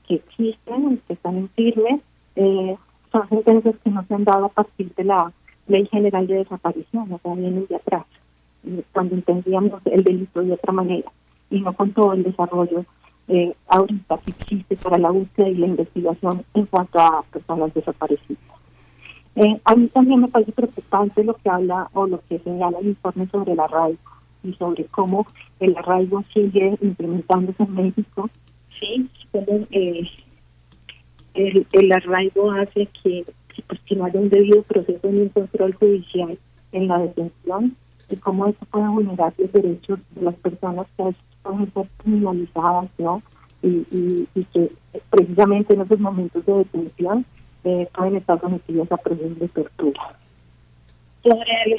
que 0.09 0.15
existen, 0.15 1.03
que 1.07 1.13
están 1.13 1.37
en 1.37 1.49
firme, 1.51 2.01
eh, 2.37 2.77
son 3.11 3.29
sentencias 3.29 3.75
que 3.83 3.91
no 3.91 4.05
se 4.07 4.15
han 4.15 4.25
dado 4.25 4.47
a 4.47 4.49
partir 4.49 4.93
de 4.95 5.05
la 5.05 5.33
Ley 5.69 5.87
General 5.87 6.27
de 6.27 6.37
Desaparición, 6.37 7.13
o 7.13 7.19
sea, 7.19 7.35
vienen 7.35 7.67
de 7.67 7.77
atrás, 7.77 8.05
cuando 8.93 9.15
entendíamos 9.15 9.81
el 9.87 10.05
delito 10.05 10.43
de 10.43 10.53
otra 10.53 10.73
manera, 10.73 11.11
y 11.51 11.61
no 11.61 11.73
con 11.75 11.93
todo 11.93 12.15
el 12.15 12.23
desarrollo 12.23 12.85
eh, 13.29 13.55
ahorita 13.69 14.19
que 14.19 14.31
existe 14.31 14.77
para 14.77 14.99
la 14.99 15.11
búsqueda 15.11 15.49
y 15.49 15.55
la 15.55 15.67
investigación 15.67 16.45
en 16.55 16.67
cuanto 16.67 16.99
a 16.99 17.23
personas 17.31 17.73
desaparecidas. 17.75 18.43
Eh, 19.37 19.61
a 19.65 19.75
mí 19.75 19.89
también 19.89 20.21
me 20.21 20.29
parece 20.29 20.53
preocupante 20.53 21.25
lo 21.25 21.35
que 21.35 21.49
habla 21.49 21.89
o 21.95 22.07
lo 22.07 22.21
que 22.29 22.39
señala 22.41 22.79
el 22.81 22.89
informe 22.89 23.27
sobre 23.29 23.53
el 23.53 23.61
arraigo 23.61 23.99
y 24.43 24.53
sobre 24.55 24.85
cómo 24.87 25.27
el 25.61 25.77
arraigo 25.77 26.23
sigue 26.35 26.77
implementándose 26.81 27.63
en 27.63 27.75
México. 27.75 28.29
Sí, 28.79 29.09
como 29.31 29.67
eh, 29.71 30.03
el, 31.35 31.67
el 31.73 31.93
arraigo 31.93 32.51
hace 32.53 32.89
que, 33.03 33.25
pues, 33.67 33.81
que 33.87 33.97
no 33.97 34.05
haya 34.05 34.21
un 34.21 34.29
debido 34.29 34.63
proceso 34.63 35.09
ni 35.11 35.23
un 35.23 35.29
control 35.31 35.75
judicial 35.75 36.39
en 36.73 36.89
la 36.89 36.99
detención 36.99 37.77
y 38.09 38.17
cómo 38.17 38.47
eso 38.47 38.59
puede 38.71 38.89
vulnerar 38.89 39.33
los 39.39 39.53
derechos 39.53 39.99
de 40.15 40.23
las 40.23 40.35
personas 40.37 40.87
que 40.97 41.15
pueden 41.43 41.73
ser 41.73 41.87
criminalizadas, 41.99 42.91
¿no? 42.99 43.23
Y, 43.63 43.87
y, 43.91 44.29
y 44.35 44.45
que 44.47 44.71
precisamente 45.11 45.75
en 45.75 45.83
esos 45.83 46.01
momentos 46.01 46.45
de 46.45 46.53
detención 46.53 47.25
eh, 47.65 47.89
pueden 47.95 48.17
estar 48.17 48.41
sometidos 48.41 48.91
a 48.91 48.97
procesos 48.97 49.39
de 49.39 49.49
tortura. 49.49 50.17
Sobre 51.23 51.77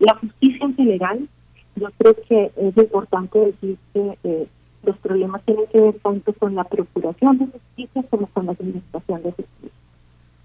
la 0.00 0.14
justicia 0.14 0.66
en 0.66 0.74
general, 0.74 1.28
yo 1.76 1.88
creo 1.98 2.16
que 2.28 2.50
es 2.56 2.76
importante 2.76 3.38
decir 3.38 3.76
que 3.92 4.18
eh, 4.24 4.46
los 4.86 4.96
problemas 4.98 5.42
tienen 5.44 5.66
que 5.72 5.80
ver 5.80 5.94
tanto 6.00 6.32
con 6.34 6.54
la 6.54 6.64
procuración 6.64 7.38
de 7.38 7.46
justicia 7.46 8.02
como 8.10 8.26
con 8.28 8.46
la 8.46 8.52
administración 8.52 9.22
de 9.22 9.32
justicia. 9.32 9.78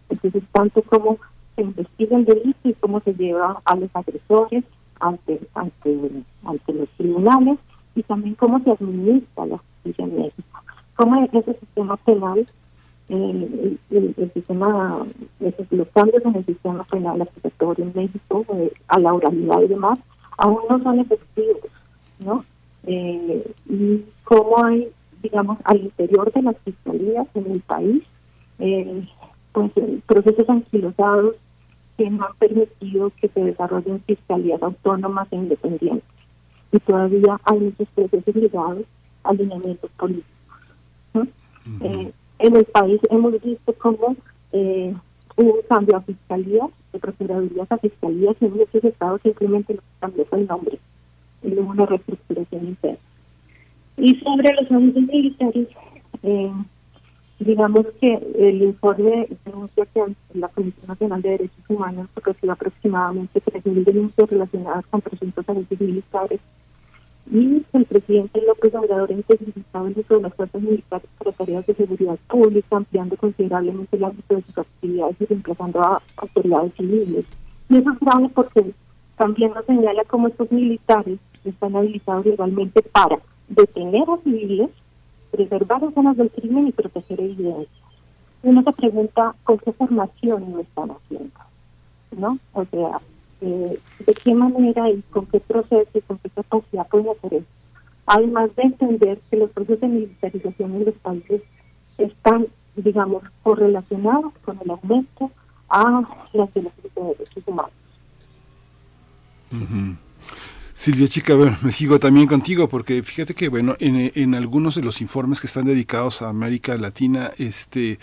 Entonces, 0.10 0.44
tanto 0.52 0.82
como 0.82 1.18
se 1.56 1.62
investiga 1.62 2.18
el 2.18 2.26
delito 2.26 2.70
y 2.70 2.74
cómo 2.74 3.00
se 3.02 3.14
lleva 3.14 3.62
a 3.64 3.76
los 3.76 3.90
agresores 3.94 4.64
ante, 5.00 5.40
ante, 5.54 6.24
ante 6.44 6.74
los 6.74 6.90
tribunales 6.98 7.60
y 7.96 8.04
también 8.04 8.36
cómo 8.36 8.60
se 8.60 8.72
administra 8.72 9.46
la 9.46 9.58
justicia 9.58 10.06
en 10.06 10.16
México. 10.16 10.60
Cómo 10.96 11.24
ese 11.24 11.54
sistema 11.60 11.98
penal 11.98 12.46
el, 13.10 13.80
el, 13.90 14.32
sistema, 14.34 15.06
los 15.70 15.88
cambios 15.90 16.26
en 16.26 16.36
el 16.36 16.46
sistema 16.46 16.84
penal 16.86 17.22
acusatorio 17.22 17.86
en 17.86 17.94
México, 17.94 18.46
eh, 18.54 18.72
a 18.88 19.00
la 19.00 19.14
oralidad 19.14 19.62
y 19.62 19.68
demás, 19.68 20.00
aún 20.38 20.60
no 20.70 20.82
son 20.82 21.00
efectivos, 21.00 21.58
¿no? 22.26 22.46
Eh, 22.88 23.54
y 23.70 24.04
cómo 24.24 24.64
hay, 24.64 24.90
digamos, 25.22 25.58
al 25.64 25.82
interior 25.82 26.32
de 26.32 26.42
las 26.42 26.58
fiscalías 26.60 27.28
en 27.36 27.52
el 27.52 27.60
país, 27.62 28.04
eh, 28.60 29.08
pues 29.52 29.72
procesos 30.06 30.50
anquilosados 30.50 31.36
que 31.98 32.10
no 32.10 32.26
han 32.26 32.36
permitido 32.36 33.12
que 33.22 33.28
se 33.28 33.44
desarrollen 33.44 34.02
fiscalías 34.02 34.62
autónomas 34.62 35.28
e 35.32 35.36
independientes. 35.36 36.10
Y 36.72 36.80
todavía 36.80 37.40
hay 37.44 37.60
muchos 37.60 37.88
procesos 37.90 38.36
ligados 38.36 38.86
a 39.24 39.34
lineamientos 39.34 39.92
políticos. 39.92 40.32
¿no? 41.14 41.28
en 42.42 42.56
el 42.56 42.66
país 42.66 43.00
hemos 43.10 43.40
visto 43.42 43.74
cómo 43.74 44.16
eh, 44.52 44.96
hubo 45.36 45.54
un 45.54 45.62
cambio 45.70 45.98
a 45.98 46.02
fiscalía, 46.02 46.68
de 46.92 47.00
procuradurías 47.00 47.72
a 47.72 47.78
fiscalías, 47.78 48.36
y 48.40 48.46
en 48.46 48.58
muchos 48.58 48.84
estados 48.84 49.22
simplemente 49.22 49.78
cambió 50.00 50.26
el 50.32 50.48
nombre 50.48 50.80
y 51.44 51.54
hubo 51.54 51.72
una 51.72 51.86
reestructuración 51.86 52.68
interna. 52.68 52.98
Y 53.98 54.16
sobre 54.20 54.54
los 54.54 54.72
abusos 54.72 55.04
militares, 55.04 55.68
eh, 56.24 56.52
digamos 57.40 57.86
que 58.00 58.14
el 58.38 58.62
informe 58.62 59.28
denuncia 59.46 59.86
que 59.94 60.16
la 60.34 60.48
Comisión 60.50 60.88
Nacional 60.88 61.22
de 61.22 61.30
Derechos 61.30 61.66
Humanos 61.68 62.08
recibe 62.24 62.52
aproximadamente 62.52 63.42
3.000 63.42 63.84
denuncias 63.84 64.30
relacionadas 64.30 64.86
con 64.88 65.02
presuntos 65.02 65.48
abusos 65.48 65.80
militares 65.80 66.40
y 67.30 67.64
el 67.74 67.86
presidente 67.86 68.42
López 68.46 68.74
Obrador 68.74 69.10
ha 69.10 69.14
intensificado 69.14 69.88
el 69.88 69.98
uso 69.98 70.16
de 70.16 70.22
las 70.22 70.34
fuerzas 70.34 70.62
militares 70.62 71.08
para 71.18 71.32
tareas 71.32 71.66
de 71.66 71.76
seguridad 71.76 72.18
pública, 72.28 72.76
ampliando 72.76 73.16
considerablemente 73.16 73.96
el 73.96 74.04
ámbito 74.04 74.36
de 74.36 74.42
sus 74.42 74.58
actividades 74.58 75.16
y 75.20 75.26
reemplazando 75.26 75.82
a 75.82 76.02
autoridades 76.18 76.74
civiles. 76.76 77.26
Y 77.70 77.78
eso 77.78 77.92
es 77.92 78.00
grave 78.00 78.30
porque 78.34 78.74
también 79.22 79.54
nos 79.54 79.64
señala 79.66 80.04
cómo 80.06 80.30
estos 80.30 80.52
militares 80.52 81.20
están 81.46 81.76
habilitados 81.76 82.26
legalmente 82.26 82.82
para 82.82 83.20
detener 83.50 84.10
a 84.10 84.18
civiles, 84.24 84.72
preservar 85.30 85.84
escenas 85.84 86.18
del 86.18 86.32
crimen 86.32 86.70
y 86.70 86.72
proteger 86.72 87.22
evidencias. 87.22 87.70
Uno 88.42 88.64
se 88.64 88.72
pregunta 88.72 89.36
con 89.44 89.60
qué 89.60 89.74
formación 89.74 90.54
lo 90.54 90.62
están 90.62 90.90
haciendo, 90.90 91.40
¿no? 92.18 92.40
O 92.54 92.66
sea, 92.66 93.00
eh, 93.42 93.78
de 94.08 94.14
qué 94.16 94.34
manera 94.34 94.90
y 94.90 95.04
con 95.12 95.28
qué 95.28 95.40
proceso 95.40 95.92
y 95.94 96.02
con 96.02 96.18
qué 96.18 96.30
capacidad 96.32 96.88
pueden 96.88 97.10
hacer 97.10 97.36
eso. 97.36 97.46
Además 98.08 98.56
de 98.56 98.64
entender 98.64 99.20
que 99.30 99.38
los 99.38 99.52
procesos 99.52 99.82
de 99.82 99.88
militarización 99.88 100.78
en 100.78 100.86
los 100.86 100.96
países 100.96 101.44
están, 102.00 102.48
digamos, 102.76 103.22
correlacionados 103.44 104.34
con 104.44 104.58
el 104.64 104.72
aumento 104.72 105.30
a 105.70 106.02
las 106.34 106.52
violaciones 106.52 106.74
de 106.96 107.04
derechos 107.04 107.44
humanos. 107.46 107.81
Silvia 110.74 111.08
Chica, 111.08 111.36
bueno, 111.36 111.58
me 111.62 111.72
sigo 111.72 112.00
también 112.00 112.28
contigo 112.28 112.68
porque 112.68 113.04
fíjate 113.04 113.36
que 113.36 113.50
bueno, 113.50 113.76
en, 113.80 114.12
en, 114.16 114.34
algunos 114.34 114.74
de 114.74 114.82
los 114.82 115.00
informes 115.00 115.40
que 115.40 115.46
están 115.46 115.66
dedicados 115.66 116.24
a 116.24 116.30
América 116.30 116.76
Latina, 116.76 117.32
este 117.38 118.00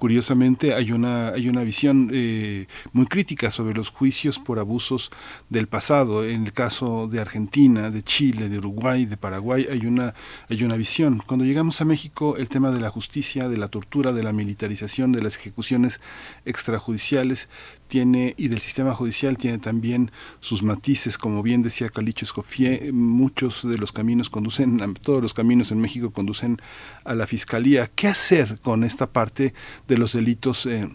curiosamente 0.00 0.72
hay 0.72 0.92
una, 0.92 1.28
hay 1.28 1.50
una 1.50 1.62
visión 1.62 2.08
eh, 2.10 2.66
muy 2.94 3.04
crítica 3.04 3.50
sobre 3.50 3.74
los 3.74 3.90
juicios 3.90 4.38
por 4.38 4.58
abusos 4.58 5.10
del 5.50 5.68
pasado. 5.68 6.24
En 6.24 6.46
el 6.46 6.54
caso 6.54 7.06
de 7.06 7.20
Argentina, 7.20 7.90
de 7.90 8.02
Chile, 8.02 8.48
de 8.48 8.56
Uruguay, 8.56 9.04
de 9.04 9.18
Paraguay, 9.18 9.66
hay 9.70 9.84
una, 9.84 10.14
hay 10.48 10.64
una 10.64 10.76
visión. 10.76 11.20
Cuando 11.26 11.44
llegamos 11.44 11.82
a 11.82 11.84
México, 11.84 12.38
el 12.38 12.48
tema 12.48 12.70
de 12.70 12.80
la 12.80 12.88
justicia, 12.88 13.50
de 13.50 13.58
la 13.58 13.68
tortura, 13.68 14.14
de 14.14 14.22
la 14.22 14.32
militarización, 14.32 15.12
de 15.12 15.20
las 15.20 15.36
ejecuciones 15.36 16.00
extrajudiciales, 16.46 17.50
tiene 17.90 18.34
y 18.38 18.48
del 18.48 18.60
sistema 18.60 18.94
judicial 18.94 19.36
tiene 19.36 19.58
también 19.58 20.10
sus 20.38 20.62
matices, 20.62 21.18
como 21.18 21.42
bien 21.42 21.60
decía 21.60 21.90
Calicho 21.90 22.24
Escofié, 22.24 22.92
muchos 22.92 23.68
de 23.68 23.76
los 23.76 23.92
caminos 23.92 24.30
conducen, 24.30 24.94
todos 25.02 25.20
los 25.20 25.34
caminos 25.34 25.72
en 25.72 25.80
México 25.80 26.10
conducen 26.10 26.58
a 27.04 27.14
la 27.14 27.26
fiscalía. 27.26 27.90
¿Qué 27.94 28.06
hacer 28.06 28.60
con 28.60 28.84
esta 28.84 29.12
parte 29.12 29.52
de 29.88 29.98
los 29.98 30.12
delitos? 30.12 30.64
Eh, 30.66 30.88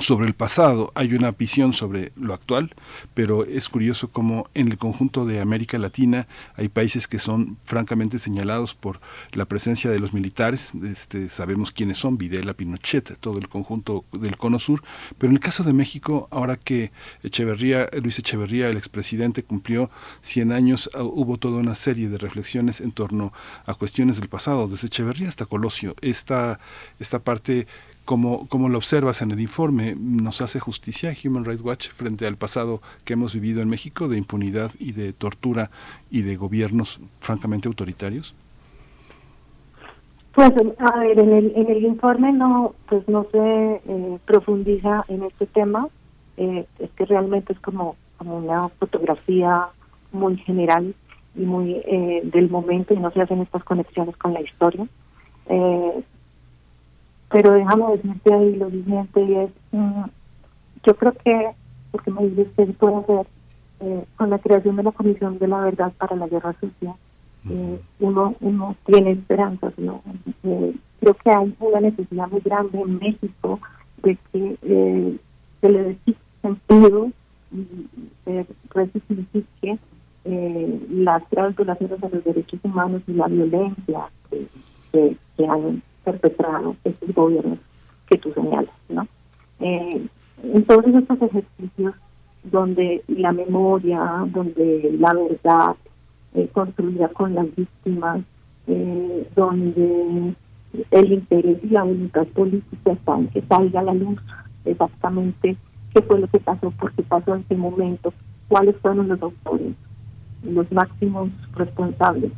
sobre 0.00 0.26
el 0.26 0.34
pasado, 0.34 0.92
hay 0.94 1.12
una 1.14 1.30
visión 1.32 1.72
sobre 1.74 2.12
lo 2.16 2.32
actual, 2.32 2.74
pero 3.12 3.44
es 3.44 3.68
curioso 3.68 4.10
como 4.10 4.48
en 4.54 4.68
el 4.68 4.78
conjunto 4.78 5.26
de 5.26 5.40
América 5.40 5.78
Latina 5.78 6.26
hay 6.56 6.68
países 6.68 7.06
que 7.06 7.18
son 7.18 7.58
francamente 7.64 8.18
señalados 8.18 8.74
por 8.74 9.00
la 9.32 9.44
presencia 9.44 9.90
de 9.90 10.00
los 10.00 10.14
militares, 10.14 10.72
este, 10.84 11.28
sabemos 11.28 11.70
quiénes 11.70 11.98
son, 11.98 12.16
Videla, 12.16 12.54
Pinochet, 12.54 13.18
todo 13.18 13.38
el 13.38 13.48
conjunto 13.48 14.04
del 14.12 14.38
Cono 14.38 14.58
Sur, 14.58 14.82
pero 15.18 15.30
en 15.30 15.36
el 15.36 15.40
caso 15.40 15.64
de 15.64 15.74
México, 15.74 16.28
ahora 16.30 16.56
que 16.56 16.92
Echeverría, 17.22 17.88
Luis 18.02 18.18
Echeverría, 18.18 18.68
el 18.68 18.78
expresidente, 18.78 19.42
cumplió 19.42 19.90
100 20.22 20.52
años, 20.52 20.90
ah, 20.94 21.02
hubo 21.02 21.36
toda 21.36 21.60
una 21.60 21.74
serie 21.74 22.08
de 22.08 22.16
reflexiones 22.16 22.80
en 22.80 22.92
torno 22.92 23.32
a 23.66 23.74
cuestiones 23.74 24.18
del 24.18 24.30
pasado, 24.30 24.66
desde 24.66 24.86
Echeverría 24.86 25.28
hasta 25.28 25.44
Colosio, 25.44 25.94
esta, 26.00 26.58
esta 26.98 27.18
parte 27.18 27.66
como, 28.10 28.48
como 28.48 28.68
lo 28.68 28.76
observas 28.76 29.22
en 29.22 29.30
el 29.30 29.38
informe, 29.38 29.94
nos 29.96 30.40
hace 30.40 30.58
justicia 30.58 31.12
Human 31.24 31.44
Rights 31.44 31.62
Watch 31.62 31.90
frente 31.90 32.26
al 32.26 32.34
pasado 32.34 32.80
que 33.04 33.12
hemos 33.12 33.34
vivido 33.34 33.62
en 33.62 33.68
México 33.68 34.08
de 34.08 34.18
impunidad 34.18 34.72
y 34.80 34.90
de 34.90 35.12
tortura 35.12 35.70
y 36.10 36.22
de 36.22 36.34
gobiernos 36.34 37.00
francamente 37.20 37.68
autoritarios? 37.68 38.34
Pues 40.34 40.50
a 40.78 40.98
ver, 40.98 41.20
en 41.20 41.32
el, 41.32 41.52
en 41.54 41.70
el 41.70 41.84
informe 41.84 42.32
no, 42.32 42.74
pues 42.88 43.08
no 43.08 43.28
se 43.30 43.80
eh, 43.86 44.18
profundiza 44.24 45.04
en 45.06 45.22
este 45.22 45.46
tema, 45.46 45.86
eh, 46.36 46.66
es 46.80 46.90
que 46.96 47.04
realmente 47.04 47.52
es 47.52 47.60
como, 47.60 47.94
como 48.18 48.38
una 48.38 48.70
fotografía 48.70 49.68
muy 50.10 50.36
general 50.38 50.96
y 51.36 51.42
muy 51.42 51.74
eh, 51.84 52.22
del 52.24 52.50
momento 52.50 52.92
y 52.92 52.98
no 52.98 53.12
se 53.12 53.22
hacen 53.22 53.40
estas 53.40 53.62
conexiones 53.62 54.16
con 54.16 54.34
la 54.34 54.40
historia. 54.40 54.84
Eh, 55.46 56.02
pero 57.30 57.52
déjame 57.52 57.92
decirte 57.92 58.34
ahí 58.34 58.56
lo 58.56 58.70
siguiente 58.70 59.22
y 59.22 59.34
es, 59.36 59.50
mm, 59.72 60.04
yo 60.84 60.96
creo 60.96 61.12
que 61.24 61.50
porque 61.92 62.10
me 62.10 62.26
dice 62.28 62.50
se 62.56 62.66
puede 62.66 62.96
hacer 62.96 63.26
eh, 63.80 64.04
con 64.16 64.30
la 64.30 64.38
creación 64.38 64.76
de 64.76 64.82
la 64.82 64.92
Comisión 64.92 65.38
de 65.38 65.48
la 65.48 65.60
Verdad 65.60 65.92
para 65.98 66.16
la 66.16 66.28
Guerra 66.28 66.54
Sucia. 66.60 66.94
Eh, 67.48 67.80
uno, 68.00 68.34
uno 68.40 68.76
tiene 68.84 69.12
esperanzas, 69.12 69.72
¿no? 69.78 70.02
Eh, 70.42 70.74
creo 71.00 71.14
que 71.14 71.30
hay 71.30 71.54
una 71.58 71.80
necesidad 71.80 72.28
muy 72.28 72.40
grande 72.40 72.78
en 72.78 72.98
México 72.98 73.58
de 74.02 74.18
que 74.32 74.56
eh, 74.62 75.16
se 75.60 75.70
le 75.70 75.82
dé 75.82 75.96
sentido 76.42 77.10
y 77.52 77.66
se 78.24 78.46
resignifique 78.70 79.78
eh, 80.24 80.86
las 80.90 81.22
violaciones 81.30 82.02
a 82.02 82.08
los 82.08 82.24
derechos 82.24 82.60
humanos 82.62 83.02
y 83.06 83.12
la 83.14 83.26
violencia 83.26 84.10
que, 84.30 84.46
que, 84.92 85.16
que 85.36 85.46
han 85.46 85.82
perpetrado 86.12 86.76
estos 86.84 87.14
gobiernos 87.14 87.58
que 88.08 88.18
tú 88.18 88.32
señalas, 88.32 88.74
¿no? 88.88 89.06
Eh, 89.60 90.06
en 90.42 90.64
todos 90.64 90.86
estos 90.86 91.22
ejercicios 91.22 91.94
donde 92.44 93.02
la 93.08 93.32
memoria, 93.32 94.24
donde 94.28 94.96
la 94.98 95.12
verdad 95.12 95.76
construida 96.52 97.08
con 97.08 97.34
las 97.34 97.46
víctimas, 97.54 98.20
eh, 98.66 99.28
donde 99.34 100.34
el 100.90 101.12
interés 101.12 101.56
y 101.62 101.68
la 101.68 101.82
voluntad 101.82 102.26
política 102.28 102.92
están 102.92 103.28
salga 103.48 103.80
a 103.80 103.84
la 103.84 103.94
luz 103.94 104.20
exactamente 104.64 105.56
qué 105.92 106.02
fue 106.02 106.20
lo 106.20 106.28
que 106.28 106.38
pasó, 106.38 106.70
por 106.70 106.92
qué 106.92 107.02
pasó 107.02 107.34
en 107.34 107.40
ese 107.40 107.56
momento, 107.56 108.12
cuáles 108.48 108.76
fueron 108.76 109.08
los 109.08 109.20
autores, 109.20 109.74
los 110.44 110.70
máximos 110.70 111.30
responsables 111.54 112.30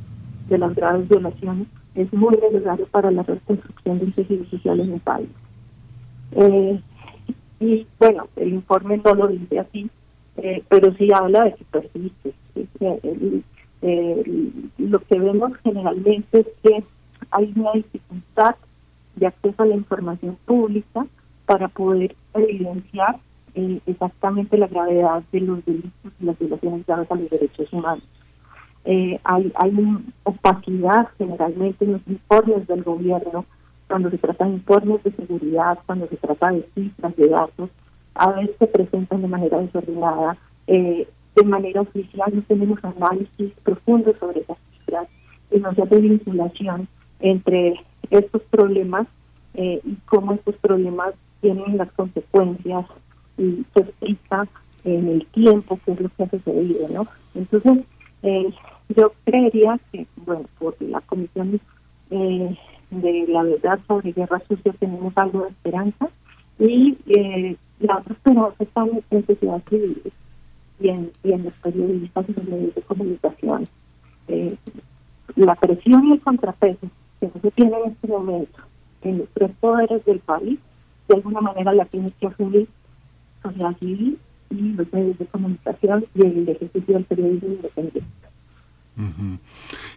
de 0.49 0.59
las 0.59 0.75
graves 0.75 1.09
violaciones, 1.09 1.69
es 1.95 2.13
muy 2.13 2.37
necesario 2.37 2.87
para 2.87 3.11
la 3.11 3.23
reconstrucción 3.23 3.99
del 3.99 4.13
tejido 4.15 4.45
social 4.47 4.81
en 4.81 4.93
el 4.95 5.01
país. 5.01 5.29
Eh, 6.33 6.81
y 7.61 7.87
bueno, 7.99 8.29
el 8.37 8.55
informe 8.55 9.01
no 9.05 9.15
lo 9.15 9.29
dice 9.29 9.59
así, 9.59 9.91
eh, 10.37 10.63
pero 10.69 10.93
sí 10.95 11.11
habla 11.13 11.45
de 11.45 11.55
que 11.55 11.65
persiste. 11.65 12.35
Lo 14.79 14.99
que 15.01 15.19
vemos 15.19 15.53
generalmente 15.63 16.41
es 16.41 16.47
que 16.63 16.85
hay 17.31 17.53
una 17.57 17.73
dificultad 17.73 18.57
de 19.17 19.27
acceso 19.27 19.63
a 19.63 19.67
la 19.67 19.75
información 19.75 20.37
pública 20.45 21.07
para 21.47 21.69
poder 21.69 22.15
evidenciar 22.35 23.19
eh, 23.55 23.81
exactamente 23.87 24.57
la 24.57 24.67
gravedad 24.67 25.23
de 25.33 25.41
los 25.41 25.65
delitos 25.65 26.13
y 26.21 26.25
las 26.25 26.39
violaciones 26.39 26.87
graves 26.87 27.11
a 27.11 27.15
los 27.15 27.31
derechos 27.31 27.73
humanos. 27.73 28.05
Eh, 28.85 29.19
hay, 29.25 29.53
hay 29.55 29.73
opacidad 30.25 31.09
generalmente 31.17 31.85
en 31.85 31.93
los 31.93 32.03
informes 32.09 32.67
del 32.67 32.83
gobierno 32.83 33.45
cuando 33.87 34.11
se 34.11 34.19
trata 34.19 34.47
de 34.47 34.53
informes 34.53 35.03
de 35.05 35.13
seguridad, 35.13 35.79
cuando 35.87 36.09
se 36.09 36.17
trata 36.17 36.51
de 36.51 36.67
cifras, 36.75 37.17
de 37.17 37.29
datos, 37.29 37.71
a 38.15 38.33
veces 38.33 38.57
se 38.59 38.67
presentan 38.67 39.23
de 39.23 39.29
manera 39.29 39.59
desordenada. 39.59 40.37
Eh, 40.67 41.07
de 41.37 41.45
manera 41.45 41.83
oficial 41.83 42.31
no 42.35 42.43
tenemos 42.43 42.79
análisis 42.85 43.53
profundos 43.63 44.17
sobre 44.19 44.41
esas 44.41 44.59
cifras 44.71 45.09
y 45.51 45.59
no 45.59 45.75
se 45.75 45.83
hace 45.83 46.01
vinculación 46.01 46.89
entre 47.21 47.75
estos 48.11 48.43
problemas 48.51 49.07
eh, 49.55 49.81
y 49.85 49.97
cómo 50.07 50.33
estos 50.33 50.57
problemas 50.57 51.15
tienen 51.41 51.77
las 51.77 51.91
consecuencias 51.93 52.87
y 53.39 53.65
se 53.75 53.81
explica 53.81 54.47
en 54.85 55.09
el 55.09 55.27
tiempo 55.27 55.79
qué 55.85 55.93
es 55.93 56.01
lo 56.01 56.09
que 56.11 56.23
ha 56.23 56.31
sucedido, 56.31 56.89
¿no? 56.89 57.07
Entonces, 57.35 57.85
eh, 58.23 58.53
yo 58.89 59.13
creería 59.25 59.79
que, 59.91 60.07
bueno, 60.17 60.45
por 60.59 60.81
la 60.81 61.01
Comisión 61.03 61.61
eh, 62.11 62.59
de 62.91 63.27
la 63.29 63.43
Verdad 63.43 63.81
sobre 63.87 64.13
Guerra 64.13 64.43
Sucia 64.47 64.73
tenemos 64.79 65.13
algo 65.17 65.43
de 65.43 65.49
esperanza 65.49 66.09
y 66.59 66.97
eh, 67.07 67.57
la 67.81 67.99
otra 67.99 68.15
esperanza 68.15 68.55
está 68.59 68.85
en 69.11 69.27
sociedad 69.27 69.63
civil 69.69 70.13
y 70.81 70.89
en, 70.89 71.45
los 71.45 71.55
periodistas 71.55 72.29
y 72.29 72.33
los 72.33 72.45
medios 72.45 72.75
de 72.75 72.83
comunicación. 72.83 73.65
Eh, 74.29 74.57
la 75.37 75.55
presión 75.55 76.05
y 76.07 76.13
el 76.13 76.21
contrapeso 76.21 76.87
que 77.21 77.31
se 77.41 77.51
tiene 77.53 77.77
en 77.77 77.93
este 77.93 78.09
momento 78.09 78.61
en 79.03 79.19
los 79.19 79.29
tres 79.35 79.51
poderes 79.61 80.05
del 80.05 80.21
país, 80.21 80.59
de 81.09 81.17
alguna 81.17 81.41
manera 81.41 81.73
la 81.73 81.85
tiene 81.87 82.11
que 82.21 82.27
asumir 82.27 82.69
sociedad 83.43 83.77
civil 83.81 84.19
y 84.53 84.73
los 84.73 84.93
medios 84.93 85.19
de 85.19 85.27
comunicación 85.27 86.05
y 86.15 86.23
el 86.23 86.49
ejercicio 86.49 86.95
del 86.95 87.05
periodismo 87.05 87.49
independiente. 87.55 88.11
Uh 88.97 89.39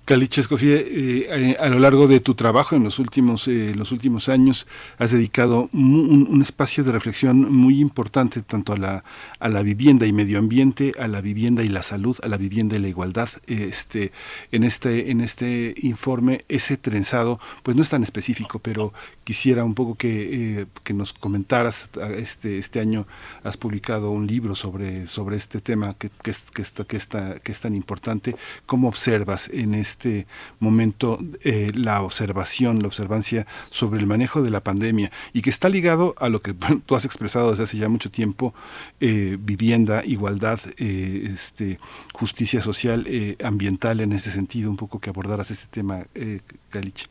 Caliche 0.06 0.44
eh, 0.62 1.58
a 1.60 1.68
lo 1.68 1.80
largo 1.80 2.08
de 2.08 2.20
tu 2.20 2.36
trabajo 2.36 2.76
en 2.76 2.84
los 2.84 3.00
últimos, 3.00 3.48
eh, 3.48 3.74
los 3.76 3.92
últimos 3.92 4.30
años 4.30 4.68
has 5.00 5.12
dedicado 5.12 5.68
un, 5.74 6.28
un, 6.30 6.42
espacio 6.44 6.84
de 6.84 6.92
reflexión 6.92 7.52
muy 7.52 7.80
importante 7.80 8.44
tanto 8.44 8.74
a 8.74 8.78
la, 8.78 9.04
a 9.40 9.50
la 9.50 9.64
vivienda 9.64 10.06
y 10.06 10.14
medio 10.14 10.38
ambiente, 10.38 10.92
a 11.00 11.08
la 11.08 11.22
vivienda 11.22 11.64
y 11.64 11.70
la 11.70 11.82
salud, 11.82 12.16
a 12.22 12.28
la 12.28 12.38
vivienda 12.38 12.76
y 12.76 12.80
la 12.80 12.88
igualdad. 12.88 13.30
Este, 13.48 14.12
en, 14.52 14.64
este, 14.64 15.10
en 15.10 15.22
este 15.22 15.74
informe, 15.82 16.46
ese 16.50 16.78
trenzado, 16.78 17.40
pues 17.64 17.76
no 17.76 17.82
es 17.82 17.90
tan 17.90 18.04
específico, 18.04 18.60
pero 18.60 18.94
quisiera 19.24 19.64
un 19.64 19.74
poco 19.74 19.96
que, 19.96 20.60
eh, 20.60 20.66
que 20.84 20.94
nos 20.94 21.14
comentaras. 21.14 21.90
Este, 22.16 22.60
este 22.60 22.80
año 22.80 23.08
has 23.44 23.58
publicado 23.58 24.12
un 24.12 24.28
libro 24.28 24.54
sobre, 24.54 25.08
sobre 25.08 25.38
este 25.38 25.62
tema 25.62 25.96
que, 25.98 26.10
que, 26.10 26.32
que, 26.54 26.62
está, 26.62 26.84
que, 26.84 26.98
está, 26.98 27.40
que 27.40 27.52
es 27.52 27.60
tan 27.60 27.74
importante. 27.74 28.36
¿Cómo 28.68 28.88
observas 28.88 29.50
en 29.52 29.74
este 29.74 29.95
momento 30.60 31.18
eh, 31.44 31.72
la 31.74 32.02
observación, 32.02 32.80
la 32.80 32.88
observancia 32.88 33.46
sobre 33.70 34.00
el 34.00 34.08
manejo 34.08 34.42
de 34.42 34.50
la 34.50 34.62
pandemia 34.62 35.12
y 35.34 35.42
que 35.42 35.50
está 35.50 35.70
ligado 35.70 36.16
a 36.18 36.30
lo 36.30 36.42
que 36.42 36.54
tú 36.86 36.96
has 36.96 37.06
expresado 37.06 37.52
desde 37.52 37.64
hace 37.64 37.78
ya 37.78 37.90
mucho 37.90 38.12
tiempo, 38.12 38.54
eh, 39.00 39.38
vivienda, 39.40 40.04
igualdad, 40.06 40.60
eh, 40.78 41.30
este, 41.34 41.80
justicia 42.14 42.62
social, 42.62 43.06
eh, 43.08 43.36
ambiental 43.44 44.00
en 44.00 44.12
ese 44.12 44.32
sentido, 44.32 44.70
un 44.70 44.78
poco 44.78 45.00
que 45.00 45.10
abordaras 45.10 45.52
este 45.52 45.68
tema, 45.70 46.04
eh, 46.16 46.40
Caliche. 46.70 47.08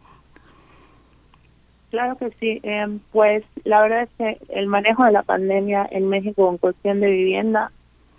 Claro 1.91 2.17
que 2.17 2.31
sí, 2.41 2.61
eh, 2.65 2.99
pues 3.13 3.45
la 3.63 3.83
verdad 3.83 4.03
es 4.03 4.09
que 4.19 4.39
el 4.49 4.67
manejo 4.67 5.05
de 5.05 5.13
la 5.13 5.23
pandemia 5.23 5.87
en 5.93 6.09
México 6.09 6.51
en 6.51 6.59
cuestión 6.59 7.01
de 7.01 7.09
vivienda 7.09 7.71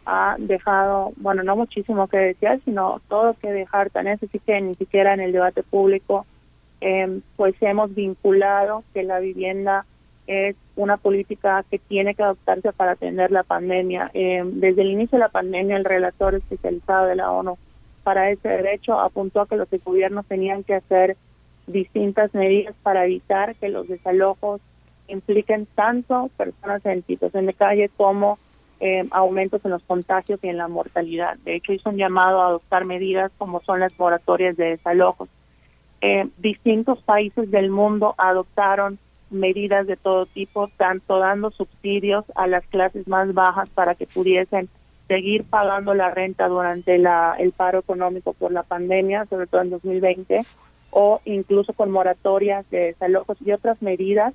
ha 0.06 0.36
dejado, 0.38 1.14
bueno, 1.18 1.44
no 1.44 1.56
muchísimo 1.56 2.08
que 2.08 2.18
decir, 2.18 2.62
sino 2.66 3.02
todo 3.08 3.36
que 3.42 3.52
dejar, 3.52 3.90
tan 3.90 4.08
es 4.08 4.22
así 4.22 4.40
que 4.40 4.62
ni 4.62 4.74
siquiera 4.76 5.14
en 5.14 5.20
el 5.20 5.32
debate 5.32 5.64
público 5.64 6.26
eh, 6.82 7.22
pues 7.36 7.56
hemos 7.62 7.94
vinculado 7.96 8.84
que 8.94 9.04
la 9.04 9.20
vivienda 9.20 9.86
es 10.28 10.56
una 10.76 10.98
política 10.98 11.64
que 11.70 11.80
tiene 11.80 12.16
que 12.16 12.24
adoptarse 12.24 12.74
para 12.74 12.94
atender 12.94 13.32
la 13.32 13.44
pandemia. 13.44 14.12
Eh, 14.14 14.44
desde 14.46 14.82
el 14.82 14.92
inicio 14.92 15.18
de 15.18 15.24
la 15.24 15.30
pandemia, 15.30 15.78
el 15.78 15.86
relator 15.86 16.36
especializado 16.36 17.06
de 17.08 17.16
la 17.16 17.32
ONU 17.32 17.58
para 18.04 18.30
ese 18.30 18.50
derecho 18.50 19.00
apuntó 19.00 19.42
a 19.42 19.48
que 19.48 19.56
los 19.56 19.68
gobiernos 19.84 20.26
tenían 20.28 20.64
que 20.64 20.76
hacer 20.76 21.18
distintas 21.68 22.34
medidas 22.34 22.76
para 22.84 23.06
evitar 23.06 23.56
que 23.56 23.70
los 23.70 23.88
desalojos 23.88 24.62
impliquen 25.08 25.68
tanto 25.76 26.30
personas 26.38 26.86
en 26.86 27.06
situación 27.06 27.46
de 27.48 27.54
calle 27.54 27.90
como 27.96 28.38
eh, 28.80 29.08
aumentos 29.12 29.64
en 29.64 29.72
los 29.72 29.84
contagios 29.84 30.40
y 30.44 30.48
en 30.48 30.58
la 30.58 30.68
mortalidad. 30.68 31.38
De 31.46 31.56
hecho, 31.56 31.74
hizo 31.74 31.90
un 31.90 31.98
llamado 31.98 32.42
a 32.42 32.48
adoptar 32.48 32.86
medidas 32.86 33.32
como 33.38 33.62
son 33.62 33.80
las 33.80 33.98
moratorias 34.00 34.58
de 34.58 34.72
desalojos. 34.72 35.30
Eh, 36.02 36.28
distintos 36.38 37.02
países 37.02 37.50
del 37.52 37.70
mundo 37.70 38.16
adoptaron 38.18 39.00
medidas 39.32 39.88
de 39.88 39.98
todo 39.98 40.26
tipo, 40.26 40.70
tanto 40.78 41.20
dando 41.20 41.52
subsidios 41.52 42.26
a 42.36 42.48
las 42.48 42.66
clases 42.68 43.08
más 43.08 43.34
bajas 43.34 43.70
para 43.70 43.96
que 43.96 44.06
pudiesen 44.06 44.70
seguir 45.08 45.44
pagando 45.44 45.94
la 45.94 46.12
renta 46.12 46.48
durante 46.48 46.98
la, 46.98 47.36
el 47.38 47.52
paro 47.52 47.80
económico 47.80 48.34
por 48.34 48.52
la 48.52 48.64
pandemia, 48.64 49.26
sobre 49.26 49.48
todo 49.48 49.62
en 49.62 49.70
2020, 49.70 50.46
o 50.92 51.22
incluso 51.26 51.74
con 51.74 51.92
moratorias 51.92 52.70
de 52.70 52.80
desalojos 52.88 53.38
y 53.46 53.52
otras 53.52 53.82
medidas 53.82 54.34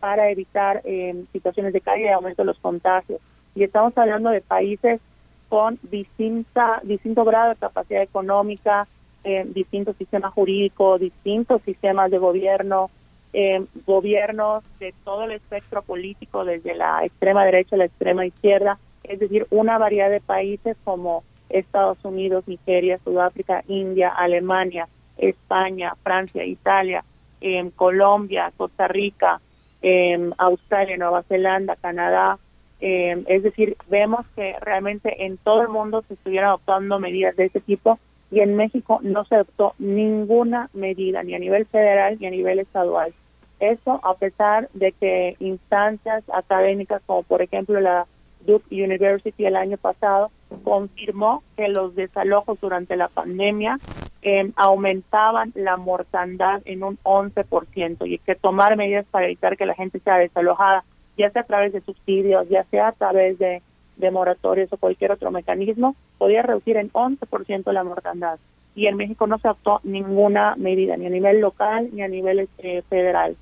para 0.00 0.30
evitar 0.30 0.82
eh, 0.84 1.24
situaciones 1.32 1.72
de 1.72 1.80
calle 1.80 2.04
y 2.04 2.08
aumento 2.08 2.42
de 2.42 2.46
los 2.46 2.58
contagios. 2.58 3.20
Y 3.54 3.64
estamos 3.64 3.96
hablando 3.96 4.30
de 4.30 4.40
países 4.40 5.00
con 5.48 5.78
distinta, 5.82 6.80
distinto 6.84 7.24
grado 7.24 7.50
de 7.50 7.56
capacidad 7.56 8.02
económica, 8.02 8.86
eh, 9.24 9.44
distintos 9.46 9.96
sistemas 9.96 10.32
jurídicos, 10.32 11.00
distintos 11.00 11.60
sistemas 11.62 12.10
de 12.10 12.18
gobierno, 12.18 12.90
eh, 13.32 13.64
gobiernos 13.86 14.64
de 14.78 14.94
todo 15.04 15.24
el 15.24 15.32
espectro 15.32 15.82
político, 15.82 16.44
desde 16.44 16.74
la 16.74 17.04
extrema 17.04 17.44
derecha 17.44 17.76
a 17.76 17.78
la 17.78 17.84
extrema 17.84 18.26
izquierda, 18.26 18.78
es 19.04 19.18
decir, 19.18 19.46
una 19.50 19.78
variedad 19.78 20.10
de 20.10 20.20
países 20.20 20.76
como 20.84 21.24
Estados 21.48 21.98
Unidos, 22.04 22.46
Nigeria, 22.46 22.98
Sudáfrica, 23.04 23.64
India, 23.68 24.08
Alemania, 24.08 24.88
España, 25.18 25.94
Francia, 26.02 26.44
Italia, 26.44 27.04
eh, 27.40 27.70
Colombia, 27.76 28.52
Costa 28.56 28.88
Rica, 28.88 29.40
eh, 29.82 30.30
Australia, 30.38 30.96
Nueva 30.96 31.22
Zelanda, 31.24 31.76
Canadá. 31.76 32.38
Eh, 32.80 33.22
es 33.26 33.42
decir, 33.42 33.76
vemos 33.88 34.26
que 34.34 34.56
realmente 34.60 35.26
en 35.26 35.36
todo 35.36 35.62
el 35.62 35.68
mundo 35.68 36.02
se 36.08 36.14
estuvieron 36.14 36.48
adoptando 36.48 36.98
medidas 36.98 37.36
de 37.36 37.46
este 37.46 37.60
tipo 37.60 37.98
y 38.30 38.40
en 38.40 38.56
México 38.56 39.00
no 39.02 39.24
se 39.24 39.34
adoptó 39.34 39.74
ninguna 39.78 40.70
medida, 40.72 41.22
ni 41.22 41.34
a 41.34 41.38
nivel 41.38 41.66
federal 41.66 42.16
ni 42.20 42.26
a 42.26 42.30
nivel 42.30 42.58
estadual. 42.58 43.12
Eso 43.58 44.00
a 44.02 44.14
pesar 44.14 44.70
de 44.72 44.92
que 44.92 45.36
instancias 45.40 46.24
académicas 46.32 47.02
como 47.04 47.22
por 47.22 47.42
ejemplo 47.42 47.78
la 47.80 48.06
Duke 48.46 48.64
University 48.70 49.44
el 49.44 49.56
año 49.56 49.76
pasado 49.76 50.30
confirmó 50.64 51.42
que 51.56 51.68
los 51.68 51.94
desalojos 51.94 52.58
durante 52.60 52.96
la 52.96 53.08
pandemia 53.08 53.78
eh, 54.22 54.52
aumentaban 54.56 55.52
la 55.54 55.76
mortandad 55.76 56.62
en 56.64 56.82
un 56.82 56.98
11% 57.02 58.06
y 58.06 58.18
que 58.18 58.34
tomar 58.34 58.76
medidas 58.76 59.06
para 59.10 59.26
evitar 59.26 59.56
que 59.56 59.66
la 59.66 59.74
gente 59.74 60.00
sea 60.00 60.16
desalojada, 60.16 60.84
ya 61.20 61.30
sea 61.30 61.42
a 61.42 61.46
través 61.46 61.72
de 61.72 61.80
subsidios, 61.80 62.48
ya 62.48 62.64
sea 62.64 62.88
a 62.88 62.92
través 62.92 63.38
de, 63.38 63.62
moratorios 64.10 64.72
o 64.72 64.78
cualquier 64.78 65.12
otro 65.12 65.30
mecanismo, 65.30 65.94
podía 66.16 66.40
reducir 66.40 66.78
en 66.78 66.90
11% 66.90 67.70
la 67.70 67.84
mortandad. 67.84 68.38
Y 68.74 68.86
en 68.86 68.96
México 68.96 69.26
no 69.26 69.38
se 69.38 69.48
adoptó 69.48 69.80
ninguna 69.84 70.56
medida, 70.56 70.96
ni 70.96 71.06
a 71.06 71.10
nivel 71.10 71.40
local 71.40 71.90
ni 71.92 72.00
a 72.02 72.08
nivel 72.08 72.48
eh, 72.58 72.82
federal. 72.88 73.36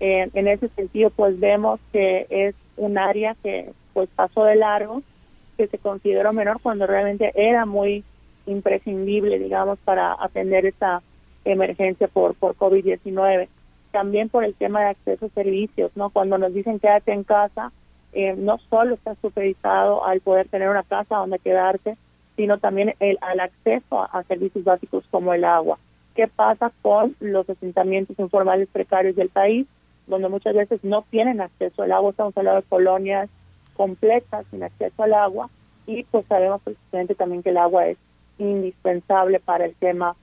En 0.00 0.48
ese 0.48 0.68
sentido, 0.70 1.10
pues 1.10 1.38
vemos 1.38 1.78
que 1.92 2.26
es 2.28 2.56
un 2.76 2.98
área 2.98 3.36
que 3.42 3.70
pues 3.94 4.08
pasó 4.14 4.44
de 4.44 4.56
largo, 4.56 5.02
que 5.56 5.68
se 5.68 5.78
consideró 5.78 6.32
menor 6.32 6.60
cuando 6.60 6.86
realmente 6.86 7.32
era 7.34 7.66
muy 7.66 8.04
imprescindible, 8.46 9.38
digamos, 9.38 9.78
para 9.84 10.16
atender 10.18 10.66
esta 10.66 11.02
emergencia 11.44 12.08
por, 12.08 12.34
por 12.34 12.56
COVID-19. 12.56 13.48
También 13.92 14.28
por 14.28 14.44
el 14.44 14.54
tema 14.54 14.80
de 14.80 14.86
acceso 14.88 15.26
a 15.26 15.28
servicios, 15.28 15.92
¿no? 15.94 16.10
Cuando 16.10 16.38
nos 16.38 16.52
dicen 16.52 16.80
quédate 16.80 17.12
en 17.12 17.24
casa, 17.24 17.70
eh, 18.12 18.34
no 18.36 18.58
solo 18.68 18.94
está 18.94 19.14
supeditado 19.16 20.04
al 20.04 20.20
poder 20.20 20.48
tener 20.48 20.68
una 20.68 20.82
casa 20.82 21.16
donde 21.16 21.38
quedarte, 21.38 21.96
sino 22.36 22.58
también 22.58 22.94
el, 23.00 23.18
al 23.20 23.40
acceso 23.40 24.02
a, 24.02 24.22
servicios 24.24 24.64
básicos 24.64 25.04
como 25.10 25.32
el 25.32 25.44
agua. 25.44 25.78
¿Qué 26.14 26.28
pasa 26.28 26.72
con 26.82 27.16
los 27.20 27.48
asentamientos 27.48 28.18
informales 28.18 28.68
precarios 28.70 29.16
del 29.16 29.30
país, 29.30 29.66
donde 30.06 30.28
muchas 30.28 30.54
veces 30.54 30.82
no 30.82 31.04
tienen 31.10 31.40
acceso 31.40 31.82
al 31.82 31.92
agua? 31.92 32.10
Estamos 32.10 32.36
hablando 32.36 32.60
de 32.60 32.68
colonias 32.68 33.30
completas 33.74 34.44
sin 34.50 34.62
acceso 34.62 35.02
al 35.02 35.14
agua 35.14 35.48
y 35.86 36.04
pues 36.04 36.26
sabemos 36.26 36.60
precisamente 36.62 37.14
también 37.14 37.42
que 37.42 37.50
el 37.50 37.56
agua 37.56 37.86
es 37.86 37.98
indispensable 38.38 39.40
para 39.40 39.64
el 39.64 39.74
tema 39.74 40.16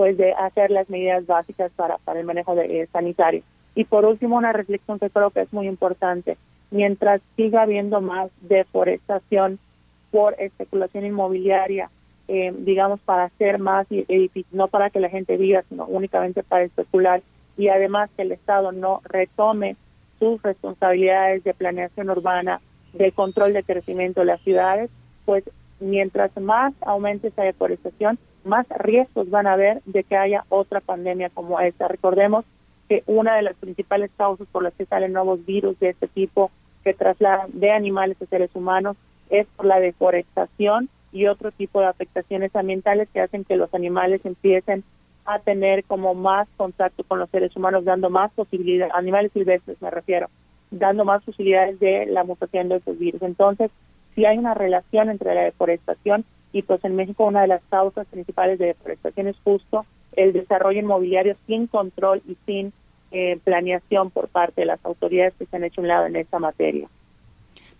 pues 0.00 0.16
de 0.16 0.32
hacer 0.32 0.70
las 0.70 0.88
medidas 0.88 1.26
básicas 1.26 1.70
para, 1.76 1.98
para 1.98 2.20
el 2.20 2.24
manejo 2.24 2.54
de, 2.54 2.80
eh, 2.80 2.88
sanitario. 2.90 3.42
Y 3.74 3.84
por 3.84 4.06
último, 4.06 4.38
una 4.38 4.50
reflexión 4.50 4.98
que 4.98 5.10
creo 5.10 5.28
que 5.28 5.42
es 5.42 5.52
muy 5.52 5.68
importante. 5.68 6.38
Mientras 6.70 7.20
siga 7.36 7.60
habiendo 7.60 8.00
más 8.00 8.30
deforestación 8.40 9.58
por 10.10 10.36
especulación 10.38 11.04
inmobiliaria, 11.04 11.90
eh, 12.28 12.50
digamos, 12.60 12.98
para 13.00 13.24
hacer 13.24 13.58
más 13.58 13.86
edificios, 13.90 14.54
no 14.54 14.68
para 14.68 14.88
que 14.88 15.00
la 15.00 15.10
gente 15.10 15.36
viva, 15.36 15.64
sino 15.68 15.84
únicamente 15.84 16.42
para 16.42 16.64
especular, 16.64 17.20
y 17.58 17.68
además 17.68 18.08
que 18.16 18.22
el 18.22 18.32
Estado 18.32 18.72
no 18.72 19.02
retome 19.04 19.76
sus 20.18 20.40
responsabilidades 20.40 21.44
de 21.44 21.52
planeación 21.52 22.08
urbana, 22.08 22.62
de 22.94 23.12
control 23.12 23.52
de 23.52 23.64
crecimiento 23.64 24.20
de 24.20 24.26
las 24.28 24.40
ciudades, 24.40 24.88
pues 25.26 25.44
mientras 25.78 26.34
más 26.38 26.72
aumente 26.86 27.28
esa 27.28 27.42
deforestación, 27.42 28.18
más 28.44 28.66
riesgos 28.68 29.30
van 29.30 29.46
a 29.46 29.54
haber 29.54 29.82
de 29.84 30.04
que 30.04 30.16
haya 30.16 30.44
otra 30.48 30.80
pandemia 30.80 31.30
como 31.30 31.60
esta. 31.60 31.88
Recordemos 31.88 32.44
que 32.88 33.02
una 33.06 33.36
de 33.36 33.42
las 33.42 33.56
principales 33.56 34.10
causas 34.16 34.48
por 34.50 34.62
las 34.62 34.74
que 34.74 34.86
salen 34.86 35.12
nuevos 35.12 35.44
virus 35.46 35.78
de 35.78 35.90
este 35.90 36.08
tipo 36.08 36.50
que 36.82 36.94
trasladan 36.94 37.50
de 37.52 37.70
animales 37.70 38.20
a 38.20 38.26
seres 38.26 38.50
humanos 38.54 38.96
es 39.28 39.46
por 39.56 39.66
la 39.66 39.78
deforestación 39.80 40.88
y 41.12 41.26
otro 41.26 41.50
tipo 41.52 41.80
de 41.80 41.86
afectaciones 41.86 42.54
ambientales 42.54 43.08
que 43.12 43.20
hacen 43.20 43.44
que 43.44 43.56
los 43.56 43.72
animales 43.74 44.24
empiecen 44.24 44.84
a 45.24 45.38
tener 45.38 45.84
como 45.84 46.14
más 46.14 46.48
contacto 46.56 47.04
con 47.04 47.18
los 47.18 47.30
seres 47.30 47.54
humanos, 47.54 47.84
dando 47.84 48.10
más 48.10 48.32
posibilidades, 48.32 48.92
animales 48.94 49.32
silvestres 49.32 49.80
me 49.80 49.90
refiero, 49.90 50.28
dando 50.70 51.04
más 51.04 51.22
posibilidades 51.22 51.78
de 51.78 52.06
la 52.06 52.24
mutación 52.24 52.68
de 52.68 52.76
esos 52.76 52.98
virus. 52.98 53.22
Entonces, 53.22 53.70
si 54.14 54.24
hay 54.24 54.38
una 54.38 54.54
relación 54.54 55.10
entre 55.10 55.34
la 55.34 55.42
deforestación 55.42 56.24
y 56.52 56.62
pues 56.62 56.84
en 56.84 56.96
México 56.96 57.24
una 57.24 57.42
de 57.42 57.48
las 57.48 57.62
causas 57.70 58.06
principales 58.08 58.58
de 58.58 58.66
deforestación 58.66 59.28
es 59.28 59.36
justo 59.44 59.86
el 60.16 60.32
desarrollo 60.32 60.80
inmobiliario 60.80 61.36
sin 61.46 61.66
control 61.66 62.22
y 62.26 62.36
sin 62.46 62.72
eh, 63.12 63.38
planeación 63.44 64.10
por 64.10 64.28
parte 64.28 64.62
de 64.62 64.66
las 64.66 64.84
autoridades 64.84 65.34
que 65.38 65.46
se 65.46 65.56
han 65.56 65.64
hecho 65.64 65.80
un 65.80 65.88
lado 65.88 66.06
en 66.06 66.16
esta 66.16 66.38
materia. 66.38 66.88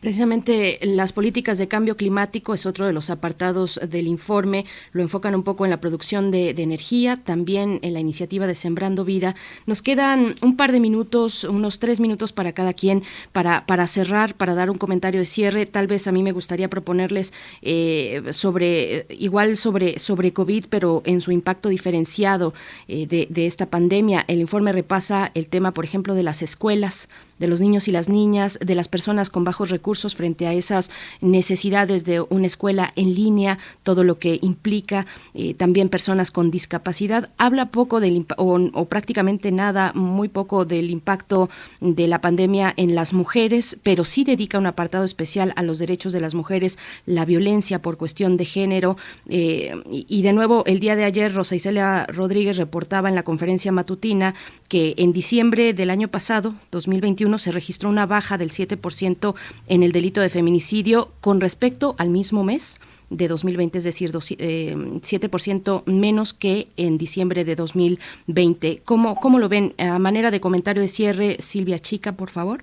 Precisamente 0.01 0.79
las 0.81 1.13
políticas 1.13 1.59
de 1.59 1.69
cambio 1.69 1.95
climático 1.95 2.55
es 2.55 2.65
otro 2.65 2.87
de 2.87 2.95
los 2.95 3.11
apartados 3.11 3.79
del 3.87 4.07
informe. 4.07 4.65
Lo 4.93 5.03
enfocan 5.03 5.35
un 5.35 5.43
poco 5.43 5.67
en 5.67 5.71
la 5.71 5.81
producción 5.81 6.31
de, 6.31 6.51
energía, 6.51 7.21
también 7.23 7.81
en 7.83 7.93
la 7.93 8.01
iniciativa 8.01 8.47
de 8.47 8.55
Sembrando 8.55 9.05
Vida. 9.05 9.35
Nos 9.67 9.83
quedan 9.83 10.37
un 10.41 10.57
par 10.57 10.73
de 10.73 10.81
minutos, 10.81 11.45
unos 11.45 11.81
tres 11.81 12.01
minutos 12.01 12.33
para 12.33 12.53
cada 12.53 12.73
quien, 12.73 13.03
para, 13.33 13.67
para 13.67 13.87
cerrar, 13.87 14.35
para 14.35 14.55
dar 14.55 14.71
un 14.71 14.79
comentario 14.79 15.21
de 15.21 15.27
cierre. 15.27 15.67
Tal 15.67 15.87
vez 15.87 16.09
a 16.09 16.13
mí 16.13 16.23
me 16.23 16.33
gustaría 16.33 16.71
proponerles 16.71 17.35
eh, 17.61 18.23
sobre, 18.31 19.05
igual 19.11 19.59
sobre, 19.59 19.99
sobre 19.99 20.33
COVID, 20.33 20.65
pero 20.71 21.03
en 21.05 21.21
su 21.21 21.31
impacto 21.31 21.69
diferenciado 21.69 22.55
eh, 22.89 23.07
de, 23.07 23.27
de 23.29 23.45
esta 23.45 23.67
pandemia. 23.67 24.25
El 24.29 24.41
informe 24.41 24.73
repasa 24.73 25.31
el 25.35 25.47
tema, 25.47 25.73
por 25.73 25.85
ejemplo, 25.85 26.15
de 26.15 26.23
las 26.23 26.41
escuelas 26.41 27.11
de 27.41 27.49
los 27.49 27.61
niños 27.61 27.89
y 27.89 27.93
las 27.93 28.09
niñas, 28.09 28.59
de 28.65 28.75
las 28.77 28.87
personas 28.87 29.31
con 29.31 29.43
bajos 29.43 29.71
recursos 29.71 30.15
frente 30.15 30.47
a 30.47 30.53
esas 30.53 30.91
necesidades 31.21 32.05
de 32.05 32.21
una 32.21 32.47
escuela 32.47 32.93
en 32.95 33.15
línea, 33.15 33.59
todo 33.83 34.05
lo 34.05 34.19
que 34.19 34.39
implica, 34.43 35.07
eh, 35.35 35.55
también 35.55 35.89
personas 35.89 36.31
con 36.31 36.51
discapacidad. 36.51 37.31
Habla 37.39 37.71
poco 37.71 37.99
del, 37.99 38.27
o, 38.37 38.85
prácticamente 38.85 39.51
nada, 39.51 39.93
muy 39.95 40.29
poco 40.29 40.65
del 40.65 40.91
impacto 40.91 41.49
de 41.81 42.07
la 42.07 42.21
pandemia 42.21 42.75
en 42.77 42.95
las 42.95 43.13
mujeres, 43.15 43.79
pero 43.83 44.05
sí 44.05 44.23
dedica 44.23 44.59
un 44.59 44.67
apartado 44.67 45.05
especial 45.05 45.53
a 45.57 45.63
los 45.63 45.79
derechos 45.79 46.13
de 46.13 46.21
las 46.21 46.35
mujeres, 46.35 46.79
la 47.07 47.25
violencia 47.25 47.81
por 47.81 47.97
cuestión 47.97 48.37
de 48.37 48.45
género. 48.45 48.99
Eh, 49.29 49.75
y, 49.91 50.21
de 50.23 50.33
nuevo, 50.35 50.63
el 50.67 50.79
día 50.79 50.95
de 50.95 51.05
ayer, 51.05 51.35
Rosa 51.35 51.57
Isela 51.57 52.07
Rodríguez 52.07 52.59
reportaba 52.59 53.09
en 53.09 53.15
la 53.15 53.23
conferencia 53.23 53.73
matutina 53.73 54.35
que 54.69 54.95
en 54.99 55.13
diciembre 55.13 55.73
del 55.73 55.91
año 55.91 56.09
pasado, 56.09 56.55
2021, 56.71 57.30
se 57.39 57.53
registró 57.53 57.89
una 57.89 58.07
baja 58.07 58.39
del 58.39 58.51
7% 58.51 59.35
en 59.69 59.83
el 59.83 59.93
delito 59.93 60.21
de 60.21 60.29
feminicidio 60.29 61.11
con 61.21 61.41
respecto 61.41 61.95
al 61.99 62.11
mismo 62.11 62.45
mes 62.45 62.81
de 63.11 63.27
2020, 63.29 63.79
es 63.79 63.85
decir, 63.85 64.13
7% 64.13 65.83
eh, 65.87 65.91
menos 65.91 66.33
que 66.33 66.69
en 66.77 66.97
diciembre 66.97 67.45
de 67.45 67.57
2020. 67.57 68.83
¿Cómo, 68.85 69.17
¿Cómo 69.17 69.39
lo 69.39 69.49
ven? 69.49 69.75
A 69.79 69.99
manera 69.99 70.31
de 70.31 70.41
comentario 70.41 70.81
de 70.81 70.89
cierre, 70.89 71.37
Silvia 71.41 71.79
Chica, 71.79 72.13
por 72.13 72.31
favor. 72.31 72.63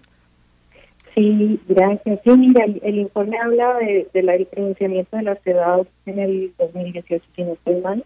Sí, 1.16 1.60
gracias. 1.68 2.20
Sí, 2.24 2.30
mira, 2.38 2.66
el, 2.66 3.00
informe 3.00 3.38
habla 3.40 3.78
de, 3.80 4.08
del 4.14 4.46
pronunciamiento 4.46 5.18
de 5.18 5.24
las 5.24 5.46
edades 5.46 5.88
en 6.06 6.20
el 6.20 6.54
2018, 6.58 7.26
si 7.36 7.44
no 7.44 7.54
estoy 7.54 7.82
mal 7.82 8.06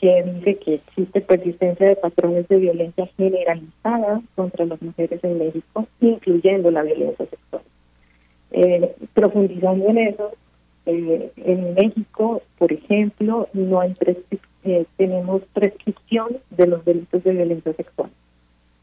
que 0.00 0.22
dice 0.22 0.56
que 0.56 0.74
existe 0.74 1.20
persistencia 1.20 1.88
de 1.88 1.96
patrones 1.96 2.48
de 2.48 2.58
violencia 2.58 3.06
generalizada 3.16 4.20
contra 4.34 4.66
las 4.66 4.80
mujeres 4.82 5.22
en 5.24 5.38
México, 5.38 5.86
incluyendo 6.00 6.70
la 6.70 6.82
violencia 6.82 7.26
sexual. 7.26 7.62
Eh, 8.52 8.94
profundizando 9.14 9.88
en 9.88 9.98
eso, 9.98 10.32
eh, 10.86 11.32
en 11.36 11.74
México, 11.74 12.42
por 12.58 12.72
ejemplo, 12.72 13.48
no 13.52 13.80
hay 13.80 13.94
eh, 14.64 14.84
tenemos 14.96 15.42
prescripción 15.52 16.38
de 16.50 16.66
los 16.66 16.84
delitos 16.84 17.22
de 17.24 17.32
violencia 17.32 17.72
sexual. 17.72 18.10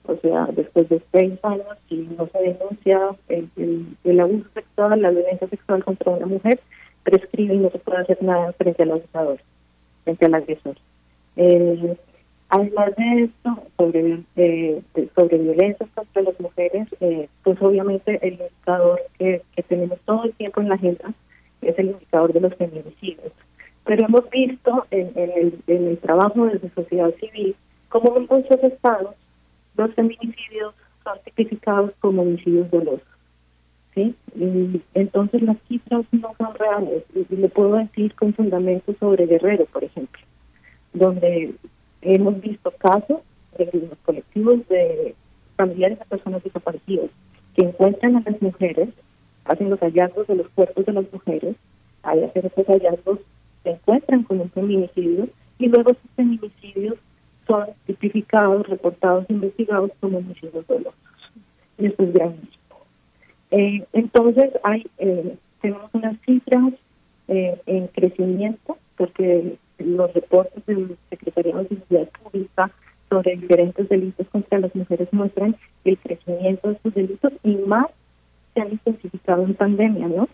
O 0.06 0.16
sea, 0.18 0.48
después 0.48 0.90
de 0.90 1.02
seis 1.12 1.34
años, 1.44 1.78
si 1.88 2.10
no 2.18 2.28
se 2.28 2.40
denuncia 2.40 3.16
el, 3.30 3.50
el, 4.04 4.20
abuso 4.20 4.50
sexual, 4.54 5.02
la 5.02 5.12
violencia 5.12 5.48
sexual 5.48 5.84
contra 5.84 6.12
una 6.12 6.26
mujer, 6.26 6.60
prescribe 7.04 7.56
y 7.56 7.60
no 7.60 7.70
se 7.70 7.80
puede 7.80 8.00
hacer 8.02 8.22
nada 8.22 8.52
frente 8.54 8.84
al 8.84 8.92
abusador, 8.92 9.40
frente 10.04 10.26
al 10.26 10.36
agresor. 10.36 10.76
Eh, 11.36 11.98
además 12.50 12.96
de 12.96 13.24
esto, 13.24 13.64
sobre, 13.78 14.24
eh, 14.36 14.82
sobre 15.16 15.38
violencia 15.38 15.88
contra 15.96 16.22
las 16.22 16.40
mujeres, 16.40 16.88
eh, 17.00 17.28
pues 17.44 17.62
obviamente 17.62 18.20
el 18.26 18.34
indicador 18.34 19.02
que, 19.18 19.42
tenemos 19.68 20.00
todo 20.06 20.26
el 20.26 20.34
tiempo 20.34 20.62
en 20.62 20.70
la 20.70 20.76
agenda 20.76 21.14
es 21.62 21.78
el 21.80 21.92
indicador 21.92 22.34
de 22.34 22.42
los 22.42 22.56
feminicidios. 22.56 23.32
Pero 23.86 24.06
hemos 24.06 24.30
visto 24.30 24.86
en, 24.92 25.12
el, 25.16 25.60
en 25.68 25.88
el 25.88 25.98
trabajo 25.98 26.46
desde 26.46 26.70
sociedad 26.70 27.14
civil 27.20 27.56
como 27.90 28.18
en 28.18 28.28
muchos 28.30 28.64
estados 28.64 29.16
los 29.76 29.94
feminicidios 29.94 30.74
son 31.04 31.18
tipificados 31.26 31.92
como 32.00 32.22
homicidios 32.22 32.70
dolosos. 32.72 33.02
¿sí? 33.94 34.16
Y 34.36 34.82
entonces 34.94 35.42
las 35.42 35.58
cifras 35.68 36.06
no 36.12 36.34
son 36.38 36.56
reales. 36.56 37.04
Y 37.14 37.36
le 37.36 37.50
puedo 37.50 37.76
decir 37.76 38.14
con 38.16 38.34
fundamento 38.34 38.94
sobre 39.00 39.26
Guerrero, 39.26 39.66
por 39.66 39.84
ejemplo 39.84 40.22
donde 40.94 41.54
hemos 42.02 42.40
visto 42.42 42.72
casos 42.78 43.22
de 43.58 43.70
los 43.74 43.98
colectivos 44.06 44.68
de 44.68 45.16
familiares 45.56 46.00
de 46.00 46.06
personas 46.06 46.44
desaparecidas 46.44 47.10
que 47.56 47.66
encuentran 47.66 48.16
a 48.16 48.24
las 48.26 48.42
mujeres, 48.42 48.90
hacen 49.46 49.70
los 49.70 49.80
hallazgos 49.80 50.28
de 50.28 50.36
los 50.36 50.48
cuerpos 50.50 50.86
de 50.86 50.94
las 50.94 51.12
mujeres, 51.12 51.56
al 52.02 52.24
hacer 52.24 52.46
esos 52.46 52.66
hallazgos 52.66 53.20
se 53.64 53.72
encuentran 53.72 54.24
con 54.24 54.42
un 54.42 54.50
feminicidio 54.52 55.30
y 55.60 55.68
luego 55.68 55.92
esos 55.92 56.12
feminicidios 56.16 56.96
son 57.48 57.68
tipificados, 57.86 58.68
reportados, 58.68 59.26
investigados 59.30 59.92
como 60.00 60.18
homicidios 60.18 60.66
dolosos. 60.68 60.94
Y 61.78 61.88
esto 61.88 62.04
es 62.04 62.14
gravísimo. 62.14 62.54
Eh, 63.52 63.86
entonces, 63.94 64.52
hay 64.64 64.86
eh, 64.98 65.36
tenemos 65.62 65.90
unas 65.94 66.20
cifras 66.26 66.74
eh, 67.28 67.60
en 67.66 67.88
crecimiento, 67.88 68.78
porque 68.98 69.56
los 69.80 70.14
reportes 70.14 70.66
del 70.66 70.98
Secretariado 71.10 71.64
de 71.64 71.70
Seguridad 71.70 72.10
Pública 72.24 72.72
sobre 73.10 73.36
diferentes 73.36 73.90
delitos 73.90 74.28
contra 74.30 74.60
las 74.60 74.76
mujeres 74.76 75.08
muestran 75.12 75.56
el 75.86 75.98
crecimiento 75.98 76.70
de 76.70 76.76
estos 76.76 76.94
delitos 76.94 77.34
y 77.44 77.56
más 77.56 77.88
se 78.54 78.62
han 78.62 78.72
intensificado 78.72 79.44
en 79.44 79.54
pandemia, 79.56 80.08
¿no? 80.08 80.28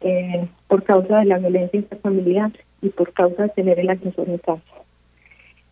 Eh, 0.00 0.48
por 0.66 0.82
causa 0.82 1.20
de 1.20 1.26
la 1.26 1.38
violencia 1.38 1.78
intrafamiliar 1.78 2.52
y 2.80 2.88
por 2.88 3.12
causa 3.12 3.44
de 3.44 3.48
tener 3.50 3.78
el 3.78 3.90
agresor 3.90 4.28
en 4.28 4.38
casa. 4.38 4.62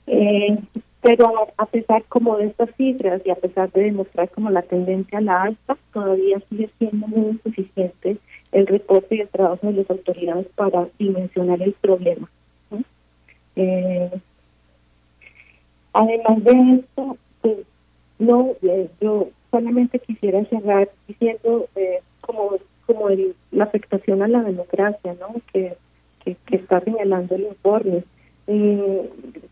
Eh, 0.06 0.58
pero 1.02 1.48
a, 1.56 1.66
pesar 1.66 2.04
como 2.08 2.36
de 2.36 2.46
estas 2.46 2.70
cifras 2.76 3.22
y 3.24 3.30
a 3.30 3.34
pesar 3.34 3.70
de 3.72 3.84
demostrar 3.84 4.28
como 4.30 4.50
la 4.50 4.62
tendencia 4.62 5.18
a 5.18 5.22
la 5.22 5.42
alta, 5.42 5.76
todavía 5.92 6.40
sigue 6.48 6.70
siendo 6.78 7.06
muy 7.06 7.30
insuficiente 7.30 8.18
el 8.52 8.66
reporte 8.66 9.16
y 9.16 9.20
el 9.20 9.28
trabajo 9.28 9.66
de 9.66 9.72
las 9.72 9.90
autoridades 9.90 10.46
para 10.54 10.88
dimensionar 10.98 11.62
el 11.62 11.72
problema. 11.72 12.28
Eh, 13.56 14.10
además 15.92 16.44
de 16.44 16.80
esto, 16.80 17.16
pues, 17.42 17.58
no, 18.18 18.52
eh, 18.62 18.88
yo 19.00 19.28
solamente 19.50 19.98
quisiera 19.98 20.44
cerrar 20.46 20.88
diciendo 21.08 21.66
eh, 21.76 22.00
como 22.20 22.58
como 22.86 23.08
la 23.52 23.64
afectación 23.64 24.20
a 24.20 24.26
la 24.26 24.42
democracia, 24.42 25.14
¿no? 25.20 25.40
Que, 25.52 25.76
que, 26.24 26.36
está 26.56 26.80
señalando 26.80 27.36
el 27.36 27.42
informe. 27.42 28.02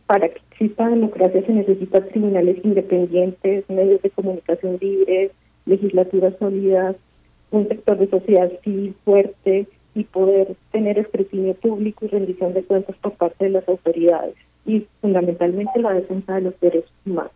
para 0.06 0.28
que 0.28 0.40
exista 0.50 0.88
democracia 0.88 1.46
se 1.46 1.52
necesitan 1.52 2.08
tribunales 2.08 2.58
independientes, 2.64 3.64
medios 3.68 4.02
de 4.02 4.10
comunicación 4.10 4.78
libres, 4.80 5.30
legislaturas 5.66 6.34
sólidas, 6.40 6.96
un 7.52 7.68
sector 7.68 7.96
de 7.98 8.10
sociedad 8.10 8.50
civil 8.64 8.94
fuerte 9.04 9.68
y 9.98 10.04
poder 10.04 10.54
tener 10.70 10.96
escrutinio 10.96 11.54
público 11.54 12.04
y 12.04 12.08
rendición 12.08 12.54
de 12.54 12.62
cuentas 12.62 12.94
por 13.02 13.14
parte 13.14 13.46
de 13.46 13.50
las 13.50 13.68
autoridades 13.68 14.36
y 14.64 14.86
fundamentalmente 15.00 15.82
la 15.82 15.92
defensa 15.92 16.36
de 16.36 16.42
los 16.42 16.60
derechos 16.60 16.92
humanos. 17.04 17.32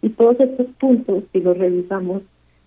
Y 0.00 0.10
todos 0.10 0.38
estos 0.38 0.68
puntos, 0.78 1.24
si 1.32 1.40
los 1.40 1.58
revisamos 1.58 2.22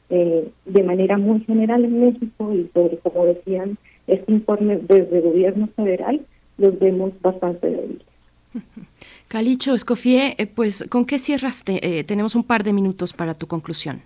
eh, 0.10 0.49
de 0.65 0.84
manera 0.84 1.18
muy 1.18 1.40
general 1.45 1.86
en 1.86 2.07
México 2.07 2.53
y 2.53 2.69
sobre, 2.74 2.98
como 2.98 3.24
decían, 3.24 3.78
este 4.07 4.34
informe 4.34 4.80
desde 4.82 5.18
el 5.18 5.22
gobierno 5.22 5.69
federal, 5.78 6.19
los 6.57 6.78
vemos 6.78 7.14
bastante 7.22 7.69
débiles. 7.69 8.06
Calicho, 9.30 9.74
Escofié, 9.74 10.36
eh, 10.38 10.48
pues 10.48 10.86
¿con 10.90 11.06
qué 11.06 11.19
cierras? 11.19 11.64
Eh, 11.68 12.03
tenemos 12.03 12.36
un 12.36 12.44
par 12.44 12.65
de 12.65 12.74
minutos 12.74 13.14
para 13.14 13.34
tu 13.34 13.48
conclusión. 13.48 14.02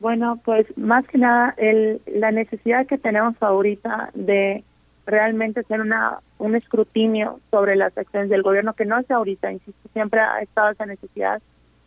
Bueno, 0.00 0.40
pues 0.44 0.66
más 0.76 1.06
que 1.06 1.18
nada 1.18 1.54
el, 1.56 2.00
la 2.06 2.30
necesidad 2.30 2.86
que 2.86 2.98
tenemos 2.98 3.34
ahorita 3.40 4.10
de 4.14 4.62
realmente 5.06 5.60
hacer 5.60 5.80
una 5.80 6.18
un 6.38 6.54
escrutinio 6.54 7.40
sobre 7.50 7.76
las 7.76 7.96
acciones 7.96 8.28
del 8.28 8.42
gobierno, 8.42 8.74
que 8.74 8.84
no 8.84 8.98
es 8.98 9.10
ahorita, 9.10 9.50
insisto, 9.50 9.88
siempre 9.92 10.20
ha 10.20 10.40
estado 10.40 10.70
esa 10.70 10.84
necesidad, 10.84 11.40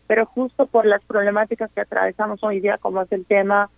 pero 0.08 0.26
justo 0.26 0.66
por 0.66 0.86
las 0.86 1.04
problemáticas 1.04 1.72
que 1.72 1.82
atravesamos 1.82 2.44
hoy 2.44 2.60
día, 2.62 2.80
como 2.80 3.02
es 3.02 3.12
el 3.12 3.26
tema 3.26 3.70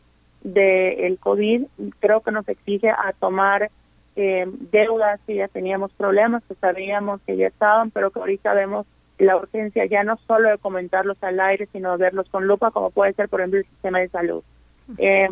del 0.43 1.19
COVID, 1.19 1.65
creo 1.99 2.21
que 2.21 2.31
nos 2.31 2.47
exige 2.47 2.89
a 2.89 3.13
tomar 3.19 3.69
eh, 4.15 4.45
deudas 4.71 5.19
que 5.27 5.35
ya 5.35 5.47
teníamos 5.49 5.91
problemas, 5.93 6.43
que 6.45 6.55
sabíamos 6.55 7.21
que 7.27 7.35
ya 7.35 7.47
estaban, 7.47 7.91
pero 7.91 8.11
que 8.11 8.19
ahorita 8.19 8.53
vemos 8.53 8.87
la 9.21 9.37
urgencia 9.37 9.85
ya 9.85 10.03
no 10.03 10.17
solo 10.27 10.49
de 10.49 10.57
comentarlos 10.57 11.17
al 11.21 11.39
aire, 11.39 11.67
sino 11.71 11.91
de 11.91 12.05
verlos 12.05 12.27
con 12.29 12.47
lupa, 12.47 12.71
como 12.71 12.89
puede 12.89 13.13
ser, 13.13 13.29
por 13.29 13.41
ejemplo, 13.41 13.59
el 13.59 13.65
sistema 13.65 13.99
de 13.99 14.09
salud. 14.09 14.43
Eh, 14.97 15.29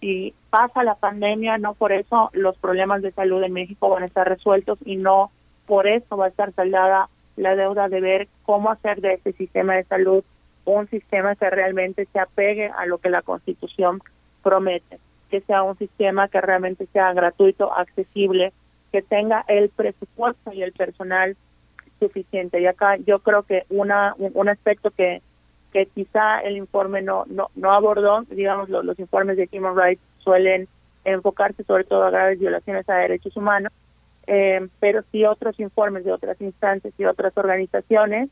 si 0.00 0.34
pasa 0.50 0.82
la 0.82 0.96
pandemia, 0.96 1.58
no 1.58 1.74
por 1.74 1.92
eso 1.92 2.30
los 2.32 2.56
problemas 2.58 3.00
de 3.02 3.12
salud 3.12 3.42
en 3.44 3.52
México 3.52 3.88
van 3.88 4.02
a 4.02 4.06
estar 4.06 4.28
resueltos 4.28 4.78
y 4.84 4.96
no 4.96 5.30
por 5.66 5.86
eso 5.86 6.16
va 6.16 6.26
a 6.26 6.28
estar 6.28 6.52
saldada 6.52 7.08
la 7.36 7.54
deuda 7.54 7.88
de 7.88 8.00
ver 8.00 8.28
cómo 8.42 8.70
hacer 8.70 9.00
de 9.00 9.14
este 9.14 9.32
sistema 9.32 9.76
de 9.76 9.84
salud 9.84 10.24
un 10.64 10.88
sistema 10.88 11.36
que 11.36 11.48
realmente 11.48 12.06
se 12.12 12.18
apegue 12.18 12.70
a 12.76 12.86
lo 12.86 12.98
que 12.98 13.10
la 13.10 13.22
Constitución 13.22 14.00
promete, 14.42 14.98
que 15.30 15.40
sea 15.42 15.62
un 15.62 15.78
sistema 15.78 16.28
que 16.28 16.40
realmente 16.40 16.86
sea 16.92 17.12
gratuito, 17.12 17.72
accesible, 17.72 18.52
que 18.90 19.02
tenga 19.02 19.44
el 19.48 19.70
presupuesto 19.70 20.52
y 20.52 20.62
el 20.62 20.72
personal 20.72 21.36
suficiente. 22.02 22.60
Y 22.60 22.66
acá 22.66 22.96
yo 22.96 23.20
creo 23.20 23.44
que 23.44 23.64
una 23.70 24.14
un 24.18 24.48
aspecto 24.48 24.90
que 24.90 25.22
que 25.72 25.86
quizá 25.86 26.40
el 26.40 26.56
informe 26.56 27.00
no 27.00 27.24
no, 27.28 27.50
no 27.54 27.72
abordó, 27.72 28.22
digamos, 28.30 28.68
los, 28.68 28.98
informes 28.98 29.36
de 29.36 29.48
Human 29.52 29.76
Rights 29.76 30.02
suelen 30.18 30.68
enfocarse 31.04 31.64
sobre 31.64 31.84
todo 31.84 32.04
a 32.04 32.10
graves 32.10 32.38
violaciones 32.38 32.88
a 32.88 32.94
derechos 32.94 33.36
humanos, 33.36 33.72
eh, 34.26 34.68
pero 34.80 35.02
sí 35.10 35.24
otros 35.24 35.58
informes 35.60 36.04
de 36.04 36.12
otras 36.12 36.40
instancias 36.40 36.92
y 36.98 37.04
otras 37.04 37.36
organizaciones 37.36 38.28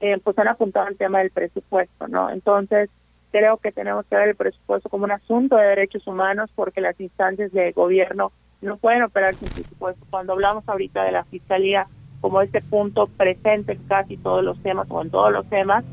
eh, 0.00 0.18
pues 0.24 0.38
han 0.38 0.48
apuntado 0.48 0.86
al 0.86 0.96
tema 0.96 1.18
del 1.18 1.30
presupuesto, 1.30 2.08
¿no? 2.08 2.30
Entonces, 2.30 2.88
creo 3.30 3.58
que 3.58 3.70
tenemos 3.70 4.06
que 4.06 4.16
ver 4.16 4.28
el 4.30 4.34
presupuesto 4.34 4.88
como 4.88 5.04
un 5.04 5.12
asunto 5.12 5.56
de 5.56 5.66
derechos 5.66 6.06
humanos 6.06 6.50
porque 6.54 6.80
las 6.80 6.98
instancias 7.00 7.52
de 7.52 7.72
gobierno 7.72 8.32
no 8.60 8.76
pueden 8.76 9.02
operar 9.02 9.34
sin 9.34 9.48
presupuesto. 9.48 10.04
Cuando 10.10 10.32
hablamos 10.32 10.68
ahorita 10.68 11.04
de 11.04 11.12
la 11.12 11.24
fiscalía, 11.24 11.86
como 12.20 12.42
este 12.42 12.60
punto 12.60 13.06
presente 13.06 13.72
en 13.72 13.82
casi 13.84 14.16
todos 14.16 14.44
los 14.44 14.62
temas 14.62 14.86
o 14.90 15.02
en 15.02 15.10
todos 15.10 15.32
los 15.32 15.48
temas, 15.48 15.84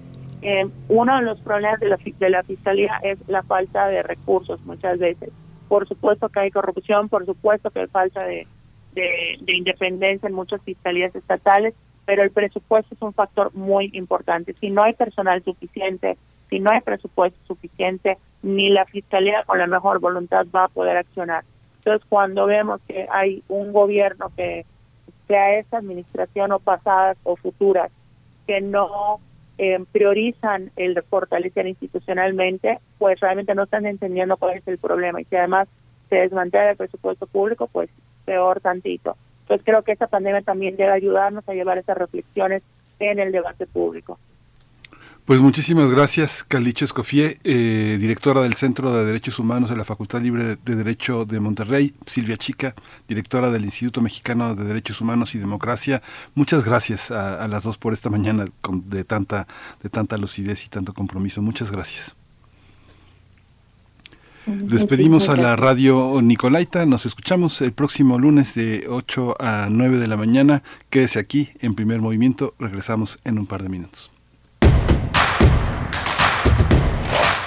eh, 0.42 0.68
uno 0.90 1.16
de 1.16 1.24
los 1.24 1.40
problemas 1.42 1.80
de 1.80 1.90
la, 1.90 1.98
de 1.98 2.30
la 2.30 2.44
fiscalía 2.44 3.00
es 3.04 3.18
la 3.28 3.44
falta 3.44 3.88
de 3.88 4.04
recursos 4.04 4.60
muchas 4.66 5.00
veces. 5.00 5.32
Por 5.68 5.88
supuesto 5.88 6.30
que 6.30 6.40
hay 6.40 6.52
corrupción, 6.52 7.10
por 7.10 7.26
supuesto 7.26 7.72
que 7.72 7.82
hay 7.82 7.88
falta 7.88 8.24
de, 8.24 8.48
de, 8.94 9.54
independencia 9.54 10.28
en 10.28 10.34
muchas 10.34 10.62
fiscalías 10.62 11.16
estatales, 11.16 11.74
pero 12.06 12.24
el 12.24 12.32
presupuesto 12.32 12.94
es 12.96 13.02
un 13.02 13.14
factor 13.14 13.54
muy 13.54 13.90
importante. 13.94 14.54
Si 14.60 14.70
no 14.70 14.84
hay 14.84 14.94
personal 14.94 15.44
suficiente, 15.44 16.18
si 16.50 16.60
no 16.60 16.72
hay 16.72 16.82
presupuesto 16.82 17.40
suficiente, 17.46 18.18
ni 18.44 18.70
la 18.70 18.86
fiscalía 18.86 19.44
con 19.46 19.60
la 19.60 19.68
mejor 19.68 20.00
voluntad 20.00 20.46
va 20.56 20.66
a 20.66 20.70
poder 20.70 20.98
accionar. 20.98 21.44
Entonces, 21.80 22.06
cuando 22.08 22.46
vemos 22.46 22.82
que 22.88 23.08
hay 23.12 23.44
un 23.50 23.74
gobierno 23.74 24.32
que 24.36 24.66
sea 25.28 25.58
esta 25.58 25.78
administración 25.78 26.52
o 26.52 26.60
pasadas 26.60 27.18
o 27.24 27.36
futuras, 27.36 27.92
que 28.46 28.62
no 28.62 29.20
eh, 29.58 29.84
priorizan 29.92 30.72
el 30.76 31.02
fortalecer 31.04 31.68
institucionalmente, 31.68 32.80
pues 32.98 33.20
realmente 33.20 33.56
no 33.56 33.64
están 33.64 33.86
entendiendo 33.86 34.38
cuál 34.38 34.58
es 34.58 34.68
el 34.68 34.78
problema 34.78 35.20
y 35.20 35.26
si 35.26 35.36
además 35.36 35.68
se 36.10 36.16
desmantela 36.16 36.72
el 36.72 36.78
presupuesto 36.78 37.28
público, 37.28 37.68
pues 37.68 37.90
peor 38.26 38.62
tantito. 38.62 39.18
Entonces 39.42 39.66
creo 39.66 39.82
que 39.84 39.94
esta 39.94 40.08
pandemia 40.08 40.42
también 40.42 40.76
debe 40.78 40.92
ayudarnos 40.92 41.48
a 41.48 41.54
llevar 41.54 41.78
esas 41.78 41.98
reflexiones 41.98 42.64
en 43.00 43.20
el 43.20 43.32
debate 43.32 43.66
público. 43.66 44.20
Pues 45.28 45.42
muchísimas 45.42 45.92
gracias, 45.92 46.46
Calicho 46.48 46.86
Escofié, 46.86 47.42
eh, 47.44 47.98
directora 48.00 48.40
del 48.44 48.54
Centro 48.54 48.94
de 48.94 49.04
Derechos 49.04 49.40
Humanos 49.40 49.70
de 49.70 49.76
la 49.76 49.84
Facultad 49.84 50.22
Libre 50.22 50.56
de, 50.56 50.76
Derecho 50.78 51.26
de 51.26 51.42
Monterrey, 51.42 51.94
Silvia 52.06 52.38
Chica, 52.38 52.74
directora 53.10 53.52
del 53.52 53.66
Instituto 53.66 54.00
Mexicano 54.00 54.56
de 54.56 54.64
Derechos 54.64 55.02
Humanos 55.02 55.36
y 55.36 55.38
Democracia. 55.38 56.02
Muchas 56.34 56.64
gracias 56.64 57.12
a, 57.12 57.46
las 57.50 57.64
dos 57.64 57.78
por 57.78 57.92
esta 57.92 58.10
mañana 58.10 58.48
con, 58.62 58.88
de, 58.88 59.04
tanta, 59.04 59.50
de 59.84 59.90
tanta 59.90 60.18
lucidez 60.18 60.66
y 60.66 60.70
tanto 60.70 60.94
compromiso. 60.94 61.42
Muchas 61.42 61.72
gracias. 61.72 62.16
Despedimos 64.46 65.28
a 65.28 65.36
la 65.36 65.58
radio 65.58 66.22
Nicolaita. 66.22 66.86
Nos 66.86 67.06
escuchamos 67.06 67.60
el 67.60 67.74
próximo 67.74 68.18
lunes 68.18 68.54
de 68.54 68.86
8 68.88 69.36
a 69.42 69.68
9 69.70 69.98
de 69.98 70.08
la 70.08 70.16
mañana. 70.16 70.64
Quédese 70.90 71.20
aquí 71.20 71.50
en 71.60 71.76
primer 71.76 72.00
movimiento. 72.00 72.56
Regresamos 72.60 73.18
en 73.26 73.40
un 73.40 73.46
par 73.46 73.62
de 73.62 73.68
minutos. 73.68 74.10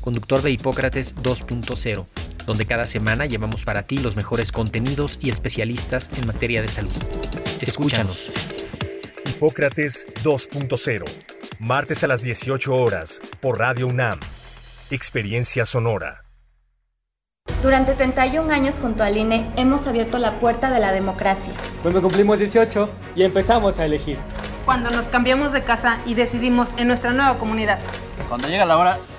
conductor 0.00 0.42
de 0.42 0.50
Hipócrates 0.50 1.16
2.0, 1.16 2.06
donde 2.46 2.66
cada 2.66 2.86
semana 2.86 3.26
llevamos 3.26 3.64
para 3.64 3.82
ti 3.82 3.98
los 3.98 4.16
mejores 4.16 4.52
contenidos 4.52 5.18
y 5.20 5.30
especialistas 5.30 6.10
en 6.18 6.26
materia 6.26 6.62
de 6.62 6.68
salud. 6.68 6.92
Escúchanos. 7.60 8.30
Hipócrates 9.26 10.06
2.0, 10.22 11.04
martes 11.58 12.02
a 12.04 12.06
las 12.06 12.22
18 12.22 12.74
horas, 12.74 13.20
por 13.40 13.58
Radio 13.58 13.86
UNAM. 13.86 14.18
Experiencia 14.90 15.64
Sonora. 15.66 16.24
Durante 17.62 17.92
31 17.92 18.50
años 18.52 18.78
junto 18.80 19.04
al 19.04 19.16
INE 19.16 19.50
hemos 19.56 19.86
abierto 19.86 20.18
la 20.18 20.38
puerta 20.38 20.70
de 20.70 20.80
la 20.80 20.92
democracia. 20.92 21.52
Cuando 21.82 22.00
cumplimos 22.00 22.38
18 22.38 22.88
y 23.16 23.22
empezamos 23.22 23.78
a 23.78 23.84
elegir. 23.84 24.16
Cuando 24.64 24.90
nos 24.90 25.08
cambiamos 25.08 25.52
de 25.52 25.62
casa 25.62 25.98
y 26.06 26.14
decidimos 26.14 26.70
en 26.78 26.86
nuestra 26.86 27.12
nueva 27.12 27.36
comunidad. 27.38 27.78
Cuando 28.28 28.48
llega 28.48 28.64
la 28.64 28.78
hora 28.78 28.98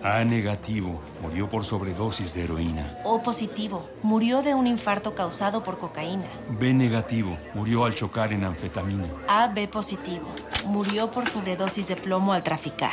A 0.00 0.22
negativo, 0.22 1.00
murió 1.20 1.48
por 1.48 1.64
sobredosis 1.64 2.32
de 2.32 2.44
heroína. 2.44 2.96
O 3.04 3.20
positivo, 3.20 3.84
murió 4.00 4.42
de 4.42 4.54
un 4.54 4.68
infarto 4.68 5.12
causado 5.12 5.64
por 5.64 5.76
cocaína. 5.78 6.26
B 6.50 6.72
negativo, 6.72 7.36
murió 7.52 7.84
al 7.84 7.96
chocar 7.96 8.32
en 8.32 8.44
anfetamina. 8.44 9.08
A 9.26 9.48
B 9.48 9.66
positivo, 9.66 10.28
murió 10.66 11.10
por 11.10 11.28
sobredosis 11.28 11.88
de 11.88 11.96
plomo 11.96 12.32
al 12.32 12.44
traficar. 12.44 12.92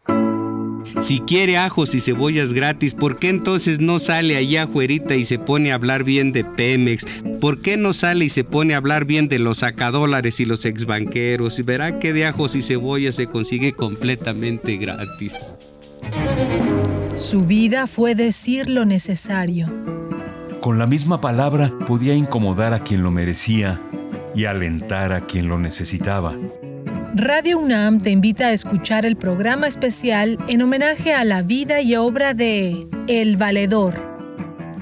Si 0.99 1.19
quiere 1.21 1.57
ajos 1.57 1.95
y 1.95 1.99
cebollas 1.99 2.53
gratis, 2.53 2.93
¿por 2.93 3.17
qué 3.17 3.29
entonces 3.29 3.79
no 3.79 3.99
sale 3.99 4.37
allá 4.37 4.63
afuerita 4.63 5.15
y 5.15 5.25
se 5.25 5.39
pone 5.39 5.71
a 5.71 5.75
hablar 5.75 6.03
bien 6.03 6.31
de 6.31 6.43
Pemex? 6.43 7.05
¿Por 7.39 7.61
qué 7.61 7.77
no 7.77 7.93
sale 7.93 8.25
y 8.25 8.29
se 8.29 8.43
pone 8.43 8.73
a 8.73 8.77
hablar 8.77 9.05
bien 9.05 9.27
de 9.27 9.39
los 9.39 9.59
sacadólares 9.59 10.39
y 10.39 10.45
los 10.45 10.65
exbanqueros? 10.65 11.57
Y 11.59 11.63
verá 11.63 11.99
que 11.99 12.13
de 12.13 12.25
ajos 12.25 12.55
y 12.55 12.61
cebollas 12.61 13.15
se 13.15 13.27
consigue 13.27 13.71
completamente 13.73 14.77
gratis. 14.77 15.37
Su 17.15 17.45
vida 17.45 17.87
fue 17.87 18.15
decir 18.15 18.69
lo 18.69 18.85
necesario. 18.85 19.67
Con 20.59 20.77
la 20.77 20.85
misma 20.85 21.21
palabra 21.21 21.71
podía 21.87 22.13
incomodar 22.13 22.73
a 22.73 22.79
quien 22.79 23.01
lo 23.01 23.11
merecía 23.11 23.79
y 24.35 24.45
alentar 24.45 25.11
a 25.11 25.21
quien 25.21 25.47
lo 25.47 25.57
necesitaba. 25.57 26.35
Radio 27.13 27.59
UNAM 27.59 27.99
te 27.99 28.09
invita 28.09 28.47
a 28.47 28.51
escuchar 28.53 29.05
el 29.05 29.17
programa 29.17 29.67
especial 29.67 30.37
en 30.47 30.61
homenaje 30.61 31.13
a 31.13 31.25
la 31.25 31.41
vida 31.41 31.81
y 31.81 31.97
obra 31.97 32.33
de 32.33 32.87
El 33.09 33.35
Valedor. 33.35 33.93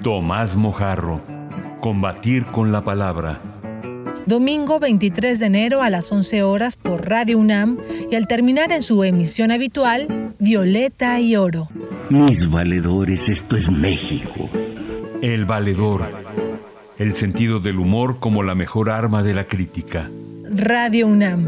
Tomás 0.03 0.55
Mojarro. 0.55 1.21
Combatir 1.79 2.45
con 2.45 2.71
la 2.71 2.83
palabra. 2.83 3.39
Domingo 4.27 4.79
23 4.79 5.39
de 5.39 5.45
enero 5.47 5.81
a 5.81 5.89
las 5.89 6.11
11 6.11 6.43
horas 6.43 6.75
por 6.75 7.09
Radio 7.09 7.39
UNAM 7.39 7.79
y 8.11 8.15
al 8.15 8.27
terminar 8.27 8.71
en 8.71 8.83
su 8.83 9.03
emisión 9.03 9.49
habitual, 9.49 10.07
Violeta 10.37 11.19
y 11.19 11.35
Oro. 11.35 11.67
Mis 12.11 12.47
valedores, 12.51 13.19
esto 13.27 13.57
es 13.57 13.67
México. 13.71 14.51
El 15.23 15.45
valedor. 15.45 16.03
El 16.99 17.15
sentido 17.15 17.57
del 17.57 17.79
humor 17.79 18.19
como 18.19 18.43
la 18.43 18.53
mejor 18.53 18.91
arma 18.91 19.23
de 19.23 19.33
la 19.33 19.45
crítica. 19.45 20.11
Radio 20.47 21.07
UNAM. 21.07 21.47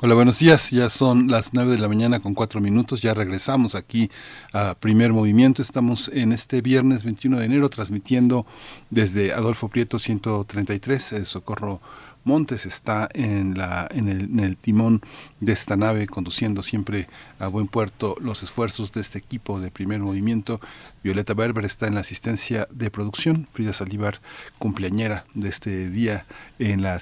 Hola, 0.00 0.14
buenos 0.14 0.38
días. 0.38 0.70
Ya 0.70 0.90
son 0.90 1.26
las 1.26 1.54
9 1.54 1.72
de 1.72 1.78
la 1.80 1.88
mañana 1.88 2.20
con 2.20 2.32
cuatro 2.32 2.60
minutos. 2.60 3.02
Ya 3.02 3.14
regresamos 3.14 3.74
aquí 3.74 4.12
a 4.52 4.76
Primer 4.78 5.12
Movimiento. 5.12 5.60
Estamos 5.60 6.08
en 6.14 6.30
este 6.30 6.60
viernes 6.60 7.02
21 7.02 7.40
de 7.40 7.44
enero 7.44 7.68
transmitiendo 7.68 8.46
desde 8.90 9.32
Adolfo 9.32 9.66
Prieto 9.66 9.98
133, 9.98 11.12
eh, 11.14 11.24
Socorro 11.24 11.80
Montes 12.22 12.66
está 12.66 13.08
en, 13.14 13.56
la, 13.56 13.88
en 13.90 14.38
el 14.38 14.56
timón 14.56 15.00
de 15.40 15.52
esta 15.52 15.76
nave, 15.76 16.06
conduciendo 16.06 16.62
siempre 16.62 17.08
a 17.38 17.48
buen 17.48 17.68
puerto 17.68 18.16
los 18.20 18.42
esfuerzos 18.42 18.92
de 18.92 19.00
este 19.00 19.18
equipo 19.18 19.58
de 19.60 19.70
primer 19.70 20.00
movimiento. 20.00 20.60
Violeta 21.02 21.32
Berber 21.32 21.64
está 21.64 21.86
en 21.86 21.94
la 21.94 22.00
asistencia 22.00 22.66
de 22.72 22.90
producción, 22.90 23.46
Frida 23.52 23.72
Salívar, 23.72 24.20
cumpleañera 24.58 25.24
de 25.34 25.48
este 25.48 25.90
día 25.90 26.26
en 26.58 26.82
la, 26.82 26.98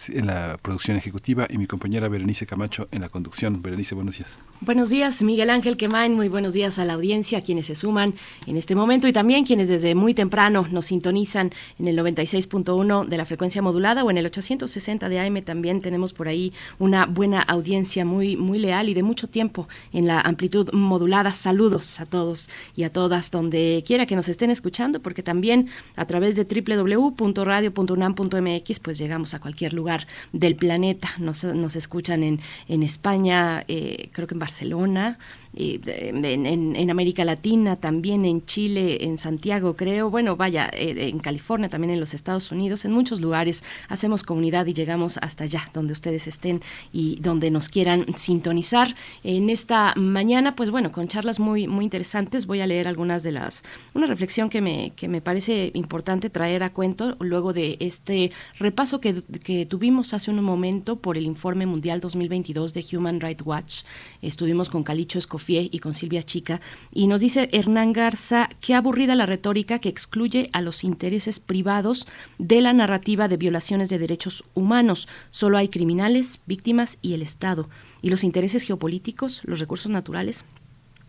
producción 0.61 0.97
ejecutiva 0.97 1.47
y 1.49 1.57
mi 1.57 1.67
compañera 1.67 2.09
Berenice 2.09 2.47
Camacho 2.47 2.89
en 2.93 3.01
la 3.01 3.09
conducción. 3.09 3.63
Berenice, 3.63 3.95
buenos 3.95 4.19
días. 4.19 4.37
Buenos 4.61 4.91
días, 4.91 5.23
Miguel 5.23 5.51
Ángel 5.51 5.77
Quemain. 5.77 6.15
Muy 6.15 6.29
buenos 6.29 6.55
días 6.55 6.79
a 6.79 6.85
la 6.85 6.95
audiencia, 6.95 7.43
quienes 7.43 7.67
se 7.67 7.75
suman 7.75 8.15
en 8.47 8.57
este 8.57 8.75
momento 8.75 9.07
y 9.07 9.13
también 9.13 9.45
quienes 9.45 9.69
desde 9.69 9.95
muy 9.95 10.15
temprano 10.15 10.67
nos 10.71 10.87
sintonizan 10.87 11.53
en 11.79 11.89
el 11.89 11.99
96.1 11.99 13.07
de 13.07 13.17
la 13.17 13.25
frecuencia 13.25 13.63
modulada 13.63 14.05
o 14.05 14.11
en 14.11 14.19
el 14.19 14.27
860 14.27 15.09
de 15.09 15.21
AM. 15.21 15.43
También 15.43 15.81
tenemos 15.81 16.13
por 16.13 16.29
ahí 16.29 16.53
una 16.79 17.07
buena 17.07 17.43
audiencia 17.43 18.05
muy, 18.05 18.37
muy 18.37 18.59
leal 18.59 18.89
y 18.89 18.95
de 18.95 19.03
mucho 19.03 19.29
tiempo 19.29 19.69
en 19.93 20.07
la 20.07 20.21
amplitud 20.21 20.71
modulada. 20.73 21.33
Saludos 21.33 22.01
a 22.01 22.07
todos 22.07 22.49
y 22.75 22.85
a 22.85 22.91
todas 22.91 23.31
donde 23.31 23.85
quiera 23.87 24.05
que 24.05 24.17
nos 24.17 24.29
estén 24.29 24.51
escuchando, 24.51 25.01
porque 25.01 25.23
también 25.23 25.69
a 25.95 26.05
través 26.05 26.37
de 26.37 26.45
www.radio.unam.mx 26.45 28.81
pues 28.81 28.99
llegamos 28.99 29.33
a 29.33 29.41
cualquier 29.41 29.73
lugar 29.73 30.07
del 30.33 30.57
planeta. 30.57 31.09
Nos, 31.19 31.45
nos 31.45 31.77
escuchan 31.77 32.23
en, 32.23 32.41
en 32.69 32.83
España, 32.83 33.65
eh, 33.69 34.11
creo 34.13 34.27
que 34.27 34.35
en 34.35 34.41
Barcelona, 34.41 35.19
en, 35.57 36.47
en, 36.77 36.91
América 36.91 37.25
Latina, 37.25 37.77
también 37.77 38.27
en 38.27 38.45
Chile, 38.45 39.05
en 39.05 39.17
Santiago, 39.17 39.75
creo, 39.75 40.11
bueno, 40.11 40.37
vaya, 40.37 40.71
eh, 40.73 41.09
en 41.09 41.19
California, 41.19 41.71
también 41.71 41.93
en 41.95 42.01
los 42.01 42.13
Estados 42.13 42.53
Unidos, 42.53 42.85
en 42.85 42.93
muchos 42.93 43.21
lugares 43.21 43.65
hacemos 43.89 44.23
comunidad 44.23 44.67
y 44.67 44.75
llegamos 44.75 45.19
hasta 45.23 45.45
allá, 45.45 45.71
donde 45.73 45.95
ustedes 45.95 46.27
estén 46.27 46.61
y 46.93 47.17
donde 47.21 47.51
nos 47.51 47.71
quieran 47.71 48.05
sintonizar. 48.17 48.95
En 49.25 49.49
esta 49.49 49.95
mañana, 49.97 50.55
pues 50.55 50.71
bueno, 50.71 50.93
con 50.93 51.09
charlas 51.09 51.41
muy, 51.41 51.67
muy 51.67 51.85
interesantes, 51.85 52.47
voy 52.47 52.61
a 52.61 52.67
leer 52.67 52.87
algunas 52.87 53.23
de 53.23 53.33
las, 53.33 53.63
una 53.95 54.07
reflexión 54.07 54.51
que 54.51 54.61
me, 54.61 54.93
que 54.95 55.09
me 55.09 55.23
parece 55.23 55.71
importante 55.73 56.29
traer 56.29 56.65
a 56.65 56.71
cuento 56.71 57.17
luego 57.19 57.55
de 57.55 57.79
este 57.81 58.31
repaso 58.59 59.01
que, 59.01 59.23
que 59.43 59.65
tuvimos 59.65 60.13
hace 60.13 60.31
un 60.31 60.43
momento 60.45 60.97
por 60.97 61.17
el 61.17 61.25
informe 61.25 61.65
mundial 61.65 62.01
2022 62.01 62.75
de 62.75 62.85
Human 62.93 63.21
Rights 63.21 63.47
Watch. 63.47 63.83
Estuvimos 64.21 64.69
con 64.69 64.83
Calicho 64.83 65.19
Escofier 65.19 65.46
y 65.49 65.79
con 65.79 65.95
Silvia 65.95 66.23
Chica. 66.23 66.61
Y 66.93 67.07
nos 67.07 67.21
dice 67.21 67.49
Hernán 67.53 67.93
Garza, 67.93 68.49
qué 68.61 68.75
aburrida 68.75 69.15
la 69.15 69.27
retórica 69.27 69.79
que 69.79 69.89
excluye 69.89 70.51
a 70.53 70.61
los 70.61 70.85
intereses 70.85 71.41
privados 71.41 72.07
de 72.39 72.61
la 72.61 72.73
narrativa 72.73 73.29
de 73.29 73.37
violaciones 73.37 73.89
de 73.89 73.99
derechos 73.99 74.45
humanos. 74.55 75.09
Solo 75.31 75.59
hay 75.59 75.69
criminales, 75.69 76.41
víctimas 76.47 76.99
y 77.03 77.15
el 77.15 77.23
Estado. 77.23 77.69
Y 78.03 78.11
los 78.11 78.25
intereses 78.25 78.63
geopolíticos, 78.63 79.43
los 79.45 79.61
recursos 79.61 79.91
naturales, 79.91 80.45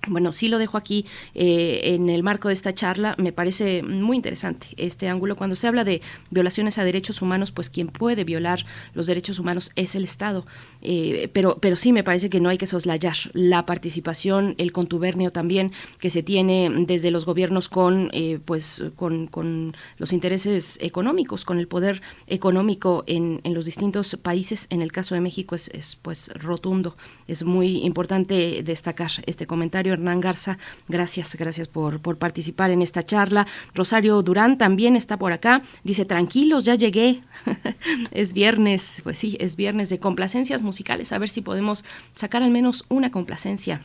bueno, 0.09 0.31
sí 0.31 0.47
lo 0.47 0.57
dejo 0.57 0.77
aquí 0.77 1.05
eh, 1.35 1.81
en 1.83 2.09
el 2.09 2.23
marco 2.23 2.47
de 2.47 2.53
esta 2.53 2.73
charla. 2.73 3.15
Me 3.17 3.33
parece 3.33 3.83
muy 3.83 4.15
interesante 4.15 4.67
este 4.77 5.09
ángulo. 5.09 5.35
Cuando 5.35 5.55
se 5.55 5.67
habla 5.67 5.83
de 5.83 6.01
violaciones 6.29 6.77
a 6.77 6.85
derechos 6.85 7.21
humanos, 7.21 7.51
pues 7.51 7.69
quien 7.69 7.87
puede 7.87 8.23
violar 8.23 8.65
los 8.93 9.07
derechos 9.07 9.39
humanos 9.39 9.71
es 9.75 9.95
el 9.95 10.03
Estado. 10.03 10.45
Eh, 10.89 11.29
pero, 11.33 11.57
pero 11.59 11.75
sí 11.75 11.91
me 11.91 12.05
parece 12.05 12.29
que 12.29 12.39
no 12.39 12.47
hay 12.47 12.57
que 12.57 12.65
soslayar 12.65 13.17
la 13.33 13.65
participación, 13.65 14.55
el 14.57 14.71
contubernio 14.71 15.31
también 15.31 15.73
que 15.99 16.09
se 16.09 16.23
tiene 16.23 16.71
desde 16.87 17.11
los 17.11 17.25
gobiernos 17.25 17.67
con, 17.67 18.09
eh, 18.13 18.39
pues, 18.45 18.81
con, 18.95 19.27
con, 19.27 19.75
los 19.97 20.13
intereses 20.13 20.77
económicos, 20.81 21.43
con 21.43 21.59
el 21.59 21.67
poder 21.67 22.01
económico 22.27 23.03
en, 23.05 23.41
en, 23.43 23.53
los 23.53 23.65
distintos 23.65 24.15
países. 24.15 24.67
En 24.69 24.81
el 24.81 24.93
caso 24.93 25.13
de 25.13 25.19
México 25.19 25.55
es, 25.55 25.67
es 25.73 25.97
pues 25.97 26.29
rotundo. 26.35 26.95
Es 27.27 27.43
muy 27.43 27.79
importante 27.83 28.63
destacar 28.63 29.11
este 29.25 29.45
comentario 29.45 29.91
Hernán 29.91 30.21
Garza, 30.21 30.57
gracias, 30.87 31.35
gracias 31.35 31.67
por, 31.67 31.99
por 31.99 32.17
participar 32.17 32.71
en 32.71 32.81
esta 32.81 33.03
charla. 33.03 33.45
Rosario 33.75 34.21
Durán 34.21 34.57
también 34.57 34.95
está 34.95 35.17
por 35.17 35.33
acá, 35.33 35.63
dice, 35.83 36.05
tranquilos, 36.05 36.63
ya 36.63 36.75
llegué. 36.75 37.19
es 38.11 38.31
viernes, 38.31 39.01
pues 39.03 39.17
sí, 39.17 39.35
es 39.41 39.57
viernes 39.57 39.89
de 39.89 39.99
complacencias 39.99 40.63
musicales, 40.63 40.76
a 41.11 41.17
ver 41.17 41.29
si 41.29 41.41
podemos 41.41 41.85
sacar 42.13 42.43
al 42.43 42.51
menos 42.51 42.85
una 42.89 43.11
complacencia 43.11 43.81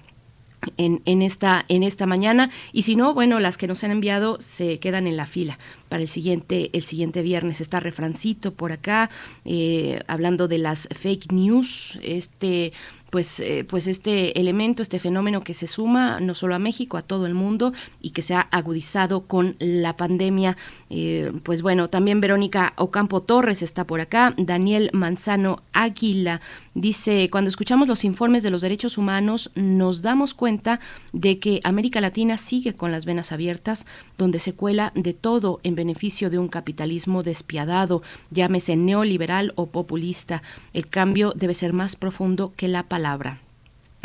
en, 0.77 1.02
en, 1.05 1.23
esta, 1.23 1.64
en 1.69 1.82
esta 1.82 2.06
mañana. 2.06 2.51
Y 2.73 2.82
si 2.82 2.97
no, 2.97 3.14
bueno, 3.14 3.40
las 3.40 3.56
que 3.56 3.66
nos 3.66 3.82
han 3.85 3.90
enviado 3.90 4.40
se 4.40 4.78
quedan 4.78 5.06
en 5.06 5.16
la 5.16 5.27
fila 5.27 5.59
para 5.89 6.02
el 6.02 6.09
siguiente, 6.09 6.70
el 6.73 6.82
siguiente 6.82 7.23
viernes. 7.23 7.60
Está 7.60 7.81
refrancito 7.81 8.55
por 8.55 8.73
acá, 8.73 9.10
eh, 9.44 10.01
hablando 10.06 10.48
de 10.48 10.59
las 10.59 10.89
fake 10.93 11.32
news, 11.32 11.98
este 12.02 12.73
pues, 13.12 13.40
eh, 13.40 13.66
pues 13.69 13.89
este 13.89 14.40
elemento, 14.40 14.81
este 14.81 14.98
fenómeno 14.98 15.43
que 15.43 15.52
se 15.52 15.66
suma 15.66 16.19
no 16.19 16.35
solo 16.35 16.55
a 16.55 16.59
México, 16.59 16.97
a 16.97 17.02
todo 17.02 17.27
el 17.27 17.35
mundo 17.35 17.74
y 18.01 18.12
que 18.12 18.23
se 18.23 18.32
ha 18.35 18.40
agudizado 18.40 19.27
con 19.27 19.55
la 19.59 19.98
pandemia. 19.98 20.56
Eh, 20.94 21.32
pues 21.43 21.62
bueno, 21.62 21.89
también 21.89 22.20
Verónica 22.20 22.74
Ocampo 22.77 23.23
Torres 23.23 23.62
está 23.62 23.86
por 23.86 24.02
acá, 24.02 24.35
Daniel 24.36 24.90
Manzano 24.93 25.62
Águila 25.73 26.43
dice, 26.74 27.31
cuando 27.31 27.48
escuchamos 27.48 27.89
los 27.89 28.05
informes 28.05 28.43
de 28.43 28.51
los 28.51 28.60
derechos 28.60 28.98
humanos 28.98 29.51
nos 29.55 30.02
damos 30.02 30.35
cuenta 30.35 30.81
de 31.14 31.39
que 31.39 31.60
América 31.64 32.02
Latina 32.02 32.36
sigue 32.36 32.74
con 32.74 32.93
las 32.93 33.06
venas 33.06 33.32
abiertas, 33.32 33.86
donde 34.19 34.39
se 34.39 34.52
cuela 34.52 34.93
de 34.94 35.14
todo 35.14 35.60
en 35.62 35.77
beneficio 35.77 36.28
de 36.28 36.39
un 36.39 36.48
capitalismo 36.48 37.23
despiadado, 37.23 38.02
llámese 38.31 38.77
neoliberal 38.77 39.55
o 39.56 39.70
populista. 39.70 40.43
El 40.74 40.90
cambio 40.90 41.32
debe 41.35 41.55
ser 41.55 41.73
más 41.73 41.97
profundo 41.97 42.52
que 42.55 42.69
la 42.69 42.82
palabra 42.82 43.40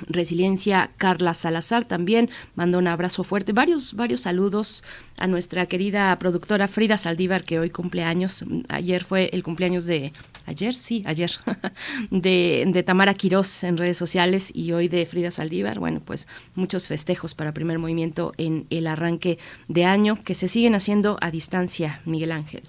Resiliencia 0.07 0.91
Carla 0.97 1.33
Salazar 1.33 1.85
también 1.85 2.29
mandó 2.55 2.77
un 2.77 2.87
abrazo 2.87 3.23
fuerte. 3.23 3.51
Varios, 3.51 3.93
varios 3.93 4.21
saludos 4.21 4.83
a 5.17 5.27
nuestra 5.27 5.65
querida 5.65 6.17
productora 6.19 6.67
Frida 6.67 6.97
Saldívar, 6.97 7.43
que 7.43 7.59
hoy 7.59 7.69
cumple 7.69 8.03
años. 8.03 8.45
Ayer 8.69 9.03
fue 9.03 9.29
el 9.33 9.43
cumpleaños 9.43 9.85
de. 9.85 10.13
Ayer, 10.45 10.73
sí, 10.73 11.03
ayer. 11.05 11.31
De, 12.11 12.63
de 12.67 12.83
Tamara 12.83 13.13
Quirós 13.13 13.63
en 13.63 13.77
redes 13.77 13.97
sociales 13.97 14.51
y 14.53 14.71
hoy 14.71 14.87
de 14.87 15.05
Frida 15.05 15.31
Saldívar. 15.31 15.79
Bueno, 15.79 16.01
pues 16.03 16.27
muchos 16.55 16.87
festejos 16.87 17.35
para 17.35 17.53
primer 17.53 17.79
movimiento 17.79 18.33
en 18.37 18.65
el 18.69 18.87
arranque 18.87 19.39
de 19.67 19.85
año 19.85 20.17
que 20.23 20.35
se 20.35 20.47
siguen 20.47 20.75
haciendo 20.75 21.17
a 21.21 21.31
distancia, 21.31 22.01
Miguel 22.05 22.31
Ángel. 22.31 22.63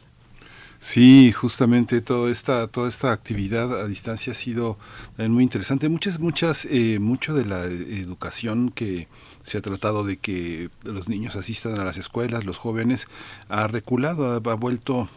Sí, 0.80 1.32
justamente 1.32 2.00
toda 2.00 2.30
esta, 2.30 2.68
toda 2.68 2.88
esta 2.88 3.12
actividad 3.12 3.80
a 3.80 3.88
distancia 3.88 4.32
ha 4.32 4.36
sido 4.36 4.78
muy 5.16 5.42
interesante. 5.42 5.88
Muchas, 5.88 6.20
muchas, 6.20 6.66
eh, 6.66 6.98
mucho 7.00 7.34
de 7.34 7.44
la 7.44 7.64
educación 7.64 8.70
que 8.70 9.08
se 9.42 9.58
ha 9.58 9.62
tratado 9.62 10.04
de 10.04 10.18
que 10.18 10.70
los 10.84 11.08
niños 11.08 11.34
asistan 11.34 11.80
a 11.80 11.84
las 11.84 11.96
escuelas, 11.96 12.44
los 12.44 12.58
jóvenes, 12.58 13.08
ha 13.48 13.66
reculado, 13.66 14.32
ha 14.32 14.54
vuelto 14.54 15.08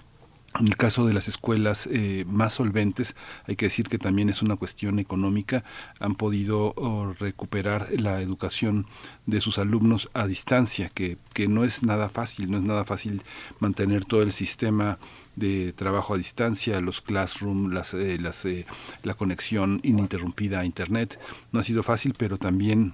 en 0.59 0.67
el 0.67 0.75
caso 0.75 1.05
de 1.05 1.13
las 1.13 1.29
escuelas 1.29 1.87
eh, 1.89 2.25
más 2.27 2.55
solventes, 2.55 3.15
hay 3.47 3.55
que 3.55 3.67
decir 3.67 3.87
que 3.87 3.97
también 3.97 4.29
es 4.29 4.41
una 4.41 4.57
cuestión 4.57 4.99
económica, 4.99 5.63
han 5.99 6.15
podido 6.15 6.73
oh, 6.75 7.13
recuperar 7.17 7.87
la 7.91 8.21
educación 8.21 8.85
de 9.25 9.39
sus 9.39 9.57
alumnos 9.57 10.09
a 10.13 10.27
distancia, 10.27 10.89
que, 10.89 11.17
que 11.33 11.47
no 11.47 11.63
es 11.63 11.83
nada 11.83 12.09
fácil, 12.09 12.51
no 12.51 12.57
es 12.57 12.63
nada 12.63 12.83
fácil 12.83 13.21
mantener 13.59 14.03
todo 14.03 14.23
el 14.23 14.33
sistema 14.33 14.99
de 15.35 15.73
trabajo 15.73 16.13
a 16.13 16.17
distancia, 16.17 16.81
los 16.81 17.01
classroom, 17.01 17.71
las, 17.71 17.93
eh, 17.93 18.17
las, 18.19 18.45
eh, 18.45 18.65
la 19.03 19.13
conexión 19.13 19.79
ininterrumpida 19.83 20.59
a 20.59 20.65
Internet. 20.65 21.19
No 21.51 21.59
ha 21.59 21.63
sido 21.63 21.83
fácil, 21.83 22.13
pero 22.17 22.37
también 22.37 22.93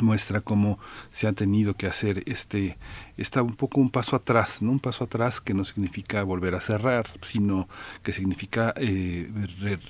muestra 0.00 0.40
cómo 0.40 0.78
se 1.10 1.26
ha 1.26 1.32
tenido 1.32 1.74
que 1.74 1.88
hacer 1.88 2.22
este 2.26 2.78
está 3.16 3.42
un 3.42 3.56
poco 3.56 3.80
un 3.80 3.90
paso 3.90 4.14
atrás 4.14 4.62
no 4.62 4.70
un 4.70 4.78
paso 4.78 5.02
atrás 5.02 5.40
que 5.40 5.52
no 5.52 5.64
significa 5.64 6.22
volver 6.22 6.54
a 6.54 6.60
cerrar 6.60 7.10
sino 7.22 7.68
que 8.04 8.12
significa 8.12 8.72
eh, 8.76 9.28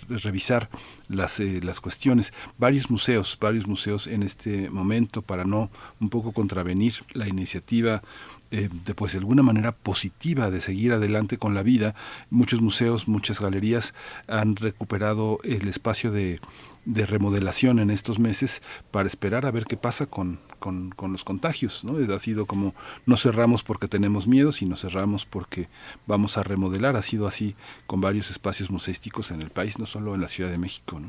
revisar 0.09 0.71
las 1.09 1.39
las 1.41 1.81
cuestiones 1.81 2.33
varios 2.57 2.91
museos 2.91 3.37
varios 3.39 3.67
museos 3.67 4.07
en 4.07 4.23
este 4.23 4.71
momento 4.71 5.21
para 5.21 5.45
no 5.45 5.71
un 6.01 6.09
poco 6.09 6.33
contravenir 6.33 6.95
la 7.13 7.29
iniciativa 7.29 8.03
eh, 8.51 8.69
de 8.85 8.95
pues 8.95 9.13
de 9.13 9.19
alguna 9.19 9.43
manera 9.43 9.73
positiva 9.73 10.51
de 10.51 10.61
seguir 10.61 10.93
adelante 10.93 11.39
con 11.39 11.55
la 11.55 11.63
vida 11.63 11.95
muchos 12.31 12.61
museos 12.61 13.09
muchas 13.09 13.41
galerías 13.41 13.95
han 14.27 14.57
recuperado 14.57 15.39
el 15.45 15.69
espacio 15.69 16.11
de 16.11 16.41
de 16.85 17.05
remodelación 17.05 17.79
en 17.79 17.91
estos 17.91 18.19
meses 18.19 18.63
para 18.91 19.07
esperar 19.07 19.45
a 19.45 19.51
ver 19.51 19.67
qué 19.67 19.77
pasa 19.77 20.07
con, 20.07 20.41
con, 20.59 20.95
los 21.13 21.25
contagios. 21.25 21.85
¿no? 21.85 21.97
Ha 22.13 22.19
sido 22.19 22.47
como 22.47 22.75
no 23.07 23.17
cerramos 23.17 23.63
porque 23.63 23.89
tenemos 23.89 24.27
miedo, 24.27 24.53
sino 24.53 24.77
cerramos 24.77 25.27
porque 25.27 25.69
vamos 26.07 26.39
a 26.39 26.43
remodelar. 26.43 26.97
Ha 26.97 27.03
sido 27.03 27.27
así 27.27 27.55
con 27.87 28.01
varios 28.01 28.31
espacios 28.31 28.71
museísticos 28.71 29.31
en 29.31 29.43
el 29.43 29.51
país, 29.51 29.79
no 29.79 29.87
solo 29.87 30.15
en 30.15 30.21
la 30.21 30.29
Ciudad 30.29 30.51
de 30.51 30.59
México. 30.59 31.01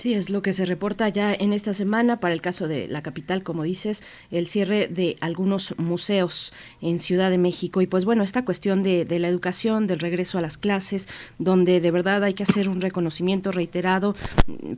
Sí, 0.00 0.14
es 0.14 0.30
lo 0.30 0.40
que 0.40 0.54
se 0.54 0.64
reporta 0.64 1.10
ya 1.10 1.34
en 1.34 1.52
esta 1.52 1.74
semana 1.74 2.20
para 2.20 2.32
el 2.32 2.40
caso 2.40 2.66
de 2.68 2.88
la 2.88 3.02
capital, 3.02 3.42
como 3.42 3.64
dices, 3.64 4.02
el 4.30 4.46
cierre 4.46 4.88
de 4.88 5.16
algunos 5.20 5.74
museos 5.76 6.54
en 6.80 6.98
Ciudad 6.98 7.28
de 7.28 7.36
México. 7.36 7.82
Y 7.82 7.86
pues 7.86 8.06
bueno, 8.06 8.22
esta 8.22 8.46
cuestión 8.46 8.82
de, 8.82 9.04
la 9.18 9.28
educación, 9.28 9.86
del 9.86 9.98
regreso 9.98 10.38
a 10.38 10.40
las 10.40 10.56
clases, 10.56 11.06
donde 11.38 11.82
de 11.82 11.90
verdad 11.90 12.24
hay 12.24 12.32
que 12.32 12.44
hacer 12.44 12.70
un 12.70 12.80
reconocimiento 12.80 13.52
reiterado, 13.52 14.16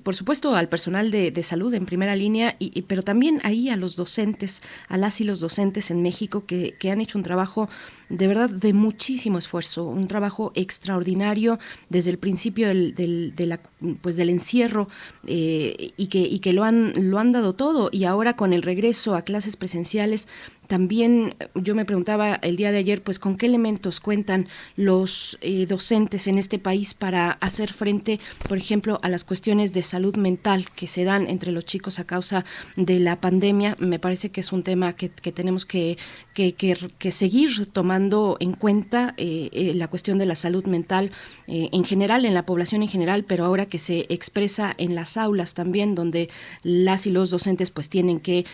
por 0.02 0.16
supuesto, 0.16 0.56
al 0.56 0.68
personal 0.68 1.12
de, 1.12 1.42
salud 1.44 1.72
en 1.72 1.86
primera 1.86 2.16
línea, 2.16 2.56
y, 2.58 2.82
pero 2.82 3.04
también 3.04 3.40
ahí 3.44 3.68
a 3.68 3.76
los 3.76 3.94
docentes, 3.94 4.60
a 4.88 4.96
las 4.96 5.20
y 5.20 5.24
los 5.24 5.38
docentes 5.38 5.92
en 5.92 6.02
México 6.02 6.46
que, 6.46 6.74
que 6.80 6.90
han 6.90 7.00
hecho 7.00 7.16
un 7.16 7.22
trabajo 7.22 7.68
de 8.12 8.26
verdad 8.26 8.50
de 8.50 8.72
muchísimo 8.74 9.38
esfuerzo, 9.38 9.84
un 9.84 10.06
trabajo 10.06 10.52
extraordinario 10.54 11.58
desde 11.88 12.10
el 12.10 12.18
principio 12.18 12.68
del, 12.68 12.94
del, 12.94 13.58
pues 14.02 14.16
del 14.16 14.28
encierro 14.28 14.88
eh, 15.26 15.92
y, 15.96 16.06
que, 16.08 16.18
y 16.18 16.40
que 16.40 16.52
lo 16.52 16.64
han, 16.64 17.10
lo 17.10 17.18
han 17.18 17.32
dado 17.32 17.54
todo. 17.54 17.88
Y 17.90 18.04
ahora 18.04 18.36
con 18.36 18.52
el 18.52 18.62
regreso 18.62 19.14
a 19.14 19.22
clases 19.22 19.56
presenciales 19.56 20.28
también 20.66 21.34
yo 21.54 21.74
me 21.74 21.84
preguntaba 21.84 22.34
el 22.36 22.56
día 22.56 22.72
de 22.72 22.78
ayer, 22.78 23.02
pues 23.02 23.18
con 23.18 23.36
qué 23.36 23.46
elementos 23.46 24.00
cuentan 24.00 24.48
los 24.76 25.38
eh, 25.40 25.66
docentes 25.66 26.26
en 26.26 26.38
este 26.38 26.58
país 26.58 26.94
para 26.94 27.32
hacer 27.32 27.72
frente, 27.72 28.20
por 28.48 28.58
ejemplo, 28.58 28.98
a 29.02 29.08
las 29.08 29.24
cuestiones 29.24 29.72
de 29.72 29.82
salud 29.82 30.16
mental 30.16 30.66
que 30.74 30.86
se 30.86 31.04
dan 31.04 31.28
entre 31.28 31.52
los 31.52 31.66
chicos 31.66 31.98
a 31.98 32.04
causa 32.04 32.44
de 32.76 33.00
la 33.00 33.20
pandemia. 33.20 33.76
Me 33.80 33.98
parece 33.98 34.30
que 34.30 34.40
es 34.40 34.52
un 34.52 34.62
tema 34.62 34.94
que, 34.94 35.08
tenemos 35.08 35.66
que, 35.66 35.98
que, 36.34 37.10
seguir 37.10 37.66
tomando 37.72 38.36
en 38.40 38.54
cuenta 38.54 39.14
eh, 39.16 39.50
eh, 39.52 39.74
la 39.74 39.88
cuestión 39.88 40.18
de 40.18 40.26
la 40.26 40.34
salud 40.34 40.64
mental 40.66 41.10
en 41.46 41.84
general, 41.84 42.24
en 42.24 42.32
la 42.32 42.46
población 42.46 42.82
en 42.82 42.88
general, 42.88 43.24
pero 43.24 43.44
ahora 43.44 43.66
que 43.66 43.78
se 43.78 44.06
expresa 44.08 44.74
en 44.78 44.94
las 44.94 45.18
aulas 45.18 45.52
también, 45.52 45.94
donde 45.94 46.30
las 46.62 47.06
y 47.06 47.10
los 47.10 47.28
docentes 47.30 47.70
pues 47.70 47.90
tienen 47.90 48.20
que 48.20 48.46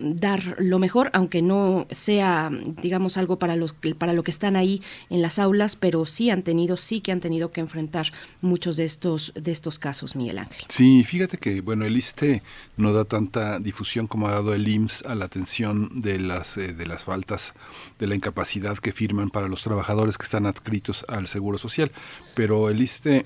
dar 0.00 0.56
lo 0.58 0.80
mejor, 0.80 1.10
que 1.28 1.42
no 1.42 1.86
sea, 1.90 2.50
digamos, 2.82 3.16
algo 3.16 3.38
para, 3.38 3.56
los, 3.56 3.74
para 3.98 4.12
lo 4.12 4.22
que 4.22 4.30
están 4.30 4.56
ahí 4.56 4.82
en 5.10 5.22
las 5.22 5.38
aulas, 5.38 5.76
pero 5.76 6.06
sí 6.06 6.30
han 6.30 6.42
tenido, 6.42 6.76
sí 6.76 7.00
que 7.00 7.12
han 7.12 7.20
tenido 7.20 7.50
que 7.50 7.60
enfrentar 7.60 8.12
muchos 8.40 8.76
de 8.76 8.84
estos, 8.84 9.32
de 9.34 9.52
estos 9.52 9.78
casos, 9.78 10.16
Miguel 10.16 10.38
Ángel. 10.38 10.64
Sí, 10.68 11.04
fíjate 11.04 11.38
que, 11.38 11.60
bueno, 11.60 11.84
el 11.84 11.96
ISTE 11.96 12.42
no 12.76 12.92
da 12.92 13.04
tanta 13.04 13.58
difusión 13.58 14.06
como 14.06 14.28
ha 14.28 14.32
dado 14.32 14.54
el 14.54 14.66
IMSS 14.66 15.06
a 15.06 15.14
la 15.14 15.24
atención 15.24 16.00
de 16.00 16.18
las, 16.18 16.56
eh, 16.56 16.72
de 16.72 16.86
las 16.86 17.04
faltas, 17.04 17.54
de 17.98 18.06
la 18.06 18.14
incapacidad 18.14 18.78
que 18.78 18.92
firman 18.92 19.30
para 19.30 19.48
los 19.48 19.62
trabajadores 19.62 20.18
que 20.18 20.24
están 20.24 20.46
adscritos 20.46 21.04
al 21.08 21.26
Seguro 21.26 21.58
Social, 21.58 21.90
pero 22.34 22.70
el 22.70 22.82
ISTE 22.82 23.24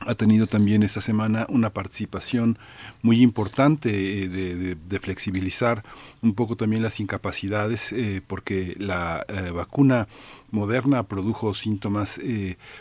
ha 0.00 0.14
tenido 0.14 0.46
también 0.46 0.82
esta 0.82 1.00
semana 1.00 1.46
una 1.48 1.70
participación 1.70 2.58
muy 3.02 3.22
importante 3.22 4.24
eh, 4.24 4.28
de, 4.28 4.98
flexibilizar 5.00 5.84
un 6.22 6.34
poco 6.34 6.56
también 6.56 6.82
las 6.82 7.00
incapacidades 7.00 7.92
eh, 7.92 8.20
porque 8.26 8.74
la 8.78 9.24
eh, 9.28 9.50
vacuna 9.50 10.08
moderna 10.50 11.02
produjo 11.04 11.54
síntomas 11.54 12.20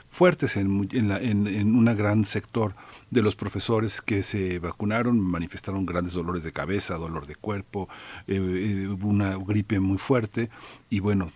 fuertes 0.07 0.55
en, 0.55 0.87
en, 0.93 1.47
en, 1.47 1.75
un 1.75 1.85
gran 1.85 2.25
sector 2.25 2.75
de 3.11 3.21
los 3.21 3.35
profesores 3.35 4.01
que 4.01 4.23
se 4.23 4.59
vacunaron 4.59 5.19
manifestaron 5.19 5.85
grandes 5.85 6.13
dolores 6.13 6.43
de 6.43 6.53
cabeza, 6.53 6.95
dolor 6.95 7.27
de 7.27 7.35
cuerpo, 7.35 7.89
una 8.27 9.35
gripe 9.37 9.79
muy 9.79 9.97
fuerte 9.97 10.49
y 10.89 10.99
bueno, 10.99 11.31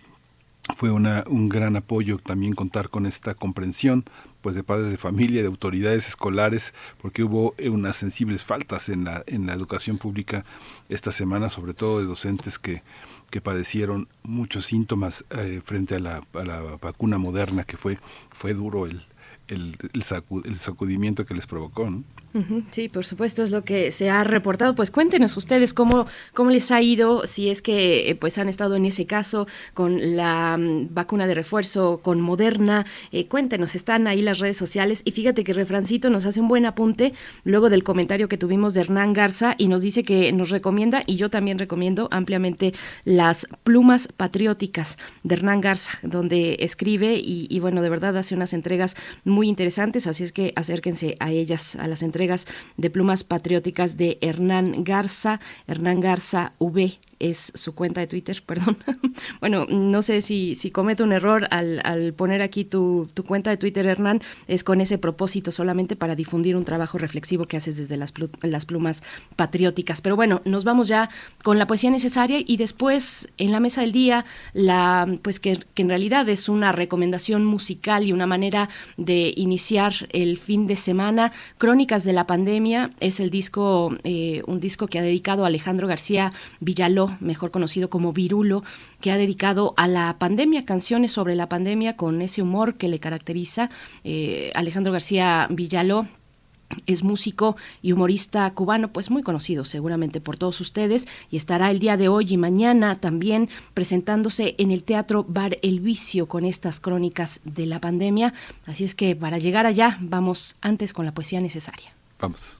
fue 0.74 0.90
una, 0.90 1.24
un 1.26 1.48
gran 1.48 1.76
apoyo 1.76 2.18
también 2.18 2.54
contar 2.54 2.88
con 2.88 3.06
esta 3.06 3.34
comprensión 3.34 4.04
pues 4.40 4.56
de 4.56 4.62
padres 4.62 4.90
de 4.90 4.96
familia, 4.96 5.42
de 5.42 5.48
autoridades 5.48 6.08
escolares, 6.08 6.72
porque 7.00 7.22
hubo 7.22 7.54
eh, 7.58 7.68
unas 7.68 7.96
sensibles 7.96 8.42
faltas 8.42 8.88
en 8.88 9.04
la, 9.04 9.22
en 9.26 9.46
la 9.46 9.52
educación 9.52 9.98
pública 9.98 10.44
esta 10.88 11.12
semana, 11.12 11.48
sobre 11.48 11.74
todo 11.74 12.00
de 12.00 12.06
docentes 12.06 12.58
que, 12.58 12.82
que 13.30 13.40
padecieron 13.40 14.08
muchos 14.22 14.66
síntomas 14.66 15.24
eh, 15.30 15.60
frente 15.64 15.96
a 15.96 16.00
la, 16.00 16.22
a 16.32 16.44
la, 16.44 16.60
vacuna 16.80 17.18
moderna, 17.18 17.64
que 17.64 17.76
fue, 17.76 17.98
fue 18.30 18.54
duro 18.54 18.86
el, 18.86 19.04
el, 19.50 19.76
el, 19.92 20.56
sacudimiento 20.56 21.26
que 21.26 21.34
les 21.34 21.46
provocó. 21.46 21.90
¿no? 21.90 22.04
Sí, 22.70 22.88
por 22.88 23.04
supuesto, 23.04 23.42
es 23.42 23.50
lo 23.50 23.64
que 23.64 23.90
se 23.90 24.08
ha 24.08 24.22
reportado. 24.22 24.76
Pues 24.76 24.92
cuéntenos 24.92 25.36
ustedes 25.36 25.74
cómo, 25.74 26.06
cómo 26.32 26.50
les 26.50 26.70
ha 26.70 26.80
ido, 26.80 27.26
si 27.26 27.50
es 27.50 27.60
que 27.60 28.08
eh, 28.08 28.14
pues 28.14 28.38
han 28.38 28.48
estado 28.48 28.76
en 28.76 28.84
ese 28.84 29.04
caso 29.06 29.48
con 29.74 30.16
la 30.16 30.56
mm, 30.56 30.94
vacuna 30.94 31.26
de 31.26 31.34
refuerzo, 31.34 32.00
con 32.02 32.20
Moderna. 32.20 32.86
Eh, 33.10 33.26
cuéntenos, 33.26 33.74
están 33.74 34.06
ahí 34.06 34.22
las 34.22 34.38
redes 34.38 34.56
sociales. 34.56 35.02
Y 35.04 35.10
fíjate 35.10 35.42
que 35.42 35.52
Refrancito 35.52 36.08
nos 36.08 36.24
hace 36.24 36.40
un 36.40 36.46
buen 36.46 36.66
apunte 36.66 37.12
luego 37.42 37.68
del 37.68 37.82
comentario 37.82 38.28
que 38.28 38.38
tuvimos 38.38 38.74
de 38.74 38.82
Hernán 38.82 39.12
Garza 39.12 39.56
y 39.58 39.66
nos 39.66 39.82
dice 39.82 40.04
que 40.04 40.30
nos 40.32 40.50
recomienda, 40.50 41.02
y 41.06 41.16
yo 41.16 41.30
también 41.30 41.58
recomiendo 41.58 42.06
ampliamente, 42.12 42.72
las 43.04 43.48
plumas 43.64 44.08
patrióticas 44.16 44.98
de 45.24 45.34
Hernán 45.34 45.60
Garza, 45.60 45.98
donde 46.02 46.58
escribe 46.60 47.16
y, 47.16 47.48
y 47.50 47.58
bueno, 47.58 47.82
de 47.82 47.88
verdad 47.88 48.16
hace 48.16 48.36
unas 48.36 48.52
entregas 48.52 48.96
muy 49.24 49.39
interesantes, 49.48 50.06
así 50.06 50.24
es 50.24 50.32
que 50.32 50.52
acérquense 50.56 51.16
a 51.20 51.30
ellas, 51.30 51.76
a 51.76 51.86
las 51.86 52.02
entregas 52.02 52.46
de 52.76 52.90
plumas 52.90 53.24
patrióticas 53.24 53.96
de 53.96 54.18
Hernán 54.20 54.84
Garza, 54.84 55.40
Hernán 55.66 56.00
Garza 56.00 56.52
V 56.58 56.98
es 57.20 57.52
su 57.54 57.74
cuenta 57.74 58.00
de 58.00 58.06
Twitter, 58.06 58.42
perdón. 58.46 58.78
bueno, 59.40 59.66
no 59.66 60.02
sé 60.02 60.22
si, 60.22 60.54
si 60.54 60.70
cometo 60.70 61.04
un 61.04 61.12
error 61.12 61.46
al, 61.50 61.80
al 61.84 62.12
poner 62.14 62.42
aquí 62.42 62.64
tu, 62.64 63.08
tu, 63.14 63.22
cuenta 63.22 63.50
de 63.50 63.56
Twitter, 63.56 63.86
Hernán, 63.86 64.22
es 64.48 64.64
con 64.64 64.80
ese 64.80 64.98
propósito 64.98 65.52
solamente 65.52 65.94
para 65.94 66.16
difundir 66.16 66.56
un 66.56 66.64
trabajo 66.64 66.98
reflexivo 66.98 67.44
que 67.44 67.56
haces 67.56 67.76
desde 67.76 67.96
las, 67.96 68.12
las 68.42 68.66
plumas 68.66 69.02
patrióticas. 69.36 70.00
Pero 70.00 70.16
bueno, 70.16 70.40
nos 70.44 70.64
vamos 70.64 70.88
ya 70.88 71.10
con 71.42 71.58
la 71.58 71.66
poesía 71.66 71.90
necesaria 71.90 72.40
y 72.44 72.56
después 72.56 73.28
en 73.36 73.52
la 73.52 73.60
mesa 73.60 73.82
del 73.82 73.92
día, 73.92 74.24
la, 74.54 75.06
pues 75.22 75.38
que, 75.38 75.58
que 75.74 75.82
en 75.82 75.90
realidad 75.90 76.28
es 76.28 76.48
una 76.48 76.72
recomendación 76.72 77.44
musical 77.44 78.04
y 78.04 78.12
una 78.12 78.26
manera 78.26 78.68
de 78.96 79.32
iniciar 79.36 79.92
el 80.10 80.38
fin 80.38 80.66
de 80.66 80.76
semana. 80.76 81.32
Crónicas 81.58 82.04
de 82.04 82.14
la 82.14 82.26
pandemia 82.26 82.92
es 83.00 83.20
el 83.20 83.30
disco, 83.30 83.94
eh, 84.04 84.42
un 84.46 84.60
disco 84.60 84.86
que 84.86 84.98
ha 84.98 85.02
dedicado 85.02 85.44
Alejandro 85.44 85.86
García 85.86 86.32
Villaló 86.60 87.09
mejor 87.20 87.50
conocido 87.50 87.90
como 87.90 88.12
Virulo, 88.12 88.62
que 89.00 89.10
ha 89.10 89.16
dedicado 89.16 89.74
a 89.76 89.88
la 89.88 90.16
pandemia, 90.18 90.64
canciones 90.64 91.12
sobre 91.12 91.34
la 91.34 91.48
pandemia 91.48 91.96
con 91.96 92.22
ese 92.22 92.42
humor 92.42 92.76
que 92.76 92.88
le 92.88 93.00
caracteriza. 93.00 93.70
Eh, 94.04 94.52
Alejandro 94.54 94.92
García 94.92 95.46
Villaló 95.50 96.06
es 96.86 97.02
músico 97.02 97.56
y 97.82 97.92
humorista 97.92 98.48
cubano, 98.52 98.88
pues 98.88 99.10
muy 99.10 99.22
conocido 99.22 99.64
seguramente 99.64 100.20
por 100.20 100.36
todos 100.36 100.60
ustedes, 100.60 101.08
y 101.30 101.36
estará 101.36 101.70
el 101.70 101.78
día 101.78 101.96
de 101.96 102.08
hoy 102.08 102.26
y 102.30 102.36
mañana 102.36 102.94
también 102.94 103.48
presentándose 103.74 104.54
en 104.58 104.70
el 104.70 104.84
Teatro 104.84 105.24
Bar 105.28 105.58
El 105.62 105.80
Vicio 105.80 106.26
con 106.26 106.44
estas 106.44 106.80
crónicas 106.80 107.40
de 107.44 107.66
la 107.66 107.80
pandemia. 107.80 108.34
Así 108.66 108.84
es 108.84 108.94
que 108.94 109.16
para 109.16 109.38
llegar 109.38 109.66
allá, 109.66 109.98
vamos 110.00 110.56
antes 110.60 110.92
con 110.92 111.04
la 111.06 111.12
poesía 111.12 111.40
necesaria. 111.40 111.92
Vamos. 112.20 112.59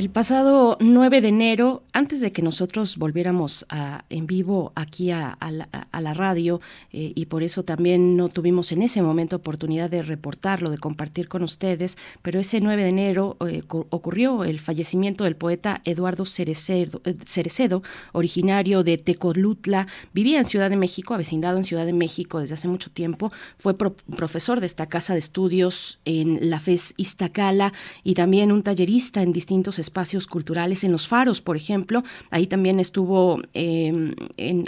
El 0.00 0.08
pasado 0.08 0.78
9 0.80 1.20
de 1.20 1.28
enero, 1.28 1.82
antes 1.92 2.22
de 2.22 2.32
que 2.32 2.40
nosotros 2.40 2.96
volviéramos 2.96 3.66
en 4.08 4.26
vivo 4.26 4.72
aquí 4.74 5.10
a, 5.10 5.36
la, 5.42 6.14
radio, 6.14 6.62
eh, 6.90 7.12
y 7.14 7.26
por 7.26 7.42
eso 7.42 7.64
también 7.64 8.16
no 8.16 8.30
tuvimos 8.30 8.72
en 8.72 8.80
ese 8.80 9.02
momento 9.02 9.36
oportunidad 9.36 9.90
de 9.90 10.00
reportarlo, 10.00 10.70
de 10.70 10.78
compartir 10.78 11.28
con 11.28 11.42
ustedes, 11.42 11.98
pero 12.22 12.40
ese 12.40 12.62
9 12.62 12.82
de 12.82 12.88
enero 12.88 13.36
eh, 13.46 13.62
ocurrió 13.68 14.44
el 14.44 14.58
fallecimiento 14.58 15.24
del 15.24 15.36
poeta 15.36 15.82
Eduardo 15.84 16.24
Cerecedo, 16.24 17.02
eh, 17.04 17.80
originario 18.12 18.82
de 18.82 18.96
Tecolutla, 18.96 19.86
vivía 20.14 20.38
en 20.38 20.46
Ciudad 20.46 20.70
de 20.70 20.76
México, 20.76 21.12
avecindado 21.12 21.58
en 21.58 21.64
Ciudad 21.64 21.84
de 21.84 21.92
México 21.92 22.40
desde 22.40 22.54
hace 22.54 22.68
mucho 22.68 22.90
tiempo, 22.90 23.32
fue 23.58 23.76
profesor 23.76 24.60
de 24.60 24.66
esta 24.66 24.86
casa 24.86 25.12
de 25.12 25.18
estudios 25.18 26.00
en 26.06 26.48
la 26.48 26.58
FES 26.58 26.94
Iztacala 26.96 27.74
y 28.02 28.14
también 28.14 28.50
un 28.50 28.62
tallerista 28.62 29.20
en 29.20 29.34
distintos 29.34 29.78
espacios 29.78 29.89
culturales 30.26 30.84
en 30.84 30.92
los 30.92 31.06
faros, 31.06 31.40
por 31.40 31.56
ejemplo. 31.56 32.02
Ahí 32.30 32.46
también 32.46 32.80
estuvo 32.80 33.40
em, 33.54 34.14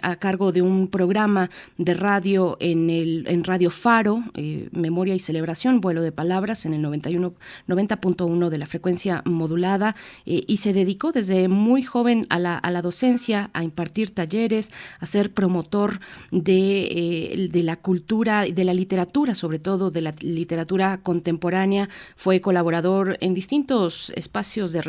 a 0.02 0.16
cargo 0.16 0.52
de 0.52 0.62
un 0.62 0.88
programa 0.88 1.50
de 1.78 1.94
radio 1.94 2.56
en, 2.60 2.90
el, 2.90 3.24
en 3.28 3.44
Radio 3.44 3.70
Faro, 3.70 4.22
eh, 4.34 4.68
Memoria 4.72 5.14
y 5.14 5.18
Celebración, 5.18 5.80
vuelo 5.80 6.02
de 6.02 6.12
palabras, 6.12 6.66
en 6.66 6.74
el 6.74 6.82
91, 6.82 7.34
90.1 7.68 8.48
de 8.48 8.58
la 8.58 8.66
frecuencia 8.66 9.22
modulada, 9.24 9.96
eh, 10.26 10.44
y 10.46 10.58
se 10.58 10.72
dedicó 10.72 11.12
desde 11.12 11.48
muy 11.48 11.82
joven 11.82 12.26
a 12.30 12.38
la, 12.38 12.56
a 12.56 12.70
la 12.70 12.82
docencia, 12.82 13.50
a 13.52 13.64
impartir 13.64 14.10
talleres, 14.10 14.70
a 15.00 15.06
ser 15.06 15.32
promotor 15.32 16.00
de, 16.30 16.82
eh, 16.90 17.48
de 17.50 17.62
la 17.62 17.76
cultura, 17.76 18.44
de 18.44 18.64
la 18.64 18.74
literatura, 18.74 19.34
sobre 19.34 19.58
todo 19.58 19.90
de 19.90 20.00
la 20.00 20.14
literatura 20.20 21.00
contemporánea. 21.02 21.88
Fue 22.16 22.40
colaborador 22.40 23.16
en 23.20 23.34
distintos 23.34 24.12
espacios 24.16 24.72
de 24.72 24.82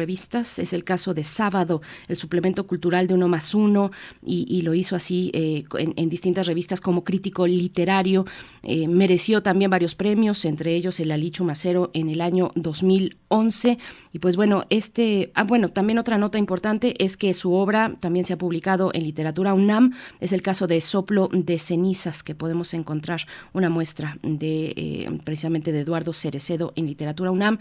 es 0.60 0.74
el 0.74 0.84
caso 0.84 1.14
de 1.14 1.24
Sábado, 1.24 1.82
el 2.08 2.16
suplemento 2.16 2.66
cultural 2.68 3.08
de 3.08 3.14
Uno 3.14 3.28
más 3.28 3.54
Uno, 3.54 3.92
y, 4.26 4.62
lo 4.62 4.74
hizo 4.74 4.96
así 4.96 5.30
eh, 5.34 5.66
en, 5.78 6.10
distintas 6.10 6.48
revistas 6.48 6.80
como 6.80 7.04
crítico 7.04 7.46
literario. 7.48 8.26
Eh, 8.62 8.88
mereció 8.88 9.44
también 9.44 9.70
varios 9.70 9.96
premios, 9.96 10.46
entre 10.46 10.76
ellos 10.76 11.00
el 11.00 11.12
Alichu 11.12 11.44
Macero 11.44 11.92
en 11.94 12.10
el 12.10 12.22
año 12.22 12.52
2011. 12.56 13.78
Y 14.14 14.20
pues 14.20 14.36
bueno, 14.36 14.66
este, 14.70 15.32
ah, 15.36 15.44
bueno, 15.44 15.70
también 15.70 16.00
otra 16.00 16.18
nota 16.18 16.38
importante 16.38 17.04
es 17.04 17.18
que 17.18 17.34
su 17.34 17.54
obra 17.54 17.96
también 18.00 18.26
se 18.26 18.34
ha 18.34 18.38
publicado 18.38 18.92
en 18.94 19.04
literatura 19.04 19.54
UNAM. 19.54 19.94
Es 20.20 20.32
el 20.34 20.42
caso 20.42 20.68
de 20.68 20.80
Soplo 20.82 21.30
de 21.32 21.60
Cenizas, 21.60 22.24
que 22.24 22.36
podemos 22.36 22.74
encontrar 22.74 23.22
una 23.54 23.70
muestra 23.70 24.18
de 24.22 24.74
eh, 24.76 25.20
precisamente 25.24 25.72
de 25.72 25.82
Eduardo 25.82 26.14
Cerecedo 26.14 26.74
en 26.76 26.88
literatura 26.88 27.32
UNAM. 27.32 27.60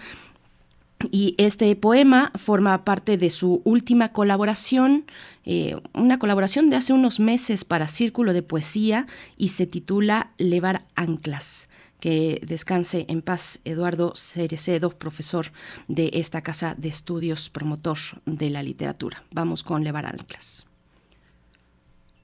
Y 1.10 1.34
este 1.38 1.74
poema 1.74 2.32
forma 2.36 2.84
parte 2.84 3.16
de 3.16 3.30
su 3.30 3.60
última 3.64 4.12
colaboración, 4.12 5.04
eh, 5.44 5.76
una 5.94 6.18
colaboración 6.18 6.70
de 6.70 6.76
hace 6.76 6.92
unos 6.92 7.18
meses 7.18 7.64
para 7.64 7.88
Círculo 7.88 8.32
de 8.32 8.42
Poesía 8.42 9.06
y 9.36 9.48
se 9.48 9.66
titula 9.66 10.32
Levar 10.38 10.82
Anclas. 10.94 11.68
Que 11.98 12.40
descanse 12.44 13.04
en 13.08 13.22
paz 13.22 13.60
Eduardo 13.64 14.14
Cerecedo, 14.16 14.90
profesor 14.90 15.52
de 15.86 16.10
esta 16.14 16.42
casa 16.42 16.74
de 16.76 16.88
estudios, 16.88 17.48
promotor 17.48 17.98
de 18.26 18.50
la 18.50 18.62
literatura. 18.62 19.22
Vamos 19.30 19.62
con 19.62 19.84
Levar 19.84 20.06
Anclas. 20.06 20.66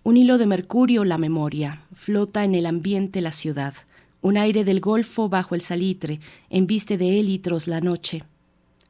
Un 0.02 0.16
hilo 0.16 0.38
de 0.38 0.46
mercurio 0.46 1.04
la 1.04 1.18
memoria, 1.18 1.82
flota 1.94 2.42
en 2.44 2.54
el 2.54 2.66
ambiente 2.66 3.20
la 3.20 3.30
ciudad, 3.30 3.74
un 4.20 4.36
aire 4.36 4.64
del 4.64 4.80
golfo 4.80 5.28
bajo 5.28 5.54
el 5.54 5.60
salitre, 5.60 6.18
embiste 6.50 6.98
de 6.98 7.20
élitros 7.20 7.68
la 7.68 7.80
noche, 7.80 8.24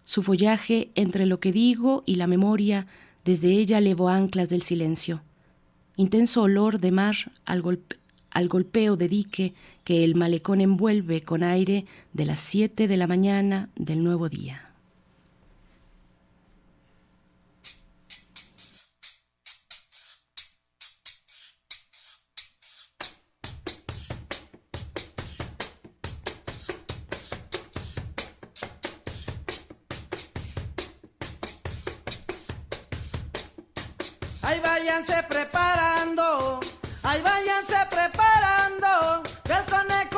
su 0.08 0.22
follaje 0.22 0.90
entre 0.94 1.26
lo 1.26 1.38
que 1.38 1.52
digo 1.52 2.02
y 2.06 2.14
la 2.14 2.26
memoria, 2.26 2.86
desde 3.26 3.50
ella 3.50 3.78
levo 3.78 4.08
anclas 4.08 4.48
del 4.48 4.62
silencio. 4.62 5.20
Intenso 5.96 6.40
olor 6.40 6.80
de 6.80 6.90
mar 6.92 7.14
al, 7.44 7.62
al 8.30 8.48
golpeo 8.48 8.96
de 8.96 9.06
dique 9.06 9.52
que 9.84 10.04
el 10.04 10.14
malecón 10.14 10.62
envuelve 10.62 11.20
con 11.20 11.42
aire 11.42 11.84
de 12.14 12.24
las 12.24 12.40
siete 12.40 12.88
de 12.88 12.96
la 12.96 13.06
mañana 13.06 13.68
del 13.76 14.02
nuevo 14.02 14.30
día. 14.30 14.67
Váyanse 34.88 35.22
preparando, 35.24 36.60
ahí 37.02 37.20
váyanse 37.20 37.76
preparando, 37.90 39.22
el 39.44 39.64
conejo 39.66 40.17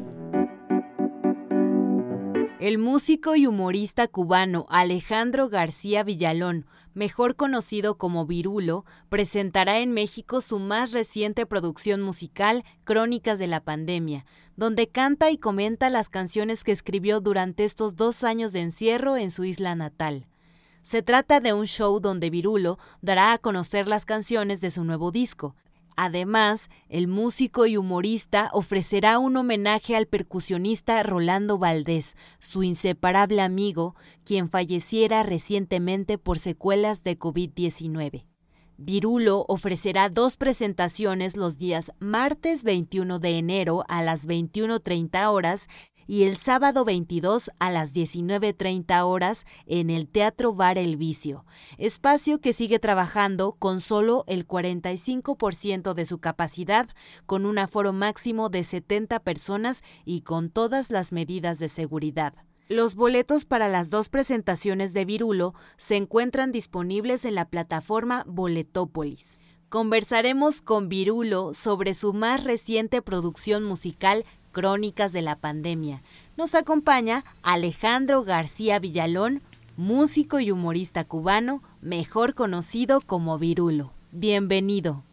El 3.21 3.25
músico 3.25 3.35
y 3.35 3.45
humorista 3.45 4.07
cubano 4.07 4.65
Alejandro 4.67 5.47
García 5.47 6.01
Villalón, 6.01 6.65
mejor 6.95 7.35
conocido 7.35 7.99
como 7.99 8.25
Virulo, 8.25 8.83
presentará 9.09 9.77
en 9.77 9.91
México 9.91 10.41
su 10.41 10.57
más 10.57 10.91
reciente 10.91 11.45
producción 11.45 12.01
musical, 12.01 12.63
Crónicas 12.83 13.37
de 13.37 13.45
la 13.45 13.59
Pandemia, 13.59 14.25
donde 14.55 14.87
canta 14.87 15.29
y 15.29 15.37
comenta 15.37 15.91
las 15.91 16.09
canciones 16.09 16.63
que 16.63 16.71
escribió 16.71 17.21
durante 17.21 17.63
estos 17.63 17.95
dos 17.95 18.23
años 18.23 18.53
de 18.53 18.61
encierro 18.61 19.17
en 19.17 19.29
su 19.29 19.43
isla 19.43 19.75
natal. 19.75 20.25
Se 20.81 21.03
trata 21.03 21.39
de 21.41 21.53
un 21.53 21.67
show 21.67 21.99
donde 21.99 22.31
Virulo 22.31 22.79
dará 23.03 23.33
a 23.33 23.37
conocer 23.37 23.87
las 23.87 24.05
canciones 24.05 24.61
de 24.61 24.71
su 24.71 24.83
nuevo 24.83 25.11
disco, 25.11 25.55
Además, 26.03 26.71
el 26.89 27.07
músico 27.07 27.67
y 27.67 27.77
humorista 27.77 28.49
ofrecerá 28.53 29.19
un 29.19 29.37
homenaje 29.37 29.95
al 29.95 30.07
percusionista 30.07 31.03
Rolando 31.03 31.59
Valdés, 31.59 32.17
su 32.39 32.63
inseparable 32.63 33.39
amigo, 33.39 33.93
quien 34.23 34.49
falleciera 34.49 35.21
recientemente 35.21 36.17
por 36.17 36.39
secuelas 36.39 37.03
de 37.03 37.19
COVID-19. 37.19 38.25
Virulo 38.77 39.45
ofrecerá 39.47 40.09
dos 40.09 40.37
presentaciones 40.37 41.37
los 41.37 41.59
días 41.59 41.91
martes 41.99 42.63
21 42.63 43.19
de 43.19 43.37
enero 43.37 43.85
a 43.87 44.01
las 44.01 44.27
21.30 44.27 45.27
horas 45.29 45.69
y 46.11 46.25
el 46.25 46.35
sábado 46.35 46.83
22 46.83 47.51
a 47.59 47.71
las 47.71 47.93
19.30 47.93 49.05
horas 49.05 49.45
en 49.65 49.89
el 49.89 50.09
Teatro 50.09 50.53
Bar 50.53 50.77
El 50.77 50.97
Vicio, 50.97 51.45
espacio 51.77 52.41
que 52.41 52.51
sigue 52.51 52.79
trabajando 52.79 53.53
con 53.53 53.79
solo 53.79 54.25
el 54.27 54.45
45% 54.45 55.93
de 55.93 56.05
su 56.05 56.17
capacidad, 56.17 56.89
con 57.25 57.45
un 57.45 57.59
aforo 57.59 57.93
máximo 57.93 58.49
de 58.49 58.65
70 58.65 59.21
personas 59.21 59.85
y 60.03 60.23
con 60.23 60.49
todas 60.49 60.91
las 60.91 61.13
medidas 61.13 61.59
de 61.59 61.69
seguridad. 61.69 62.33
Los 62.67 62.95
boletos 62.95 63.45
para 63.45 63.69
las 63.69 63.89
dos 63.89 64.09
presentaciones 64.09 64.91
de 64.91 65.05
Virulo 65.05 65.53
se 65.77 65.95
encuentran 65.95 66.51
disponibles 66.51 67.23
en 67.23 67.35
la 67.35 67.45
plataforma 67.45 68.25
Boletópolis. 68.27 69.37
Conversaremos 69.69 70.61
con 70.61 70.89
Virulo 70.89 71.53
sobre 71.53 71.93
su 71.93 72.11
más 72.11 72.43
reciente 72.43 73.01
producción 73.01 73.63
musical 73.63 74.25
Crónicas 74.51 75.13
de 75.13 75.21
la 75.21 75.35
Pandemia. 75.35 76.01
Nos 76.37 76.55
acompaña 76.55 77.23
Alejandro 77.43 78.23
García 78.23 78.79
Villalón, 78.79 79.41
músico 79.77 80.39
y 80.39 80.51
humorista 80.51 81.03
cubano, 81.03 81.61
mejor 81.81 82.35
conocido 82.35 83.01
como 83.01 83.37
Virulo. 83.37 83.91
Bienvenido. 84.11 85.03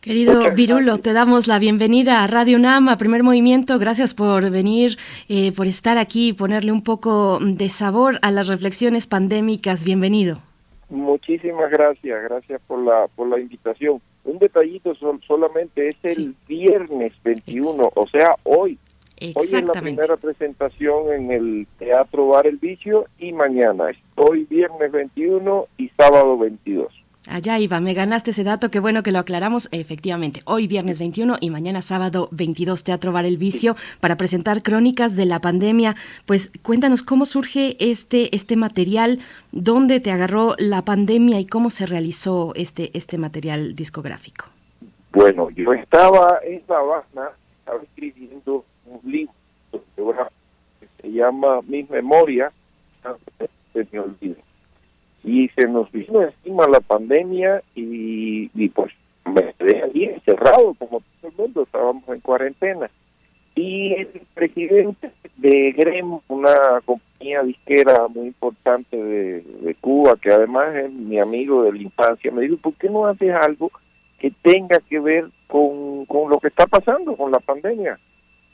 Querido 0.00 0.50
Virulo, 0.54 0.98
te 0.98 1.12
damos 1.12 1.46
la 1.46 1.58
bienvenida 1.58 2.22
a 2.22 2.26
Radio 2.26 2.58
UNAM, 2.58 2.88
a 2.88 2.98
Primer 2.98 3.22
Movimiento. 3.22 3.78
Gracias 3.78 4.12
por 4.12 4.50
venir, 4.50 4.98
eh, 5.28 5.52
por 5.52 5.66
estar 5.66 5.96
aquí 5.96 6.28
y 6.28 6.32
ponerle 6.34 6.72
un 6.72 6.82
poco 6.82 7.38
de 7.40 7.68
sabor 7.68 8.18
a 8.22 8.30
las 8.30 8.48
reflexiones 8.48 9.06
pandémicas. 9.06 9.84
Bienvenido. 9.84 10.40
Muchísimas 10.90 11.70
gracias, 11.70 12.22
gracias 12.22 12.60
por 12.66 12.84
la, 12.84 13.08
por 13.16 13.28
la 13.28 13.40
invitación. 13.40 14.00
Un 14.24 14.38
detallito 14.38 14.94
solamente, 15.26 15.88
es 15.88 15.96
el 16.16 16.34
viernes 16.48 17.12
21, 17.22 17.92
o 17.94 18.06
sea, 18.08 18.36
hoy. 18.44 18.78
Hoy 19.20 19.46
es 19.46 19.64
la 19.64 19.72
primera 19.72 20.16
presentación 20.16 21.12
en 21.12 21.30
el 21.30 21.66
Teatro 21.78 22.28
Bar 22.28 22.46
El 22.46 22.56
Vicio 22.56 23.06
y 23.18 23.32
mañana 23.32 23.90
hoy 24.16 24.44
viernes 24.44 24.92
21 24.92 25.66
y 25.78 25.88
sábado 25.90 26.38
22. 26.38 27.03
Allá 27.26 27.58
iba, 27.58 27.80
me 27.80 27.94
ganaste 27.94 28.32
ese 28.32 28.44
dato, 28.44 28.70
qué 28.70 28.80
bueno 28.80 29.02
que 29.02 29.10
lo 29.10 29.18
aclaramos. 29.18 29.70
Efectivamente, 29.72 30.42
hoy 30.44 30.66
viernes 30.66 30.98
21 30.98 31.38
y 31.40 31.48
mañana 31.48 31.80
sábado 31.80 32.28
22 32.32 32.84
Teatro 32.84 33.12
Bar 33.12 33.24
El 33.24 33.38
Vicio 33.38 33.76
para 34.00 34.16
presentar 34.16 34.62
crónicas 34.62 35.16
de 35.16 35.24
la 35.24 35.40
pandemia. 35.40 35.94
Pues 36.26 36.52
cuéntanos 36.62 37.02
cómo 37.02 37.24
surge 37.24 37.76
este, 37.80 38.34
este 38.36 38.56
material, 38.56 39.20
dónde 39.52 40.00
te 40.00 40.10
agarró 40.10 40.54
la 40.58 40.82
pandemia 40.82 41.40
y 41.40 41.46
cómo 41.46 41.70
se 41.70 41.86
realizó 41.86 42.52
este, 42.56 42.90
este 42.92 43.16
material 43.16 43.74
discográfico. 43.74 44.44
Bueno, 45.12 45.48
yo 45.50 45.72
estaba 45.72 46.40
en 46.44 46.62
La 46.68 46.76
Habana, 46.76 47.30
estaba 47.60 47.82
escribiendo 47.82 48.66
un 48.84 49.10
libro 49.10 49.32
que 49.72 50.88
se 51.00 51.10
llama 51.10 51.62
Mis 51.62 51.88
Memorias, 51.88 52.52
olvida 53.74 54.43
y 55.24 55.48
se 55.48 55.66
nos 55.66 55.90
vino 55.90 56.22
encima 56.22 56.68
la 56.68 56.80
pandemia 56.80 57.62
y, 57.74 58.68
pues 58.68 58.92
me 59.24 59.54
quedé 59.54 59.82
allí 59.82 60.04
encerrado 60.04 60.74
como 60.74 61.00
todo 61.00 61.30
el 61.30 61.36
mundo, 61.36 61.62
estábamos 61.62 62.06
en 62.08 62.20
cuarentena. 62.20 62.90
Y 63.54 63.94
el 63.94 64.08
presidente 64.34 65.10
de 65.36 65.72
GREM, 65.72 66.18
una 66.28 66.54
compañía 66.84 67.42
disquera 67.42 68.06
muy 68.08 68.26
importante 68.26 68.96
de, 68.96 69.40
de 69.40 69.74
Cuba, 69.76 70.16
que 70.20 70.30
además 70.30 70.74
es 70.74 70.92
mi 70.92 71.18
amigo 71.18 71.62
de 71.62 71.72
la 71.72 71.78
infancia, 71.78 72.30
me 72.30 72.42
dijo, 72.42 72.56
¿por 72.58 72.74
qué 72.74 72.90
no 72.90 73.06
haces 73.06 73.32
algo 73.32 73.70
que 74.18 74.30
tenga 74.42 74.78
que 74.80 75.00
ver 75.00 75.26
con, 75.46 76.04
con 76.04 76.28
lo 76.28 76.38
que 76.38 76.48
está 76.48 76.66
pasando 76.66 77.16
con 77.16 77.30
la 77.32 77.38
pandemia? 77.38 77.98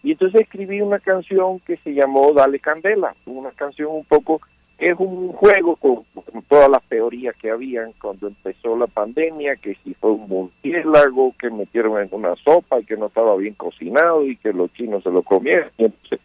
Y 0.02 0.12
entonces 0.12 0.42
escribí 0.42 0.80
una 0.80 0.98
canción 0.98 1.58
que 1.60 1.76
se 1.78 1.94
llamó 1.94 2.32
Dale 2.32 2.60
Candela, 2.60 3.14
una 3.26 3.50
canción 3.50 3.90
un 3.90 4.04
poco 4.04 4.40
es 4.80 4.98
un 4.98 5.28
juego 5.32 5.76
con, 5.76 6.04
todas 6.48 6.70
las 6.70 6.82
teorías 6.84 7.36
que 7.36 7.50
habían 7.50 7.92
cuando 8.00 8.28
empezó 8.28 8.76
la 8.76 8.86
pandemia, 8.86 9.56
que 9.56 9.76
si 9.84 9.94
fue 9.94 10.12
un 10.12 10.26
murciélago 10.26 11.34
que 11.38 11.50
metieron 11.50 12.00
en 12.00 12.08
una 12.12 12.34
sopa 12.36 12.80
y 12.80 12.84
que 12.84 12.96
no 12.96 13.06
estaba 13.06 13.36
bien 13.36 13.54
cocinado 13.54 14.24
y 14.24 14.36
que 14.36 14.52
los 14.52 14.72
chinos 14.72 15.02
se 15.02 15.10
lo 15.10 15.22
comieron. 15.22 15.68
Y 15.76 15.84
entonces 15.84 16.20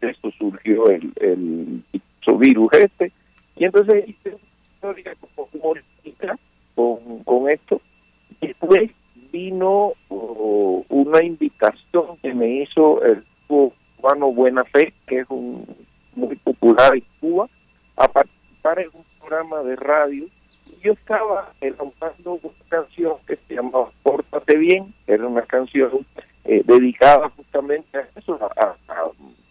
esto 0.00 0.30
surgió 0.32 0.90
el, 0.90 1.12
el, 1.16 1.82
virus 2.38 2.72
este. 2.74 3.12
Y 3.56 3.64
entonces 3.64 4.08
hice 4.08 4.30
una 4.30 4.98
historia 4.98 5.16
humorística 5.52 6.38
con, 6.74 7.24
con 7.24 7.48
esto. 7.48 7.80
Después 8.40 8.90
vino 9.32 9.92
una 10.08 11.22
invitación 11.22 12.04
que 12.22 12.34
me 12.34 12.48
hizo 12.48 13.04
el 13.04 13.22
cubano 13.46 14.32
Buena 14.32 14.64
Fe, 14.64 14.92
que 15.06 15.20
es 15.20 15.26
un 15.28 15.64
muy 16.14 16.36
popular 16.36 16.94
en 16.94 17.04
Cuba, 17.20 17.48
a 17.96 18.08
participar 18.08 18.78
en 18.80 18.88
un 18.92 19.04
programa 19.18 19.62
de 19.62 19.76
radio. 19.76 20.24
Y 20.66 20.80
yo 20.82 20.92
estaba 20.92 21.52
elaborando 21.60 22.38
una 22.42 22.54
canción 22.68 23.14
que 23.26 23.36
se 23.36 23.54
llamaba 23.54 23.90
Pórtate 24.02 24.56
Bien, 24.56 24.92
era 25.06 25.26
una 25.26 25.42
canción 25.42 25.90
eh, 26.44 26.62
dedicada 26.64 27.28
justamente 27.30 27.98
a 27.98 28.06
eso, 28.16 28.38
a, 28.40 28.74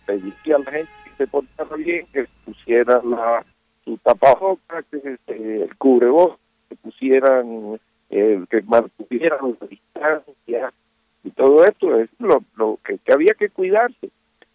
pedirle 0.06 0.54
a 0.54 0.60
la 0.60 0.72
gente 0.72 0.92
que 1.04 1.12
se 1.18 1.28
portara 1.28 1.76
bien, 1.76 2.06
que 2.12 2.26
pusiera 2.46 3.02
la, 3.04 3.46
su 3.84 3.98
tapabocas, 3.98 4.86
que 4.90 5.18
el 5.28 5.76
cubrebocas, 5.78 6.40
que 6.68 6.76
pusieran, 6.78 7.80
eh, 8.10 8.44
que 8.50 8.62
mantuvieran 8.64 9.56
la 9.60 9.68
distancia 9.68 10.74
y 11.24 11.32
todo 11.32 11.66
esto 11.66 12.00
es 12.00 12.10
lo, 12.20 12.44
lo 12.56 12.80
que 12.84 13.00
había 13.12 13.34
que 13.34 13.50
cuidarse 13.50 14.10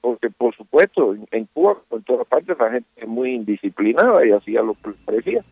porque 0.04 0.28
por 0.28 0.54
supuesto 0.54 1.16
en 1.30 1.46
Cuba, 1.54 1.78
en 1.90 2.02
todas 2.02 2.26
partes, 2.26 2.58
la 2.58 2.70
gente 2.70 2.86
es 2.94 3.08
muy 3.08 3.36
indisciplinada 3.36 4.26
y 4.26 4.32
hacía 4.32 4.60
lo 4.60 4.74
que 4.74 4.90
parecía. 5.02 5.42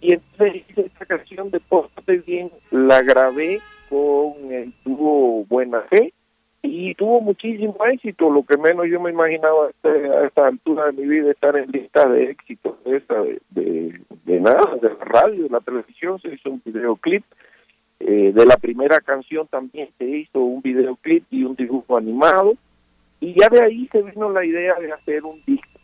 Y 0.00 0.12
entonces 0.12 0.62
hice 0.68 0.82
esta 0.82 1.04
canción 1.06 1.50
de 1.50 1.58
Póstate 1.58 2.18
Bien, 2.18 2.48
la 2.70 3.02
grabé 3.02 3.60
con 3.88 4.52
el 4.52 4.72
tuvo 4.84 5.44
Buena 5.46 5.80
Fe 5.90 6.12
y 6.62 6.94
tuvo 6.94 7.20
muchísimo 7.20 7.76
éxito, 7.84 8.30
lo 8.30 8.44
que 8.44 8.56
menos 8.56 8.86
yo 8.86 9.00
me 9.00 9.10
imaginaba 9.10 9.66
a 9.66 10.24
esta, 10.24 10.46
altura 10.46 10.86
de 10.86 10.92
mi 10.92 11.08
vida 11.08 11.32
estar 11.32 11.56
en 11.56 11.68
lista 11.72 12.08
de 12.08 12.30
éxito 12.30 12.78
de, 12.84 12.98
esta, 12.98 13.20
de, 13.50 14.00
de, 14.24 14.40
nada, 14.40 14.76
de 14.80 14.88
la 14.88 15.04
radio, 15.04 15.42
de 15.42 15.50
la 15.50 15.60
televisión, 15.60 16.20
se 16.20 16.32
hizo 16.32 16.50
un 16.50 16.62
videoclip. 16.64 17.24
Eh, 17.98 18.30
de 18.32 18.46
la 18.46 18.56
primera 18.56 19.00
canción 19.00 19.48
también 19.48 19.88
se 19.98 20.04
hizo 20.04 20.38
un 20.38 20.62
videoclip 20.62 21.24
y 21.30 21.42
un 21.42 21.56
dibujo 21.56 21.96
animado 21.96 22.56
y 23.20 23.34
ya 23.38 23.48
de 23.48 23.62
ahí 23.62 23.88
se 23.92 24.02
vino 24.02 24.30
la 24.30 24.44
idea 24.44 24.74
de 24.74 24.92
hacer 24.92 25.24
un 25.24 25.40
disco. 25.46 25.80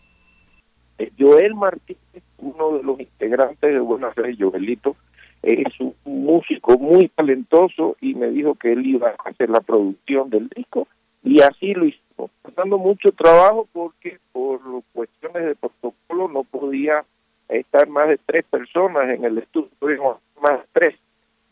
Eh, 0.99 1.11
Joel 1.19 1.55
Martínez, 1.55 2.23
uno 2.39 2.79
de 2.79 2.83
los 2.83 3.01
integrantes 3.01 3.73
de 3.73 3.79
Buena 3.79 4.13
Fe, 4.13 4.37
Joelito, 4.39 4.97
es 5.43 5.81
un 5.81 5.95
músico 6.05 6.79
muy 6.79 7.09
talentoso 7.09 7.97
y 8.01 8.15
me 8.15 8.29
dijo 8.29 8.55
que 8.55 8.73
él 8.73 8.87
iba 8.87 9.09
a 9.09 9.29
hacer 9.29 9.51
la 9.51 9.61
producción 9.61 10.31
del 10.31 10.49
disco 10.49 10.87
y 11.25 11.41
así 11.41 11.75
lo 11.75 11.87
hizo, 11.87 12.31
pasando 12.43 12.79
mucho 12.79 13.11
trabajo 13.13 13.69
porque 13.73 14.19
por 14.33 14.61
cuestiones 14.93 15.45
de 15.45 15.55
protocolo 15.57 16.29
no 16.29 16.45
podía 16.45 17.05
estar 17.49 17.89
más 17.89 18.09
de 18.09 18.19
tres 18.25 18.45
personas 18.45 19.09
en 19.11 19.25
el 19.25 19.39
estudio, 19.39 20.21
más 20.41 20.61
tres 20.73 20.95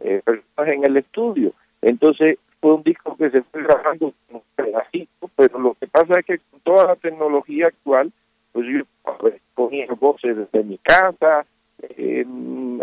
eh, 0.00 0.22
personas 0.24 0.74
en 0.74 0.84
el 0.84 0.96
estudio. 0.96 1.52
Entonces 1.82 2.38
fue 2.60 2.74
un 2.74 2.82
disco 2.82 3.16
que 3.16 3.30
se 3.30 3.42
fue 3.42 3.62
grabando 3.62 4.12
pedacito, 4.54 5.30
pero 5.36 5.58
lo 5.58 5.74
que 5.74 5.86
pasa 5.86 6.20
es 6.20 6.26
que 6.26 6.38
con 6.38 6.60
toda 6.60 6.86
la 6.86 6.96
tecnología 6.96 7.66
actual, 7.68 8.12
pues 8.52 8.66
yo 8.66 8.84
ponía 9.54 9.86
voces 9.98 10.36
desde 10.36 10.64
mi 10.64 10.78
casa, 10.78 11.46
eh, 11.82 12.24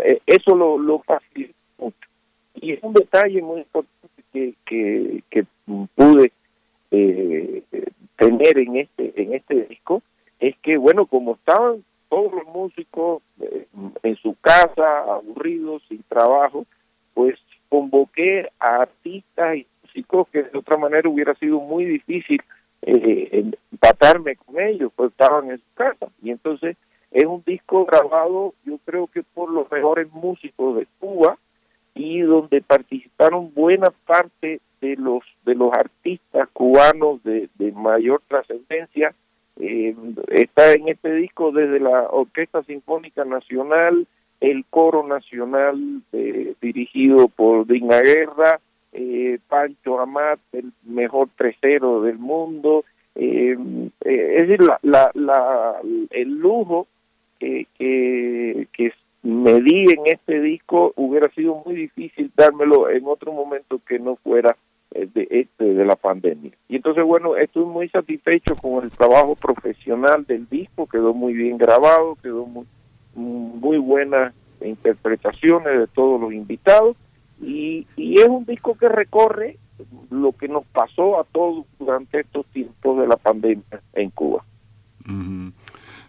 eh, 0.04 0.20
eso 0.26 0.54
lo, 0.54 0.78
lo 0.78 1.00
facilita 1.00 1.54
mucho. 1.78 2.08
Y 2.54 2.72
es 2.72 2.82
un 2.82 2.92
detalle 2.92 3.40
muy 3.42 3.60
importante 3.60 3.98
que, 4.64 5.22
que, 5.30 5.46
pude 5.94 6.32
eh, 6.90 7.62
tener 8.16 8.58
en 8.58 8.76
este 8.76 9.12
en 9.20 9.34
este 9.34 9.66
disco 9.66 10.02
es 10.40 10.56
que 10.58 10.76
bueno 10.76 11.06
como 11.06 11.34
estaban 11.34 11.84
todos 12.08 12.32
los 12.32 12.46
músicos 12.46 13.22
eh, 13.40 13.66
en 14.02 14.16
su 14.16 14.34
casa 14.40 15.00
aburridos 15.00 15.82
sin 15.88 16.02
trabajo 16.04 16.66
pues 17.14 17.38
convoqué 17.68 18.48
a 18.58 18.82
artistas 18.82 19.56
y 19.56 19.66
músicos 19.82 20.28
que 20.28 20.42
de 20.44 20.58
otra 20.58 20.76
manera 20.76 21.08
hubiera 21.08 21.34
sido 21.34 21.60
muy 21.60 21.84
difícil 21.84 22.40
eh, 22.82 23.50
empatarme 23.72 24.36
con 24.36 24.60
ellos 24.60 24.92
pues 24.94 25.10
estaban 25.10 25.50
en 25.50 25.58
su 25.58 25.74
casa. 25.74 26.08
Y 26.22 26.30
entonces 26.30 26.76
es 27.10 27.24
un 27.24 27.42
disco 27.44 27.84
grabado 27.84 28.54
yo 28.64 28.78
creo 28.84 29.06
que 29.06 29.22
por 29.22 29.50
los 29.50 29.70
mejores 29.70 30.10
músicos 30.12 30.76
de 30.76 30.86
Cuba 30.98 31.38
y 31.94 32.20
donde 32.20 32.60
participaron 32.60 33.52
buena 33.54 33.90
parte 34.06 34.60
de 34.80 34.96
los 34.96 35.24
de 35.44 35.54
los 35.54 35.72
artistas 35.72 36.48
cubanos 36.52 37.22
de, 37.24 37.48
mayor 37.74 38.22
trascendencia. 38.28 39.14
Eh, 39.60 39.94
está 40.28 40.72
en 40.72 40.88
este 40.88 41.12
disco 41.14 41.50
desde 41.50 41.80
la 41.80 42.02
Orquesta 42.10 42.62
Sinfónica 42.62 43.24
Nacional 43.24 44.06
el 44.40 44.64
Coro 44.70 45.06
Nacional 45.06 46.02
eh, 46.12 46.54
dirigido 46.60 47.28
por 47.28 47.66
Dina 47.66 48.00
Guerra 48.00 48.60
eh, 48.92 49.38
Pancho 49.48 50.00
Amat 50.00 50.38
el 50.52 50.72
mejor 50.84 51.28
tercero 51.36 52.02
del 52.02 52.18
mundo 52.18 52.84
es 53.14 53.58
decir 54.00 54.60
la, 54.62 55.10
la, 55.14 55.80
el 56.10 56.38
lujo 56.38 56.86
que, 57.40 57.66
que, 57.76 58.68
que 58.72 58.92
me 59.22 59.60
di 59.60 59.84
en 59.90 60.06
este 60.06 60.40
disco 60.40 60.92
hubiera 60.96 61.28
sido 61.34 61.62
muy 61.66 61.74
difícil 61.74 62.30
dármelo 62.36 62.88
en 62.88 63.06
otro 63.06 63.32
momento 63.32 63.80
que 63.86 63.98
no 63.98 64.16
fuera 64.16 64.56
eh, 64.92 65.08
de 65.12 65.26
este 65.30 65.64
de 65.74 65.84
la 65.84 65.96
pandemia. 65.96 66.52
Y 66.68 66.76
entonces 66.76 67.04
bueno 67.04 67.36
estoy 67.36 67.64
muy 67.64 67.88
satisfecho 67.88 68.54
con 68.56 68.84
el 68.84 68.90
trabajo 68.90 69.34
profesional 69.34 70.24
del 70.24 70.48
disco 70.48 70.86
quedó 70.86 71.12
muy 71.12 71.34
bien 71.34 71.58
grabado 71.58 72.16
quedó 72.22 72.46
muy 72.46 72.66
muy 73.18 73.78
buenas 73.78 74.34
interpretaciones 74.60 75.78
de 75.78 75.86
todos 75.88 76.20
los 76.20 76.32
invitados 76.32 76.96
y, 77.40 77.86
y 77.96 78.20
es 78.20 78.28
un 78.28 78.44
disco 78.44 78.76
que 78.76 78.88
recorre 78.88 79.58
lo 80.10 80.32
que 80.32 80.48
nos 80.48 80.64
pasó 80.66 81.20
a 81.20 81.24
todos 81.24 81.66
durante 81.78 82.20
estos 82.20 82.46
tiempos 82.46 82.98
de 82.98 83.06
la 83.06 83.16
pandemia 83.16 83.80
en 83.94 84.10
Cuba. 84.10 84.44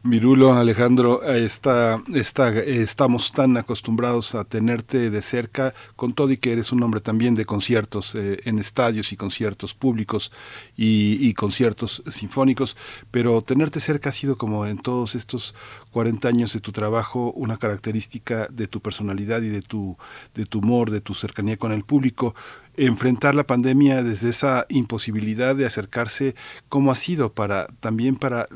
Virulo, 0.01 0.53
Alejandro, 0.53 1.23
está, 1.23 2.01
estamos 2.15 3.33
tan 3.33 3.57
acostumbrados 3.57 4.33
a 4.33 4.45
tenerte 4.45 5.09
de 5.09 5.21
cerca, 5.21 5.73
con 5.97 6.13
todo 6.13 6.31
y 6.31 6.37
que 6.37 6.53
eres 6.53 6.71
un 6.71 6.81
hombre 6.83 7.01
también 7.01 7.35
de 7.35 7.43
conciertos 7.43 8.15
eh, 8.15 8.39
en 8.45 8.59
estadios 8.59 9.11
y 9.11 9.17
conciertos 9.17 9.73
públicos 9.73 10.31
y, 10.77 11.17
y, 11.19 11.33
conciertos 11.33 12.01
sinfónicos, 12.07 12.77
pero 13.11 13.41
tenerte 13.41 13.81
cerca 13.81 14.07
ha 14.07 14.13
sido 14.13 14.37
como 14.37 14.65
en 14.65 14.77
todos 14.77 15.15
estos 15.15 15.53
40 15.91 16.29
años 16.29 16.53
de 16.53 16.61
tu 16.61 16.71
trabajo 16.71 17.33
una 17.33 17.57
característica 17.57 18.47
de 18.49 18.67
tu 18.67 18.79
personalidad 18.79 19.41
y 19.41 19.49
de 19.49 19.61
tu, 19.61 19.97
de 20.33 20.45
tu 20.45 20.59
humor, 20.59 20.91
de 20.91 21.01
tu 21.01 21.13
cercanía 21.13 21.57
con 21.57 21.73
el 21.73 21.83
público 21.83 22.35
enfrentar 22.85 23.35
la 23.35 23.43
pandemia 23.43 24.03
desde 24.03 24.29
esa 24.29 24.65
imposibilidad 24.69 25.55
de 25.55 25.65
acercarse, 25.65 26.35
¿cómo 26.69 26.91
ha 26.91 26.95
sido 26.95 27.33
para 27.33 27.67
también 27.81 28.15
para 28.15 28.47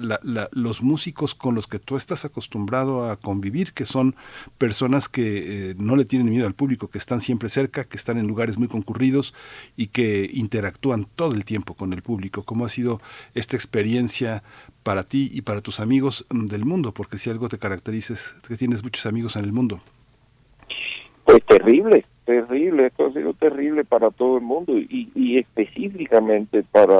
los 0.51 0.81
músicos 0.81 1.35
con 1.35 1.55
los 1.55 1.67
que 1.67 1.79
tú 1.79 1.97
estás 1.97 2.23
acostumbrado 2.23 3.09
a 3.09 3.17
convivir, 3.17 3.73
que 3.73 3.83
son 3.83 4.15
personas 4.57 5.09
que 5.09 5.71
eh, 5.71 5.75
no 5.77 5.97
le 5.97 6.05
tienen 6.05 6.29
miedo 6.29 6.47
al 6.47 6.53
público, 6.53 6.89
que 6.89 6.97
están 6.97 7.19
siempre 7.19 7.49
cerca, 7.49 7.83
que 7.83 7.97
están 7.97 8.17
en 8.17 8.27
lugares 8.27 8.57
muy 8.57 8.69
concurridos 8.69 9.33
y 9.75 9.87
que 9.87 10.29
interactúan 10.33 11.05
todo 11.15 11.33
el 11.33 11.43
tiempo 11.43 11.73
con 11.73 11.91
el 11.91 12.01
público? 12.01 12.43
¿Cómo 12.43 12.65
ha 12.65 12.69
sido 12.69 13.01
esta 13.33 13.57
experiencia 13.57 14.43
para 14.83 15.03
ti 15.03 15.29
y 15.33 15.41
para 15.41 15.59
tus 15.59 15.81
amigos 15.81 16.25
del 16.29 16.63
mundo? 16.63 16.93
Porque 16.93 17.17
si 17.17 17.29
algo 17.29 17.49
te 17.49 17.57
caracteriza 17.57 18.13
es 18.13 18.33
que 18.47 18.55
tienes 18.55 18.83
muchos 18.83 19.05
amigos 19.05 19.35
en 19.35 19.43
el 19.43 19.51
mundo. 19.51 19.81
Pues 21.25 21.43
terrible, 21.45 22.05
terrible, 22.25 22.87
esto 22.87 23.07
ha 23.07 23.13
sido 23.13 23.33
terrible 23.33 23.83
para 23.83 24.09
todo 24.11 24.37
el 24.37 24.43
mundo 24.43 24.77
y, 24.77 25.11
y 25.15 25.37
específicamente 25.37 26.63
para, 26.63 26.95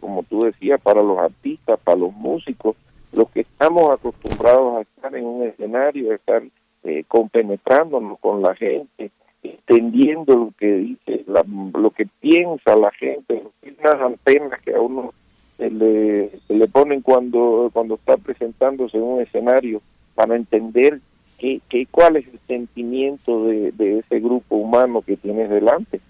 como 0.00 0.22
tú 0.24 0.40
decías, 0.40 0.80
para 0.80 1.02
los 1.02 1.18
artistas, 1.18 1.78
para 1.82 1.98
los 1.98 2.12
músicos, 2.12 2.76
los 3.12 3.30
que 3.30 3.40
estamos 3.40 3.90
acostumbrados 3.90 4.76
a 4.78 4.80
estar 4.82 5.14
en 5.14 5.24
un 5.24 5.42
escenario, 5.44 6.12
a 6.12 6.16
estar 6.16 6.42
eh, 6.84 7.04
compenetrándonos 7.08 8.18
con 8.20 8.42
la 8.42 8.54
gente, 8.54 9.10
entendiendo 9.42 10.36
lo 10.36 10.52
que 10.58 10.72
dice, 10.72 11.24
lo 11.26 11.90
que 11.90 12.06
piensa 12.20 12.76
la 12.76 12.90
gente, 12.92 13.42
las 13.82 14.00
antenas 14.00 14.60
que 14.62 14.74
a 14.74 14.80
uno 14.80 15.12
se 15.56 15.70
le, 15.70 16.30
se 16.46 16.54
le 16.54 16.68
ponen 16.68 17.00
cuando, 17.00 17.70
cuando 17.72 17.94
está 17.94 18.16
presentándose 18.16 18.96
en 18.96 19.02
un 19.02 19.20
escenario 19.20 19.80
para 20.14 20.36
entender 20.36 21.00
qué, 21.38 21.60
qué, 21.68 21.86
cuál 21.90 22.16
es 22.16 22.26
el 22.26 22.40
sentimiento 22.46 23.44
de, 23.44 23.72
de 23.72 23.98
ese 23.98 24.20
grupo 24.20 24.56
humano 24.56 25.02
que 25.02 25.16
tienes 25.16 25.50
delante. 25.50 26.00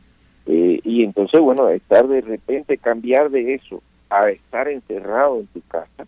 Eh, 0.47 0.81
y 0.85 1.03
entonces, 1.03 1.41
bueno, 1.41 1.69
estar 1.69 2.07
de 2.07 2.21
repente, 2.21 2.79
cambiar 2.79 3.31
de 3.31 3.55
eso 3.55 3.83
a 4.09 4.31
estar 4.31 4.69
encerrado 4.69 5.41
en 5.41 5.47
tu 5.49 5.61
casa, 5.63 6.07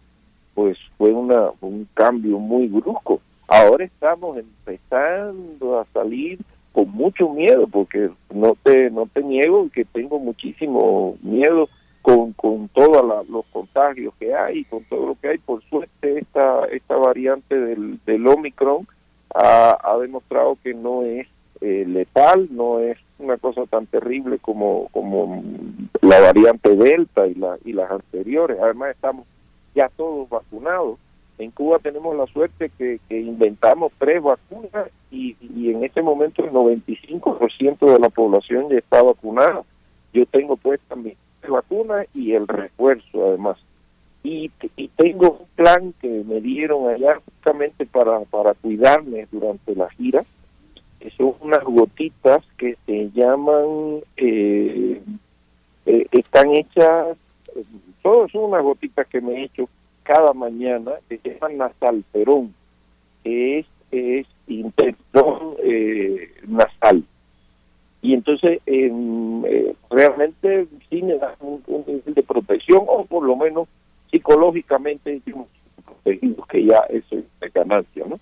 pues 0.54 0.78
fue 0.96 1.10
una, 1.12 1.50
un 1.60 1.88
cambio 1.94 2.38
muy 2.38 2.68
brusco. 2.68 3.20
Ahora 3.48 3.84
estamos 3.84 4.38
empezando 4.38 5.80
a 5.80 5.86
salir 5.92 6.38
con 6.72 6.90
mucho 6.90 7.30
miedo, 7.30 7.66
porque 7.66 8.10
no 8.32 8.56
te, 8.62 8.90
no 8.90 9.06
te 9.06 9.22
niego 9.22 9.68
que 9.72 9.84
tengo 9.84 10.18
muchísimo 10.20 11.16
miedo 11.22 11.68
con, 12.02 12.32
con 12.34 12.68
todos 12.68 13.28
los 13.28 13.44
contagios 13.46 14.14
que 14.20 14.34
hay, 14.34 14.64
con 14.64 14.84
todo 14.84 15.08
lo 15.08 15.14
que 15.16 15.28
hay. 15.28 15.38
Por 15.38 15.62
suerte, 15.64 16.18
esta, 16.18 16.66
esta 16.66 16.96
variante 16.96 17.58
del, 17.58 17.98
del 18.04 18.26
Omicron 18.26 18.86
ha, 19.34 19.96
demostrado 20.00 20.56
que 20.62 20.74
no 20.74 21.02
es 21.02 21.26
eh, 21.60 21.84
letal, 21.86 22.48
no 22.50 22.80
es 22.80 22.98
una 23.18 23.36
cosa 23.36 23.66
tan 23.66 23.86
terrible 23.86 24.38
como, 24.38 24.88
como 24.92 25.42
la 26.02 26.20
variante 26.20 26.76
Delta 26.76 27.26
y, 27.26 27.34
la, 27.34 27.58
y 27.64 27.72
las 27.72 27.90
anteriores. 27.90 28.58
Además, 28.60 28.90
estamos 28.90 29.26
ya 29.74 29.88
todos 29.96 30.28
vacunados. 30.28 30.98
En 31.38 31.50
Cuba 31.52 31.78
tenemos 31.78 32.16
la 32.16 32.26
suerte 32.26 32.70
que, 32.76 33.00
que 33.08 33.20
inventamos 33.20 33.92
tres 33.98 34.22
vacunas 34.22 34.88
y, 35.10 35.36
en 35.70 35.84
este 35.84 36.02
momento 36.02 36.44
el 36.44 36.50
95% 36.50 37.92
de 37.92 37.98
la 37.98 38.08
población 38.08 38.68
ya 38.68 38.78
está 38.78 39.02
vacunada. 39.02 39.62
Yo 40.12 40.26
tengo 40.26 40.56
puesta 40.56 40.96
mi 40.96 41.16
vacuna 41.48 42.04
y 42.14 42.32
el 42.32 42.48
refuerzo 42.48 43.28
además 43.28 43.56
y, 44.22 44.50
tengo 44.96 45.38
un 45.40 45.46
plan 45.54 45.94
que 46.00 46.08
me 46.08 46.40
dieron 46.40 46.88
allá 46.88 47.20
justamente 47.24 47.86
para, 47.86 48.20
para 48.20 48.54
cuidarme 48.54 49.26
durante 49.30 49.74
la 49.74 49.88
gira, 49.90 50.24
que 51.00 51.10
son 51.10 51.34
unas 51.40 51.62
gotitas 51.64 52.44
que 52.56 52.76
se 52.86 53.10
llaman, 53.12 54.00
eh, 54.16 55.00
eh, 55.86 56.06
están 56.10 56.50
hechas, 56.50 57.16
todas 58.02 58.30
son 58.32 58.44
unas 58.44 58.62
gotitas 58.62 59.06
que 59.06 59.20
me 59.20 59.34
he 59.34 59.44
hecho 59.44 59.68
cada 60.02 60.32
mañana, 60.32 60.92
que 61.08 61.18
se 61.18 61.34
llaman 61.34 61.58
nasalperón, 61.58 62.54
que 63.22 63.60
es, 63.60 63.66
es 63.92 64.26
eh, 65.62 66.30
nasal. 66.46 67.04
Y 68.00 68.14
entonces 68.14 68.60
eh, 68.66 69.74
realmente 69.90 70.66
sí 70.88 71.02
me 71.02 71.14
da 71.14 71.34
un 71.40 71.62
nivel 71.86 72.14
de 72.14 72.22
protección, 72.22 72.84
o 72.86 73.04
por 73.04 73.24
lo 73.24 73.36
menos 73.36 73.68
psicológicamente 74.10 75.22
protegidos, 75.84 76.46
que 76.48 76.64
ya 76.64 76.78
eso 76.90 77.16
es 77.40 77.52
ganancia, 77.52 78.04
¿no? 78.08 78.18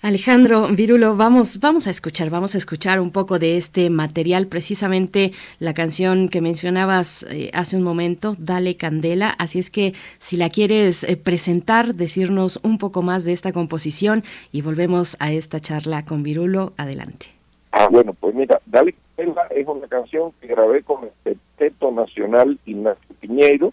Alejandro 0.00 0.68
Virulo, 0.68 1.16
vamos, 1.16 1.60
vamos 1.60 1.86
a 1.86 1.90
escuchar, 1.90 2.30
vamos 2.30 2.54
a 2.54 2.58
escuchar 2.58 2.98
un 2.98 3.10
poco 3.10 3.38
de 3.38 3.58
este 3.58 3.90
material, 3.90 4.46
precisamente 4.46 5.32
la 5.58 5.74
canción 5.74 6.30
que 6.30 6.40
mencionabas 6.40 7.26
eh, 7.30 7.50
hace 7.52 7.76
un 7.76 7.82
momento, 7.82 8.34
Dale 8.38 8.76
Candela. 8.76 9.28
Así 9.38 9.58
es 9.58 9.70
que 9.70 9.92
si 10.18 10.38
la 10.38 10.48
quieres 10.48 11.04
eh, 11.04 11.18
presentar, 11.18 11.94
decirnos 11.94 12.58
un 12.62 12.78
poco 12.78 13.02
más 13.02 13.24
de 13.24 13.32
esta 13.32 13.52
composición 13.52 14.24
y 14.50 14.62
volvemos 14.62 15.16
a 15.20 15.30
esta 15.32 15.60
charla 15.60 16.06
con 16.06 16.22
Virulo, 16.22 16.72
adelante. 16.78 17.26
Ah, 17.72 17.88
bueno, 17.90 18.14
pues 18.14 18.34
mira, 18.34 18.60
Dale 18.64 18.94
Candela 19.16 19.46
es 19.50 19.66
una 19.66 19.88
canción 19.88 20.32
que 20.40 20.46
grabé 20.46 20.82
con 20.82 21.10
el 21.26 21.38
Teto 21.62 21.92
Nacional 21.92 22.58
Ignacio 22.66 23.14
Piñeiro. 23.20 23.72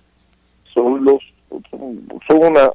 Son 0.76 1.04
los, 1.04 1.24
son, 2.28 2.38
una, 2.38 2.72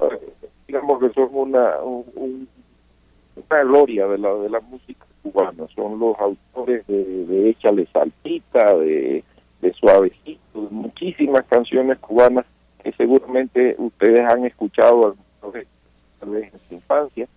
digamos 0.66 0.98
que 0.98 1.10
son 1.10 1.28
una, 1.32 1.76
una 1.84 3.62
gloria 3.62 4.08
de 4.08 4.18
la, 4.18 4.34
de 4.34 4.50
la 4.50 4.58
música 4.58 5.06
cubana. 5.22 5.68
Son 5.76 6.00
los 6.00 6.18
autores 6.18 6.84
de, 6.88 7.26
de 7.26 7.50
Échale 7.50 7.86
Saltita, 7.92 8.74
de, 8.74 9.22
de 9.62 9.72
Suavecito, 9.74 10.62
de 10.62 10.70
muchísimas 10.70 11.44
canciones 11.44 11.96
cubanas 11.98 12.44
que 12.82 12.90
seguramente 12.94 13.76
ustedes 13.78 14.20
han 14.22 14.44
escuchado 14.44 15.14
tal 16.18 16.30
vez 16.30 16.52
en 16.52 16.60
su 16.68 16.74
infancia. 16.74 17.28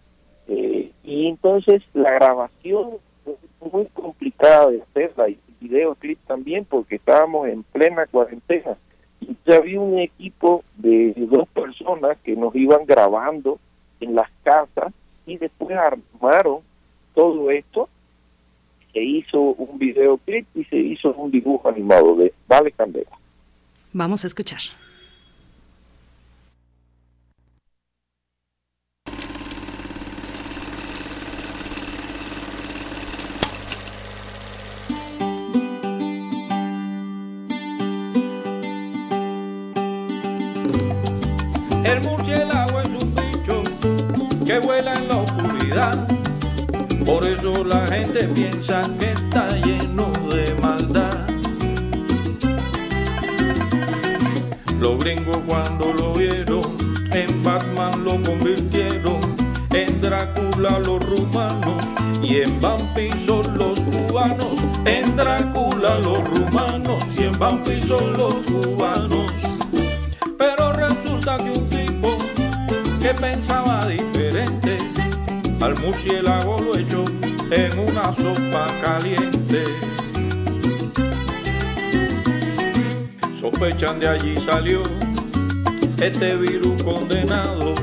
Eh, 0.47 0.91
y 1.03 1.27
entonces 1.27 1.83
la 1.93 2.11
grabación 2.13 2.93
fue 3.23 3.69
muy 3.71 3.85
complicada 3.93 4.71
de 4.71 4.81
hacerla 4.81 5.29
y 5.29 5.37
videoclip 5.59 6.19
también 6.27 6.65
porque 6.65 6.95
estábamos 6.95 7.47
en 7.47 7.63
plena 7.63 8.05
cuarentena 8.07 8.77
y 9.19 9.35
ya 9.45 9.55
había 9.57 9.79
un 9.79 9.99
equipo 9.99 10.63
de 10.75 11.13
dos 11.15 11.47
personas 11.49 12.17
que 12.23 12.35
nos 12.35 12.55
iban 12.55 12.85
grabando 12.85 13.59
en 13.99 14.15
las 14.15 14.29
casas 14.43 14.93
y 15.25 15.37
después 15.37 15.75
armaron 15.75 16.59
todo 17.13 17.49
esto 17.49 17.89
se 18.93 19.03
hizo 19.03 19.39
un 19.39 19.77
videoclip 19.77 20.47
y 20.55 20.63
se 20.65 20.77
hizo 20.77 21.13
un 21.13 21.31
dibujo 21.31 21.69
animado 21.69 22.15
de 22.15 22.33
Vale 22.47 22.71
Candela. 22.71 23.11
Vamos 23.93 24.23
a 24.23 24.27
escuchar. 24.27 24.61
El 41.97 42.03
murciélago 42.03 42.79
es 42.81 42.93
un 42.93 43.15
bicho 43.15 43.63
que 44.45 44.59
vuela 44.59 44.93
en 44.93 45.07
la 45.07 45.15
oscuridad. 45.17 46.07
Por 47.03 47.25
eso 47.25 47.63
la 47.63 47.87
gente 47.87 48.25
piensa 48.35 48.83
que 48.99 49.13
está 49.13 49.49
lleno 49.65 50.11
de 50.29 50.53
maldad. 50.61 51.27
Los 54.79 54.99
gringos 54.99 55.39
cuando 55.47 55.91
lo 55.91 56.13
vieron, 56.13 56.77
en 57.13 57.41
Batman 57.41 58.03
lo 58.03 58.21
convirtieron, 58.21 59.19
en 59.71 59.99
Drácula 59.99 60.77
los 60.77 61.03
rumanos 61.03 61.83
y 62.21 62.41
en 62.41 62.61
Vampi 62.61 63.09
son 63.25 63.57
los 63.57 63.79
cubanos, 63.79 64.59
en 64.85 65.15
Drácula 65.15 65.97
los 65.97 66.23
rumanos 66.25 67.03
y 67.17 67.23
en 67.23 67.39
Vampi 67.39 67.81
son 67.81 68.15
los 68.17 68.35
cubanos. 68.41 69.31
Pero 70.37 70.73
resulta 70.73 71.37
que 71.37 71.49
un 71.49 71.66
que 73.07 73.13
pensaba 73.13 73.85
diferente, 73.85 74.77
al 75.61 75.79
murciélago 75.79 76.59
lo 76.59 76.77
echó 76.77 77.05
en 77.51 77.79
una 77.79 78.11
sopa 78.11 78.67
caliente. 78.83 79.63
Sospechan 83.31 84.01
de 84.01 84.09
allí 84.09 84.37
salió 84.37 84.83
este 86.01 86.35
virus 86.35 86.83
condenado, 86.83 87.75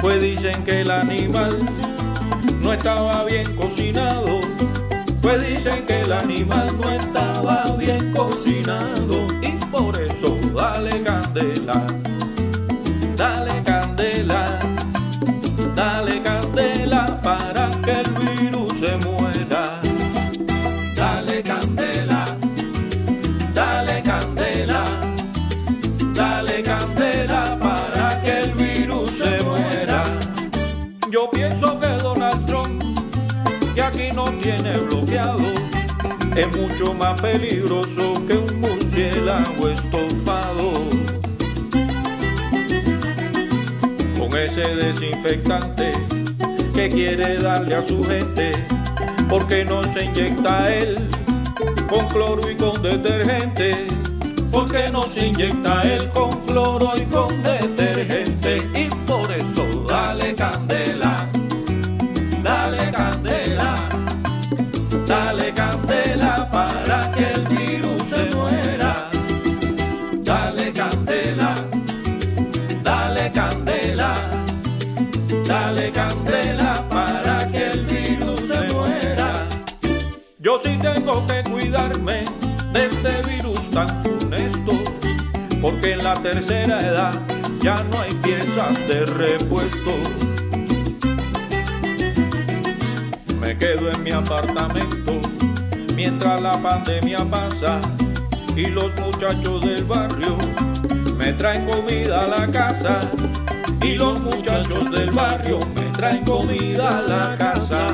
pues 0.00 0.22
dicen 0.22 0.62
que 0.62 0.82
el 0.82 0.90
animal 0.92 1.58
no 2.60 2.72
estaba 2.72 3.24
bien 3.24 3.56
cocinado, 3.56 4.40
pues 5.20 5.48
dicen 5.48 5.84
que 5.84 6.02
el 6.02 6.12
animal 6.12 6.68
no 6.80 6.90
estaba 6.90 7.74
bien 7.76 8.12
cocinado. 8.12 9.26
Y 9.42 9.52
por 9.72 9.98
eso 10.00 10.38
dale 10.54 11.02
candela, 11.02 11.84
tiene 34.44 34.76
bloqueado, 34.76 35.40
es 36.36 36.56
mucho 36.58 36.92
más 36.92 37.18
peligroso 37.22 38.22
que 38.26 38.36
un 38.36 38.60
murciélago 38.60 39.68
estofado. 39.70 40.90
Con 44.18 44.36
ese 44.36 44.76
desinfectante 44.76 45.92
que 46.74 46.90
quiere 46.90 47.38
darle 47.38 47.76
a 47.76 47.82
su 47.82 48.04
gente, 48.04 48.52
porque 49.30 49.64
no 49.64 49.82
se 49.84 50.04
inyecta 50.04 50.70
él 50.74 50.98
con 51.88 52.06
cloro 52.08 52.50
y 52.50 52.54
con 52.54 52.82
detergente. 52.82 53.86
Porque 54.52 54.90
no 54.90 55.04
se 55.04 55.28
inyecta 55.28 55.82
él 55.84 56.10
con 56.10 56.38
cloro 56.44 56.92
y 56.98 57.06
con 57.06 57.42
detergente. 57.42 58.33
De 81.74 82.86
este 82.86 83.28
virus 83.28 83.68
tan 83.72 83.88
funesto, 84.04 84.72
porque 85.60 85.94
en 85.94 86.04
la 86.04 86.14
tercera 86.14 86.80
edad 86.80 87.12
ya 87.60 87.82
no 87.90 88.00
hay 88.00 88.14
piezas 88.22 88.86
de 88.86 89.04
repuesto. 89.06 89.90
Me 93.40 93.58
quedo 93.58 93.90
en 93.90 94.04
mi 94.04 94.12
apartamento 94.12 95.20
mientras 95.96 96.40
la 96.40 96.62
pandemia 96.62 97.24
pasa 97.28 97.80
y 98.54 98.66
los 98.66 98.94
muchachos 98.94 99.60
del 99.62 99.82
barrio 99.84 100.38
me 101.16 101.32
traen 101.32 101.66
comida 101.66 102.22
a 102.22 102.26
la 102.28 102.46
casa 102.52 103.00
y 103.82 103.96
los 103.96 104.20
muchachos 104.20 104.92
del 104.92 105.10
barrio 105.10 105.58
me 105.74 105.90
traen 105.90 106.24
comida 106.24 106.98
a 106.98 107.02
la 107.02 107.36
casa. 107.36 107.88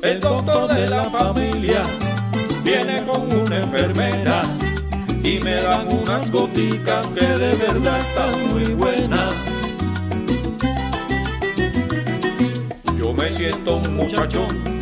El 0.00 0.20
doctor 0.20 0.72
de 0.72 0.88
la 0.88 1.10
familia 1.10 1.82
viene 2.68 3.02
con 3.06 3.32
una 3.32 3.56
enfermera 3.60 4.42
y 5.24 5.38
me 5.40 5.54
dan 5.54 5.88
unas 5.90 6.30
goticas 6.30 7.10
que 7.12 7.26
de 7.26 7.54
verdad 7.56 7.98
están 7.98 8.50
muy 8.52 8.74
buenas. 8.74 9.76
Yo 12.98 13.14
me 13.14 13.32
siento 13.32 13.76
un 13.76 13.96
muchachón 13.96 14.80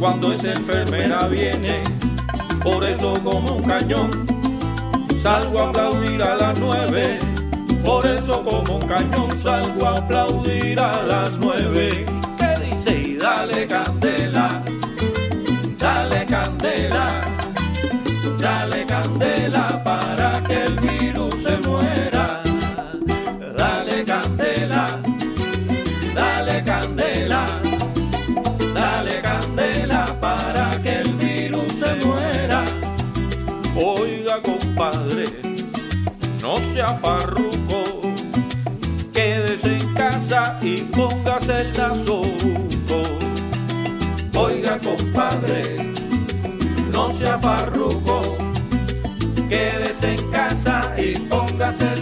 cuando 0.00 0.32
esa 0.32 0.52
enfermera 0.52 1.28
viene, 1.28 1.82
por 2.64 2.82
eso 2.86 3.22
como 3.22 3.56
un 3.56 3.62
cañón 3.62 4.26
salgo 5.18 5.60
a 5.60 5.68
aplaudir 5.68 6.22
a 6.22 6.34
las 6.36 6.58
nueve. 6.58 7.18
Por 7.84 8.06
eso 8.06 8.42
como 8.42 8.76
un 8.76 8.86
cañón 8.86 9.36
salgo 9.36 9.86
a 9.86 9.98
aplaudir 9.98 10.80
a 10.80 11.02
las 11.02 11.36
nueve. 11.38 12.06
¿Qué 12.38 12.64
dice? 12.64 12.98
Y 13.00 13.16
dale 13.16 13.66
candela, 13.66 14.11
candela 18.92 19.82
para 19.82 20.42
que 20.46 20.64
el 20.64 20.78
virus 20.80 21.34
se 21.42 21.56
muera. 21.66 22.42
Dale 23.56 24.04
candela, 24.04 24.84
dale 26.14 26.62
candela, 26.62 27.42
dale 28.74 29.22
candela 29.22 30.04
para 30.20 30.66
que 30.82 30.92
el 31.00 31.10
virus 31.14 31.72
se 31.80 32.06
muera. 32.06 32.64
Oiga 33.74 34.42
compadre, 34.42 35.26
no 36.42 36.56
sea 36.56 36.88
farruco, 36.88 37.80
quédese 39.14 39.78
en 39.78 39.94
casa 39.94 40.58
y 40.60 40.82
póngase 40.82 41.62
el 41.62 41.72
nasoco. 41.72 43.00
Oiga 44.34 44.78
compadre, 44.78 45.94
no 46.92 47.10
sea 47.10 47.38
farruco, 47.38 48.41
en 50.04 50.30
casa 50.30 50.94
y 50.98 51.18
póngase. 51.28 52.01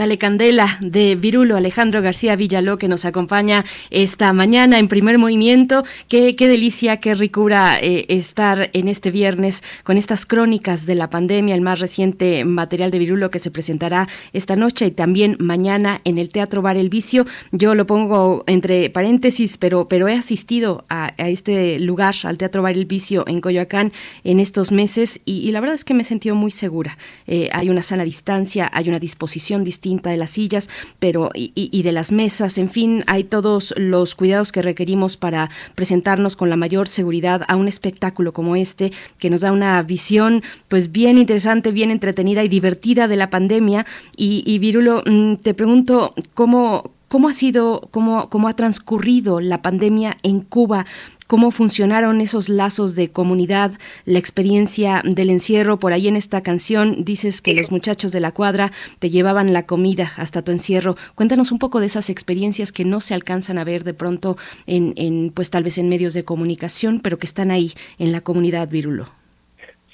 Dale 0.00 0.16
Candela 0.16 0.78
de 0.80 1.14
Virulo 1.14 1.58
Alejandro 1.58 2.00
García 2.00 2.34
Villaló 2.34 2.78
que 2.78 2.88
nos 2.88 3.04
acompaña 3.04 3.66
esta 3.90 4.32
mañana 4.32 4.78
en 4.78 4.88
primer 4.88 5.18
movimiento. 5.18 5.84
Qué, 6.08 6.34
qué 6.36 6.48
delicia, 6.48 6.96
qué 7.00 7.14
ricura 7.14 7.78
eh, 7.78 8.06
estar 8.08 8.70
en 8.72 8.88
este 8.88 9.10
viernes 9.10 9.62
con 9.84 9.98
estas 9.98 10.24
crónicas 10.24 10.86
de 10.86 10.94
la 10.94 11.10
pandemia, 11.10 11.54
el 11.54 11.60
más 11.60 11.80
reciente 11.80 12.46
material 12.46 12.90
de 12.90 12.98
Virulo 12.98 13.30
que 13.30 13.40
se 13.40 13.50
presentará 13.50 14.08
esta 14.32 14.56
noche 14.56 14.86
y 14.86 14.90
también 14.90 15.36
mañana 15.38 16.00
en 16.04 16.16
el 16.16 16.30
Teatro 16.30 16.62
Bar 16.62 16.78
El 16.78 16.88
Vicio. 16.88 17.26
Yo 17.52 17.74
lo 17.74 17.86
pongo 17.86 18.42
entre 18.46 18.88
paréntesis, 18.88 19.58
pero, 19.58 19.86
pero 19.86 20.08
he 20.08 20.14
asistido 20.14 20.86
a, 20.88 21.12
este 21.18 21.78
lugar, 21.78 22.14
al 22.22 22.38
Teatro 22.38 22.62
Bar 22.62 22.74
El 22.74 22.86
Vicio 22.86 23.24
en 23.28 23.42
Coyoacán 23.42 23.92
en 24.24 24.40
estos 24.40 24.72
meses 24.72 25.20
y, 25.26 25.50
la 25.52 25.60
verdad 25.60 25.74
es 25.74 25.84
que 25.84 25.92
me 25.92 26.04
he 26.04 26.06
sentido 26.06 26.34
muy 26.34 26.52
segura. 26.52 26.96
Eh, 27.26 27.50
hay 27.52 27.68
una 27.68 27.82
sana 27.82 28.04
distancia, 28.04 28.70
hay 28.72 28.88
una 28.88 28.98
disposición 28.98 29.62
distinta 29.62 29.89
de 29.90 30.16
las 30.16 30.30
sillas, 30.30 30.68
pero 30.98 31.30
y, 31.34 31.82
de 31.82 31.92
las 31.92 32.12
mesas, 32.12 32.58
en 32.58 32.70
fin, 32.70 33.04
hay 33.06 33.24
todos 33.24 33.74
los 33.76 34.14
cuidados 34.14 34.52
que 34.52 34.62
requerimos 34.62 35.16
para 35.16 35.50
presentarnos 35.74 36.36
con 36.36 36.48
la 36.48 36.56
mayor 36.56 36.88
seguridad 36.88 37.42
a 37.48 37.56
un 37.56 37.68
espectáculo 37.68 38.32
como 38.32 38.56
este 38.56 38.92
que 39.18 39.30
nos 39.30 39.40
da 39.40 39.52
una 39.52 39.82
visión 39.82 40.42
pues 40.68 40.92
bien 40.92 41.18
interesante, 41.18 41.72
bien 41.72 41.90
entretenida 41.90 42.44
y 42.44 42.48
divertida 42.48 43.08
de 43.08 43.16
la 43.16 43.30
pandemia. 43.30 43.86
Y, 44.16 44.42
y 44.46 44.58
Virulo, 44.58 45.02
mm, 45.04 45.36
te 45.36 45.54
pregunto 45.54 46.14
cómo 46.34 46.92
¿Cómo 47.10 47.28
ha 47.28 47.32
sido, 47.32 47.88
cómo, 47.90 48.30
cómo 48.30 48.46
ha 48.46 48.54
transcurrido 48.54 49.40
la 49.40 49.62
pandemia 49.62 50.18
en 50.22 50.42
Cuba? 50.42 50.86
Cómo 51.30 51.52
funcionaron 51.52 52.20
esos 52.20 52.48
lazos 52.48 52.96
de 52.96 53.12
comunidad, 53.12 53.70
la 54.04 54.18
experiencia 54.18 55.00
del 55.04 55.30
encierro. 55.30 55.78
Por 55.78 55.92
ahí 55.92 56.08
en 56.08 56.16
esta 56.16 56.42
canción 56.42 57.04
dices 57.04 57.40
que 57.40 57.54
los 57.54 57.70
muchachos 57.70 58.10
de 58.10 58.18
la 58.18 58.32
cuadra 58.32 58.72
te 58.98 59.10
llevaban 59.10 59.52
la 59.52 59.64
comida 59.64 60.10
hasta 60.16 60.42
tu 60.42 60.50
encierro. 60.50 60.96
Cuéntanos 61.14 61.52
un 61.52 61.60
poco 61.60 61.78
de 61.78 61.86
esas 61.86 62.10
experiencias 62.10 62.72
que 62.72 62.84
no 62.84 63.00
se 63.00 63.14
alcanzan 63.14 63.58
a 63.58 63.64
ver 63.64 63.84
de 63.84 63.94
pronto 63.94 64.38
en, 64.66 64.92
en 64.96 65.30
pues 65.30 65.50
tal 65.50 65.62
vez 65.62 65.78
en 65.78 65.88
medios 65.88 66.14
de 66.14 66.24
comunicación, 66.24 66.98
pero 66.98 67.16
que 67.20 67.26
están 67.26 67.52
ahí 67.52 67.74
en 68.00 68.10
la 68.10 68.22
comunidad 68.22 68.68
Virulo. 68.68 69.06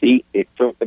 Sí, 0.01 0.25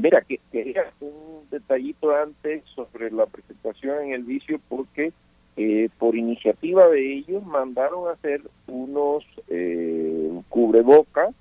mira, 0.01 0.21
que 0.21 0.39
quería 0.51 0.81
un 0.99 1.47
detallito 1.51 2.09
antes 2.15 2.63
sobre 2.73 3.11
la 3.11 3.27
presentación 3.27 4.01
en 4.01 4.13
el 4.13 4.23
vicio 4.23 4.59
porque 4.67 5.13
eh, 5.61 5.89
por 5.97 6.15
iniciativa 6.15 6.87
de 6.87 7.15
ellos 7.15 7.45
mandaron 7.45 8.07
a 8.07 8.11
hacer 8.11 8.41
unos 8.67 9.25
eh, 9.49 10.31
cubrebocas 10.47 11.35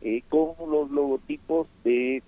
eh, 0.00 0.22
con 0.30 0.54
los 0.70 0.90
logotipos 0.90 1.66
de, 1.84 2.22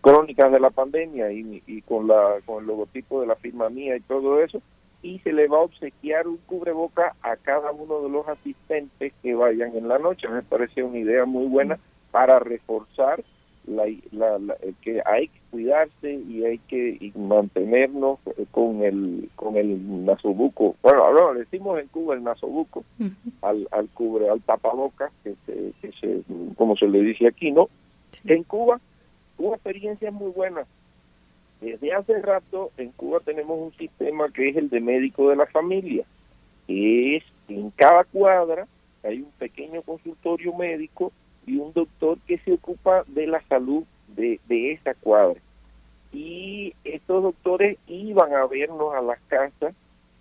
crónicas 0.00 0.50
de 0.50 0.60
la 0.60 0.70
pandemia 0.70 1.30
y, 1.30 1.82
con 1.82 2.08
la 2.08 2.36
con 2.46 2.62
el 2.62 2.68
logotipo 2.68 3.20
de 3.20 3.26
la 3.26 3.36
firma 3.36 3.68
mía 3.68 3.98
y 3.98 4.00
todo 4.00 4.42
eso 4.42 4.62
y 5.02 5.18
se 5.18 5.34
le 5.34 5.46
va 5.46 5.58
a 5.58 5.64
obsequiar 5.64 6.26
un 6.26 6.38
cubreboca 6.46 7.14
a 7.20 7.36
cada 7.36 7.70
uno 7.70 8.00
de 8.00 8.08
los 8.08 8.26
asistentes 8.28 9.12
que 9.22 9.34
vayan 9.34 9.76
en 9.76 9.88
la 9.88 9.98
noche. 9.98 10.26
Me 10.26 10.40
parece 10.40 10.84
una 10.84 10.96
idea 10.96 11.26
muy 11.26 11.48
buena 11.48 11.78
para 12.12 12.38
reforzar 12.38 13.22
la, 13.66 14.40
que 14.82 15.02
hay 15.04 15.28
que 15.28 15.40
cuidarse 15.50 16.14
y 16.14 16.44
hay 16.44 16.58
que 16.58 17.12
mantenernos 17.16 18.18
con 18.50 18.82
el 18.82 19.28
con 19.34 19.56
el 19.56 20.04
nasobuco 20.04 20.76
bueno 20.82 21.04
ahora 21.04 21.34
le 21.34 21.40
decimos 21.40 21.78
en 21.80 21.88
Cuba 21.88 22.14
el 22.14 22.22
nasobuco 22.22 22.84
al, 23.42 23.66
al 23.72 23.88
cubre 23.88 24.28
al 24.28 24.40
tapabocas 24.42 25.10
que 25.24 25.34
se, 25.46 26.22
como 26.56 26.76
se 26.76 26.86
le 26.86 27.00
dice 27.00 27.26
aquí 27.26 27.50
no 27.50 27.68
en 28.24 28.44
Cuba 28.44 28.80
una 29.38 29.56
experiencia 29.56 30.10
muy 30.10 30.30
buena 30.30 30.64
desde 31.60 31.92
hace 31.94 32.20
rato 32.20 32.70
en 32.76 32.92
Cuba 32.92 33.20
tenemos 33.24 33.58
un 33.58 33.72
sistema 33.78 34.28
que 34.28 34.50
es 34.50 34.56
el 34.56 34.68
de 34.68 34.80
médico 34.80 35.30
de 35.30 35.36
la 35.36 35.46
familia. 35.46 36.04
Es 36.68 37.24
en 37.48 37.70
cada 37.70 38.04
cuadra 38.04 38.66
hay 39.02 39.20
un 39.20 39.30
pequeño 39.38 39.82
consultorio 39.82 40.52
médico 40.54 41.12
y 41.46 41.58
un 41.58 41.72
doctor 41.72 42.18
que 42.26 42.38
se 42.38 42.52
ocupa 42.52 43.04
de 43.06 43.26
la 43.26 43.40
salud 43.48 43.84
de, 44.08 44.38
esa 44.72 44.94
cuadra. 44.94 45.40
Y 46.12 46.74
estos 46.84 47.22
doctores 47.22 47.78
iban 47.86 48.34
a 48.34 48.46
vernos 48.46 48.94
a 48.94 49.00
las 49.00 49.20
casas, 49.28 49.74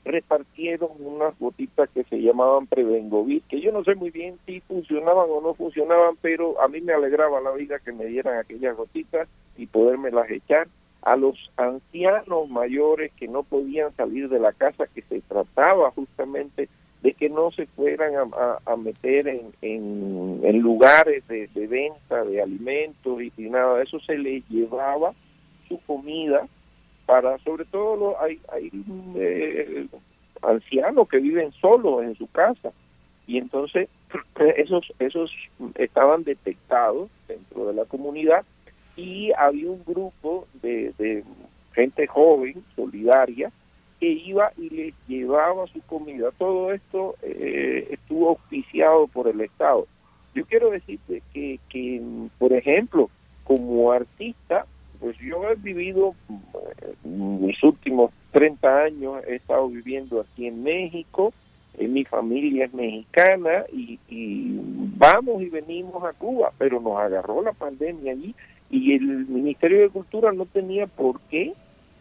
repartieron 0.03 0.91
unas 0.99 1.37
gotitas 1.39 1.89
que 1.89 2.03
se 2.03 2.21
llamaban 2.21 2.67
Prevengovir, 2.67 3.41
que 3.43 3.59
yo 3.59 3.71
no 3.71 3.83
sé 3.83 3.95
muy 3.95 4.11
bien 4.11 4.37
si 4.45 4.59
funcionaban 4.61 5.25
o 5.29 5.41
no 5.41 5.53
funcionaban, 5.55 6.15
pero 6.21 6.61
a 6.61 6.67
mí 6.67 6.81
me 6.81 6.93
alegraba 6.93 7.41
la 7.41 7.51
vida 7.51 7.79
que 7.79 7.91
me 7.91 8.05
dieran 8.05 8.37
aquellas 8.37 8.77
gotitas 8.77 9.27
y 9.57 9.67
las 10.11 10.29
echar 10.29 10.67
a 11.01 11.15
los 11.15 11.51
ancianos 11.57 12.49
mayores 12.49 13.11
que 13.13 13.27
no 13.27 13.43
podían 13.43 13.95
salir 13.95 14.27
de 14.27 14.39
la 14.39 14.51
casa, 14.53 14.87
que 14.87 15.01
se 15.03 15.21
trataba 15.21 15.91
justamente 15.91 16.67
de 17.01 17.13
que 17.13 17.29
no 17.29 17.51
se 17.51 17.67
fueran 17.67 18.13
a, 18.15 18.75
meter 18.75 19.27
en, 19.27 19.51
en, 19.61 20.59
lugares 20.59 21.27
de, 21.27 21.47
venta 21.67 22.23
de 22.23 22.41
alimentos 22.41 23.21
y, 23.21 23.31
nada 23.49 23.77
de 23.77 23.83
eso, 23.83 23.99
se 23.99 24.17
les 24.17 24.47
llevaba 24.49 25.13
su 25.67 25.79
comida 25.81 26.47
para, 27.05 27.37
sobre 27.39 27.65
todo, 27.65 28.19
hay, 28.19 28.39
hay 28.51 28.71
eh, 29.15 29.87
ancianos 30.41 31.07
que 31.07 31.19
viven 31.19 31.51
solos 31.53 32.03
en 32.03 32.15
su 32.15 32.27
casa. 32.27 32.71
Y 33.27 33.37
entonces 33.37 33.89
esos, 34.57 34.91
esos 34.99 35.31
estaban 35.75 36.23
detectados 36.23 37.09
dentro 37.27 37.67
de 37.67 37.73
la 37.73 37.85
comunidad 37.85 38.43
y 38.95 39.31
había 39.37 39.69
un 39.69 39.83
grupo 39.85 40.47
de, 40.61 40.93
de 40.97 41.23
gente 41.73 42.07
joven, 42.07 42.63
solidaria, 42.75 43.51
iba 44.07 44.51
y 44.57 44.69
les 44.69 44.93
llevaba 45.07 45.67
su 45.67 45.81
comida. 45.81 46.31
Todo 46.37 46.71
esto 46.71 47.15
eh, 47.21 47.87
estuvo 47.91 48.29
auspiciado 48.29 49.07
por 49.07 49.27
el 49.27 49.41
Estado. 49.41 49.87
Yo 50.33 50.45
quiero 50.45 50.71
decirte 50.71 51.21
que, 51.33 51.59
que, 51.69 52.01
por 52.37 52.53
ejemplo, 52.53 53.09
como 53.43 53.91
artista, 53.91 54.65
pues 54.99 55.17
yo 55.19 55.49
he 55.49 55.55
vivido 55.55 56.15
eh, 56.81 56.93
mis 57.03 57.61
últimos 57.63 58.11
30 58.31 58.79
años, 58.81 59.23
he 59.27 59.35
estado 59.35 59.69
viviendo 59.69 60.21
aquí 60.21 60.47
en 60.47 60.63
México, 60.63 61.33
en 61.77 61.93
mi 61.93 62.03
familia 62.05 62.65
es 62.65 62.73
mexicana 62.73 63.65
y, 63.71 63.99
y 64.09 64.59
vamos 64.97 65.41
y 65.41 65.49
venimos 65.49 66.03
a 66.03 66.13
Cuba, 66.13 66.51
pero 66.57 66.79
nos 66.79 66.97
agarró 66.97 67.41
la 67.41 67.53
pandemia 67.53 68.13
allí 68.13 68.35
y 68.69 68.93
el 68.93 69.27
Ministerio 69.27 69.81
de 69.81 69.89
Cultura 69.89 70.31
no 70.31 70.45
tenía 70.45 70.87
por 70.87 71.19
qué 71.29 71.53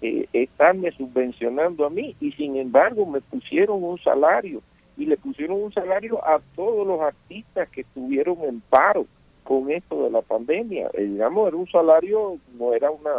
eh, 0.06 0.28
estarme 0.34 0.92
subvencionando 0.92 1.86
a 1.86 1.88
mí 1.88 2.14
y 2.20 2.30
sin 2.32 2.56
embargo 2.56 3.06
me 3.06 3.22
pusieron 3.22 3.82
un 3.82 3.98
salario 4.00 4.60
y 4.98 5.06
le 5.06 5.16
pusieron 5.16 5.62
un 5.62 5.72
salario 5.72 6.22
a 6.22 6.42
todos 6.54 6.86
los 6.86 7.00
artistas 7.00 7.70
que 7.70 7.80
estuvieron 7.80 8.36
en 8.42 8.60
paro 8.60 9.06
con 9.44 9.70
esto 9.70 10.04
de 10.04 10.10
la 10.10 10.20
pandemia. 10.20 10.90
Eh, 10.92 11.04
digamos, 11.04 11.48
era 11.48 11.56
un 11.56 11.70
salario, 11.70 12.36
no 12.58 12.74
era 12.74 12.90
una, 12.90 13.12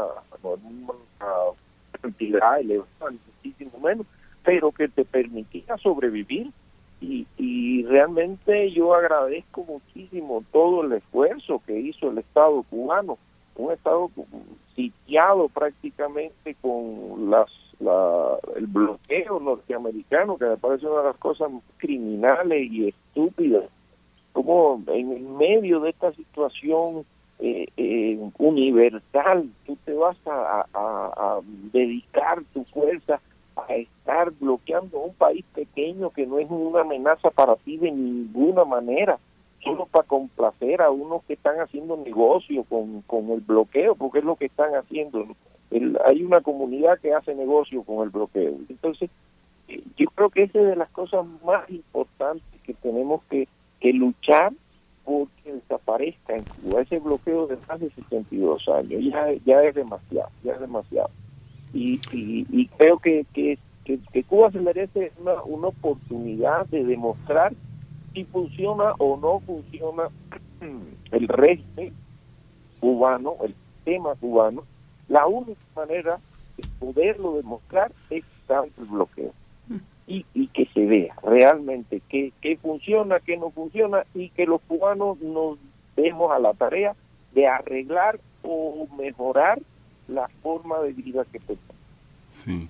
cantidad 1.99 2.59
elevada, 2.59 3.11
muchísimo 3.43 3.79
menos, 3.79 4.05
pero 4.43 4.71
que 4.71 4.87
te 4.87 5.05
permitía 5.05 5.77
sobrevivir. 5.77 6.51
Y, 7.01 7.25
y 7.37 7.83
realmente 7.85 8.71
yo 8.71 8.93
agradezco 8.93 9.63
muchísimo 9.63 10.43
todo 10.51 10.83
el 10.83 10.93
esfuerzo 10.93 11.63
que 11.65 11.79
hizo 11.79 12.11
el 12.11 12.19
Estado 12.19 12.61
cubano, 12.69 13.17
un 13.55 13.71
Estado 13.71 14.09
sitiado 14.75 15.47
prácticamente 15.49 16.55
con 16.61 17.29
las 17.29 17.49
el 18.55 18.67
bloqueo 18.67 19.39
norteamericano, 19.39 20.37
que 20.37 20.45
me 20.45 20.57
parece 20.57 20.87
una 20.87 21.01
de 21.01 21.07
las 21.07 21.17
cosas 21.17 21.51
criminales 21.77 22.71
y 22.71 22.87
estúpidas, 22.87 23.65
como 24.31 24.81
en 24.87 25.37
medio 25.37 25.81
de 25.81 25.89
esta 25.89 26.13
situación 26.13 27.05
eh, 27.39 27.67
eh, 27.75 28.17
universal, 28.37 29.49
tú 29.65 29.77
te 29.83 29.93
vas 29.93 30.17
a, 30.25 30.65
a, 30.73 31.39
dedicar 31.73 32.41
tu 32.53 32.63
fuerza 32.65 33.19
a 33.57 33.73
estar 33.73 34.31
bloqueando 34.31 34.99
un 34.99 35.13
país 35.13 35.43
pequeño 35.53 36.11
que 36.11 36.25
no 36.25 36.39
es 36.39 36.49
una 36.49 36.81
amenaza 36.81 37.29
para 37.29 37.55
ti 37.57 37.77
de 37.77 37.91
ninguna 37.91 38.63
manera 38.63 39.19
solo 39.65 39.87
para 39.87 40.07
complacer 40.07 40.81
a 40.81 40.91
unos 40.91 41.23
que 41.23 41.33
están 41.33 41.59
haciendo 41.59 41.97
negocio 41.97 42.63
con, 42.65 43.01
con 43.01 43.31
el 43.31 43.41
bloqueo, 43.41 43.95
porque 43.95 44.19
es 44.19 44.25
lo 44.25 44.35
que 44.35 44.45
están 44.45 44.75
haciendo. 44.75 45.25
hay 46.05 46.23
una 46.23 46.41
comunidad 46.41 46.99
que 46.99 47.13
hace 47.13 47.33
negocio 47.35 47.83
con 47.83 48.03
el 48.03 48.11
bloqueo. 48.11 48.53
Entonces, 48.69 49.09
eh, 49.67 49.83
yo 49.97 50.07
creo 50.15 50.29
que 50.29 50.43
esa 50.43 50.59
es 50.59 50.67
de 50.67 50.75
las 50.75 50.89
cosas 50.91 51.25
más 51.43 51.69
importantes 51.69 52.45
que 52.63 52.73
tenemos 52.75 53.23
que, 53.23 53.47
que 53.79 53.91
luchar 53.91 54.53
porque 55.03 55.53
desaparezca 55.53 56.35
en 56.35 56.43
Cuba 56.43 56.81
ese 56.81 56.99
bloqueo 56.99 57.47
de 57.47 57.57
más 57.67 57.79
de 57.79 57.89
62 57.91 58.67
años. 58.69 59.03
Ya, 59.03 59.33
ya 59.45 59.63
es 59.63 59.75
demasiado, 59.75 60.29
ya 60.43 60.53
es 60.53 60.59
demasiado. 60.59 61.09
Y, 61.73 61.99
y, 62.13 62.67
creo 62.77 62.99
que, 62.99 63.25
que, 63.33 63.57
que, 63.83 64.23
Cuba 64.23 64.49
se 64.51 64.59
merece 64.59 65.11
una, 65.19 65.43
una 65.43 65.67
oportunidad 65.67 66.65
de 66.67 66.85
demostrar 66.85 67.53
si 68.15 68.23
funciona 68.23 68.93
o 68.97 69.17
no 69.17 69.41
funciona 69.41 70.09
el 71.11 71.27
régimen 71.27 71.93
cubano, 72.79 73.35
el 73.43 73.53
sistema 73.75 74.15
cubano, 74.15 74.63
la 75.09 75.27
única 75.27 75.61
manera 75.75 76.19
poderlo 76.79 77.35
demostrar 77.35 77.91
es 78.09 78.23
tanto 78.47 78.81
el 78.81 78.87
bloqueo. 78.87 79.33
Y, 80.07 80.23
que 80.53 80.67
se 80.67 80.85
vea 80.85 81.15
realmente 81.23 81.99
que 82.07 82.59
funciona, 82.61 83.19
que 83.19 83.35
no 83.37 83.49
funciona 83.49 84.05
y 84.13 84.29
que 84.29 84.45
los 84.45 84.61
cubanos 84.61 85.19
nos 85.19 85.57
demos 85.95 86.31
a 86.31 86.39
la 86.39 86.53
tarea 86.53 86.95
de 87.33 87.47
arreglar 87.47 88.19
o 88.43 88.87
mejorar 88.97 89.59
la 90.07 90.27
forma 90.41 90.79
de 90.81 90.93
vida 90.93 91.25
que 91.31 91.39
tenemos. 91.39 91.75
Sí. 92.31 92.69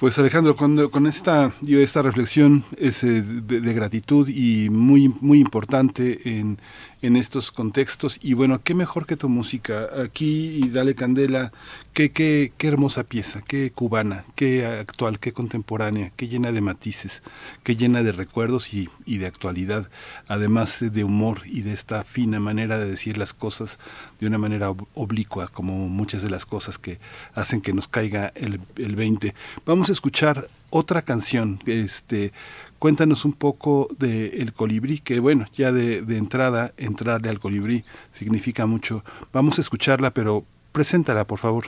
Pues 0.00 0.18
Alejandro, 0.18 0.56
cuando, 0.56 0.90
con 0.90 1.06
esta, 1.06 1.52
esta 1.82 2.00
reflexión 2.00 2.64
es 2.78 3.02
de, 3.02 3.20
de, 3.20 3.72
gratitud 3.74 4.26
y 4.30 4.70
muy, 4.70 5.08
muy 5.20 5.40
importante 5.40 6.38
en, 6.38 6.58
en 7.02 7.16
estos 7.16 7.50
contextos. 7.50 8.18
Y 8.22 8.34
bueno, 8.34 8.62
qué 8.62 8.74
mejor 8.74 9.06
que 9.06 9.16
tu 9.16 9.28
música. 9.28 9.88
Aquí 10.02 10.60
y 10.62 10.68
Dale 10.68 10.94
Candela, 10.94 11.52
qué, 11.92 12.12
qué, 12.12 12.52
qué 12.56 12.68
hermosa 12.68 13.04
pieza, 13.04 13.40
qué 13.40 13.70
cubana, 13.70 14.24
qué 14.34 14.66
actual, 14.66 15.18
qué 15.18 15.32
contemporánea, 15.32 16.12
qué 16.16 16.28
llena 16.28 16.52
de 16.52 16.60
matices, 16.60 17.22
qué 17.62 17.76
llena 17.76 18.02
de 18.02 18.12
recuerdos 18.12 18.72
y, 18.74 18.88
y 19.06 19.18
de 19.18 19.26
actualidad, 19.26 19.88
además 20.28 20.78
de 20.80 21.04
humor 21.04 21.42
y 21.46 21.62
de 21.62 21.72
esta 21.72 22.04
fina 22.04 22.40
manera 22.40 22.78
de 22.78 22.90
decir 22.90 23.18
las 23.18 23.32
cosas 23.32 23.78
de 24.20 24.26
una 24.26 24.38
manera 24.38 24.70
oblicua, 24.94 25.48
como 25.48 25.88
muchas 25.88 26.22
de 26.22 26.30
las 26.30 26.46
cosas 26.46 26.78
que 26.78 26.98
hacen 27.34 27.60
que 27.60 27.72
nos 27.72 27.88
caiga 27.88 28.32
el, 28.34 28.60
el 28.76 28.96
20. 28.96 29.34
Vamos 29.64 29.88
a 29.88 29.92
escuchar 29.92 30.48
otra 30.70 31.02
canción, 31.02 31.58
este 31.66 32.32
Cuéntanos 32.80 33.26
un 33.26 33.34
poco 33.34 33.88
de 33.98 34.40
El 34.40 34.54
Colibrí, 34.54 35.00
que 35.00 35.20
bueno, 35.20 35.44
ya 35.52 35.70
de, 35.70 36.00
de, 36.00 36.16
entrada, 36.16 36.72
entrarle 36.78 37.28
al 37.28 37.38
Colibrí 37.38 37.84
significa 38.10 38.64
mucho. 38.64 39.04
Vamos 39.34 39.58
a 39.58 39.60
escucharla, 39.60 40.12
pero 40.12 40.44
preséntala, 40.72 41.26
por 41.26 41.38
favor. 41.38 41.66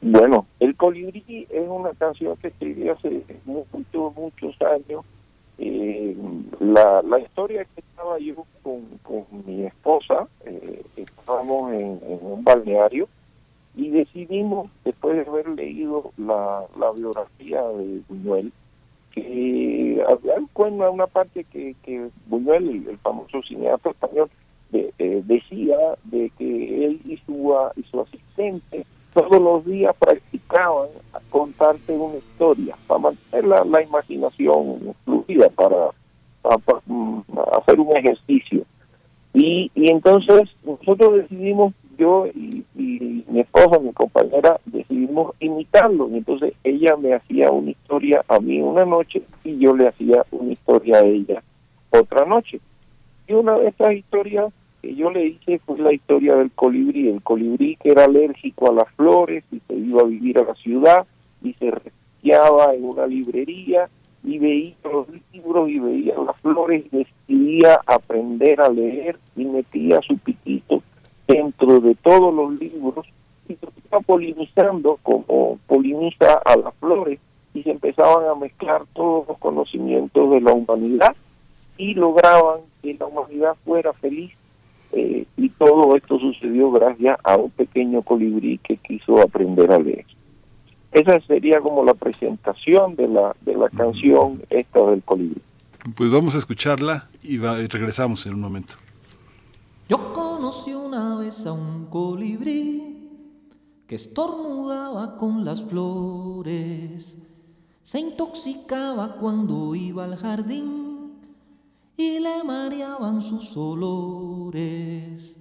Bueno, 0.00 0.46
El 0.60 0.76
Colibrí 0.76 1.48
es 1.50 1.68
una 1.68 1.90
canción 1.94 2.36
que 2.36 2.46
escribí 2.46 2.88
hace 2.88 3.24
muchos, 3.44 4.14
muchos 4.14 4.54
años. 4.62 5.04
Eh, 5.58 6.16
la, 6.60 7.02
la 7.02 7.18
historia 7.18 7.64
que 7.64 7.80
estaba 7.80 8.20
yo 8.20 8.46
con, 8.62 8.84
mi 9.46 9.64
esposa, 9.64 10.28
eh, 10.44 10.80
estábamos 10.94 11.72
en, 11.72 11.98
en, 12.06 12.18
un 12.22 12.44
balneario 12.44 13.08
y 13.74 13.90
decidimos, 13.90 14.70
después 14.84 15.16
de 15.16 15.28
haber 15.28 15.48
leído 15.48 16.12
la, 16.16 16.62
la 16.78 16.92
biografía 16.92 17.62
de 17.62 18.00
Buñuel, 18.08 18.52
que 19.22 20.04
había 20.08 20.90
una 20.90 21.06
parte 21.06 21.44
que, 21.44 21.74
que 21.82 22.08
Buñuel, 22.26 22.86
el, 22.88 22.98
famoso 22.98 23.42
cineasta 23.42 23.90
español, 23.90 24.30
eh, 24.72 25.22
decía 25.24 25.76
de 26.04 26.30
que 26.38 26.84
él 26.84 27.00
y 27.04 27.16
su, 27.18 27.54
y 27.76 27.82
su 27.84 28.00
asistente 28.00 28.84
todos 29.14 29.42
los 29.42 29.64
días 29.64 29.94
practicaban 29.98 30.88
contarte 31.30 31.92
una 31.92 32.16
historia 32.16 32.76
para 32.86 33.00
mantener 33.00 33.46
la, 33.46 33.64
la 33.64 33.82
imaginación 33.82 34.94
fluida, 35.04 35.48
para, 35.50 35.90
para, 36.42 36.58
para, 36.58 36.80
hacer 37.58 37.80
un 37.80 37.96
ejercicio. 37.96 38.64
Y, 39.34 39.70
y 39.74 39.90
entonces 39.90 40.48
nosotros 40.64 41.16
decidimos 41.16 41.74
yo 41.98 42.26
y, 42.28 42.64
y, 42.76 43.24
mi 43.28 43.40
esposa, 43.40 43.78
mi 43.78 43.92
compañera, 43.92 44.58
decidimos 44.64 45.34
imitarlo. 45.40 46.08
Y 46.08 46.18
entonces 46.18 46.54
ella 46.64 46.96
me 46.96 47.12
hacía 47.14 47.50
una 47.50 47.70
historia 47.70 48.24
a 48.28 48.38
mí 48.38 48.60
una 48.60 48.84
noche 48.84 49.22
y 49.44 49.58
yo 49.58 49.76
le 49.76 49.88
hacía 49.88 50.24
una 50.30 50.52
historia 50.52 50.98
a 50.98 51.04
ella 51.04 51.42
otra 51.90 52.24
noche. 52.24 52.60
Y 53.26 53.34
una 53.34 53.58
de 53.58 53.68
estas 53.68 53.94
historias 53.94 54.52
que 54.80 54.94
yo 54.94 55.10
le 55.10 55.26
hice 55.26 55.58
fue 55.60 55.78
la 55.78 55.92
historia 55.92 56.36
del 56.36 56.50
colibrí. 56.52 57.08
El 57.08 57.22
colibrí 57.22 57.76
que 57.76 57.90
era 57.90 58.04
alérgico 58.04 58.70
a 58.70 58.74
las 58.74 58.88
flores 58.94 59.44
y 59.50 59.60
se 59.66 59.74
iba 59.74 60.02
a 60.02 60.06
vivir 60.06 60.38
a 60.38 60.44
la 60.44 60.54
ciudad 60.54 61.06
y 61.42 61.52
se 61.54 61.70
refugiaba 61.70 62.74
en 62.74 62.84
una 62.84 63.06
librería 63.06 63.88
y 64.24 64.38
veía 64.38 64.74
los 64.84 65.06
libros 65.32 65.70
y 65.70 65.78
veía 65.78 66.14
las 66.24 66.36
flores 66.40 66.84
y 66.90 66.96
decidía 66.96 67.80
aprender 67.86 68.60
a 68.60 68.68
leer 68.68 69.18
y 69.36 69.44
metía 69.44 70.00
su 70.02 70.18
piquito 70.18 70.82
dentro 71.28 71.78
de 71.80 71.94
todos 71.94 72.34
los 72.34 72.58
libros 72.58 73.06
y 73.48 73.54
se 73.54 73.66
estaba 73.66 74.02
polinizando 74.02 74.98
como 75.02 75.58
poliniza 75.66 76.38
a 76.44 76.56
las 76.56 76.74
flores 76.76 77.20
y 77.54 77.62
se 77.62 77.70
empezaban 77.70 78.26
a 78.26 78.34
mezclar 78.34 78.82
todos 78.94 79.28
los 79.28 79.38
conocimientos 79.38 80.30
de 80.30 80.40
la 80.40 80.52
humanidad 80.52 81.14
y 81.76 81.94
lograban 81.94 82.60
que 82.82 82.94
la 82.94 83.06
humanidad 83.06 83.56
fuera 83.64 83.92
feliz 83.92 84.32
eh, 84.92 85.26
y 85.36 85.48
todo 85.50 85.94
esto 85.96 86.18
sucedió 86.18 86.70
gracias 86.70 87.18
a 87.22 87.36
un 87.36 87.50
pequeño 87.50 88.02
colibrí 88.02 88.58
que 88.58 88.78
quiso 88.78 89.20
aprender 89.20 89.70
a 89.70 89.78
leer. 89.78 90.06
Esa 90.92 91.20
sería 91.20 91.60
como 91.60 91.84
la 91.84 91.92
presentación 91.92 92.96
de 92.96 93.06
la 93.06 93.36
de 93.42 93.54
la 93.54 93.68
canción 93.68 94.42
esta 94.48 94.80
del 94.86 95.02
colibrí. 95.02 95.42
Pues 95.94 96.10
vamos 96.10 96.34
a 96.34 96.38
escucharla 96.38 97.08
y, 97.22 97.36
va, 97.36 97.60
y 97.60 97.66
regresamos 97.66 98.24
en 98.26 98.34
un 98.34 98.40
momento. 98.40 98.74
Yo 99.88 100.12
conocí 100.12 100.74
una 100.74 101.16
vez 101.16 101.46
a 101.46 101.52
un 101.52 101.86
colibrí 101.86 103.08
que 103.86 103.94
estornudaba 103.94 105.16
con 105.16 105.46
las 105.46 105.62
flores, 105.62 107.16
se 107.82 107.98
intoxicaba 107.98 109.16
cuando 109.16 109.74
iba 109.74 110.04
al 110.04 110.16
jardín 110.16 111.14
y 111.96 112.18
le 112.18 112.44
mareaban 112.44 113.22
sus 113.22 113.56
olores. 113.56 115.38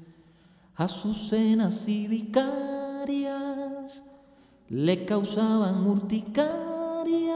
Azucenas 0.76 1.90
y 1.90 2.08
vicarias 2.08 4.06
le 4.70 5.04
causaban 5.06 5.86
urticaria, 5.86 7.36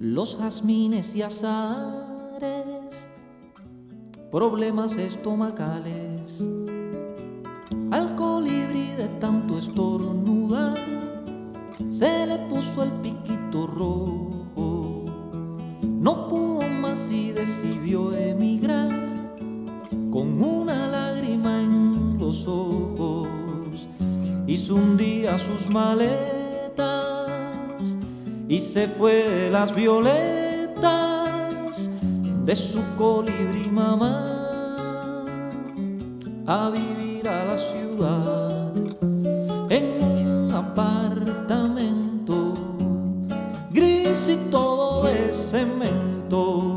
los 0.00 0.36
jazmines 0.36 1.14
y 1.14 1.22
azares 1.22 2.77
problemas 4.30 4.96
estomacales. 4.96 6.46
Al 7.90 8.14
colibrí 8.16 8.92
de 8.92 9.08
tanto 9.20 9.58
estornudar, 9.58 10.78
se 11.90 12.26
le 12.26 12.38
puso 12.50 12.82
el 12.82 12.90
piquito 13.00 13.66
rojo. 13.66 15.04
No 15.82 16.28
pudo 16.28 16.68
más 16.68 17.10
y 17.10 17.32
decidió 17.32 18.14
emigrar 18.14 18.90
con 20.10 20.42
una 20.42 20.88
lágrima 20.88 21.62
en 21.62 22.18
los 22.18 22.46
ojos. 22.46 23.28
Hizo 24.46 24.74
un 24.74 24.96
día 24.98 25.38
sus 25.38 25.70
maletas 25.70 27.30
y 28.46 28.60
se 28.60 28.88
fue 28.88 29.12
de 29.30 29.50
las 29.50 29.74
violetas 29.74 31.07
de 32.48 32.56
su 32.56 32.80
colibrí 32.96 33.70
mamá 33.70 35.22
a 36.46 36.70
vivir 36.70 37.28
a 37.28 37.44
la 37.44 37.56
ciudad 37.58 38.72
en 39.68 40.02
un 40.02 40.54
apartamento 40.54 42.54
gris 43.70 44.30
y 44.30 44.36
todo 44.50 45.04
de 45.04 45.30
cemento. 45.30 46.67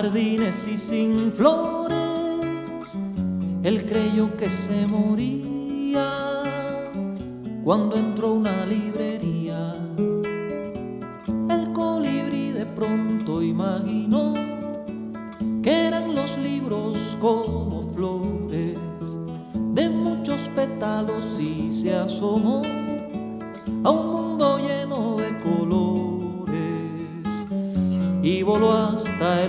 Jardines 0.00 0.68
y 0.68 0.76
sin 0.76 1.32
flores, 1.32 2.96
él 3.64 3.84
creyó 3.84 4.36
que 4.36 4.48
se 4.48 4.86
moría 4.86 6.08
cuando 7.64 7.96
entró 7.96 8.34
una 8.34 8.64
librería. 8.64 9.74
El 11.50 11.72
colibrí 11.72 12.52
de 12.52 12.64
pronto 12.66 13.42
imaginó 13.42 14.34
que 15.64 15.86
eran 15.88 16.14
los 16.14 16.38
libros 16.38 17.16
como 17.20 17.82
flores 17.82 18.78
de 19.74 19.88
muchos 19.88 20.48
pétalos 20.54 21.40
y 21.40 21.72
se 21.72 21.92
asomó 21.92 22.62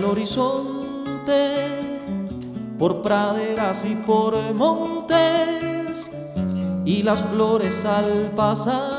horizonte 0.09 1.55
por 2.77 3.01
praderas 3.01 3.85
y 3.85 3.95
por 3.95 4.35
montes 4.53 6.09
y 6.85 7.03
las 7.03 7.21
flores 7.23 7.85
al 7.85 8.31
pasar 8.35 8.98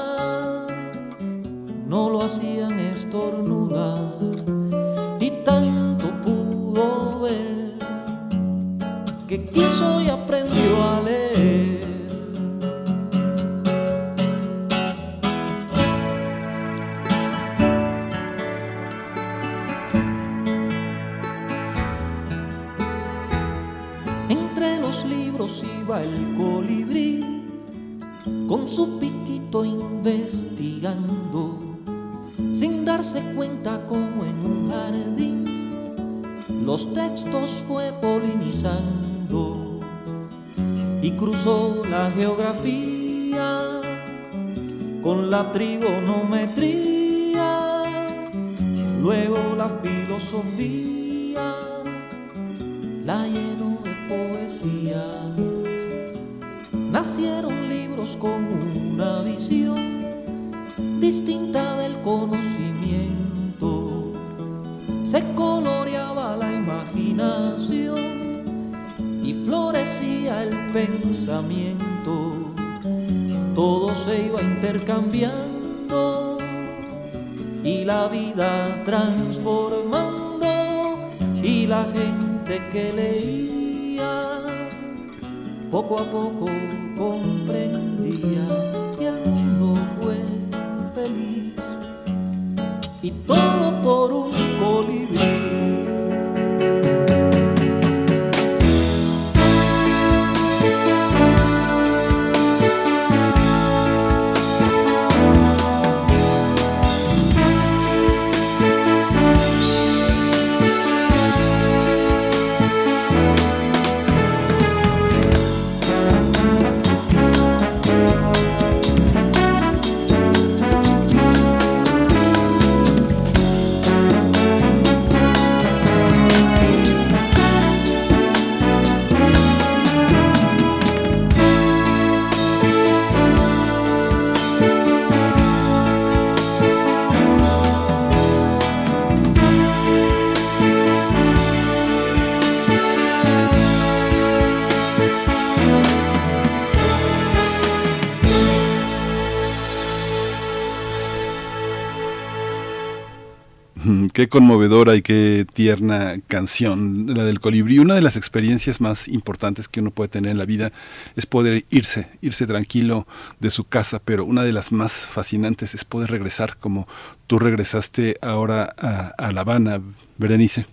Qué 154.21 154.29
conmovedora 154.29 154.97
y 154.97 155.01
qué 155.01 155.47
tierna 155.51 156.21
canción, 156.29 157.15
la 157.17 157.25
del 157.25 157.41
colibrí. 157.41 157.79
Una 157.79 157.95
de 157.95 158.03
las 158.03 158.17
experiencias 158.17 158.79
más 158.79 159.09
importantes 159.09 159.67
que 159.67 159.81
uno 159.81 159.93
puede 159.93 160.11
tener 160.11 160.31
en 160.31 160.37
la 160.37 160.45
vida 160.45 160.73
es 161.17 161.25
poder 161.25 161.65
irse, 161.71 162.07
irse 162.21 162.47
tranquilo 162.47 163.07
de 163.39 163.49
su 163.49 163.65
casa, 163.65 163.99
pero 163.99 164.27
una 164.27 164.45
de 164.45 164.53
las 164.53 164.73
más 164.73 165.07
fascinantes 165.07 165.75
es 165.75 165.87
poder 165.87 166.11
regresar 166.11 166.59
como 166.59 166.87
tú 167.27 167.39
regresaste 167.39 168.19
ahora 168.21 168.75
a, 168.77 169.15
a 169.17 169.33
La 169.33 169.41
Habana, 169.41 169.81
Berenice. 170.19 170.67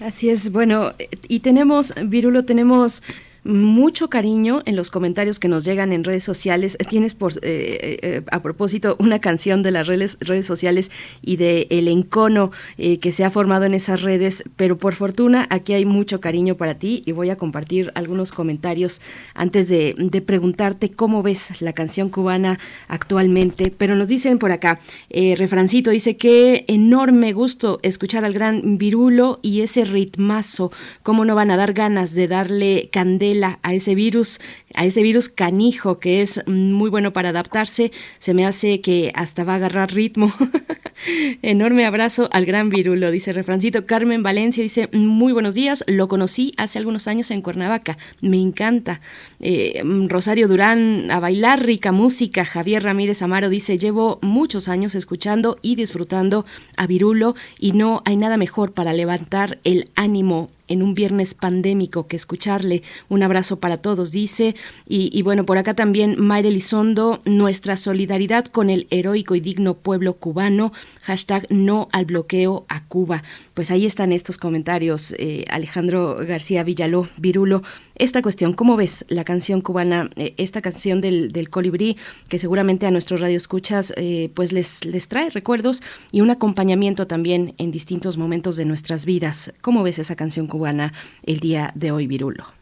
Así 0.00 0.28
es, 0.28 0.50
bueno, 0.50 0.92
y 1.28 1.38
tenemos, 1.38 1.94
Virulo, 2.04 2.46
tenemos 2.46 3.04
mucho 3.48 4.10
cariño 4.10 4.60
en 4.66 4.76
los 4.76 4.90
comentarios 4.90 5.38
que 5.38 5.48
nos 5.48 5.64
llegan 5.64 5.92
en 5.94 6.04
redes 6.04 6.22
sociales. 6.22 6.76
Tienes 6.90 7.14
por 7.14 7.32
eh, 7.32 7.98
eh, 8.02 8.22
a 8.30 8.42
propósito 8.42 8.94
una 8.98 9.20
canción 9.20 9.62
de 9.62 9.70
las 9.70 9.86
redes, 9.86 10.18
redes 10.20 10.46
sociales 10.46 10.90
y 11.22 11.36
de 11.36 11.66
el 11.70 11.88
encono 11.88 12.52
eh, 12.76 12.98
que 12.98 13.10
se 13.10 13.24
ha 13.24 13.30
formado 13.30 13.64
en 13.64 13.72
esas 13.72 14.02
redes, 14.02 14.44
pero 14.56 14.76
por 14.76 14.94
fortuna 14.94 15.46
aquí 15.48 15.72
hay 15.72 15.86
mucho 15.86 16.20
cariño 16.20 16.56
para 16.56 16.74
ti 16.74 17.02
y 17.06 17.12
voy 17.12 17.30
a 17.30 17.36
compartir 17.36 17.90
algunos 17.94 18.32
comentarios 18.32 19.00
antes 19.34 19.68
de, 19.68 19.94
de 19.96 20.20
preguntarte 20.20 20.90
cómo 20.90 21.22
ves 21.22 21.62
la 21.62 21.72
canción 21.72 22.10
cubana 22.10 22.58
actualmente. 22.86 23.72
Pero 23.76 23.96
nos 23.96 24.08
dicen 24.08 24.38
por 24.38 24.52
acá, 24.52 24.80
refrancito 25.10 25.90
dice 25.90 26.18
que 26.18 26.66
enorme 26.68 27.32
gusto 27.32 27.80
escuchar 27.82 28.26
al 28.26 28.34
gran 28.34 28.76
Virulo 28.76 29.40
y 29.40 29.62
ese 29.62 29.86
ritmazo, 29.86 30.70
cómo 31.02 31.24
no 31.24 31.34
van 31.34 31.50
a 31.50 31.56
dar 31.56 31.72
ganas 31.72 32.12
de 32.12 32.28
darle 32.28 32.90
candela 32.92 33.37
a 33.44 33.74
ese 33.74 33.94
virus, 33.94 34.40
a 34.74 34.84
ese 34.84 35.02
virus 35.02 35.28
canijo 35.28 35.98
que 35.98 36.22
es 36.22 36.42
muy 36.46 36.90
bueno 36.90 37.12
para 37.12 37.30
adaptarse. 37.30 37.92
Se 38.18 38.34
me 38.34 38.46
hace 38.46 38.80
que 38.80 39.12
hasta 39.14 39.44
va 39.44 39.54
a 39.54 39.56
agarrar 39.56 39.92
ritmo. 39.92 40.32
Enorme 41.42 41.86
abrazo 41.86 42.28
al 42.32 42.44
gran 42.44 42.70
virulo, 42.70 43.10
dice 43.10 43.32
Refrancito. 43.32 43.86
Carmen 43.86 44.22
Valencia 44.22 44.62
dice, 44.62 44.88
muy 44.92 45.32
buenos 45.32 45.54
días, 45.54 45.84
lo 45.86 46.08
conocí 46.08 46.52
hace 46.56 46.78
algunos 46.78 47.06
años 47.06 47.30
en 47.30 47.42
Cuernavaca, 47.42 47.98
me 48.20 48.40
encanta. 48.40 49.00
Eh, 49.40 49.82
Rosario 50.08 50.48
Durán, 50.48 51.10
a 51.10 51.20
bailar 51.20 51.64
rica 51.64 51.92
música. 51.92 52.44
Javier 52.44 52.82
Ramírez 52.82 53.22
Amaro 53.22 53.48
dice, 53.48 53.78
llevo 53.78 54.18
muchos 54.22 54.68
años 54.68 54.94
escuchando 54.94 55.56
y 55.62 55.76
disfrutando 55.76 56.44
a 56.76 56.86
Virulo 56.86 57.36
y 57.58 57.72
no 57.72 58.02
hay 58.04 58.16
nada 58.16 58.36
mejor 58.36 58.72
para 58.72 58.92
levantar 58.92 59.58
el 59.64 59.90
ánimo 59.94 60.50
en 60.68 60.82
un 60.82 60.94
viernes 60.94 61.34
pandémico 61.34 62.06
que 62.06 62.16
escucharle. 62.16 62.82
Un 63.08 63.22
abrazo 63.22 63.58
para 63.58 63.78
todos, 63.78 64.12
dice. 64.12 64.54
Y, 64.90 65.20
bueno, 65.22 65.44
por 65.44 65.58
acá 65.58 65.74
también 65.74 66.16
Mayre 66.18 66.48
Elizondo, 66.48 67.20
nuestra 67.24 67.76
solidaridad 67.76 68.46
con 68.46 68.70
el 68.70 68.86
heroico 68.90 69.34
y 69.34 69.40
digno 69.40 69.74
pueblo 69.74 70.14
cubano. 70.14 70.72
Hashtag 71.02 71.46
no 71.50 71.88
al 71.92 72.06
bloqueo 72.06 72.64
a 72.68 72.84
Cuba. 72.86 73.22
Pues 73.54 73.70
ahí 73.70 73.84
están 73.84 74.12
estos 74.12 74.38
comentarios, 74.38 75.14
eh, 75.18 75.44
Alejandro 75.50 76.16
García 76.26 76.62
Villaló, 76.64 77.08
Virulo. 77.18 77.62
Esta 77.96 78.22
cuestión, 78.22 78.52
¿cómo 78.52 78.76
ves 78.76 79.04
la 79.08 79.24
canción 79.24 79.60
cubana, 79.60 80.08
eh, 80.16 80.34
esta 80.36 80.62
canción 80.62 81.00
del, 81.00 81.32
del, 81.32 81.50
colibrí, 81.50 81.96
que 82.28 82.38
seguramente 82.38 82.86
a 82.86 82.90
nuestros 82.90 83.20
radioescuchas 83.20 83.92
eh, 83.96 84.30
pues 84.34 84.52
les, 84.52 84.84
les 84.84 85.08
trae 85.08 85.30
recuerdos 85.30 85.82
y 86.12 86.20
un 86.20 86.30
acompañamiento 86.30 87.06
también 87.06 87.54
en 87.58 87.72
distintos 87.72 88.16
momentos 88.16 88.56
de 88.56 88.64
nuestras 88.64 89.04
vidas? 89.04 89.52
¿Cómo 89.60 89.82
ves 89.82 89.98
esa 89.98 90.16
canción 90.16 90.46
cubana 90.46 90.92
el 91.24 91.40
día 91.40 91.72
de 91.74 91.90
hoy, 91.90 92.06
Virulo? 92.06 92.57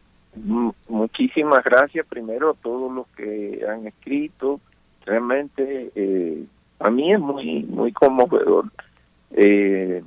Muchísimas 0.89 1.65
gracias 1.65 2.07
primero 2.07 2.51
a 2.51 2.63
todos 2.63 2.93
los 2.93 3.07
que 3.17 3.65
han 3.69 3.87
escrito. 3.87 4.61
Realmente 5.05 5.91
eh, 5.95 6.45
a 6.79 6.91
mí 6.91 7.13
es 7.13 7.21
muy 7.21 7.63
muy 7.63 7.93
conmovedor 7.93 8.67
eh, 9.31 10.03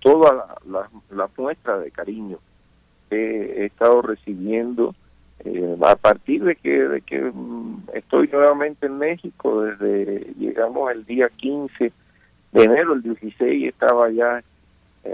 toda 0.00 0.32
la, 0.34 0.56
la, 0.70 0.90
la, 1.10 1.28
muestra 1.36 1.78
de 1.78 1.90
cariño 1.90 2.38
que 3.08 3.62
he 3.62 3.66
estado 3.66 4.02
recibiendo 4.02 4.94
eh, 5.44 5.76
a 5.80 5.96
partir 5.96 6.44
de 6.44 6.56
que 6.56 6.70
de 6.70 7.00
que 7.02 7.20
mm, 7.20 7.84
estoy 7.94 8.28
nuevamente 8.28 8.86
en 8.86 8.98
México 8.98 9.62
desde 9.62 10.32
llegamos 10.38 10.90
el 10.90 11.04
día 11.04 11.28
15 11.36 11.92
de 12.52 12.64
enero 12.64 12.94
el 12.94 13.02
16 13.02 13.68
estaba 13.68 14.10
ya 14.10 14.42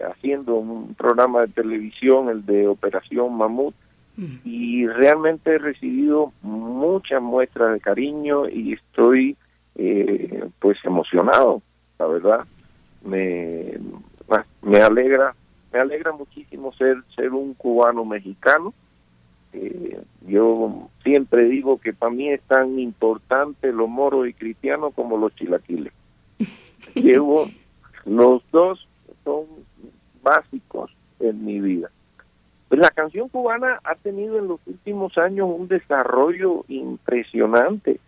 haciendo 0.02 0.56
un 0.56 0.94
programa 0.94 1.42
de 1.42 1.48
televisión 1.48 2.28
el 2.28 2.44
de 2.44 2.68
Operación 2.68 3.36
Mamut 3.36 3.74
y 4.16 4.86
realmente 4.86 5.54
he 5.54 5.58
recibido 5.58 6.32
muchas 6.42 7.20
muestras 7.20 7.72
de 7.72 7.80
cariño 7.80 8.48
y 8.48 8.74
estoy 8.74 9.36
eh, 9.74 10.48
pues 10.60 10.78
emocionado, 10.84 11.62
la 11.98 12.06
verdad. 12.06 12.46
Me, 13.04 13.74
me 14.62 14.78
alegra, 14.78 15.34
me 15.72 15.80
alegra 15.80 16.12
muchísimo 16.12 16.72
ser, 16.74 16.98
ser 17.16 17.32
un 17.32 17.54
cubano 17.54 18.04
mexicano. 18.04 18.72
Eh, 19.52 20.00
yo 20.26 20.88
siempre 21.02 21.44
digo 21.44 21.78
que 21.78 21.92
para 21.92 22.12
mí 22.12 22.28
es 22.28 22.42
tan 22.42 22.78
importante 22.78 23.72
los 23.72 23.88
moros 23.88 24.28
y 24.28 24.32
cristianos 24.32 24.94
como 24.94 25.18
los 25.18 25.34
chilaquiles. 25.34 25.92
Llevo, 26.94 27.46
los 28.04 28.42
dos 28.52 28.86
son 29.24 29.44
básicos 30.24 30.90
en 31.20 31.44
mi 31.44 31.60
vida. 31.60 31.90
Pues 32.68 32.80
la 32.80 32.90
canción 32.90 33.28
cubana 33.28 33.78
ha 33.84 33.94
tenido 33.94 34.38
en 34.38 34.48
los 34.48 34.60
últimos 34.66 35.16
años 35.16 35.48
un 35.48 35.68
desarrollo 35.68 36.64
impresionante. 36.66 38.00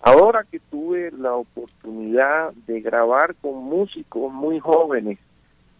Ahora 0.00 0.44
que 0.50 0.58
tuve 0.58 1.12
la 1.12 1.34
oportunidad 1.34 2.52
de 2.66 2.80
grabar 2.80 3.36
con 3.36 3.62
músicos 3.62 4.32
muy 4.32 4.58
jóvenes, 4.58 5.18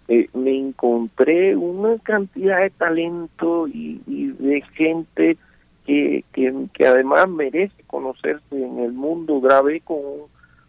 eh, 0.08 0.28
me 0.33 0.57
encontré 0.57 1.55
una 1.55 1.99
cantidad 1.99 2.60
de 2.60 2.70
talento 2.70 3.68
y, 3.68 4.00
de 4.07 4.62
gente 4.75 5.36
que, 5.84 6.25
que, 6.33 6.86
además 6.86 7.28
merece 7.28 7.83
conocerse 7.86 8.42
en 8.52 8.78
el 8.78 8.92
mundo. 8.92 9.41
Grabé 9.41 9.81
con 9.81 9.99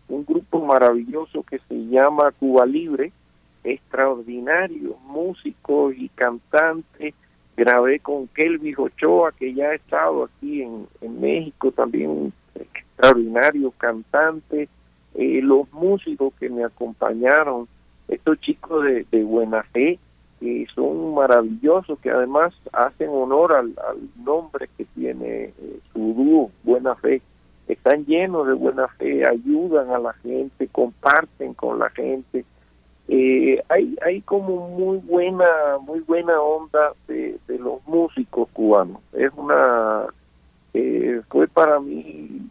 un, 0.09 0.25
grupo 0.25 0.65
maravilloso 0.65 1.43
que 1.43 1.59
se 1.69 1.75
llama 1.88 2.31
Cuba 2.31 2.65
Libre, 2.65 3.14
extraordinario, 3.63 4.97
músicos 5.05 5.93
y 5.97 6.09
cantantes. 6.09 7.13
Grabé 7.57 7.99
con 7.99 8.27
Kelvin 8.27 8.75
Ochoa, 8.77 9.33
que 9.33 9.53
ya 9.53 9.69
ha 9.69 9.75
estado 9.75 10.23
aquí 10.23 10.61
en, 10.61 10.88
en 11.01 11.19
México, 11.19 11.71
también 11.71 12.31
extraordinario 12.55 13.71
cantante, 13.71 14.69
eh, 15.15 15.41
los 15.41 15.71
músicos 15.73 16.33
que 16.39 16.49
me 16.49 16.63
acompañaron, 16.63 17.67
estos 18.07 18.39
chicos 18.41 18.83
de, 18.83 19.23
buena 19.23 19.63
fe, 19.63 19.99
que 20.39 20.65
son 20.73 21.13
maravillosos, 21.13 21.99
que 21.99 22.09
además 22.09 22.53
hacen 22.71 23.09
honor 23.09 23.53
al, 23.53 23.73
nombre 24.23 24.69
que 24.77 24.85
tiene 24.85 25.43
eh, 25.45 25.79
su 25.93 26.13
dúo, 26.13 26.51
Buena 26.63 26.95
Fe. 26.95 27.21
Están 27.67 28.05
llenos 28.05 28.47
de 28.47 28.53
buena 28.53 28.88
fe, 28.88 29.27
ayudan 29.27 29.91
a 29.91 29.99
la 29.99 30.13
gente, 30.13 30.67
comparten 30.69 31.53
con 31.53 31.77
la 31.77 31.89
gente. 31.91 32.43
Eh, 33.11 33.63
hay 33.69 33.95
hay 34.05 34.21
como 34.21 34.69
muy 34.69 34.97
buena 34.99 35.47
muy 35.81 35.99
buena 36.01 36.39
onda 36.39 36.93
de, 37.07 37.39
de 37.47 37.57
los 37.57 37.85
músicos 37.88 38.47
cubanos. 38.53 39.01
Es 39.13 39.31
una 39.35 40.05
fue 41.29 41.47
para 41.47 41.79
mí 41.79 42.41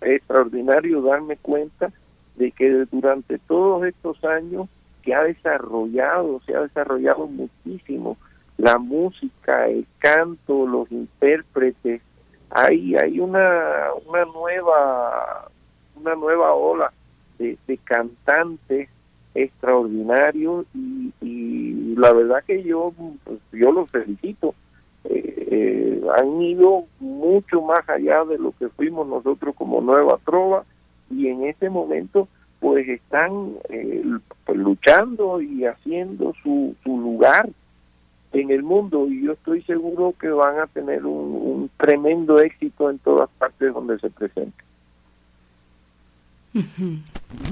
extraordinario 0.00 1.02
darme 1.02 1.36
cuenta 1.36 1.92
de 2.36 2.50
que 2.52 2.86
durante 2.90 3.38
todos 3.38 3.84
estos 3.84 4.22
años 4.24 4.68
que 5.02 5.14
ha 5.14 5.22
desarrollado, 5.22 6.40
se 6.46 6.54
ha 6.54 6.60
desarrollado 6.60 7.26
muchísimo 7.26 8.16
la 8.56 8.78
música, 8.78 9.66
el 9.68 9.86
canto, 9.98 10.66
los 10.66 10.90
intérpretes, 10.90 12.02
hay 12.50 12.96
hay 12.96 13.20
una 13.20 13.88
una 14.06 14.24
nueva 14.24 15.48
una 15.96 16.14
nueva 16.14 16.54
ola 16.54 16.92
de, 17.38 17.56
cantantes 17.84 18.88
extraordinarios 19.42 20.66
y, 20.74 21.12
y, 21.20 21.94
la 21.96 22.12
verdad 22.12 22.44
que 22.46 22.62
yo 22.62 22.92
pues, 23.24 23.38
yo 23.52 23.72
los 23.72 23.90
felicito 23.90 24.54
eh, 25.04 26.00
han 26.16 26.40
ido 26.40 26.84
mucho 27.00 27.62
más 27.62 27.88
allá 27.88 28.24
de 28.24 28.38
lo 28.38 28.52
que 28.58 28.68
fuimos 28.68 29.06
nosotros 29.06 29.54
como 29.56 29.80
Nueva 29.80 30.18
Trova 30.24 30.64
y 31.10 31.28
en 31.28 31.44
ese 31.44 31.70
momento 31.70 32.28
pues 32.60 32.88
están 32.88 33.54
eh, 33.68 34.04
pues, 34.44 34.58
luchando 34.58 35.40
y 35.40 35.64
haciendo 35.64 36.34
su, 36.42 36.74
su 36.82 36.98
lugar 36.98 37.48
en 38.32 38.50
el 38.50 38.62
mundo 38.62 39.08
y 39.08 39.24
yo 39.24 39.32
estoy 39.32 39.62
seguro 39.62 40.14
que 40.20 40.28
van 40.28 40.58
a 40.58 40.66
tener 40.66 41.06
un 41.06 41.70
tremendo 41.78 42.40
éxito 42.40 42.90
en 42.90 42.98
todas 42.98 43.30
partes 43.38 43.72
donde 43.72 43.98
se 43.98 44.10
presenten. 44.10 44.67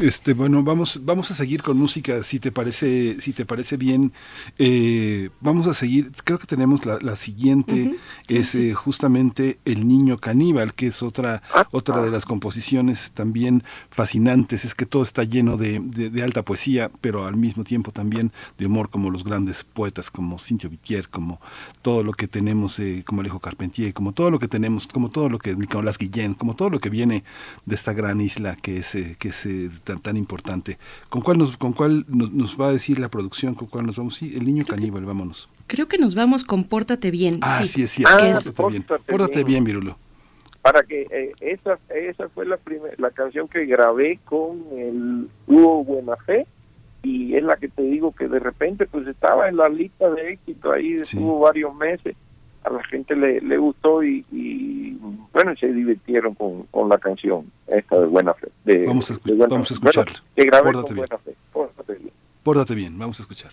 Este, 0.01 0.33
bueno, 0.33 0.63
vamos, 0.63 1.03
vamos 1.05 1.31
a 1.31 1.35
seguir 1.35 1.63
con 1.63 1.77
música, 1.77 2.23
si 2.23 2.41
te 2.41 2.51
parece, 2.51 3.21
si 3.21 3.33
te 3.33 3.45
parece 3.45 3.77
bien. 3.77 4.13
Eh, 4.59 5.29
vamos 5.41 5.67
a 5.67 5.75
seguir, 5.75 6.13
creo 6.25 6.39
que 6.39 6.47
tenemos 6.47 6.87
la, 6.87 7.17
siguiente, 7.17 7.95
es 8.29 8.55
eh, 8.55 8.73
justamente 8.73 9.59
El 9.67 9.87
Niño 9.87 10.19
Caníbal, 10.19 10.75
que 10.75 10.87
es 10.87 11.03
otra, 11.03 11.43
otra 11.73 12.03
de 12.03 12.11
las 12.11 12.25
composiciones 12.25 13.11
también 13.13 13.65
fascinantes, 13.91 14.65
es 14.65 14.75
que 14.75 14.87
todo 14.87 15.03
está 15.03 15.25
lleno 15.25 15.57
de, 15.59 15.81
de, 15.81 16.23
alta 16.23 16.43
poesía, 16.43 16.91
pero 17.01 17.27
al 17.27 17.37
mismo 17.37 17.63
tiempo 17.65 17.93
también 17.93 18.33
de 18.59 18.67
humor, 18.67 18.89
como 18.89 19.11
los 19.11 19.25
grandes 19.25 19.63
poetas, 19.63 20.11
como 20.11 20.39
Cintio 20.39 20.71
Vitier, 20.71 21.09
como 21.09 21.41
todo 21.83 22.03
lo 22.03 22.13
que 22.13 22.29
tenemos, 22.29 22.79
eh, 22.79 23.03
como 23.07 23.21
Alejo 23.21 23.41
Carpentier, 23.41 23.93
como 23.93 24.13
todo 24.13 24.31
lo 24.31 24.39
que 24.39 24.49
tenemos, 24.49 24.87
como 24.87 25.11
todo 25.11 25.29
lo 25.29 25.39
que, 25.39 25.55
Nicolás 25.55 25.99
Guillén, 25.99 26.35
como 26.35 26.57
todo 26.57 26.71
lo 26.71 26.81
que 26.81 26.91
viene 26.91 27.25
de 27.67 27.75
esta 27.75 27.93
gran 27.93 28.21
isla 28.21 28.57
que 28.57 28.79
es, 28.79 28.96
que 29.19 29.29
es 29.29 29.49
tan, 29.85 30.01
tan 30.01 30.17
importante. 30.17 30.79
¿Con 31.09 31.23
cuál, 31.23 31.39
nos, 31.39 31.57
con 31.57 31.73
cuál 31.73 32.05
nos, 32.09 32.61
va 32.61 32.69
a 32.69 32.73
decir 32.73 32.99
la 32.99 33.09
producción? 33.09 33.55
¿Con 33.55 33.69
cuál 33.69 33.87
nos 33.87 33.97
vamos? 33.97 34.17
Sí, 34.17 34.35
El 34.37 34.47
Niño 34.47 34.65
Caníbal, 34.65 35.05
vámonos. 35.05 35.49
Creo 35.67 35.89
que 35.89 35.99
nos 35.99 36.15
vamos 36.15 36.45
con 36.45 36.65
Pórtate 36.65 37.11
Bien. 37.11 37.39
Ah, 37.43 37.63
sí, 37.65 37.83
es 37.83 37.91
cierto. 37.91 38.53
pórtate, 38.55 38.71
bien. 38.71 38.85
Pórtate 39.07 39.45
bien, 39.45 39.65
Virulo. 39.65 39.99
Para 40.63 40.83
que 40.83 41.07
eh, 41.11 41.33
esa, 41.41 41.79
esa 41.95 42.29
fue 42.29 42.45
la, 42.47 42.57
primer, 42.57 42.99
la 42.99 43.11
canción 43.11 43.49
que 43.49 43.67
grabé 43.67 44.19
con 44.25 44.65
el 44.77 45.29
dúo 45.47 45.85
Buena 45.85 46.17
Fe 46.17 46.47
y 47.03 47.37
es 47.37 47.45
la 47.45 47.57
que 47.57 47.69
te 47.69 47.83
digo 47.83 48.13
que 48.13 48.27
de 48.27 48.41
repente 48.41 48.87
pues 48.87 49.07
estaba 49.07 49.49
en 49.49 49.57
la 49.57 49.69
lista 49.69 50.11
de 50.11 50.33
éxito 50.33 50.73
ahí, 50.73 50.95
estuvo 50.95 51.39
varios 51.39 51.73
meses 51.77 52.17
a 52.67 52.71
la 52.73 52.83
gente 52.85 53.15
le, 53.15 53.41
le 53.41 53.59
gustó 53.59 54.03
y, 54.03 54.25
y, 54.33 54.99
bueno, 55.33 55.55
se 55.59 55.73
divirtieron 55.73 56.35
con, 56.35 56.65
con, 56.65 56.89
la 56.89 56.99
canción 56.99 57.51
esta 57.69 58.01
de 58.01 58.07
Buena 58.07 58.35
Fe. 58.35 58.49
De, 58.65 58.87
vamos 58.87 59.09
a, 59.11 59.13
escuchar, 59.15 59.49
vamos 59.49 59.71
a 59.71 59.75
escucharla. 59.75 60.23
que 60.35 60.45
grabé 60.45 60.73
con 60.73 60.85
bien. 60.85 60.97
Buena 60.97 61.19
Fe. 61.19 61.35
Pórtate 61.53 61.95
bien. 61.95 62.13
Pórtate 62.43 62.75
bien, 62.75 62.99
vamos 62.99 63.21
a 63.21 63.23
escuchar. 63.23 63.53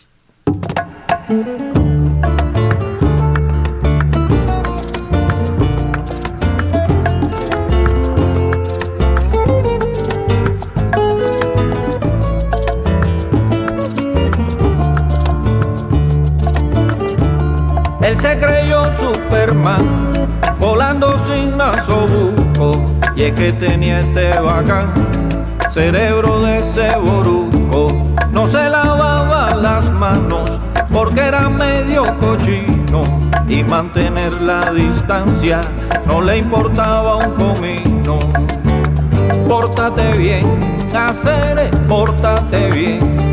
Él 18.04 18.20
se 18.20 18.38
creyó 18.38 18.63
Superman, 19.00 19.84
volando 20.60 21.16
sin 21.28 21.58
nasobuco, 21.58 22.82
y 23.16 23.24
es 23.24 23.34
que 23.34 23.54
tenía 23.54 24.00
este 24.00 24.40
bacán, 24.40 24.94
cerebro 25.70 26.40
de 26.42 26.60
ceboruco. 26.60 27.88
No 28.32 28.48
se 28.48 28.70
lavaba 28.70 29.56
las 29.56 29.92
manos 29.92 30.50
porque 30.92 31.22
era 31.22 31.50
medio 31.50 32.04
cochino 32.18 33.04
y 33.48 33.64
mantener 33.64 34.42
la 34.42 34.72
distancia 34.72 35.62
no 36.08 36.22
le 36.22 36.38
importaba 36.38 37.18
un 37.18 37.32
comino. 37.34 38.20
Pórtate 39.48 40.18
bien, 40.18 40.46
hacer, 40.96 41.72
pórtate 41.88 42.70
bien, 42.72 43.33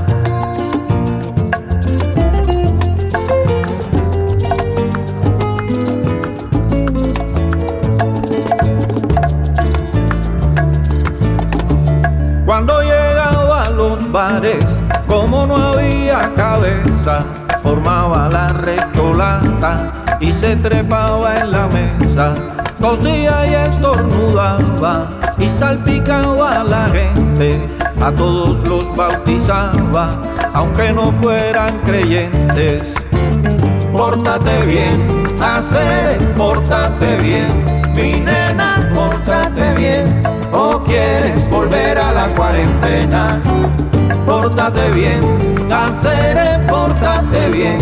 Como 15.07 15.45
no 15.45 15.55
había 15.55 16.29
cabeza, 16.35 17.19
formaba 17.63 18.27
la 18.27 18.49
recholata 18.49 20.17
y 20.19 20.33
se 20.33 20.57
trepaba 20.57 21.37
en 21.37 21.51
la 21.51 21.67
mesa. 21.67 22.33
Cosía 22.81 23.47
y 23.47 23.53
estornudaba 23.53 25.07
y 25.37 25.47
salpicaba 25.47 26.59
a 26.59 26.63
la 26.63 26.89
gente, 26.89 27.57
a 28.01 28.11
todos 28.11 28.67
los 28.67 28.93
bautizaba, 28.97 30.09
aunque 30.53 30.91
no 30.91 31.11
fueran 31.13 31.69
creyentes. 31.85 32.93
Pórtate 33.91 34.65
bien, 34.65 35.01
hacer, 35.41 36.17
pórtate 36.37 37.17
bien, 37.17 37.47
mi 37.95 38.19
nena, 38.19 38.79
pórtate 38.93 39.73
bien, 39.75 40.05
o 40.53 40.79
quieres 40.79 41.49
volver 41.49 41.97
a 41.97 42.11
la 42.11 42.27
cuarentena, 42.35 43.39
pórtate 44.25 44.89
bien, 44.91 45.21
hacer, 45.71 46.65
pórtate 46.67 47.49
bien, 47.49 47.77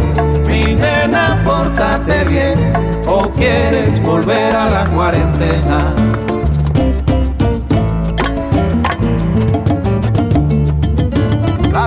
mi 0.47 0.75
nena, 0.75 1.41
pórtate 1.45 2.23
bien, 2.25 2.73
o 3.07 3.21
quieres 3.31 4.01
volver 4.03 4.55
a 4.55 4.69
la 4.69 4.85
cuarentena. 4.85 5.98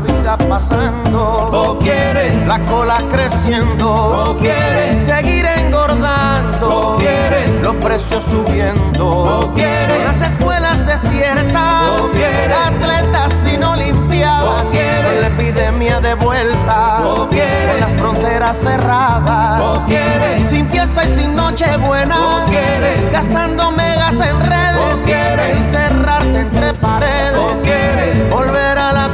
Vida 0.02 0.36
pasando. 0.36 1.48
O 1.52 1.78
quieres 1.78 2.34
la 2.46 2.58
cola 2.60 2.96
creciendo. 3.10 3.92
O 3.92 4.36
quieres 4.38 5.02
seguir 5.02 5.46
engordando. 5.46 6.94
O 6.94 6.96
quieres 6.98 7.50
los 7.62 7.74
precios 7.76 8.24
subiendo. 8.24 9.08
O 9.08 9.54
quieres 9.54 10.04
las 10.04 10.22
escuelas 10.22 10.86
desiertas. 10.86 12.00
O 12.00 12.10
quieres 12.10 12.56
atletas 12.56 13.32
sin 13.42 13.62
olimpiadas. 13.62 14.62
O 14.62 14.70
quieres 14.70 15.04
con 15.04 15.20
la 15.20 15.26
epidemia 15.28 16.00
de 16.00 16.14
vuelta. 16.14 17.08
O 17.08 17.28
quieres 17.28 17.80
las 17.80 17.92
fronteras 17.92 18.56
cerradas. 18.56 19.60
O 19.60 19.86
quieres 19.86 20.48
sin 20.48 20.68
fiesta 20.68 21.04
y 21.04 21.18
sin 21.18 21.34
noche 21.34 21.76
buena. 21.78 22.18
O 22.18 22.46
quieres 22.46 23.12
gastando 23.12 23.70
megas 23.72 24.14
en 24.20 24.40
redes. 24.40 24.62
O 24.92 24.96
quieres 25.04 25.58
encerrarte 25.58 26.38
entre 26.38 26.74
paredes. 26.74 27.36
O 27.36 27.62
quieres 27.62 28.30
volver 28.30 28.78
a 28.78 28.92
la 28.92 29.08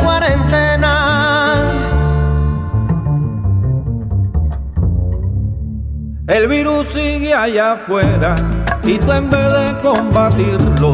El 6.28 6.46
virus 6.46 6.88
sigue 6.88 7.32
allá 7.32 7.72
afuera 7.72 8.36
y 8.82 8.98
tú 8.98 9.10
en 9.12 9.30
vez 9.30 9.50
de 9.50 9.74
combatirlo, 9.82 10.92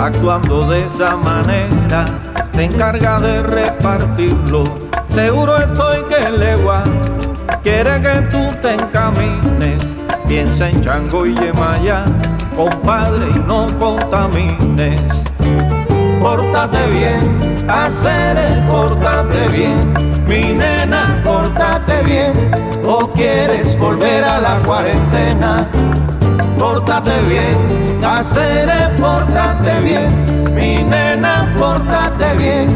actuando 0.00 0.62
de 0.62 0.80
esa 0.80 1.14
manera, 1.14 2.04
te 2.50 2.64
encarga 2.64 3.20
de 3.20 3.44
repartirlo. 3.44 4.64
Seguro 5.08 5.56
estoy 5.56 6.02
que 6.08 6.16
el 6.16 6.36
legua 6.36 6.82
quiere 7.62 8.00
que 8.00 8.22
tú 8.22 8.44
te 8.60 8.74
encamines. 8.74 9.86
Piensa 10.26 10.68
en 10.68 10.82
Chango 10.82 11.26
y 11.26 11.36
Yemaya, 11.36 12.02
compadre, 12.56 13.28
y 13.32 13.38
no 13.38 13.66
contamines. 13.78 15.00
Pórtate 16.20 16.90
bien, 16.90 17.70
hacer, 17.70 18.66
pórtate 18.68 19.48
bien, 19.56 19.94
mi 20.26 20.54
nena, 20.54 21.20
pórtate 21.22 22.02
bien, 22.02 22.32
o 22.86 23.08
quieres 23.10 23.78
volver 23.78 24.24
a 24.24 24.38
la 24.38 24.58
cuarentena. 24.66 25.68
Pórtate 26.58 27.20
bien, 27.22 28.04
hacer, 28.04 28.94
pórtate 28.96 29.80
bien, 29.80 30.54
mi 30.54 30.82
nena, 30.82 31.52
pórtate 31.58 32.34
bien, 32.36 32.68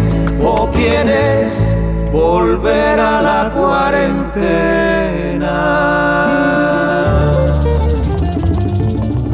o 0.43 0.71
quieres 0.71 1.77
volver 2.13 3.01
a 3.01 3.23
la 3.23 3.53
cuarentena. 3.55 4.37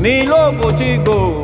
Ni 0.00 0.22
loco, 0.22 0.70
chico. 0.72 1.41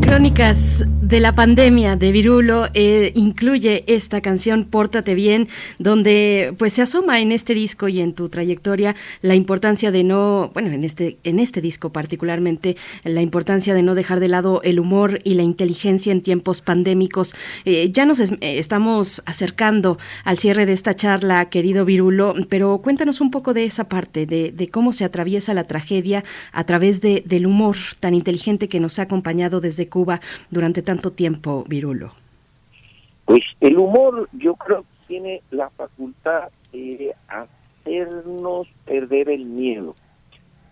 Crónicas 0.00 0.84
de 1.02 1.20
la 1.20 1.34
pandemia 1.34 1.96
de 1.96 2.10
Virulo 2.10 2.68
eh, 2.74 3.12
incluye 3.14 3.84
esta 3.86 4.20
canción 4.20 4.64
Pórtate 4.64 5.14
bien, 5.14 5.48
donde 5.78 6.54
pues 6.58 6.72
se 6.72 6.82
asoma 6.82 7.20
en 7.20 7.30
este 7.30 7.54
disco 7.54 7.88
y 7.88 8.00
en 8.00 8.14
tu 8.14 8.28
trayectoria 8.28 8.96
la 9.22 9.34
importancia 9.34 9.90
de 9.90 10.02
no, 10.02 10.50
bueno, 10.54 10.70
en 10.70 10.84
este 10.84 11.18
en 11.24 11.38
este 11.38 11.60
disco 11.60 11.90
particularmente 11.90 12.76
la 13.04 13.20
importancia 13.20 13.74
de 13.74 13.82
no 13.82 13.94
dejar 13.94 14.20
de 14.20 14.28
lado 14.28 14.62
el 14.62 14.80
humor 14.80 15.20
y 15.24 15.34
la 15.34 15.42
inteligencia 15.42 16.12
en 16.12 16.22
tiempos 16.22 16.62
pandémicos. 16.62 17.34
Eh, 17.64 17.90
ya 17.92 18.06
nos 18.06 18.20
eh, 18.20 18.38
estamos 18.40 19.22
acercando 19.26 19.98
al 20.24 20.38
cierre 20.38 20.66
de 20.66 20.72
esta 20.72 20.94
charla, 20.94 21.50
querido 21.50 21.84
Virulo, 21.84 22.34
pero 22.48 22.78
cuéntanos 22.78 23.20
un 23.20 23.30
poco 23.30 23.54
de 23.54 23.64
esa 23.64 23.88
parte, 23.88 24.26
de, 24.26 24.52
de 24.52 24.68
cómo 24.68 24.92
se 24.92 25.04
atraviesa 25.04 25.54
la 25.54 25.64
tragedia 25.64 26.24
a 26.52 26.64
través 26.64 27.00
de, 27.00 27.22
del 27.26 27.46
humor 27.46 27.76
tan 28.00 28.14
inteligente 28.14 28.68
que 28.68 28.80
nos 28.80 28.98
ha 28.98 29.02
acompañado 29.02 29.60
desde 29.60 29.83
Cuba 29.88 30.20
durante 30.50 30.82
tanto 30.82 31.12
tiempo, 31.12 31.64
Virulo? 31.66 32.12
Pues 33.24 33.42
el 33.60 33.78
humor 33.78 34.28
yo 34.32 34.54
creo 34.54 34.82
que 34.82 35.06
tiene 35.06 35.42
la 35.50 35.70
facultad 35.70 36.50
de 36.72 37.14
hacernos 37.28 38.68
perder 38.84 39.30
el 39.30 39.46
miedo. 39.46 39.94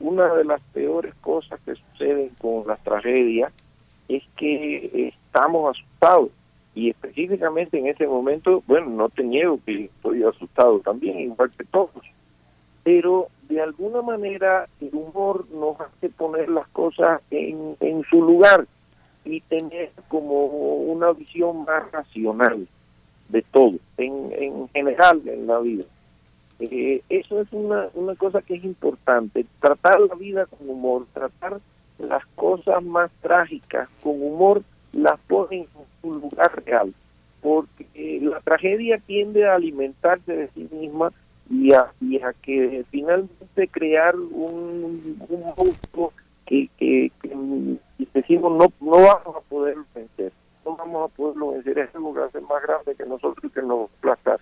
Una 0.00 0.34
de 0.34 0.44
las 0.44 0.60
peores 0.72 1.14
cosas 1.20 1.60
que 1.64 1.74
suceden 1.74 2.30
con 2.40 2.66
las 2.66 2.82
tragedias 2.82 3.52
es 4.08 4.22
que 4.36 5.08
estamos 5.08 5.76
asustados 5.76 6.30
y 6.74 6.90
específicamente 6.90 7.78
en 7.78 7.86
ese 7.86 8.06
momento, 8.06 8.62
bueno, 8.66 8.90
no 8.90 9.08
te 9.08 9.22
niego 9.22 9.58
que 9.64 9.84
estoy 9.84 10.22
asustado 10.22 10.80
también, 10.80 11.20
igual 11.20 11.50
que 11.50 11.64
todos, 11.64 12.02
pero 12.82 13.28
de 13.48 13.60
alguna 13.60 14.02
manera 14.02 14.68
el 14.80 14.90
humor 14.92 15.46
nos 15.52 15.78
hace 15.80 16.08
poner 16.08 16.48
las 16.48 16.66
cosas 16.68 17.20
en, 17.30 17.76
en 17.80 18.02
su 18.04 18.22
lugar 18.22 18.66
y 19.24 19.40
tener 19.42 19.90
como 20.08 20.46
una 20.46 21.12
visión 21.12 21.64
más 21.64 21.90
racional 21.90 22.66
de 23.28 23.42
todo, 23.50 23.74
en, 23.96 24.32
en 24.32 24.68
general 24.68 25.22
en 25.26 25.46
la 25.46 25.58
vida. 25.60 25.84
Eh, 26.60 27.02
eso 27.08 27.40
es 27.40 27.48
una, 27.52 27.88
una 27.94 28.14
cosa 28.14 28.42
que 28.42 28.54
es 28.54 28.64
importante, 28.64 29.46
tratar 29.60 30.00
la 30.00 30.14
vida 30.14 30.46
con 30.46 30.68
humor, 30.68 31.06
tratar 31.12 31.60
las 31.98 32.24
cosas 32.34 32.82
más 32.82 33.10
trágicas 33.20 33.88
con 34.02 34.22
humor, 34.22 34.62
las 34.92 35.18
ponen 35.20 35.60
en 35.60 35.86
su 36.00 36.14
lugar 36.20 36.62
real, 36.64 36.92
porque 37.40 38.20
la 38.22 38.40
tragedia 38.40 38.98
tiende 38.98 39.46
a 39.46 39.54
alimentarse 39.54 40.36
de 40.36 40.48
sí 40.48 40.68
misma 40.72 41.12
y 41.50 41.72
a, 41.72 41.92
y 42.00 42.20
a 42.20 42.32
que 42.34 42.84
finalmente 42.90 43.68
crear 43.68 44.14
un, 44.16 45.18
un 45.28 45.42
monstruo 45.56 46.12
que, 46.46 46.68
que, 46.78 47.10
que 47.22 47.78
decimos 48.14 48.52
no 48.52 48.72
no 48.80 49.02
vamos 49.02 49.36
a 49.36 49.40
poderlo 49.48 49.84
vencer, 49.94 50.32
no 50.64 50.76
vamos 50.76 51.10
a 51.10 51.14
poderlo 51.14 51.52
vencer, 51.52 51.78
es 51.78 51.94
algo 51.94 52.14
que 52.14 52.22
hace 52.22 52.40
más 52.40 52.62
grande 52.62 52.94
que 52.94 53.06
nosotros 53.06 53.52
que 53.52 53.62
nos 53.62 53.90
aplastar. 53.98 54.40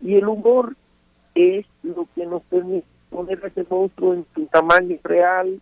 Y 0.00 0.16
el 0.16 0.26
humor 0.26 0.74
es 1.34 1.66
lo 1.82 2.06
que 2.14 2.26
nos 2.26 2.42
permite 2.44 2.86
poner 3.10 3.44
a 3.44 3.48
ese 3.48 3.66
monstruo 3.68 4.14
en 4.14 4.26
su 4.34 4.46
tamaño 4.46 4.96
real, 5.04 5.60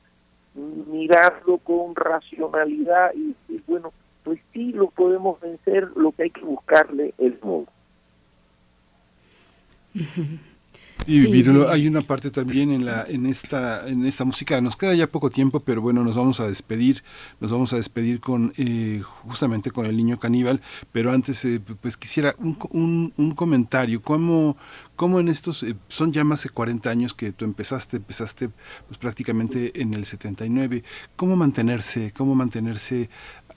mirarlo 0.55 1.59
con 1.59 1.95
racionalidad 1.95 3.13
y 3.15 3.35
decir, 3.49 3.63
bueno, 3.67 3.93
pues 4.25 4.41
sí 4.53 4.73
lo 4.73 4.89
podemos 4.91 5.41
vencer, 5.41 5.91
lo 5.97 6.13
que 6.13 6.25
hay 6.25 6.31
que 6.31 6.43
buscarle 6.43 7.15
el 7.19 7.39
modo. 7.43 7.67
Y 11.07 11.27
Virulo, 11.27 11.71
hay 11.71 11.89
una 11.89 12.03
parte 12.03 12.31
también 12.31 12.71
en 12.71 12.85
la 12.85 13.05
en 13.09 13.27
esta 13.27 13.89
en 13.89 14.07
esta 14.07 14.25
música. 14.25 14.61
Nos 14.61 14.77
queda 14.77 14.95
ya 14.95 15.07
poco 15.07 15.31
tiempo, 15.31 15.61
pero 15.61 15.81
bueno, 15.81 16.05
nos 16.05 16.17
vamos 16.17 16.41
a 16.41 16.47
despedir. 16.47 17.03
Nos 17.41 17.51
vamos 17.51 17.73
a 17.73 17.77
despedir 17.77 18.21
con 18.21 18.53
eh, 18.57 19.03
justamente 19.03 19.71
con 19.71 19.87
el 19.87 19.97
niño 19.97 20.19
caníbal. 20.19 20.61
Pero 20.93 21.11
antes, 21.13 21.45
eh, 21.45 21.61
pues 21.81 21.97
quisiera 21.97 22.35
un, 22.39 22.57
un, 22.71 23.13
un 23.17 23.35
comentario. 23.35 24.01
¿Cómo, 24.03 24.57
cómo 25.01 25.19
en 25.19 25.29
estos 25.29 25.63
eh, 25.63 25.75
son 25.89 26.13
ya 26.13 26.25
más 26.25 26.43
de 26.43 26.51
40 26.51 26.91
años 26.91 27.15
que 27.15 27.33
tú 27.33 27.47
empezaste, 27.47 27.97
empezaste 27.97 28.51
pues 28.87 28.99
prácticamente 28.99 29.81
en 29.81 29.95
el 29.95 30.05
79. 30.05 30.85
¿Cómo 31.17 31.37
mantenerse, 31.37 32.13
cómo 32.13 32.35
mantenerse 32.35 33.09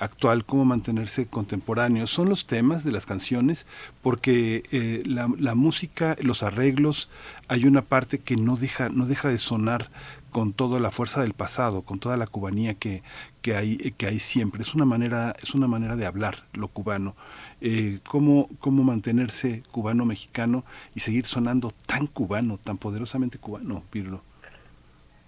actual, 0.04 0.46
cómo 0.46 0.66
mantenerse 0.66 1.26
contemporáneo. 1.28 2.08
Son 2.08 2.30
los 2.30 2.46
temas 2.46 2.84
de 2.84 2.92
las 2.92 3.06
canciones 3.06 3.66
porque 4.02 4.64
eh, 4.72 5.04
la, 5.06 5.56
música, 5.56 6.16
los 6.22 6.44
arreglos, 6.44 7.10
hay 7.48 7.66
una 7.66 7.82
parte 7.82 8.20
que 8.20 8.36
no 8.36 8.56
deja, 8.56 8.90
no 8.90 9.06
deja 9.06 9.30
de 9.30 9.38
sonar 9.38 9.90
con 10.32 10.52
toda 10.52 10.80
la 10.80 10.92
fuerza 10.92 11.22
del 11.22 11.34
pasado, 11.34 11.84
con 11.84 12.00
toda 12.00 12.18
la 12.18 12.28
cubanía 12.28 12.74
que, 12.74 13.04
que, 13.42 13.56
hay, 13.56 13.78
que 13.78 14.08
hay 14.08 14.20
siempre. 14.20 14.62
Es 14.62 14.74
una 14.74 14.86
manera, 14.86 15.36
es 15.42 15.54
una 15.54 15.68
manera 15.68 15.96
de 15.96 16.06
hablar 16.06 16.46
lo 16.54 16.68
cubano. 16.68 17.16
Eh, 17.62 18.00
cómo, 18.08 18.50
cómo 18.60 18.84
mantenerse 18.84 19.64
cubano-mexicano 19.72 20.66
y 20.96 21.00
seguir 21.00 21.26
sonando 21.26 21.72
tan 21.86 22.08
cubano, 22.08 22.58
tan 22.58 22.78
poderosamente 22.78 23.38
cubano, 23.38 23.84
Pirlo. 23.90 24.22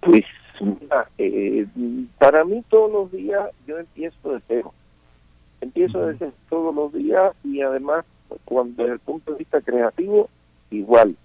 Pues 0.00 0.24
Mira, 0.60 1.08
eh, 1.18 1.66
para 2.18 2.44
mí 2.44 2.62
todos 2.68 2.90
los 2.90 3.12
días 3.12 3.50
yo 3.66 3.78
empiezo 3.78 4.32
de 4.32 4.40
cero. 4.46 4.72
Empiezo 5.60 6.06
de 6.06 6.16
cero 6.18 6.32
todos 6.48 6.74
los 6.74 6.92
días 6.92 7.34
y 7.44 7.62
además 7.62 8.04
cuando 8.44 8.82
desde 8.82 8.94
el 8.94 8.98
punto 9.00 9.32
de 9.32 9.38
vista 9.38 9.60
creativo 9.60 10.28
igual. 10.70 11.16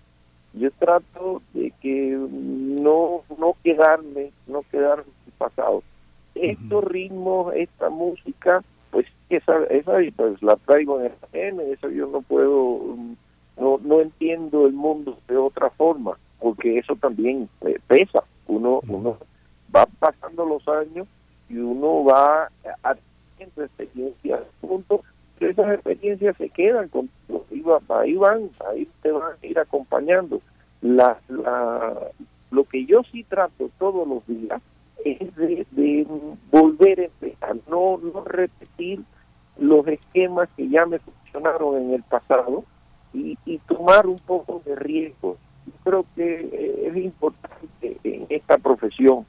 Yo 0.54 0.70
trato 0.72 1.42
de 1.54 1.72
que 1.82 2.12
no 2.12 3.22
no 3.38 3.56
quedarme, 3.64 4.32
no 4.48 4.64
quedarme 4.70 5.06
pasado. 5.38 5.84
Estos 6.36 6.84
ritmos, 6.84 7.54
esta 7.56 7.90
música, 7.90 8.64
pues 8.92 9.08
esa 9.30 9.64
esa 9.66 9.94
pues 10.16 10.42
la 10.42 10.56
traigo 10.58 11.00
en 11.00 11.06
el 11.08 11.12
ADN, 11.54 11.60
eso 11.72 11.90
yo 11.90 12.08
no 12.08 12.22
puedo 12.22 12.98
no 13.58 13.80
no 13.82 14.02
entiendo 14.02 14.66
el 14.66 14.74
mundo 14.74 15.18
de 15.28 15.38
otra 15.38 15.70
forma 15.70 16.18
porque 16.42 16.80
eso 16.80 16.96
también 16.96 17.48
eh, 17.62 17.80
pesa. 17.88 18.24
Uno, 18.52 18.82
uno 18.88 19.18
va 19.74 19.86
pasando 20.00 20.46
los 20.46 20.68
años 20.68 21.08
y 21.50 21.58
uno 21.58 22.04
va 22.04 22.50
adquiriendo 22.84 23.64
experiencias 23.64 24.42
punto 24.60 25.02
pero 25.40 25.52
esas 25.52 25.74
experiencias 25.74 26.38
se 26.38 26.50
quedan 26.50 26.90
con 26.90 27.10
ahí 27.90 28.16
van 28.16 28.50
ahí 28.70 28.88
te 29.02 29.12
van 29.12 29.34
a 29.42 29.46
ir 29.46 29.58
acompañando. 29.58 30.42
La, 30.82 31.20
la 31.30 32.12
lo 32.52 32.64
que 32.66 32.86
yo 32.86 33.02
sí 33.12 33.24
trato 33.24 33.70
todos 33.80 34.08
los 34.08 34.26
días 34.28 34.62
es 35.04 35.36
de, 35.36 36.06
volver 36.52 37.00
a 37.00 37.04
empezar 37.06 37.56
no 37.70 37.98
no 37.98 38.24
repetir 38.24 39.02
los 39.58 39.88
esquemas 39.88 40.50
que 40.56 40.70
ya 40.70 40.86
me 40.86 41.00
funcionaron 41.00 41.78
en 41.78 41.94
el 41.94 42.04
pasado 42.04 42.64
y, 43.14 43.38
y 43.46 43.58
tomar 43.60 44.06
un 44.08 44.20
poco 44.20 44.62
de 44.66 44.76
riesgo 44.76 45.38
creo 45.84 46.06
que 46.16 46.50
eh, 46.52 46.88
es 46.88 46.98
importante 46.98 47.98
en 48.04 48.26
esta 48.30 48.58
profesión 48.58 49.26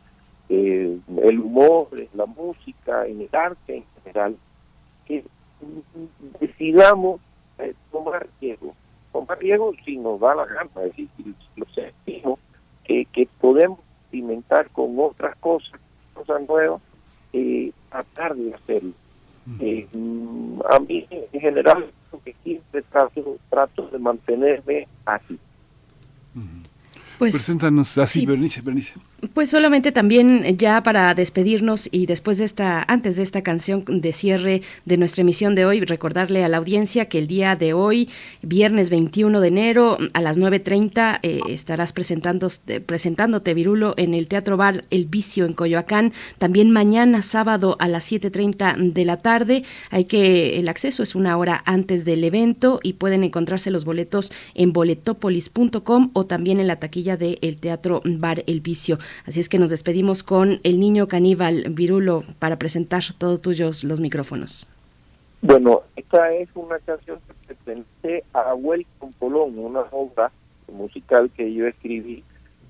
eh, 0.49 0.99
el 1.23 1.41
humor, 1.41 1.89
la 2.15 2.27
música, 2.27 3.07
en 3.07 3.23
el 3.23 3.29
arte 3.33 3.77
en 3.77 3.85
general, 4.03 4.37
que 5.07 5.25
decidamos 6.41 7.21
eh, 7.59 7.75
tomar 7.91 8.27
riesgo. 8.41 8.75
Tomar 9.13 9.39
riesgo 9.39 9.73
si 9.85 9.97
nos 9.97 10.21
da 10.21 10.35
la 10.35 10.47
gana, 10.47 10.71
es 10.77 10.97
decir, 10.97 11.09
si 11.17 11.35
lo 11.57 11.67
sentimos, 11.67 12.39
que, 12.85 13.05
que 13.07 13.29
podemos 13.41 13.79
alimentar 14.11 14.69
con 14.71 14.99
otras 14.99 15.37
cosas, 15.37 15.81
cosas 16.15 16.47
nuevas, 16.47 16.83
eh, 17.33 17.73
tratar 17.91 18.35
de 18.35 18.55
hacerlo. 18.55 18.93
Eh, 19.59 19.89
a 20.71 20.79
mí, 20.79 21.07
en 21.11 21.41
general, 21.41 21.91
lo 22.13 22.23
que 22.23 22.35
siempre 22.45 22.83
trato, 22.83 23.37
trato 23.51 23.89
de 23.89 23.99
mantenerme 23.99 24.87
así. 25.05 25.39
Pues, 27.19 27.35
Preséntanos 27.35 27.99
así, 27.99 28.27
Bernice, 28.27 28.61
Bernice. 28.63 28.95
Pues 29.35 29.51
solamente 29.51 29.93
también 29.93 30.45
eh, 30.45 30.57
ya 30.57 30.83
para 30.83 31.15
despedirnos 31.15 31.89
y 31.93 32.07
después 32.07 32.39
de 32.39 32.45
esta, 32.45 32.85
antes 32.89 33.15
de 33.15 33.23
esta 33.23 33.43
canción 33.43 33.85
de 33.87 34.13
cierre 34.13 34.63
de 34.85 34.97
nuestra 34.97 35.21
emisión 35.21 35.55
de 35.55 35.65
hoy, 35.65 35.81
recordarle 35.81 36.43
a 36.43 36.49
la 36.49 36.57
audiencia 36.57 37.05
que 37.05 37.19
el 37.19 37.29
día 37.29 37.55
de 37.55 37.73
hoy, 37.73 38.09
viernes 38.43 38.91
21 38.91 39.41
de 39.41 39.47
enero, 39.47 39.99
a 40.13 40.21
las 40.23 40.39
9.30, 40.39 41.21
eh, 41.23 41.41
estarás 41.49 41.93
presentando, 41.93 42.49
presentándote, 42.85 43.55
Virulo, 43.55 43.95
en 43.97 44.15
el 44.15 44.27
Teatro 44.27 44.57
Bar 44.57 44.87
El 44.91 45.07
Vicio 45.07 45.47
en 45.47 45.55
Coyoacán. 45.55 46.13
También 46.39 46.73
mañana, 46.73 47.23
sábado, 47.23 47.77
a 47.79 47.87
las 47.87 48.11
7.30 48.11 48.93
de 48.93 49.05
la 49.05 49.19
tarde. 49.19 49.63
Hay 49.91 50.07
que, 50.07 50.59
el 50.59 50.69
acceso 50.69 51.05
es 51.05 51.15
una 51.15 51.37
hora 51.37 51.63
antes 51.65 52.05
del 52.05 52.25
evento 52.25 52.81
y 52.83 52.95
pueden 52.95 53.23
encontrarse 53.23 53.71
los 53.71 53.85
boletos 53.85 54.33
en 54.55 54.73
boletopolis.com 54.73 56.11
o 56.13 56.27
también 56.27 56.59
en 56.59 56.67
la 56.67 56.81
taquilla 56.81 57.17
del 57.17 57.59
Teatro 57.59 58.01
Bar 58.05 58.43
El 58.49 58.61
Vicio. 58.63 58.99
Así 59.27 59.41
es 59.41 59.49
que 59.49 59.59
nos 59.59 59.71
despedimos 59.71 60.23
con 60.23 60.61
el 60.63 60.81
niño 60.81 61.09
caníbal 61.09 61.65
Virulo 61.71 62.25
para 62.39 62.57
presentar 62.57 63.03
todos 63.19 63.41
tuyos 63.41 63.85
los 63.85 64.01
micrófonos. 64.01 64.69
Bueno, 65.41 65.83
esta 65.97 66.33
es 66.33 66.49
una 66.55 66.79
canción 66.79 67.19
que 67.27 67.55
pertenece 67.55 68.25
a 68.33 68.55
Welcome 68.55 69.13
Colón, 69.19 69.59
una 69.59 69.81
obra 69.91 70.31
musical 70.73 71.31
que 71.37 71.53
yo 71.53 71.67
escribí 71.67 72.23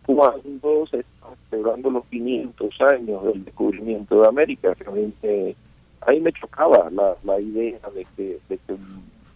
cuando 0.07 0.87
se 0.87 1.01
estaban 1.01 1.37
celebrando 1.51 1.91
los 1.91 2.05
500 2.07 2.81
años 2.81 3.25
del 3.25 3.45
descubrimiento 3.45 4.21
de 4.21 4.27
América. 4.27 4.75
Realmente 4.79 5.57
ahí 6.01 6.21
me 6.21 6.33
chocaba 6.33 6.89
la, 6.91 7.17
la 7.25 7.41
idea 7.41 7.79
de 7.95 8.07
que, 8.17 8.39
de 8.49 8.59
que 8.59 8.75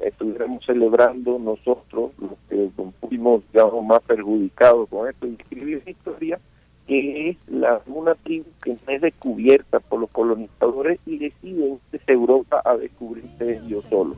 estuviéramos 0.01 0.65
celebrando 0.65 1.39
nosotros, 1.39 2.12
los 2.18 2.33
que 2.49 2.70
fuimos 3.01 3.43
digamos, 3.52 3.85
más 3.85 4.02
perjudicados 4.02 4.89
con 4.89 5.09
esto, 5.09 5.26
y 5.26 5.36
escribí 5.39 5.75
esa 5.75 5.91
historia 5.91 6.41
que 6.86 7.31
es 7.31 7.36
la, 7.48 7.81
una 7.86 8.15
tribu 8.15 8.47
que 8.62 8.70
no 8.70 8.92
es 8.92 9.00
descubierta 9.00 9.81
por 9.81 10.00
los 10.00 10.10
colonizadores 10.10 11.00
y 11.05 11.18
deciden 11.18 11.81
desde 11.90 12.12
Europa 12.12 12.62
a 12.65 12.76
descubrirse 12.76 13.58
ellos 13.58 13.84
solos. 13.86 14.16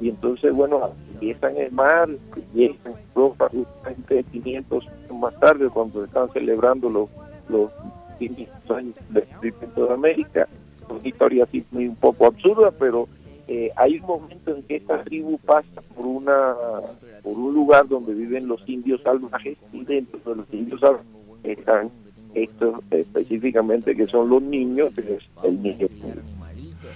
Y 0.00 0.10
entonces, 0.10 0.54
bueno, 0.54 0.78
empiezan 1.12 1.56
el 1.56 1.72
mar, 1.72 2.08
llegan 2.52 2.94
a 2.94 3.00
Europa 3.14 3.48
justamente 3.50 4.24
500 4.24 4.86
años 4.86 5.18
más 5.18 5.40
tarde, 5.40 5.68
cuando 5.70 6.04
están 6.04 6.28
celebrando 6.30 6.90
los, 6.90 7.08
los 7.48 7.70
500 8.18 8.76
años 8.76 8.94
del 9.08 9.24
descubrimiento 9.24 9.86
de 9.86 9.94
América. 9.94 10.48
Una 10.90 11.08
historia 11.08 11.44
así 11.44 11.64
muy 11.70 11.88
un 11.88 11.96
poco 11.96 12.26
absurda, 12.26 12.70
pero 12.72 13.08
eh, 13.48 13.70
hay 13.76 13.98
un 13.98 14.06
momento 14.06 14.54
en 14.54 14.62
que 14.64 14.76
esta 14.76 15.02
tribu 15.04 15.38
pasa 15.38 15.80
por 15.94 16.06
una 16.06 16.54
por 17.22 17.38
un 17.38 17.54
lugar 17.54 17.88
donde 17.88 18.12
viven 18.12 18.48
los 18.48 18.66
indios 18.68 19.00
salvajes 19.00 19.56
y 19.72 19.84
dentro 19.84 20.20
de 20.26 20.36
los 20.36 20.52
indios 20.52 20.80
salvajes 20.80 21.06
están 21.44 21.90
estos 22.34 22.80
específicamente 22.90 23.94
que 23.94 24.06
son 24.06 24.28
los 24.28 24.42
niños, 24.42 24.92
es 24.96 25.22
el 25.44 25.62
niño. 25.62 25.86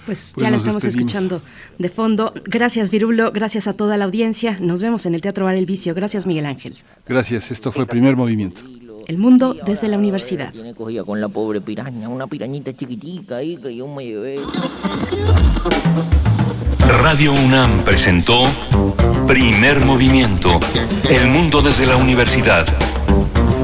Pues, 0.05 0.33
pues 0.33 0.43
ya 0.43 0.49
la 0.49 0.57
estamos 0.57 0.83
escuchando 0.83 1.41
de 1.77 1.89
fondo. 1.89 2.33
Gracias, 2.45 2.89
Virulo. 2.89 3.31
Gracias 3.31 3.67
a 3.67 3.73
toda 3.73 3.97
la 3.97 4.05
audiencia. 4.05 4.57
Nos 4.59 4.81
vemos 4.81 5.05
en 5.05 5.15
el 5.15 5.21
Teatro 5.21 5.45
Bar 5.45 5.55
El 5.55 5.65
Vicio. 5.65 5.93
Gracias, 5.93 6.25
Miguel 6.25 6.45
Ángel. 6.45 6.77
Gracias. 7.05 7.51
Esto 7.51 7.71
fue 7.71 7.83
el 7.83 7.87
primer 7.87 8.15
movimiento. 8.15 8.61
El 9.07 9.17
mundo 9.17 9.55
desde 9.65 9.87
la 9.87 9.97
universidad. 9.97 10.51
Tiene 10.51 10.75
cogida 10.75 11.03
con 11.03 11.19
la 11.19 11.29
pobre 11.29 11.61
piraña, 11.61 12.09
una 12.09 12.27
pirañita 12.27 12.73
chiquitita 12.73 13.37
ahí 13.37 13.57
que 13.57 13.75
yo 13.75 13.87
me 13.87 14.05
llevé. 14.05 14.35
Radio 17.01 17.33
UNAM 17.33 17.83
presentó 17.83 18.43
Primer 19.25 19.85
Movimiento. 19.85 20.59
El 21.09 21.27
mundo 21.29 21.61
desde 21.61 21.85
la 21.85 21.97
universidad 21.97 22.67